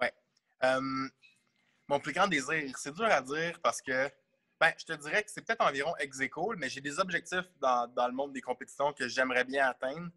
Oui. 0.00 0.08
Euh, 0.64 1.08
mon 1.88 2.00
plus 2.00 2.12
grand 2.12 2.28
désir, 2.28 2.62
c'est 2.76 2.94
dur 2.94 3.04
à 3.04 3.20
dire 3.20 3.58
parce 3.62 3.80
que 3.82 4.10
ben, 4.60 4.72
je 4.78 4.84
te 4.84 4.92
dirais 4.94 5.22
que 5.22 5.30
c'est 5.30 5.44
peut-être 5.44 5.64
environ 5.64 5.94
ex 5.98 6.18
mais 6.56 6.68
j'ai 6.68 6.80
des 6.80 6.98
objectifs 6.98 7.44
dans, 7.60 7.90
le 7.96 8.12
monde 8.12 8.32
des 8.32 8.40
compétitions 8.40 8.92
que 8.92 9.08
j'aimerais 9.08 9.44
bien 9.44 9.68
atteindre. 9.68 10.08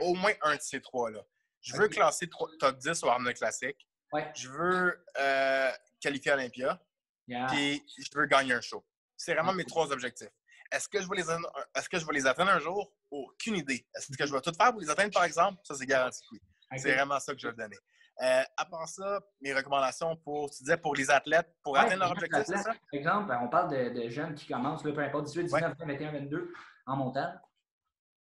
Au 0.00 0.14
moins 0.14 0.32
un 0.42 0.56
de 0.56 0.60
ces 0.60 0.80
trois-là. 0.80 1.20
Je 1.60 1.76
veux 1.76 1.88
classer 1.88 2.28
top 2.58 2.78
10 2.78 3.02
au 3.02 3.08
Arnold 3.08 3.36
Classique. 3.36 3.88
Je 4.34 4.48
veux 4.48 5.04
euh, 5.18 5.70
qualifier 6.00 6.32
Olympia. 6.32 6.80
Et 7.28 7.82
je 7.98 8.10
veux 8.14 8.26
gagner 8.26 8.52
un 8.54 8.60
show. 8.60 8.84
C'est 9.16 9.34
vraiment 9.34 9.52
mes 9.52 9.64
trois 9.64 9.90
objectifs. 9.92 10.30
Est-ce 10.72 10.88
que, 10.88 11.00
je 11.02 11.08
vais 11.08 11.16
les, 11.16 11.30
est-ce 11.76 11.88
que 11.88 11.98
je 11.98 12.06
vais 12.06 12.14
les 12.14 12.26
atteindre 12.26 12.50
un 12.50 12.58
jour? 12.58 12.92
Aucune 13.10 13.56
idée. 13.56 13.86
Est-ce 13.94 14.16
que 14.16 14.26
je 14.26 14.32
vais 14.32 14.40
tout 14.40 14.52
faire 14.54 14.72
pour 14.72 14.80
les 14.80 14.88
atteindre, 14.88 15.12
par 15.12 15.24
exemple? 15.24 15.60
Ça, 15.64 15.74
c'est 15.74 15.86
garanti 15.86 16.20
oui. 16.32 16.40
C'est 16.78 16.94
vraiment 16.94 17.20
ça 17.20 17.34
que 17.34 17.40
je 17.40 17.48
vais 17.48 17.54
donner. 17.54 17.76
Euh, 18.22 18.42
à 18.56 18.64
part 18.64 18.88
ça, 18.88 19.20
mes 19.40 19.52
recommandations 19.52 20.16
pour, 20.16 20.50
tu 20.50 20.62
disais, 20.62 20.76
pour 20.76 20.94
les 20.94 21.10
athlètes, 21.10 21.54
pour 21.62 21.76
atteindre 21.76 22.00
leur 22.00 22.12
objectif, 22.12 22.42
c'est 22.46 22.56
ça? 22.56 22.64
Par 22.64 22.74
exemple, 22.92 23.28
ben, 23.28 23.40
on 23.42 23.48
parle 23.48 23.94
de, 23.94 24.08
jeunes 24.08 24.34
qui 24.34 24.46
commencent, 24.46 24.82
peu 24.82 24.98
importe, 24.98 25.26
18, 25.26 25.44
19, 25.44 25.78
20, 25.78 25.86
21, 25.86 26.12
22, 26.12 26.52
en 26.86 26.96
montagne. 26.96 27.38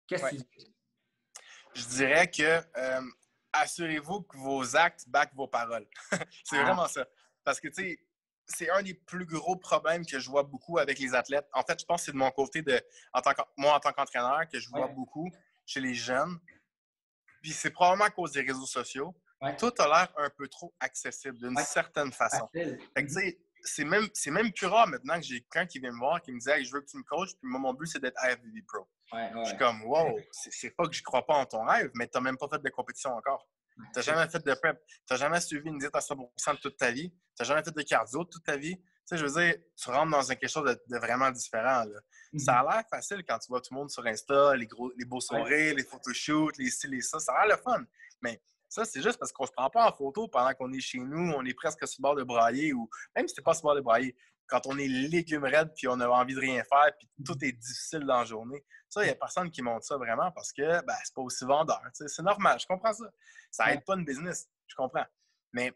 Qu'est-ce 0.07 0.23
que 0.23 0.35
tu 0.35 0.43
dis? 0.57 0.75
Je 1.75 1.85
dirais 1.85 2.29
que 2.29 2.61
euh, 2.77 3.01
assurez-vous 3.53 4.21
que 4.23 4.37
vos 4.37 4.75
actes 4.75 5.07
backent 5.07 5.35
vos 5.35 5.47
paroles. 5.47 5.87
c'est 6.43 6.57
ah. 6.57 6.63
vraiment 6.63 6.87
ça. 6.87 7.05
Parce 7.43 7.59
que, 7.59 7.67
tu 7.67 7.83
sais, 7.83 7.99
c'est 8.49 8.69
un 8.69 8.81
des 8.81 8.93
plus 8.93 9.25
gros 9.25 9.55
problèmes 9.55 10.05
que 10.05 10.19
je 10.19 10.29
vois 10.29 10.43
beaucoup 10.43 10.79
avec 10.79 10.99
les 10.99 11.13
athlètes. 11.13 11.47
En 11.53 11.63
fait, 11.63 11.79
je 11.79 11.85
pense 11.85 12.01
que 12.01 12.05
c'est 12.07 12.11
de 12.11 12.17
mon 12.17 12.31
côté, 12.31 12.61
de, 12.61 12.81
en 13.13 13.21
tant 13.21 13.31
moi 13.57 13.75
en 13.75 13.79
tant 13.79 13.93
qu'entraîneur, 13.93 14.47
que 14.51 14.59
je 14.59 14.69
vois 14.69 14.87
beaucoup 14.87 15.29
chez 15.65 15.79
les 15.79 15.93
jeunes. 15.93 16.39
Puis 17.41 17.51
c'est 17.51 17.69
probablement 17.69 18.05
à 18.05 18.09
cause 18.09 18.33
des 18.33 18.41
réseaux 18.41 18.65
sociaux. 18.65 19.15
Tout 19.57 19.71
a 19.77 19.87
l'air 19.87 20.13
un 20.17 20.29
peu 20.29 20.47
trop 20.49 20.73
accessible 20.79 21.37
d'une 21.37 21.55
certaine 21.57 22.11
façon. 22.11 22.49
C'est 23.61 23.83
même, 23.83 24.07
même 24.27 24.53
plus 24.53 24.67
rare 24.67 24.87
maintenant 24.87 25.15
que 25.19 25.25
j'ai 25.25 25.41
quelqu'un 25.41 25.65
qui 25.65 25.79
vient 25.79 25.91
me 25.91 25.99
voir 25.99 26.21
qui 26.21 26.31
me 26.31 26.39
dit 26.39 26.65
Je 26.65 26.71
veux 26.73 26.81
que 26.81 26.87
tu 26.87 26.97
me 26.97 27.03
coaches, 27.03 27.31
puis 27.31 27.49
moi, 27.49 27.59
mon 27.59 27.73
but, 27.73 27.87
c'est 27.87 27.99
d'être 27.99 28.17
IFBB 28.23 28.65
Pro. 28.65 28.87
Je 29.11 29.49
suis 29.49 29.57
comme, 29.57 29.83
wow, 29.83 30.17
c'est 30.31 30.71
pas 30.71 30.87
que 30.87 30.93
je 30.93 31.03
crois 31.03 31.25
pas 31.25 31.35
en 31.35 31.45
ton 31.45 31.63
rêve, 31.65 31.91
mais 31.93 32.07
tu 32.07 32.17
n'as 32.17 32.21
même 32.21 32.37
pas 32.37 32.47
fait 32.47 32.61
de 32.61 32.69
compétition 32.69 33.11
encore. 33.11 33.47
Tu 33.79 33.99
n'as 33.99 34.01
jamais 34.01 34.29
fait 34.29 34.45
de 34.45 34.53
prep. 34.53 34.77
Tu 34.87 35.13
n'as 35.13 35.17
jamais 35.17 35.41
suivi 35.41 35.69
une 35.69 35.77
diète 35.77 35.95
à 35.95 35.99
100% 35.99 36.59
toute 36.61 36.77
ta 36.77 36.91
vie. 36.91 37.09
Tu 37.09 37.17
n'as 37.39 37.45
jamais 37.45 37.63
fait 37.63 37.75
de 37.75 37.81
cardio 37.81 38.23
toute 38.25 38.43
ta 38.43 38.57
vie. 38.57 38.77
Tu 38.77 38.83
sais, 39.05 39.17
je 39.17 39.25
veux 39.25 39.41
dire, 39.41 39.55
tu 39.75 39.89
rentres 39.89 40.11
dans 40.11 40.23
quelque 40.23 40.47
chose 40.47 40.77
de, 40.87 40.97
vraiment 40.97 41.31
différent. 41.31 41.85
Ça 42.37 42.59
a 42.59 42.63
mm-hmm. 42.63 42.71
l'air 42.71 42.83
facile 42.89 43.23
quand 43.27 43.39
tu 43.39 43.47
vois 43.47 43.61
tout 43.61 43.73
le 43.73 43.79
monde 43.79 43.89
sur 43.89 44.05
Insta, 44.05 44.55
les, 44.55 44.67
gros, 44.67 44.91
les 44.97 45.05
beaux 45.05 45.21
sourires, 45.21 45.73
les 45.75 45.83
photoshoots, 45.83 46.57
les 46.57 46.69
ci, 46.69 46.87
les 46.87 47.01
ça. 47.01 47.19
Ça 47.19 47.33
a 47.33 47.47
l'air 47.47 47.57
le 47.57 47.61
fun. 47.63 47.83
Mais 48.21 48.41
ça, 48.69 48.85
c'est 48.85 49.01
juste 49.01 49.17
parce 49.17 49.31
qu'on 49.31 49.45
ne 49.45 49.47
se 49.47 49.53
prend 49.53 49.69
pas 49.69 49.89
en 49.89 49.95
photo 49.95 50.27
pendant 50.27 50.53
qu'on 50.53 50.71
est 50.71 50.79
chez 50.79 50.99
nous, 50.99 51.33
on 51.35 51.43
est 51.43 51.55
presque 51.55 51.87
sur 51.87 51.97
le 51.99 52.03
bord 52.03 52.15
de 52.15 52.23
brailler 52.23 52.71
ou 52.73 52.87
même 53.15 53.27
si 53.27 53.33
tu 53.33 53.41
pas 53.41 53.55
sur 53.55 53.67
le 53.67 53.69
bord 53.69 53.75
de 53.75 53.81
brailler, 53.81 54.15
quand 54.45 54.61
on 54.67 54.77
est 54.77 54.87
légumes 54.87 55.45
raides 55.45 55.71
puis 55.75 55.87
on 55.87 55.99
a 55.99 56.07
envie 56.07 56.35
de 56.35 56.39
rien 56.39 56.63
faire 56.63 56.91
puis 56.97 57.07
tout 57.25 57.37
est 57.43 57.51
difficile 57.51 58.01
dans 58.01 58.19
la 58.19 58.25
journée. 58.25 58.63
Ça, 58.89 59.03
il 59.03 59.05
n'y 59.05 59.11
a 59.11 59.15
personne 59.15 59.51
qui 59.51 59.61
montre 59.61 59.85
ça 59.85 59.97
vraiment 59.97 60.31
parce 60.31 60.51
que 60.51 60.83
ben, 60.83 60.95
c'est 61.03 61.13
pas 61.13 61.21
aussi 61.21 61.45
vendeur. 61.45 61.79
C'est 61.93 62.23
normal, 62.23 62.59
je 62.59 62.65
comprends 62.65 62.93
ça. 62.93 63.05
Ça 63.51 63.71
aide 63.71 63.85
pas 63.85 63.95
une 63.95 64.03
business, 64.03 64.49
je 64.67 64.75
comprends. 64.75 65.05
Mais 65.53 65.71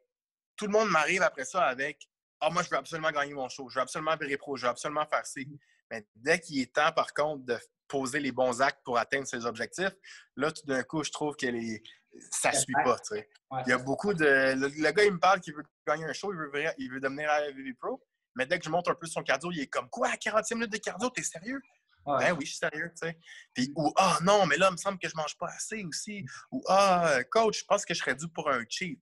tout 0.55 0.65
le 0.65 0.71
monde 0.71 0.89
m'arrive 0.89 1.21
après 1.21 1.45
ça 1.45 1.63
avec 1.63 2.09
Ah, 2.41 2.49
moi, 2.49 2.63
je 2.63 2.69
veux 2.69 2.77
absolument 2.77 3.11
gagner 3.11 3.33
mon 3.33 3.49
show, 3.49 3.69
je 3.69 3.75
veux 3.75 3.81
absolument 3.81 4.15
virer 4.17 4.37
pro, 4.37 4.57
je 4.57 4.63
veux 4.63 4.69
absolument 4.69 5.05
faire 5.05 5.25
ci. 5.25 5.47
Mais 5.91 6.07
dès 6.15 6.39
qu'il 6.39 6.59
est 6.59 6.73
temps, 6.73 6.91
par 6.91 7.13
contre, 7.13 7.45
de 7.45 7.57
poser 7.87 8.19
les 8.19 8.31
bons 8.31 8.61
actes 8.61 8.81
pour 8.83 8.97
atteindre 8.97 9.27
ses 9.27 9.45
objectifs, 9.45 9.93
là, 10.35 10.51
tout 10.51 10.65
d'un 10.65 10.81
coup, 10.83 11.03
je 11.03 11.11
trouve 11.11 11.35
que 11.35 11.45
les... 11.45 11.83
ça 12.31 12.51
ne 12.51 12.57
suit 12.57 12.73
pas. 12.83 12.97
il 13.11 13.69
y 13.69 13.73
a 13.73 13.77
beaucoup 13.77 14.15
de. 14.15 14.25
Le, 14.25 14.91
gars, 14.91 15.03
il 15.03 15.13
me 15.13 15.19
parle 15.19 15.39
qu'il 15.39 15.53
veut 15.53 15.63
gagner 15.85 16.05
un 16.05 16.13
show, 16.13 16.33
il 16.33 16.37
veut, 16.37 16.51
il 16.79 16.91
veut 16.91 16.99
devenir 16.99 17.29
AVV 17.29 17.73
Pro. 17.79 18.03
Mais 18.35 18.47
dès 18.47 18.57
que 18.57 18.65
je 18.65 18.69
monte 18.71 18.87
un 18.87 18.95
peu 18.95 19.05
son 19.05 19.21
cardio, 19.21 19.51
il 19.51 19.61
est 19.61 19.67
comme 19.67 19.89
Quoi, 19.89 20.09
40 20.17 20.51
minutes 20.53 20.71
de 20.71 20.77
cardio, 20.77 21.09
t'es 21.11 21.21
sérieux? 21.21 21.61
Ben 22.05 22.31
oui, 22.33 22.45
je 22.45 22.51
suis 22.51 22.57
sérieux, 22.57 22.91
tu 22.99 23.07
sais. 23.07 23.17
Puis, 23.53 23.71
ou 23.75 23.91
Ah 23.97 24.17
non, 24.23 24.45
mais 24.45 24.57
là, 24.57 24.67
il 24.69 24.73
me 24.73 24.77
semble 24.77 24.97
que 24.99 25.07
je 25.07 25.15
mange 25.15 25.37
pas 25.37 25.47
assez 25.47 25.83
aussi. 25.83 26.25
Ou 26.51 26.61
Ah, 26.67 27.19
coach, 27.31 27.59
je 27.59 27.65
pense 27.65 27.85
que 27.85 27.93
je 27.93 27.99
serais 27.99 28.15
dû 28.15 28.27
pour 28.27 28.49
un 28.49 28.63
cheat. 28.67 28.99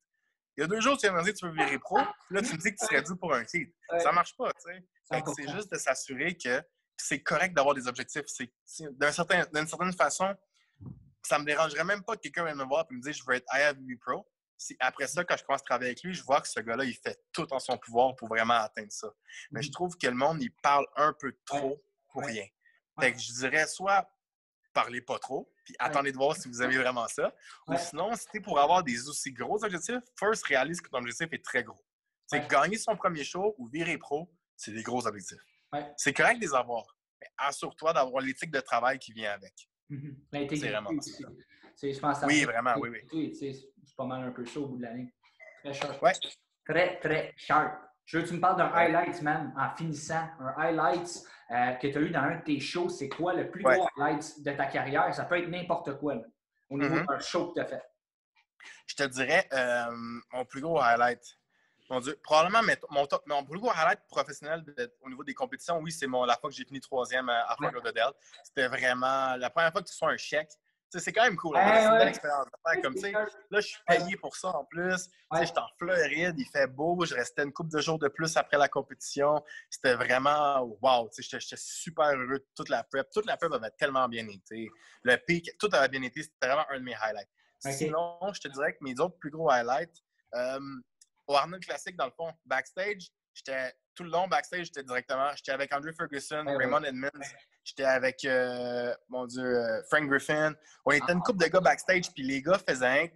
Il 0.57 0.61
y 0.61 0.63
a 0.63 0.67
deux 0.67 0.81
jours, 0.81 0.97
tu 0.97 1.07
viens 1.07 1.15
me 1.15 1.23
dire 1.23 1.33
que 1.33 1.39
tu 1.39 1.45
veux 1.45 1.53
virer 1.53 1.79
pro, 1.79 1.97
là, 2.29 2.41
tu 2.41 2.53
me 2.53 2.57
dis 2.57 2.71
que 2.73 2.79
tu 2.79 2.85
serais 2.85 3.01
dû 3.01 3.15
pour 3.15 3.33
un 3.33 3.45
cheat. 3.45 3.73
Ça 3.99 4.11
marche 4.11 4.35
pas, 4.35 4.51
tu 4.53 4.73
sais. 4.73 4.83
C'est 5.35 5.49
juste 5.49 5.71
de 5.71 5.77
s'assurer 5.77 6.37
que 6.37 6.61
c'est 6.97 7.21
correct 7.21 7.55
d'avoir 7.55 7.73
des 7.73 7.87
objectifs. 7.87 8.25
D'une 8.79 9.11
certain, 9.11 9.43
certaine 9.65 9.93
façon, 9.93 10.35
ça 11.23 11.39
me 11.39 11.45
dérangerait 11.45 11.83
même 11.83 12.03
pas 12.03 12.15
que 12.15 12.21
quelqu'un 12.21 12.45
vienne 12.45 12.57
me 12.57 12.65
voir 12.65 12.85
et 12.89 12.93
me 12.93 13.01
dise 13.01 13.15
je 13.15 13.23
veux 13.25 13.35
être 13.35 13.45
IFBB 13.53 13.99
Pro 13.99 14.27
après 14.79 15.07
ça, 15.07 15.23
quand 15.23 15.37
je 15.37 15.43
commence 15.43 15.61
à 15.61 15.65
travailler 15.65 15.89
avec 15.89 16.03
lui, 16.03 16.13
je 16.13 16.23
vois 16.23 16.41
que 16.41 16.47
ce 16.47 16.59
gars-là, 16.59 16.83
il 16.83 16.93
fait 16.93 17.19
tout 17.31 17.51
en 17.53 17.59
son 17.59 17.77
pouvoir 17.77 18.15
pour 18.15 18.27
vraiment 18.27 18.55
atteindre 18.55 18.91
ça. 18.91 19.11
Mais 19.51 19.61
je 19.61 19.69
mmh. 19.69 19.71
trouve 19.71 19.97
que 19.97 20.07
le 20.07 20.13
monde, 20.13 20.41
il 20.41 20.51
parle 20.61 20.85
un 20.95 21.13
peu 21.13 21.33
trop 21.45 21.83
pour 22.09 22.23
rien. 22.23 22.45
Fait 22.99 23.13
que 23.13 23.19
je 23.19 23.33
dirais 23.33 23.67
soit 23.67 24.09
parlez 24.73 25.01
pas 25.01 25.19
trop, 25.19 25.51
puis 25.65 25.75
attendez 25.79 26.11
de 26.11 26.17
voir 26.17 26.35
si 26.35 26.47
vous 26.47 26.61
aimez 26.61 26.77
vraiment 26.77 27.07
ça. 27.07 27.33
Ou 27.67 27.75
sinon, 27.77 28.11
si 28.15 28.39
pour 28.39 28.59
avoir 28.59 28.83
des 28.83 29.07
aussi 29.07 29.31
gros 29.31 29.63
objectifs, 29.63 30.03
first 30.17 30.45
réalise 30.45 30.81
que 30.81 30.89
ton 30.89 30.99
objectif 30.99 31.27
est 31.31 31.43
très 31.43 31.63
gros. 31.63 31.83
C'est 32.27 32.47
gagner 32.49 32.77
son 32.77 32.95
premier 32.95 33.23
show 33.23 33.55
ou 33.57 33.67
virer 33.67 33.97
pro, 33.97 34.33
c'est 34.55 34.71
des 34.71 34.83
gros 34.83 35.05
objectifs. 35.05 35.41
C'est 35.97 36.13
correct 36.13 36.37
de 36.37 36.45
les 36.45 36.53
avoir, 36.53 36.85
mais 37.19 37.27
assure-toi 37.37 37.93
d'avoir 37.93 38.21
l'éthique 38.21 38.51
de 38.51 38.59
travail 38.59 38.99
qui 38.99 39.13
vient 39.13 39.31
avec. 39.31 39.69
Mhm. 39.89 40.17
C'est 40.31 40.69
vraiment 40.69 41.01
ça. 41.01 41.27
Je 41.81 41.99
pense 41.99 42.19
Oui, 42.23 42.43
vraiment, 42.43 42.75
oui, 42.77 42.89
oui. 43.11 43.35
C'est 43.35 43.95
pas 43.95 44.05
mal 44.05 44.23
un 44.23 44.31
peu 44.31 44.45
ça 44.45 44.59
au 44.59 44.67
bout 44.67 44.77
de 44.77 44.83
l'année. 44.83 45.13
Très 45.63 45.73
sharp. 45.73 46.01
Ouais. 46.01 46.13
Très, 46.65 46.99
très 46.99 47.33
sharp. 47.35 47.73
Je 48.05 48.17
veux 48.17 48.23
que 48.23 48.29
tu 48.29 48.35
me 48.35 48.39
parles 48.39 48.57
d'un 48.57 48.71
highlight, 48.73 49.21
man, 49.21 49.53
en 49.57 49.75
finissant. 49.75 50.27
Un 50.39 50.53
highlight 50.57 51.23
euh, 51.51 51.73
que 51.73 51.87
tu 51.87 51.97
as 51.97 52.01
eu 52.01 52.09
dans 52.09 52.21
un 52.21 52.35
de 52.37 52.43
tes 52.43 52.59
shows. 52.59 52.89
C'est 52.89 53.09
quoi 53.09 53.33
le 53.33 53.49
plus 53.51 53.63
Ouais. 53.65 53.77
gros 53.77 53.87
highlight 53.97 54.41
de 54.43 54.51
ta 54.51 54.65
carrière? 54.67 55.13
Ça 55.13 55.25
peut 55.25 55.37
être 55.37 55.49
n'importe 55.49 55.97
quoi, 55.97 56.15
là, 56.15 56.21
au 56.69 56.77
niveau 56.77 56.95
Mhm. 56.95 57.05
d'un 57.05 57.19
show 57.19 57.49
que 57.49 57.55
tu 57.55 57.59
as 57.61 57.65
fait. 57.65 57.83
Je 58.87 58.95
te 58.95 59.03
dirais, 59.03 59.47
euh, 59.53 59.91
mon 60.31 60.45
plus 60.45 60.61
gros 60.61 60.79
highlight. 60.79 61.37
Mon 61.89 61.99
Dieu, 61.99 62.17
probablement 62.23 62.61
mais 62.63 62.79
mon, 62.89 63.05
top, 63.05 63.25
mon 63.27 63.43
plus 63.43 63.59
gros 63.59 63.71
highlight 63.71 63.99
professionnel 64.07 64.63
de- 64.63 64.93
au 65.01 65.09
niveau 65.09 65.23
des 65.25 65.33
compétitions, 65.33 65.77
oui, 65.79 65.91
c'est 65.91 66.07
la 66.07 66.37
fois 66.37 66.49
que 66.49 66.55
j'ai 66.55 66.63
fini 66.63 66.79
troisième 66.79 67.27
à, 67.27 67.41
à 67.41 67.71
Lauderdale. 67.71 68.13
C'était 68.43 68.67
vraiment 68.67 69.35
la 69.35 69.49
première 69.49 69.71
fois 69.73 69.81
que 69.81 69.87
tu 69.89 69.93
sois 69.95 70.09
un 70.11 70.17
chèque. 70.17 70.51
C'est 70.99 71.13
quand 71.13 71.23
même 71.23 71.37
cool. 71.37 71.55
hein, 71.57 71.61
c'est 71.73 71.85
une 71.85 71.91
ouais. 71.91 71.97
belle 71.99 72.07
expérience 72.09 72.45
de 72.45 72.71
faire 72.71 72.81
comme, 72.81 72.95
Là, 73.49 73.59
je 73.59 73.67
suis 73.67 73.81
payé 73.87 74.17
pour 74.17 74.35
ça 74.35 74.49
en 74.49 74.65
plus. 74.65 75.07
Ouais. 75.31 75.45
J'étais 75.45 75.59
en 75.59 75.67
Floride, 75.77 76.35
il 76.37 76.45
fait 76.45 76.67
beau, 76.67 77.05
je 77.05 77.15
restais 77.15 77.43
une 77.43 77.53
couple 77.53 77.71
de 77.71 77.79
jours 77.79 77.97
de 77.97 78.09
plus 78.09 78.35
après 78.35 78.57
la 78.57 78.67
compétition. 78.67 79.41
C'était 79.69 79.95
vraiment 79.95 80.61
wow. 80.81 81.09
tu 81.15 81.23
sais, 81.23 81.39
J'étais 81.39 81.55
super 81.57 82.05
heureux 82.07 82.39
de 82.39 82.47
toute 82.55 82.69
la 82.69 82.83
prep. 82.83 83.09
Toute 83.11 83.25
la 83.25 83.37
prep 83.37 83.51
avait 83.53 83.71
tellement 83.71 84.07
bien 84.09 84.27
été. 84.27 84.69
Le 85.03 85.15
pic, 85.17 85.49
tout 85.59 85.69
avait 85.71 85.89
bien 85.89 86.01
été. 86.03 86.23
C'était 86.23 86.47
vraiment 86.47 86.65
un 86.69 86.79
de 86.79 86.83
mes 86.83 86.95
highlights. 86.95 87.29
Sinon, 87.59 88.17
je 88.33 88.39
te 88.39 88.47
dirais 88.47 88.73
que 88.73 88.79
mes 88.81 88.99
autres 88.99 89.17
plus 89.19 89.29
gros 89.29 89.49
highlights, 89.49 89.95
euh, 90.33 90.59
au 91.27 91.35
Arnold 91.35 91.63
Classic, 91.63 91.95
dans 91.95 92.05
le 92.05 92.11
fond, 92.11 92.31
backstage, 92.45 93.11
j'étais 93.33 93.71
tout 93.95 94.03
le 94.03 94.09
long 94.09 94.27
backstage, 94.27 94.65
j'étais 94.67 94.83
directement, 94.83 95.31
j'étais 95.35 95.51
avec 95.51 95.73
Andrew 95.73 95.91
Ferguson. 95.91 96.43
Raymond 96.47 96.83
Edmonds, 96.83 97.09
j'étais 97.63 97.83
avec, 97.83 98.23
euh, 98.25 98.93
mon 99.09 99.25
Dieu, 99.25 99.43
euh, 99.43 99.83
Frank 99.89 100.07
Griffin. 100.09 100.53
On 100.85 100.91
était 100.91 101.05
Ah. 101.09 101.13
une 101.13 101.21
couple 101.21 101.43
de 101.43 101.49
gars 101.49 101.59
backstage, 101.59 102.11
puis 102.13 102.23
les 102.23 102.41
gars 102.41 102.59
faisaient 102.67 103.13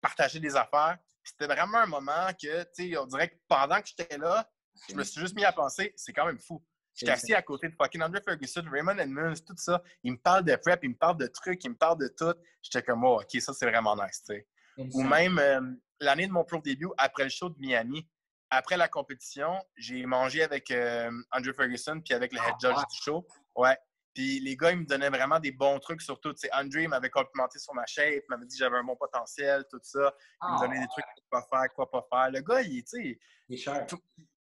partager 0.00 0.40
des 0.40 0.56
affaires. 0.56 0.98
C'était 1.24 1.46
vraiment 1.46 1.78
un 1.78 1.86
moment 1.86 2.28
que, 2.40 2.62
tu 2.74 2.90
sais, 2.90 2.98
on 2.98 3.06
dirait 3.06 3.28
que 3.28 3.36
pendant 3.48 3.80
que 3.80 3.86
j'étais 3.88 4.18
là, 4.18 4.48
je 4.88 4.94
me 4.94 5.04
suis 5.04 5.20
juste 5.20 5.34
mis 5.36 5.44
à 5.44 5.52
penser, 5.52 5.92
c'est 5.96 6.12
quand 6.12 6.26
même 6.26 6.38
fou. 6.40 6.64
J'étais 6.94 7.12
assis 7.12 7.34
à 7.34 7.40
côté 7.42 7.68
de 7.68 7.74
fucking 7.74 8.02
Andrew 8.02 8.20
Ferguson, 8.22 8.64
Raymond 8.70 8.98
Edmonds, 8.98 9.34
tout 9.46 9.54
ça. 9.56 9.82
Il 10.02 10.12
me 10.12 10.18
parle 10.18 10.44
de 10.44 10.54
prep, 10.56 10.80
il 10.82 10.90
me 10.90 10.94
parle 10.96 11.16
de 11.16 11.26
trucs, 11.26 11.62
il 11.64 11.70
me 11.70 11.76
parle 11.76 11.98
de 11.98 12.08
tout. 12.08 12.34
J'étais 12.60 12.82
comme, 12.82 13.04
oh, 13.04 13.20
OK, 13.20 13.40
ça, 13.40 13.54
c'est 13.54 13.66
vraiment 13.66 13.94
nice, 13.96 14.22
tu 14.26 14.34
sais. 14.34 14.46
Ou 14.76 15.02
même 15.02 15.38
euh, 15.38 15.60
l'année 16.00 16.26
de 16.26 16.32
mon 16.32 16.44
pro 16.44 16.58
début, 16.60 16.88
après 16.98 17.24
le 17.24 17.28
show 17.30 17.48
de 17.48 17.58
Miami, 17.58 18.06
après 18.52 18.76
la 18.76 18.86
compétition, 18.88 19.58
j'ai 19.76 20.04
mangé 20.04 20.42
avec 20.42 20.70
euh, 20.70 21.10
Andrew 21.32 21.52
Ferguson 21.54 22.00
puis 22.04 22.12
avec 22.14 22.32
le 22.32 22.38
head 22.38 22.54
Ah, 22.54 22.56
judge 22.60 22.76
du 22.76 22.96
show. 23.02 23.26
Ouais. 23.56 23.76
Puis 24.14 24.40
les 24.40 24.56
gars, 24.58 24.72
ils 24.72 24.78
me 24.80 24.84
donnaient 24.84 25.08
vraiment 25.08 25.40
des 25.40 25.52
bons 25.52 25.78
trucs 25.78 26.02
sur 26.02 26.20
tout. 26.20 26.34
Tu 26.34 26.40
sais, 26.40 26.50
Andrew 26.52 26.86
m'avait 26.86 27.08
complimenté 27.08 27.58
sur 27.58 27.72
ma 27.72 27.86
shape, 27.86 28.24
m'avait 28.28 28.44
dit 28.44 28.56
que 28.58 28.62
j'avais 28.62 28.76
un 28.76 28.84
bon 28.84 28.94
potentiel, 28.94 29.64
tout 29.70 29.80
ça. 29.82 30.12
Il 30.20 30.36
Ah, 30.42 30.52
me 30.54 30.60
donnait 30.66 30.80
des 30.80 30.86
trucs 30.88 31.04
quoi 31.30 31.46
faire, 31.50 31.72
quoi 31.74 31.90
pas 31.90 32.06
faire. 32.12 32.30
Le 32.30 32.40
gars, 32.42 32.60
il, 32.60 32.84
tu 32.84 33.18
sais, 33.48 33.66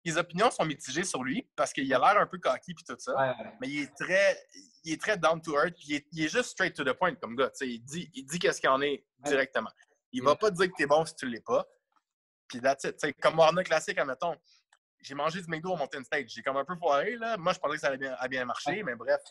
les 0.05 0.17
opinions 0.17 0.51
sont 0.51 0.63
mitigées 0.63 1.03
sur 1.03 1.23
lui 1.23 1.49
parce 1.55 1.73
qu'il 1.73 1.91
a 1.91 1.97
l'air 1.97 2.21
un 2.21 2.27
peu 2.27 2.37
cocky 2.37 2.75
puis 2.75 2.85
tout 2.87 2.95
ça. 2.99 3.15
Ouais. 3.17 3.33
Mais 3.59 3.67
il 3.67 3.81
est 3.83 3.95
très, 3.95 4.39
il 4.83 4.93
est 4.93 5.01
très 5.01 5.17
down 5.17 5.41
to 5.41 5.53
earth. 5.55 5.73
Puis 5.73 5.85
il, 5.87 5.95
est, 5.95 6.07
il 6.11 6.23
est 6.25 6.29
juste 6.29 6.49
straight 6.51 6.75
to 6.75 6.83
the 6.83 6.93
point 6.93 7.15
comme 7.15 7.35
gars. 7.35 7.49
Tu 7.49 7.57
sais, 7.65 7.67
il 7.67 7.79
dit, 7.79 8.11
il 8.13 8.25
dit 8.25 8.37
qu'est-ce 8.37 8.61
qu'il 8.61 8.69
en 8.69 8.81
est 8.81 9.03
directement. 9.25 9.71
Il 10.11 10.21
va 10.23 10.35
pas 10.35 10.51
te 10.51 10.55
dire 10.55 10.67
que 10.67 10.75
t'es 10.77 10.85
bon 10.85 11.03
si 11.03 11.15
tu 11.15 11.25
l'es 11.27 11.41
pas. 11.41 11.67
Puis 12.47 12.59
that's 12.61 12.83
it. 12.85 12.97
Tu 12.97 13.07
sais, 13.07 13.13
comme 13.13 13.37
Warner 13.37 13.63
Classic, 13.63 13.97
admettons, 13.97 14.35
j'ai 15.01 15.13
mangé 15.15 15.41
du 15.41 15.47
McDo 15.49 15.73
au 15.73 15.75
Mountain 15.77 16.03
Stage. 16.03 16.29
J'ai 16.29 16.41
comme 16.41 16.57
un 16.57 16.65
peu 16.65 16.75
foiré. 16.75 17.15
Là. 17.17 17.37
Moi, 17.37 17.53
je 17.53 17.59
pensais 17.59 17.75
que 17.75 17.81
ça 17.81 17.87
allait 17.87 17.97
bien, 17.97 18.15
bien 18.29 18.45
marcher, 18.45 18.83
mais 18.83 18.95
bref. 18.95 19.21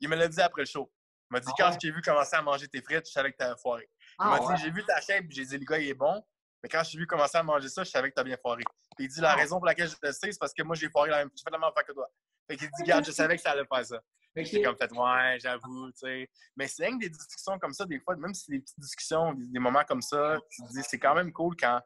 Il 0.00 0.08
me 0.08 0.16
l'a 0.16 0.28
dit 0.28 0.40
après 0.40 0.62
le 0.62 0.66
show. 0.66 0.90
Il 1.30 1.34
m'a 1.34 1.40
dit 1.40 1.46
Ah 1.50 1.54
quand 1.58 1.70
ouais? 1.70 1.78
j'ai 1.80 1.90
vu 1.92 2.02
commencer 2.02 2.36
à 2.36 2.42
manger 2.42 2.68
tes 2.68 2.82
frites, 2.82 3.06
je 3.06 3.12
savais 3.12 3.32
que 3.32 3.36
t'avais 3.36 3.58
foiré. 3.60 3.88
Il 3.88 4.14
Ah, 4.18 4.24
m'a 4.30 4.40
ouais? 4.40 4.54
dit 4.56 4.62
j'ai 4.62 4.70
vu 4.70 4.84
ta 4.84 5.00
shape, 5.00 5.26
puis 5.28 5.36
j'ai 5.36 5.44
dit 5.46 5.58
le 5.58 5.64
gars 5.64 5.78
il 5.78 5.88
est 5.88 5.94
bon. 5.94 6.22
Mais 6.62 6.68
quand 6.68 6.82
j'ai 6.84 6.98
vu 6.98 7.06
commencer 7.06 7.38
à 7.38 7.42
manger 7.42 7.68
ça, 7.68 7.84
je 7.84 7.90
savais 7.90 8.10
que 8.10 8.14
t'as 8.14 8.24
bien 8.24 8.36
foiré. 8.40 8.62
Puis 8.96 9.06
il 9.06 9.08
dit 9.08 9.20
la 9.20 9.32
Ah. 9.32 9.36
raison 9.36 9.56
pour 9.58 9.66
laquelle 9.66 9.88
je 9.88 9.96
le 10.02 10.12
sais, 10.12 10.32
c'est 10.32 10.38
parce 10.38 10.52
que 10.52 10.62
moi 10.62 10.74
j'ai 10.76 10.88
foiré 10.90 11.10
la 11.10 11.18
même, 11.18 11.30
j'ai 11.34 11.42
fait 11.42 11.50
la 11.50 11.58
même 11.58 11.68
affaire 11.70 11.84
que 11.84 11.92
toi. 11.92 12.08
Fait 12.50 12.56
qu'il 12.56 12.66
dit, 12.66 12.82
regarde, 12.82 13.04
je 13.04 13.12
savais 13.12 13.36
que 13.36 13.42
ça 13.42 13.52
allait 13.52 13.64
faire 13.66 13.86
ça. 13.86 14.00
Ok. 14.34 14.44
J'ai 14.46 14.62
comme 14.62 14.76
fait, 14.78 14.90
ouais, 14.90 15.38
j'avoue, 15.40 15.90
tu 15.92 15.98
sais. 15.98 16.30
Mais 16.56 16.66
c'est 16.66 16.86
rien 16.86 16.96
que 16.98 17.04
des 17.04 17.10
discussions 17.10 17.58
comme 17.58 17.74
ça, 17.74 17.84
des 17.84 18.00
fois, 18.00 18.16
même 18.16 18.32
si 18.32 18.44
c'est 18.46 18.52
des 18.52 18.60
petites 18.60 18.80
discussions, 18.80 19.34
des, 19.34 19.46
des 19.46 19.58
moments 19.58 19.84
comme 19.84 20.00
ça, 20.00 20.38
tu 20.50 20.62
te 20.62 20.68
dis, 20.72 20.82
c'est 20.88 20.98
quand 20.98 21.14
même 21.14 21.30
cool 21.34 21.54
quand 21.54 21.82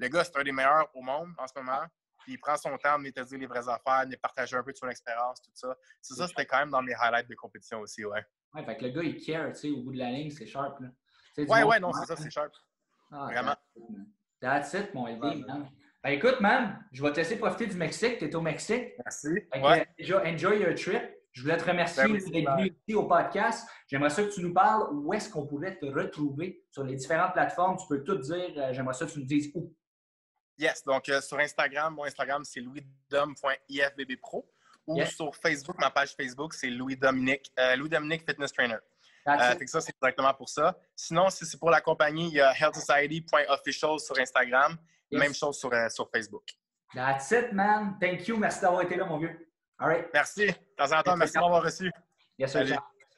le 0.00 0.08
gars, 0.08 0.24
c'est 0.24 0.36
un 0.38 0.42
des 0.42 0.52
meilleurs 0.52 0.88
au 0.94 1.02
monde 1.02 1.28
en 1.38 1.46
ce 1.46 1.52
moment, 1.56 1.82
puis 2.20 2.32
il 2.32 2.38
prend 2.38 2.56
son 2.56 2.76
temps 2.78 2.94
de 2.94 2.98
venir 2.98 3.12
te 3.12 3.20
dire 3.22 3.38
les 3.38 3.46
vraies 3.46 3.68
affaires, 3.68 4.06
de 4.06 4.16
partager 4.16 4.56
un 4.56 4.62
peu 4.62 4.72
de 4.72 4.76
son 4.76 4.88
expérience, 4.88 5.40
tout 5.42 5.50
ça. 5.54 5.76
C'est 6.00 6.14
ça, 6.14 6.26
c'était 6.26 6.46
quand 6.46 6.58
même 6.58 6.70
dans 6.70 6.82
mes 6.82 6.94
highlights 6.94 7.28
de 7.28 7.34
compétition 7.34 7.80
aussi, 7.80 8.04
ouais. 8.04 8.24
Ouais, 8.54 8.64
fait 8.64 8.76
que 8.76 8.84
le 8.84 8.90
gars, 8.90 9.02
il 9.02 9.24
care, 9.24 9.48
tu 9.52 9.54
sais, 9.58 9.70
au 9.70 9.82
bout 9.82 9.92
de 9.92 9.98
la 9.98 10.10
ligne, 10.10 10.30
c'est 10.30 10.46
sharp, 10.46 10.80
là. 10.80 10.88
Tu 10.88 11.42
sais, 11.42 11.44
du 11.44 11.50
Ouais, 11.52 11.62
ouais, 11.62 11.78
non, 11.80 11.92
c'est 11.92 12.06
ça, 12.06 12.14
hein. 12.14 12.16
c'est 12.18 12.30
sharp. 12.30 12.52
Ah, 13.12 13.26
Vraiment. 13.30 13.54
that's 14.40 14.72
it, 14.74 14.92
mon 14.94 15.06
LD, 15.06 15.22
Ouais. 15.22 15.36
man. 15.46 15.68
Ben, 16.02 16.10
écoute, 16.10 16.40
man, 16.40 16.82
je 16.92 17.02
vais 17.02 17.12
te 17.12 17.16
laisser 17.16 17.36
profiter 17.36 17.66
du 17.66 17.76
Mexique. 17.76 18.18
Tu 18.18 18.24
es 18.24 18.34
au 18.34 18.40
Mexique. 18.40 18.94
Merci. 19.04 19.28
Que, 19.52 19.58
Ouais. 19.60 19.86
déjà, 19.98 20.22
enjoy 20.24 20.60
your 20.62 20.74
trip. 20.74 21.02
Je 21.32 21.42
voulais 21.42 21.58
te 21.58 21.64
remercier 21.64 22.04
Ben 22.04 22.12
oui, 22.12 22.30
d'être 22.32 22.50
venu 22.56 22.66
ici 22.88 22.94
au 22.96 23.04
podcast. 23.06 23.68
J'aimerais 23.86 24.10
ça 24.10 24.22
que 24.24 24.30
tu 24.30 24.40
nous 24.42 24.52
parles 24.54 24.88
où 24.92 25.12
est-ce 25.12 25.28
qu'on 25.30 25.46
pourrait 25.46 25.76
te 25.78 25.84
retrouver 25.86 26.64
sur 26.70 26.82
les 26.84 26.96
différentes 26.96 27.34
plateformes. 27.34 27.76
Tu 27.76 27.86
peux 27.88 28.02
tout 28.02 28.16
dire. 28.16 28.50
Euh, 28.56 28.72
J'aimerais 28.72 28.94
ça 28.94 29.04
que 29.06 29.10
tu 29.12 29.18
nous 29.20 29.26
dises 29.26 29.52
où. 29.54 29.72
Yes, 30.60 30.84
donc 30.84 31.08
euh, 31.08 31.22
sur 31.22 31.38
Instagram, 31.38 31.94
mon 31.94 32.04
Instagram, 32.04 32.44
c'est 32.44 32.60
louisdom.ifbbpro. 32.60 34.46
Ou 34.86 34.96
Yes. 34.98 35.14
sur 35.14 35.34
Facebook, 35.36 35.78
ma 35.78 35.90
page 35.90 36.14
Facebook, 36.14 36.52
c'est 36.52 36.68
Louis 36.68 36.96
Dominique, 36.96 37.50
euh, 37.58 37.76
Louis 37.76 37.88
Dominique 37.88 38.28
Fitness 38.28 38.52
Trainer. 38.52 38.76
Euh, 39.28 39.34
it. 39.34 39.58
fait 39.58 39.64
que 39.64 39.70
ça, 39.70 39.80
c'est 39.80 39.94
directement 40.00 40.34
pour 40.34 40.48
ça. 40.48 40.76
Sinon, 40.96 41.30
si 41.30 41.46
c'est 41.46 41.58
pour 41.58 41.70
la 41.70 41.80
compagnie, 41.80 42.28
il 42.28 42.34
y 42.34 42.40
a 42.40 42.52
healthsociety.official 42.52 43.98
sur 44.00 44.18
Instagram. 44.18 44.76
Yes. 45.10 45.20
Même 45.20 45.34
chose 45.34 45.58
sur, 45.58 45.72
euh, 45.72 45.88
sur 45.88 46.10
Facebook. 46.10 46.44
That's 46.94 47.30
it, 47.30 47.52
man. 47.52 47.96
Thank 48.00 48.26
you. 48.28 48.36
Merci 48.36 48.60
d'avoir 48.60 48.82
été 48.82 48.96
là, 48.96 49.04
mon 49.06 49.18
vieux. 49.18 49.48
All 49.78 49.88
right. 49.88 50.06
Merci. 50.12 50.46
De 50.46 50.52
temps 50.76 50.92
en 50.92 51.02
temps, 51.02 51.16
merci 51.16 51.34
de 51.34 51.40
m'avoir 51.40 51.62
reçu. 51.62 51.90
Yes, 52.38 52.52
sir. 52.52 52.80